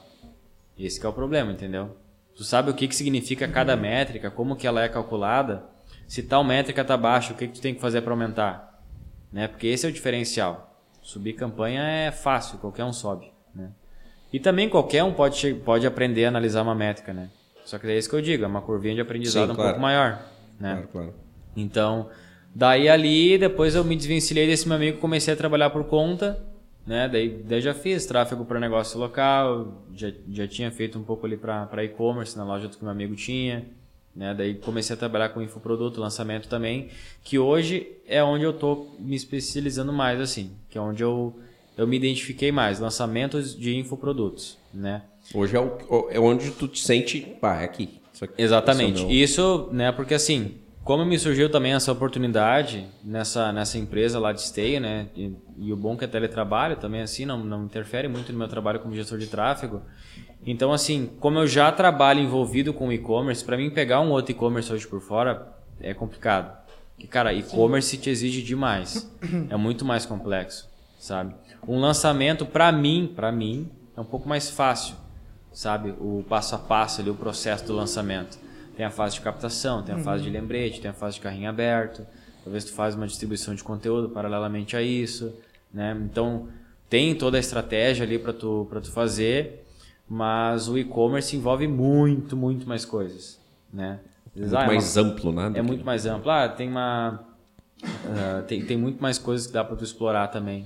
Esse 0.77 0.99
que 0.99 1.05
é 1.05 1.09
o 1.09 1.13
problema, 1.13 1.51
entendeu? 1.51 1.95
Tu 2.35 2.43
sabe 2.43 2.69
o 2.69 2.73
que, 2.73 2.88
que 2.88 2.95
significa 2.95 3.47
cada 3.47 3.75
métrica, 3.75 4.29
como 4.29 4.55
que 4.55 4.67
ela 4.67 4.83
é 4.83 4.89
calculada? 4.89 5.63
Se 6.07 6.23
tal 6.23 6.43
métrica 6.43 6.85
tá 6.85 6.95
baixa, 6.95 7.33
o 7.33 7.35
que, 7.35 7.47
que 7.47 7.55
tu 7.55 7.61
tem 7.61 7.73
que 7.73 7.81
fazer 7.81 8.01
para 8.01 8.13
aumentar? 8.13 8.81
Né? 9.31 9.47
Porque 9.47 9.67
esse 9.67 9.85
é 9.85 9.89
o 9.89 9.91
diferencial. 9.91 10.66
Subir 11.08 11.32
campanha 11.32 11.84
é 11.84 12.12
fácil, 12.12 12.58
qualquer 12.58 12.84
um 12.84 12.91
sobe, 12.91 13.32
né? 13.55 13.72
E 14.34 14.41
também 14.41 14.68
qualquer 14.68 15.05
um 15.05 15.14
pode, 15.14 15.53
pode 15.53 15.88
aprender 15.88 16.26
a 16.26 16.28
analisar 16.28 16.64
uma 16.64 16.76
métrica, 16.76 17.14
né? 17.14 17.30
Só 17.64 17.80
que 17.80 17.88
é 17.88 17.97
isso 17.97 18.10
que 18.10 18.16
eu 18.18 18.22
digo, 18.22 18.43
é 18.43 18.47
uma 18.47 18.62
curvinha 18.62 18.93
de 18.93 18.99
aprendizado 18.99 19.45
Sim, 19.45 19.51
um 19.53 19.55
claro. 19.55 19.70
pouco 19.70 19.82
maior, 19.82 20.22
né? 20.60 20.74
Claro, 20.74 20.88
claro. 20.89 21.14
Então, 21.55 22.10
daí 22.53 22.89
ali, 22.89 23.38
depois 23.38 23.74
eu 23.74 23.86
me 23.86 23.95
desvencilhei 23.95 24.47
desse 24.47 24.68
meu 24.68 24.76
amigo, 24.76 24.97
comecei 24.97 25.34
a 25.34 25.38
trabalhar 25.38 25.70
por 25.70 25.86
conta, 25.86 26.45
né? 26.86 27.08
Daí, 27.08 27.41
daí 27.41 27.62
já 27.62 27.74
fiz 27.74 28.05
tráfego 28.05 28.43
para 28.43 28.60
negócio 28.60 28.99
local, 28.99 29.86
já, 29.93 30.12
já 30.28 30.45
tinha 30.45 30.70
feito 30.72 30.99
um 30.99 31.03
pouco 31.03 31.26
ali 31.26 31.38
para 31.38 31.86
e-commerce 31.86 32.38
na 32.38 32.43
loja 32.43 32.68
que 32.68 32.84
meu 32.84 32.91
amigo 32.91 33.16
tinha, 33.16 33.66
né? 34.18 34.34
Daí 34.34 34.55
comecei 34.55 34.95
a 34.95 34.97
trabalhar 34.99 35.30
com 35.30 35.41
infoproduto, 35.41 36.01
lançamento 36.01 36.49
também, 36.49 36.89
que 37.24 37.38
hoje 37.38 37.88
é 38.07 38.22
onde 38.24 38.43
eu 38.43 38.51
tô 38.51 38.88
me 38.99 39.15
especializando 39.15 39.93
mais 39.93 40.20
assim, 40.20 40.51
que 40.70 40.78
é 40.78 40.82
onde 40.82 41.03
eu 41.03 41.39
eu 41.78 41.86
me 41.86 41.95
identifiquei 41.95 42.51
mais, 42.51 42.80
lançamentos 42.80 43.55
de 43.55 43.76
infoprodutos, 43.78 44.57
né? 44.74 45.03
Hoje 45.32 45.55
é, 45.55 45.59
o- 45.59 46.07
é 46.09 46.20
onde 46.20 46.49
tu 46.49 46.68
te 46.68 46.80
sente, 46.82 47.20
pá, 47.39 47.61
é 47.61 47.65
aqui. 47.65 48.01
Isso 48.11 48.26
aqui. 48.26 48.34
Exatamente. 48.41 49.03
É 49.03 49.05
meu- 49.05 49.11
Isso, 49.13 49.70
né, 49.72 49.91
porque 49.91 50.15
assim, 50.15 50.55
como 50.84 51.05
me 51.05 51.20
surgiu 51.20 51.51
também 51.51 51.74
essa 51.74 51.91
oportunidade 51.91 52.88
nessa, 53.03 53.51
nessa 53.53 53.78
empresa 53.78 54.18
lá 54.18 54.34
de 54.34 54.41
esteio, 54.41 54.82
né, 54.82 55.07
e, 55.15 55.32
e 55.59 55.72
o 55.72 55.76
bom 55.76 55.95
que 55.95 56.03
é 56.03 56.07
teletrabalho 56.07 56.78
também, 56.78 57.01
assim, 57.01 57.28
não, 57.28 57.43
não 57.43 57.65
interfere 57.65 58.07
muito 58.07 58.32
no 58.32 58.39
meu 58.39 58.47
trabalho 58.47 58.80
como 58.80 58.95
gestor 58.95 59.20
de 59.20 59.28
tráfego. 59.28 59.84
Então, 60.48 60.74
assim, 60.74 61.12
como 61.20 61.38
eu 61.38 61.45
já 61.45 61.72
trabalho 61.72 62.22
envolvido 62.22 62.74
com 62.74 62.91
e-commerce, 62.91 63.43
para 63.43 63.58
mim 63.58 63.70
pegar 63.70 64.02
um 64.02 64.10
outro 64.10 64.32
e-commerce 64.32 64.74
hoje 64.74 64.88
por 64.88 65.02
fora 65.02 65.54
é 65.80 65.93
complicado. 65.93 66.58
Porque, 66.95 67.06
cara, 67.06 67.34
e-commerce 67.34 67.98
te 67.98 68.10
exige 68.10 68.41
demais. 68.41 69.12
É 69.52 69.56
muito 69.56 69.86
mais 69.86 70.06
complexo, 70.06 70.68
sabe? 70.98 71.36
Um 71.68 71.80
lançamento, 71.80 72.45
para 72.45 72.72
mim, 72.72 73.12
para 73.14 73.32
mim, 73.32 73.70
é 73.95 74.02
um 74.02 74.06
pouco 74.06 74.28
mais 74.28 74.50
fácil 74.50 74.95
sabe? 75.58 75.89
O 76.00 76.24
passo 76.30 76.54
a 76.54 76.60
passo 76.60 77.02
ali, 77.02 77.10
o 77.10 77.16
processo 77.16 77.66
do 77.66 77.74
lançamento. 77.74 78.38
Tem 78.76 78.86
a 78.86 78.91
fase 78.91 79.16
de 79.16 79.22
captação, 79.22 79.82
tem 79.82 79.95
a 79.95 79.98
fase 79.98 80.24
de 80.24 80.30
lembrete, 80.30 80.80
tem 80.80 80.91
a 80.91 80.93
fase 80.93 81.16
de 81.16 81.22
carrinho 81.22 81.50
aberto. 81.50 82.06
Talvez 82.43 82.64
tu 82.64 82.74
faz 82.74 82.93
uma 82.93 83.08
distribuição 83.08 83.56
de 83.56 83.64
conteúdo 83.64 84.08
paralelamente 84.08 84.78
a 84.78 84.84
isso, 84.84 85.34
né? 85.74 85.98
Então, 86.06 86.48
tem 86.88 87.16
toda 87.16 87.38
a 87.38 87.39
estratégia 87.39 88.06
ali 88.06 88.20
para 88.20 88.34
tu, 88.34 88.68
pra 88.70 88.80
tu 88.80 88.91
fazer, 88.91 89.66
mas 90.10 90.68
o 90.68 90.78
e-commerce 90.78 91.36
envolve 91.36 91.68
muito, 91.68 92.36
muito 92.36 92.68
mais 92.68 92.86
coisas, 92.86 93.39
né? 93.72 93.99
Muito 94.36 94.55
ah, 94.55 94.60
é 94.62 94.64
uma- 94.64 94.68
mais 94.68 94.97
amplo, 94.97 95.32
né? 95.32 95.49
é 95.49 95.53
que- 95.53 95.62
muito 95.62 95.86
mais 95.86 96.05
amplo. 96.05 96.30
Ah, 96.32 96.47
tem 96.47 96.70
uma. 96.70 97.24
ah, 97.84 98.43
tem, 98.47 98.64
tem 98.66 98.78
muito 98.78 99.01
mais 99.01 99.18
coisas 99.18 99.47
que 99.47 99.53
dá 99.53 99.64
para 99.64 99.76
tu 99.76 99.84
explorar 99.84 100.28
também. 100.28 100.66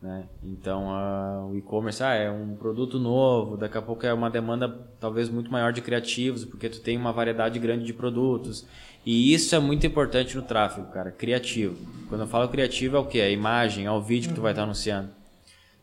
Né? 0.00 0.24
Então, 0.44 0.90
ah, 0.90 1.46
o 1.50 1.56
e-commerce 1.56 2.02
ah, 2.02 2.14
é 2.14 2.30
um 2.30 2.54
produto 2.54 2.98
novo, 2.98 3.56
daqui 3.56 3.78
a 3.78 3.82
pouco 3.82 4.04
é 4.06 4.12
uma 4.12 4.28
demanda 4.30 4.68
talvez 5.00 5.28
muito 5.30 5.50
maior 5.50 5.72
de 5.72 5.80
criativos, 5.80 6.44
porque 6.44 6.68
tu 6.68 6.80
tem 6.80 6.96
uma 6.96 7.12
variedade 7.12 7.58
grande 7.58 7.84
de 7.84 7.92
produtos. 7.94 8.66
E 9.04 9.32
isso 9.32 9.54
é 9.54 9.58
muito 9.58 9.86
importante 9.86 10.36
no 10.36 10.42
tráfego, 10.42 10.88
cara, 10.92 11.10
criativo. 11.10 11.76
Quando 12.08 12.20
eu 12.22 12.26
falo 12.26 12.48
criativo 12.48 12.96
é 12.96 13.00
o 13.00 13.04
que? 13.06 13.18
É 13.18 13.26
a 13.26 13.30
imagem, 13.30 13.86
é 13.86 13.90
o 13.90 14.00
vídeo 14.00 14.28
que 14.28 14.34
tu 14.34 14.40
vai 14.42 14.52
estar 14.52 14.64
anunciando. 14.64 15.08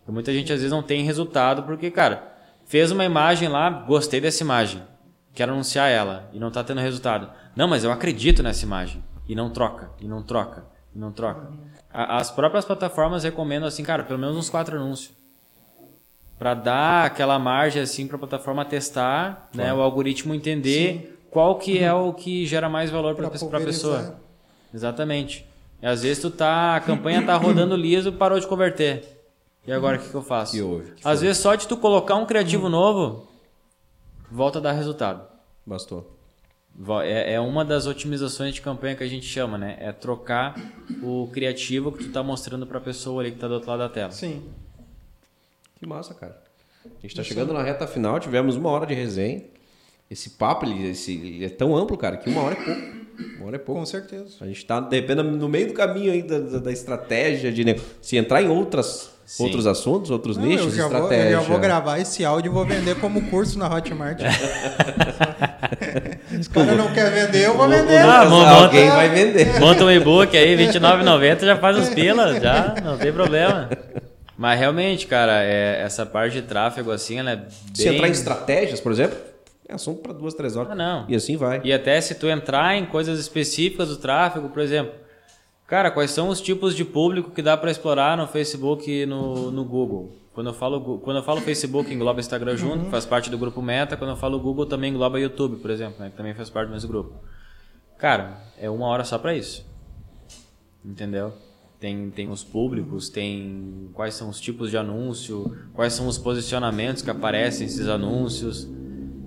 Muita 0.07 0.33
gente 0.33 0.51
às 0.51 0.59
vezes 0.59 0.71
não 0.71 0.83
tem 0.83 1.03
resultado 1.03 1.63
porque, 1.63 1.89
cara, 1.89 2.32
fez 2.73 2.91
uma 2.91 3.05
imagem 3.05 3.47
lá, 3.49 3.69
gostei 3.69 4.19
dessa 4.19 4.41
imagem, 4.43 4.81
quero 5.31 5.51
anunciar 5.51 5.91
ela 5.91 6.27
e 6.33 6.39
não 6.39 6.49
tá 6.49 6.63
tendo 6.63 6.81
resultado. 6.81 7.29
Não, 7.55 7.67
mas 7.67 7.83
eu 7.83 7.91
acredito 7.91 8.41
nessa 8.41 8.65
imagem. 8.65 9.03
E 9.29 9.35
não 9.35 9.51
troca, 9.51 9.91
e 10.01 10.07
não 10.07 10.23
troca, 10.23 10.65
e 10.95 10.97
não 10.97 11.11
troca. 11.11 11.51
A- 11.93 12.17
As 12.17 12.31
próprias 12.31 12.65
plataformas 12.65 13.23
recomendam 13.23 13.67
assim, 13.67 13.83
cara, 13.83 14.01
pelo 14.03 14.17
menos 14.17 14.35
uns 14.35 14.49
quatro 14.49 14.75
anúncios. 14.75 15.11
Pra 16.39 16.55
dar 16.55 17.05
aquela 17.05 17.37
margem 17.37 17.79
assim 17.79 18.07
pra 18.07 18.17
plataforma 18.17 18.65
testar, 18.65 19.49
né, 19.53 19.71
o 19.71 19.79
algoritmo 19.79 20.33
entender 20.33 21.23
qual 21.29 21.59
que 21.59 21.77
é 21.77 21.93
o 21.93 22.11
que 22.11 22.43
gera 22.47 22.67
mais 22.67 22.89
valor 22.89 23.13
para 23.15 23.27
a 23.27 23.29
pessoa. 23.65 24.15
Exatamente. 24.73 25.45
E 25.79 25.85
às 25.85 26.01
vezes 26.01 26.19
tu 26.23 26.31
tá, 26.31 26.75
a 26.75 26.79
campanha 26.79 27.21
tá 27.23 27.35
rodando 27.37 27.75
liso, 27.75 28.11
parou 28.13 28.39
de 28.39 28.47
converter. 28.47 29.22
E 29.65 29.71
agora 29.71 29.97
o 29.97 29.99
que, 30.01 30.09
que 30.09 30.15
eu 30.15 30.21
faço? 30.21 30.55
E 30.55 30.61
houve? 30.61 30.91
Que 30.91 31.07
Às 31.07 31.19
foi? 31.19 31.27
vezes 31.27 31.41
só 31.41 31.55
de 31.55 31.67
tu 31.67 31.77
colocar 31.77 32.15
um 32.15 32.25
criativo 32.25 32.67
novo, 32.69 33.27
volta 34.29 34.59
a 34.59 34.61
dar 34.61 34.73
resultado. 34.73 35.25
Bastou. 35.65 36.17
é, 37.03 37.33
é 37.33 37.39
uma 37.39 37.63
das 37.63 37.87
otimizações 37.87 38.53
de 38.53 38.61
campanha 38.61 38.95
que 38.95 39.03
a 39.03 39.07
gente 39.07 39.25
chama, 39.25 39.57
né? 39.57 39.77
É 39.79 39.91
trocar 39.91 40.55
o 41.01 41.29
criativo 41.31 41.91
que 41.91 42.05
tu 42.05 42.11
tá 42.11 42.21
mostrando 42.21 42.67
pra 42.67 42.81
pessoa 42.81 43.21
ali 43.21 43.31
que 43.31 43.39
tá 43.39 43.47
do 43.47 43.53
outro 43.53 43.69
lado 43.69 43.79
da 43.79 43.89
tela. 43.89 44.11
Sim. 44.11 44.43
Que 45.79 45.85
massa, 45.85 46.13
cara. 46.13 46.41
A 46.85 47.01
gente 47.01 47.15
tá 47.15 47.23
chegando 47.23 47.53
na 47.53 47.63
reta 47.63 47.87
final, 47.87 48.19
tivemos 48.19 48.57
uma 48.57 48.69
hora 48.69 48.85
de 48.85 48.93
resenha. 48.93 49.43
Esse 50.11 50.31
papo, 50.31 50.65
ele, 50.65 50.89
esse, 50.89 51.13
ele 51.13 51.45
é 51.45 51.49
tão 51.49 51.75
amplo, 51.75 51.97
cara, 51.97 52.17
que 52.17 52.29
uma 52.29 52.41
hora 52.41 52.55
é 52.55 52.63
pouco. 52.63 52.81
Uma 53.37 53.45
hora 53.47 53.55
é 53.55 53.59
pouco. 53.59 53.79
Com 53.79 53.85
certeza. 53.85 54.35
A 54.41 54.45
gente 54.45 54.65
tá, 54.65 54.79
de 54.81 54.99
repente, 54.99 55.23
no 55.23 55.47
meio 55.47 55.67
do 55.67 55.73
caminho 55.73 56.11
aí 56.11 56.21
da, 56.21 56.39
da, 56.39 56.59
da 56.59 56.71
estratégia 56.71 57.51
de 57.51 57.63
Se 58.01 58.17
entrar 58.17 58.41
em 58.41 58.49
outras, 58.49 59.12
Sim. 59.25 59.43
outros 59.45 59.65
assuntos, 59.65 60.11
outros 60.11 60.37
Não, 60.37 60.45
nichos, 60.45 60.77
eu, 60.77 60.83
já 60.83 60.87
vou, 60.87 60.97
estratégia. 61.03 61.29
eu 61.35 61.41
já 61.41 61.47
vou 61.47 61.59
gravar 61.59 61.99
esse 61.99 62.25
áudio 62.25 62.49
e 62.49 62.53
vou 62.53 62.65
vender 62.65 62.95
como 62.99 63.21
curso 63.29 63.57
na 63.57 63.73
Hotmart. 63.73 64.19
Os 66.39 66.47
caras 66.47 66.77
não 66.77 66.91
querem 66.93 67.25
vender, 67.25 67.45
eu 67.45 67.57
vou 67.57 67.67
vender. 67.69 67.97
Ah, 67.99 68.21
Alguém 68.63 68.85
monta- 68.85 68.95
vai 68.95 69.09
vender. 69.09 69.59
Monta 69.59 69.85
um 69.85 69.91
e-book 69.91 70.35
aí, 70.37 70.55
R$29,90 70.55 71.45
já 71.45 71.57
faz 71.57 71.77
os 71.77 71.89
pilas, 71.89 72.41
já, 72.41 72.75
não 72.83 72.97
tem 72.97 73.11
problema. 73.13 73.69
Mas 74.37 74.59
realmente, 74.59 75.07
cara, 75.07 75.43
é, 75.43 75.81
essa 75.81 76.05
parte 76.05 76.33
de 76.33 76.41
tráfego 76.41 76.91
assim, 76.91 77.19
ela 77.19 77.31
é 77.31 77.35
bem... 77.35 77.45
Se 77.73 77.87
entrar 77.87 78.07
em 78.07 78.11
estratégias, 78.11 78.81
por 78.81 78.91
exemplo, 78.91 79.17
é 79.69 79.75
assunto 79.75 80.01
para 80.01 80.13
duas, 80.13 80.33
três 80.33 80.55
horas. 80.55 80.71
Ah, 80.71 80.75
não. 80.75 81.05
E 81.07 81.15
assim 81.15 81.37
vai. 81.37 81.61
E 81.63 81.71
até 81.71 82.01
se 82.01 82.15
tu 82.15 82.27
entrar 82.27 82.75
em 82.75 82.85
coisas 82.85 83.19
específicas 83.19 83.89
do 83.89 83.97
tráfego, 83.97 84.49
por 84.49 84.61
exemplo, 84.61 84.91
cara, 85.73 85.89
quais 85.89 86.11
são 86.11 86.29
os 86.29 86.39
tipos 86.39 86.75
de 86.75 86.85
público 86.85 87.31
que 87.31 87.41
dá 87.41 87.57
para 87.57 87.71
explorar 87.71 88.15
no 88.15 88.27
Facebook 88.27 88.91
e 88.91 89.07
no, 89.07 89.49
no 89.49 89.65
Google? 89.65 90.11
Quando 90.31 90.51
eu 90.51 90.53
falo 90.53 90.99
quando 90.99 91.17
eu 91.17 91.23
falo 91.23 91.41
Facebook 91.41 91.91
engloba 91.91 92.19
Instagram 92.19 92.55
junto, 92.55 92.91
faz 92.91 93.07
parte 93.07 93.27
do 93.27 93.39
grupo 93.39 93.59
Meta. 93.59 93.97
Quando 93.97 94.11
eu 94.11 94.15
falo 94.15 94.39
Google 94.39 94.67
também 94.67 94.91
engloba 94.91 95.19
YouTube, 95.19 95.57
por 95.57 95.71
exemplo, 95.71 95.95
né, 95.99 96.11
que 96.11 96.15
também 96.15 96.35
faz 96.35 96.47
parte 96.47 96.67
do 96.67 96.73
mesmo 96.73 96.87
grupo. 96.87 97.15
Cara, 97.97 98.37
é 98.59 98.69
uma 98.69 98.85
hora 98.85 99.03
só 99.03 99.17
para 99.17 99.33
isso. 99.33 99.65
Entendeu? 100.85 101.33
Tem, 101.79 102.11
tem 102.11 102.29
os 102.29 102.43
públicos, 102.43 103.09
tem 103.09 103.89
quais 103.95 104.13
são 104.13 104.29
os 104.29 104.39
tipos 104.39 104.69
de 104.69 104.77
anúncio, 104.77 105.57
quais 105.73 105.93
são 105.93 106.05
os 106.05 106.19
posicionamentos 106.19 107.01
que 107.01 107.09
aparecem 107.09 107.65
nesses 107.65 107.87
anúncios, 107.87 108.69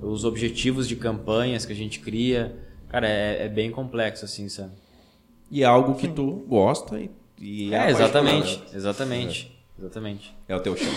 os 0.01 0.25
objetivos 0.25 0.87
de 0.87 0.95
campanhas 0.95 1.67
que 1.67 1.73
a 1.73 1.77
gente 1.77 1.99
cria. 1.99 2.57
Cara, 2.89 3.09
é, 3.09 3.47
é 3.47 3.49
bem 3.49 3.73
complexo, 3.73 4.25
assim, 4.25 4.49
sabe? 4.49 4.86
E 5.51 5.63
é 5.63 5.67
algo 5.67 5.95
que 5.95 6.09
tu 6.09 6.45
gosta 6.49 6.99
e, 6.99 7.11
e 7.41 7.75
É, 7.75 7.91
exatamente, 7.91 8.55
apaixonado. 8.55 8.77
exatamente, 8.77 9.59
exatamente. 9.79 10.37
É 10.49 10.57
o 10.57 10.61
teu 10.61 10.77
chão. 10.77 10.93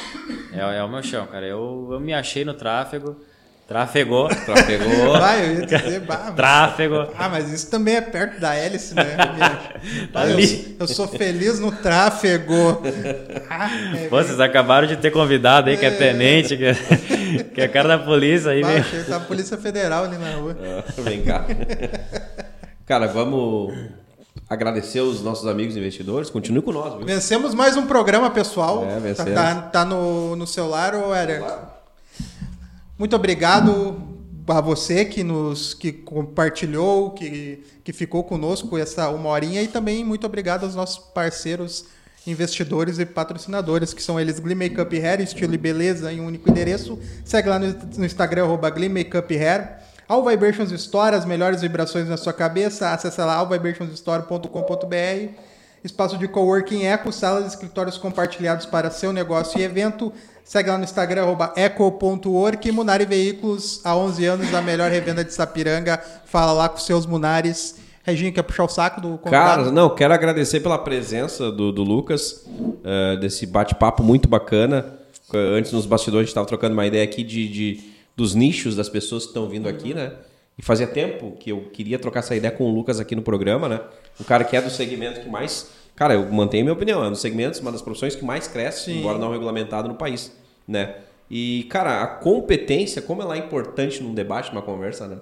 É, 0.53 0.77
é 0.77 0.83
o 0.83 0.89
meu 0.89 1.03
chão, 1.03 1.27
cara. 1.27 1.45
Eu, 1.45 1.89
eu 1.91 1.99
me 1.99 2.13
achei 2.13 2.43
no 2.43 2.53
tráfego, 2.55 3.15
trafegou, 3.67 4.27
Trafegou. 4.29 5.11
Vai, 5.19 5.45
eu 5.45 5.53
ia 5.59 5.65
dizer, 5.67 5.99
bah, 6.01 6.23
mas- 6.25 6.35
tráfego. 6.35 7.07
Ah, 7.15 7.29
mas 7.29 7.51
isso 7.53 7.69
também 7.69 7.95
é 7.97 8.01
perto 8.01 8.39
da 8.39 8.55
hélice, 8.55 8.95
né? 8.95 9.03
Tá 10.11 10.25
eu, 10.27 10.33
ali. 10.33 10.75
eu 10.79 10.87
sou 10.87 11.07
feliz 11.07 11.59
no 11.59 11.71
tráfego. 11.71 12.81
Ah, 13.49 13.69
é, 13.95 14.07
Pô, 14.07 14.17
vocês 14.17 14.39
acabaram 14.39 14.87
de 14.87 14.97
ter 14.97 15.11
convidado 15.11 15.69
aí, 15.69 15.77
que 15.77 15.85
é 15.85 15.91
tenente, 15.91 16.57
que 16.57 16.65
é, 16.65 16.73
que 17.53 17.61
é 17.61 17.67
cara 17.67 17.87
da 17.89 17.99
polícia 17.99 18.49
aí, 18.51 18.61
bah, 18.63 18.69
achei 18.79 19.03
que 19.03 19.09
tá 19.09 19.17
a 19.17 19.19
Polícia 19.21 19.57
Federal 19.57 20.05
ali 20.05 20.17
na 20.17 20.31
rua. 20.35 20.57
Ah, 20.59 21.01
Vem 21.03 21.23
cá. 21.23 21.45
Cara, 22.87 23.05
vamos 23.07 23.71
agradecer 24.49 25.01
os 25.01 25.21
nossos 25.21 25.47
amigos 25.47 25.77
investidores. 25.77 26.29
Continue 26.29 26.61
com 26.61 26.71
nós, 26.71 26.95
viu? 26.95 27.05
Vencemos 27.05 27.53
mais 27.53 27.77
um 27.77 27.85
programa, 27.85 28.31
pessoal. 28.31 28.83
É, 28.83 28.95
tá, 28.95 28.99
vencemos. 28.99 29.33
tá, 29.33 29.55
tá 29.61 29.85
no, 29.85 30.35
no 30.35 30.47
celular, 30.47 30.95
ô 30.95 31.13
Éder? 31.13 31.43
Muito 32.97 33.15
obrigado 33.15 34.01
a 34.47 34.59
você 34.59 35.05
que 35.05 35.23
nos 35.23 35.75
que 35.75 35.91
compartilhou, 35.91 37.11
que, 37.11 37.63
que 37.83 37.93
ficou 37.93 38.23
conosco 38.23 38.77
essa 38.77 39.09
uma 39.09 39.29
horinha 39.29 39.61
e 39.61 39.67
também 39.67 40.03
muito 40.03 40.25
obrigado 40.25 40.63
aos 40.63 40.73
nossos 40.73 40.97
parceiros 40.97 41.85
investidores 42.25 42.99
e 42.99 43.05
patrocinadores, 43.05 43.93
que 43.93 44.03
são 44.03 44.19
eles 44.19 44.39
Glee 44.39 44.55
Makeup 44.55 44.99
Hair, 44.99 45.21
estilo 45.21 45.53
e 45.53 45.57
beleza 45.57 46.11
em 46.11 46.19
um 46.19 46.25
único 46.25 46.49
endereço. 46.49 46.99
Segue 47.23 47.47
lá 47.47 47.59
no, 47.59 47.67
no 47.97 48.05
Instagram, 48.05 48.43
arroba 48.43 48.69
Glee 48.69 48.89
Makeup 48.89 49.37
Hair. 49.37 49.77
All 50.09 50.25
Vibrations 50.27 50.71
Store, 50.71 51.15
as 51.15 51.23
melhores 51.23 51.61
vibrações 51.61 52.09
na 52.09 52.17
sua 52.17 52.33
cabeça. 52.33 52.89
Acesse 52.89 53.21
lá 53.21 53.35
allvibrationsstore.com.br. 53.35 55.33
Espaço 55.83 56.17
de 56.17 56.27
coworking 56.27 56.83
Eco, 56.83 57.11
salas 57.11 57.45
e 57.45 57.47
escritórios 57.49 57.97
compartilhados 57.97 58.65
para 58.65 58.89
seu 58.89 59.13
negócio 59.13 59.59
e 59.59 59.63
evento. 59.63 60.11
Segue 60.43 60.69
lá 60.69 60.77
no 60.79 60.83
Instagram, 60.83 61.37
eco.work. 61.55 62.71
Munari 62.71 63.05
Veículos, 63.05 63.79
há 63.85 63.95
11 63.95 64.25
anos, 64.25 64.53
a 64.53 64.61
melhor 64.61 64.89
revenda 64.89 65.23
de 65.23 65.31
Sapiranga. 65.33 66.01
Fala 66.25 66.51
lá 66.53 66.67
com 66.67 66.77
seus 66.77 67.05
Munares. 67.05 67.77
Reginho, 68.03 68.33
quer 68.33 68.41
puxar 68.41 68.63
o 68.63 68.67
saco 68.67 68.99
do 68.99 69.17
convidado? 69.19 69.61
Cara, 69.61 69.71
não, 69.71 69.93
quero 69.93 70.13
agradecer 70.13 70.59
pela 70.61 70.79
presença 70.79 71.51
do, 71.51 71.71
do 71.71 71.83
Lucas, 71.83 72.43
eh, 72.83 73.17
desse 73.17 73.45
bate-papo 73.45 74.01
muito 74.01 74.27
bacana. 74.27 74.97
Antes, 75.31 75.71
nos 75.71 75.85
bastidores, 75.85 76.21
a 76.21 76.25
gente 76.25 76.29
estava 76.29 76.47
trocando 76.47 76.73
uma 76.73 76.87
ideia 76.87 77.03
aqui 77.03 77.23
de, 77.23 77.47
de- 77.47 77.98
dos 78.19 78.35
nichos 78.35 78.75
das 78.75 78.89
pessoas 78.89 79.23
que 79.23 79.29
estão 79.29 79.47
vindo 79.47 79.69
aqui, 79.69 79.93
né? 79.93 80.11
E 80.57 80.61
fazia 80.61 80.85
tempo 80.85 81.37
que 81.39 81.53
eu 81.53 81.69
queria 81.71 81.97
trocar 81.97 82.19
essa 82.19 82.35
ideia 82.35 82.51
com 82.51 82.65
o 82.65 82.69
Lucas 82.69 82.99
aqui 82.99 83.15
no 83.15 83.21
programa, 83.21 83.69
né? 83.69 83.79
Um 84.19 84.25
cara 84.25 84.43
que 84.43 84.57
é 84.57 84.61
do 84.61 84.69
segmento 84.69 85.21
que 85.21 85.29
mais. 85.29 85.71
Cara, 85.95 86.15
eu 86.15 86.29
mantenho 86.29 86.65
minha 86.65 86.73
opinião, 86.73 87.01
é 87.01 87.07
um 87.07 87.11
dos 87.11 87.21
segmentos, 87.21 87.61
uma 87.61 87.71
das 87.71 87.81
profissões 87.81 88.17
que 88.17 88.25
mais 88.25 88.45
cresce, 88.45 88.91
Sim. 88.91 88.99
embora 88.99 89.17
não 89.17 89.31
regulamentado 89.31 89.87
no 89.87 89.95
país, 89.95 90.35
né? 90.67 90.95
E, 91.31 91.65
cara, 91.69 92.03
a 92.03 92.07
competência, 92.07 93.01
como 93.01 93.21
ela 93.21 93.35
é 93.35 93.39
importante 93.39 94.03
num 94.03 94.13
debate, 94.13 94.49
numa 94.51 94.61
conversa, 94.61 95.07
né? 95.07 95.17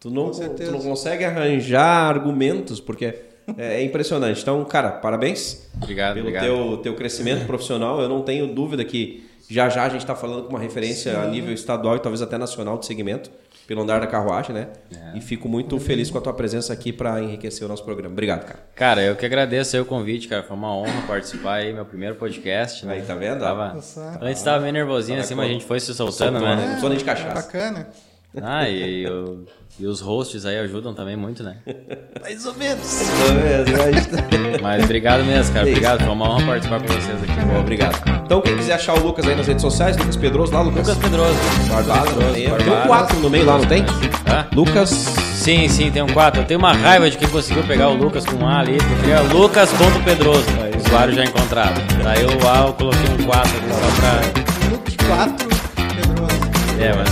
Tu 0.00 0.10
não, 0.10 0.32
tu 0.32 0.72
não 0.72 0.80
consegue 0.80 1.24
arranjar 1.24 2.08
argumentos, 2.08 2.80
porque 2.80 3.14
é, 3.56 3.76
é 3.76 3.82
impressionante. 3.84 4.42
Então, 4.42 4.64
cara, 4.64 4.90
parabéns 4.90 5.68
Obrigado, 5.80 6.14
pelo 6.14 6.26
obrigado. 6.26 6.44
teu, 6.44 6.76
teu 6.78 6.94
crescimento 6.96 7.46
profissional. 7.46 8.00
Eu 8.00 8.08
não 8.08 8.22
tenho 8.22 8.48
dúvida 8.48 8.84
que 8.84 9.24
já 9.48 9.68
já 9.68 9.84
a 9.84 9.88
gente 9.88 10.00
está 10.00 10.14
falando 10.14 10.44
com 10.44 10.50
uma 10.50 10.58
referência 10.58 11.18
a 11.20 11.26
nível 11.26 11.52
estadual 11.52 11.96
e 11.96 12.00
talvez 12.00 12.22
até 12.22 12.38
nacional 12.38 12.78
de 12.78 12.86
segmento, 12.86 13.30
pelo 13.66 13.82
andar 13.82 14.00
da 14.00 14.06
carruagem, 14.06 14.54
né? 14.54 14.68
É. 14.94 15.16
E 15.16 15.20
fico 15.20 15.48
muito 15.48 15.78
feliz 15.80 16.10
com 16.10 16.18
a 16.18 16.20
tua 16.20 16.34
presença 16.34 16.72
aqui 16.72 16.92
para 16.92 17.22
enriquecer 17.22 17.64
o 17.64 17.68
nosso 17.68 17.82
programa. 17.82 18.12
Obrigado, 18.12 18.44
cara. 18.44 18.58
Cara, 18.74 19.02
eu 19.02 19.16
que 19.16 19.24
agradeço 19.24 19.74
aí 19.74 19.80
o 19.80 19.86
convite, 19.86 20.28
cara. 20.28 20.42
Foi 20.42 20.56
uma 20.56 20.74
honra 20.76 21.06
participar 21.06 21.54
aí, 21.54 21.72
meu 21.72 21.84
primeiro 21.84 22.14
podcast. 22.16 22.84
Né? 22.84 22.94
Aí, 22.94 23.02
tá 23.02 23.14
vendo? 23.14 23.40
Tava... 23.40 23.74
Nossa. 23.74 24.18
Antes 24.20 24.42
tava 24.42 24.60
meio 24.60 24.72
nervosinho 24.72 25.16
Tava 25.16 25.24
assim, 25.24 25.34
mas 25.34 25.46
a 25.46 25.52
gente 25.52 25.64
foi 25.64 25.80
se 25.80 25.94
soltando, 25.94 26.38
Soltou, 26.38 26.40
né? 26.40 26.56
Não 26.56 26.64
precisou 26.64 26.88
nem 26.90 26.98
de 26.98 27.04
cachaça. 27.04 27.34
Bacana. 27.34 27.88
Ah, 28.42 28.68
e, 28.68 29.06
o- 29.06 29.44
e 29.78 29.86
os 29.86 30.00
hosts 30.00 30.44
aí 30.46 30.58
ajudam 30.58 30.92
também 30.94 31.16
muito, 31.16 31.42
né? 31.42 31.56
Mais 32.20 32.44
ou 32.46 32.54
menos. 32.54 33.02
Mas 34.62 34.84
obrigado 34.84 35.24
mesmo, 35.24 35.52
cara. 35.54 35.66
Obrigado. 35.68 36.00
Foi 36.04 36.12
uma 36.12 36.30
honra 36.30 36.46
participar 36.46 36.80
com 36.80 36.86
vocês 36.88 37.22
aqui. 37.22 37.40
Bom, 37.46 37.60
obrigado. 37.60 38.24
Então, 38.24 38.40
quem 38.40 38.56
quiser 38.56 38.74
achar 38.74 38.94
o 38.98 39.02
Lucas 39.04 39.26
aí 39.26 39.36
nas 39.36 39.46
redes 39.46 39.62
sociais, 39.62 39.96
Lucas 39.96 40.16
Pedroso 40.16 40.52
lá, 40.52 40.62
Lucas. 40.62 40.88
Lucas 40.88 41.02
Pedroso. 41.02 41.34
Guardado, 41.68 42.20
não 42.20 42.32
tem. 42.32 42.46
Um 42.46 42.50
Barbado. 42.50 42.86
4 42.88 43.20
no 43.20 43.30
meio 43.30 43.44
lá, 43.46 43.58
não 43.58 43.66
tem? 43.66 43.84
Lucas. 44.54 44.90
Sim, 44.90 45.68
sim, 45.68 45.90
tem 45.90 46.02
um 46.02 46.08
4. 46.08 46.40
Eu 46.40 46.46
tenho 46.46 46.58
uma 46.58 46.72
raiva 46.72 47.10
de 47.10 47.18
quem 47.18 47.28
conseguiu 47.28 47.62
pegar 47.64 47.88
o 47.90 47.94
Lucas 47.94 48.24
com 48.24 48.36
um 48.36 48.48
A 48.48 48.60
ali. 48.60 48.74
Eu 48.78 48.96
queria 49.00 49.20
Lucas.pedroso. 49.20 50.44
Usuário 50.86 51.14
já 51.14 51.24
encontrado. 51.24 51.80
Daí 52.02 52.24
o 52.24 52.48
A 52.48 52.66
eu 52.68 52.72
coloquei 52.72 53.10
um 53.20 53.24
4 53.26 53.50
ali 53.58 53.72
só 53.72 54.00
pra. 54.00 54.70
Luke 54.70 54.96
4, 55.06 55.48
Pedroso. 55.94 56.80
É, 56.80 56.94
mais 56.94 57.08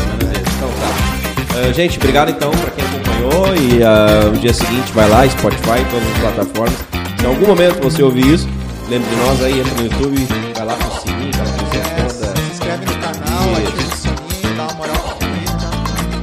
tá. 1.53 1.59
Ah, 1.68 1.72
gente, 1.72 1.96
obrigado 1.98 2.30
então 2.30 2.50
para 2.50 2.70
quem 2.70 2.84
acompanhou 2.84 3.55
e 3.57 3.82
ah, 3.82 4.30
no 4.32 4.38
dia 4.38 4.53
seguinte 4.55 4.92
vai 4.92 5.09
lá, 5.09 5.28
Spotify, 5.28 5.84
todas 5.90 6.09
as 6.14 6.18
plataformas. 6.20 6.78
Se 7.18 7.24
em 7.24 7.28
algum 7.28 7.46
momento 7.46 7.80
você 7.82 8.03
ouvir 8.03 8.26
isso, 8.34 8.48
lembre 8.88 9.09
de 9.09 9.16
nós 9.16 9.42
aí, 9.44 9.61
entra 9.61 9.74
no 9.74 9.84
YouTube, 9.84 10.28
vai 10.57 10.66
lá 10.66 10.74
pro 10.74 11.00
sininho, 11.00 11.30
aquela 11.30 11.50
coisa 11.53 11.76
É, 11.76 12.03
toda. 12.03 12.36
se 12.40 12.53
inscreve 12.53 12.84
no 12.86 12.92
canal, 12.94 13.57
ativa 13.57 13.76
o 13.76 13.96
sininho, 13.96 14.57
dá 14.57 14.62
uma 14.64 14.74
moral 14.74 14.96
pro 14.96 15.28
vídeo. 15.28 15.53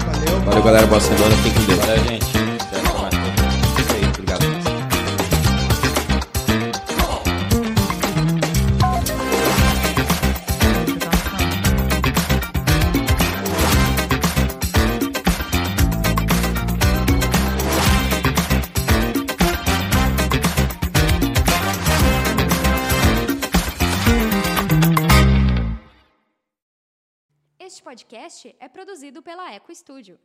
Valeu. 0.06 0.42
Valeu 0.46 0.64
galera, 0.64 0.88
boa 0.88 1.00
semana, 1.02 1.36
fiquem 1.38 1.54
com 1.54 1.62
Deus. 1.64 1.80
Valeu, 1.80 2.04
gente. 2.06 2.39
Podcast 27.90 28.56
é 28.60 28.70
produzido 28.70 29.20
pela 29.20 29.52
Eco 29.52 29.74
Studio. 29.74 30.20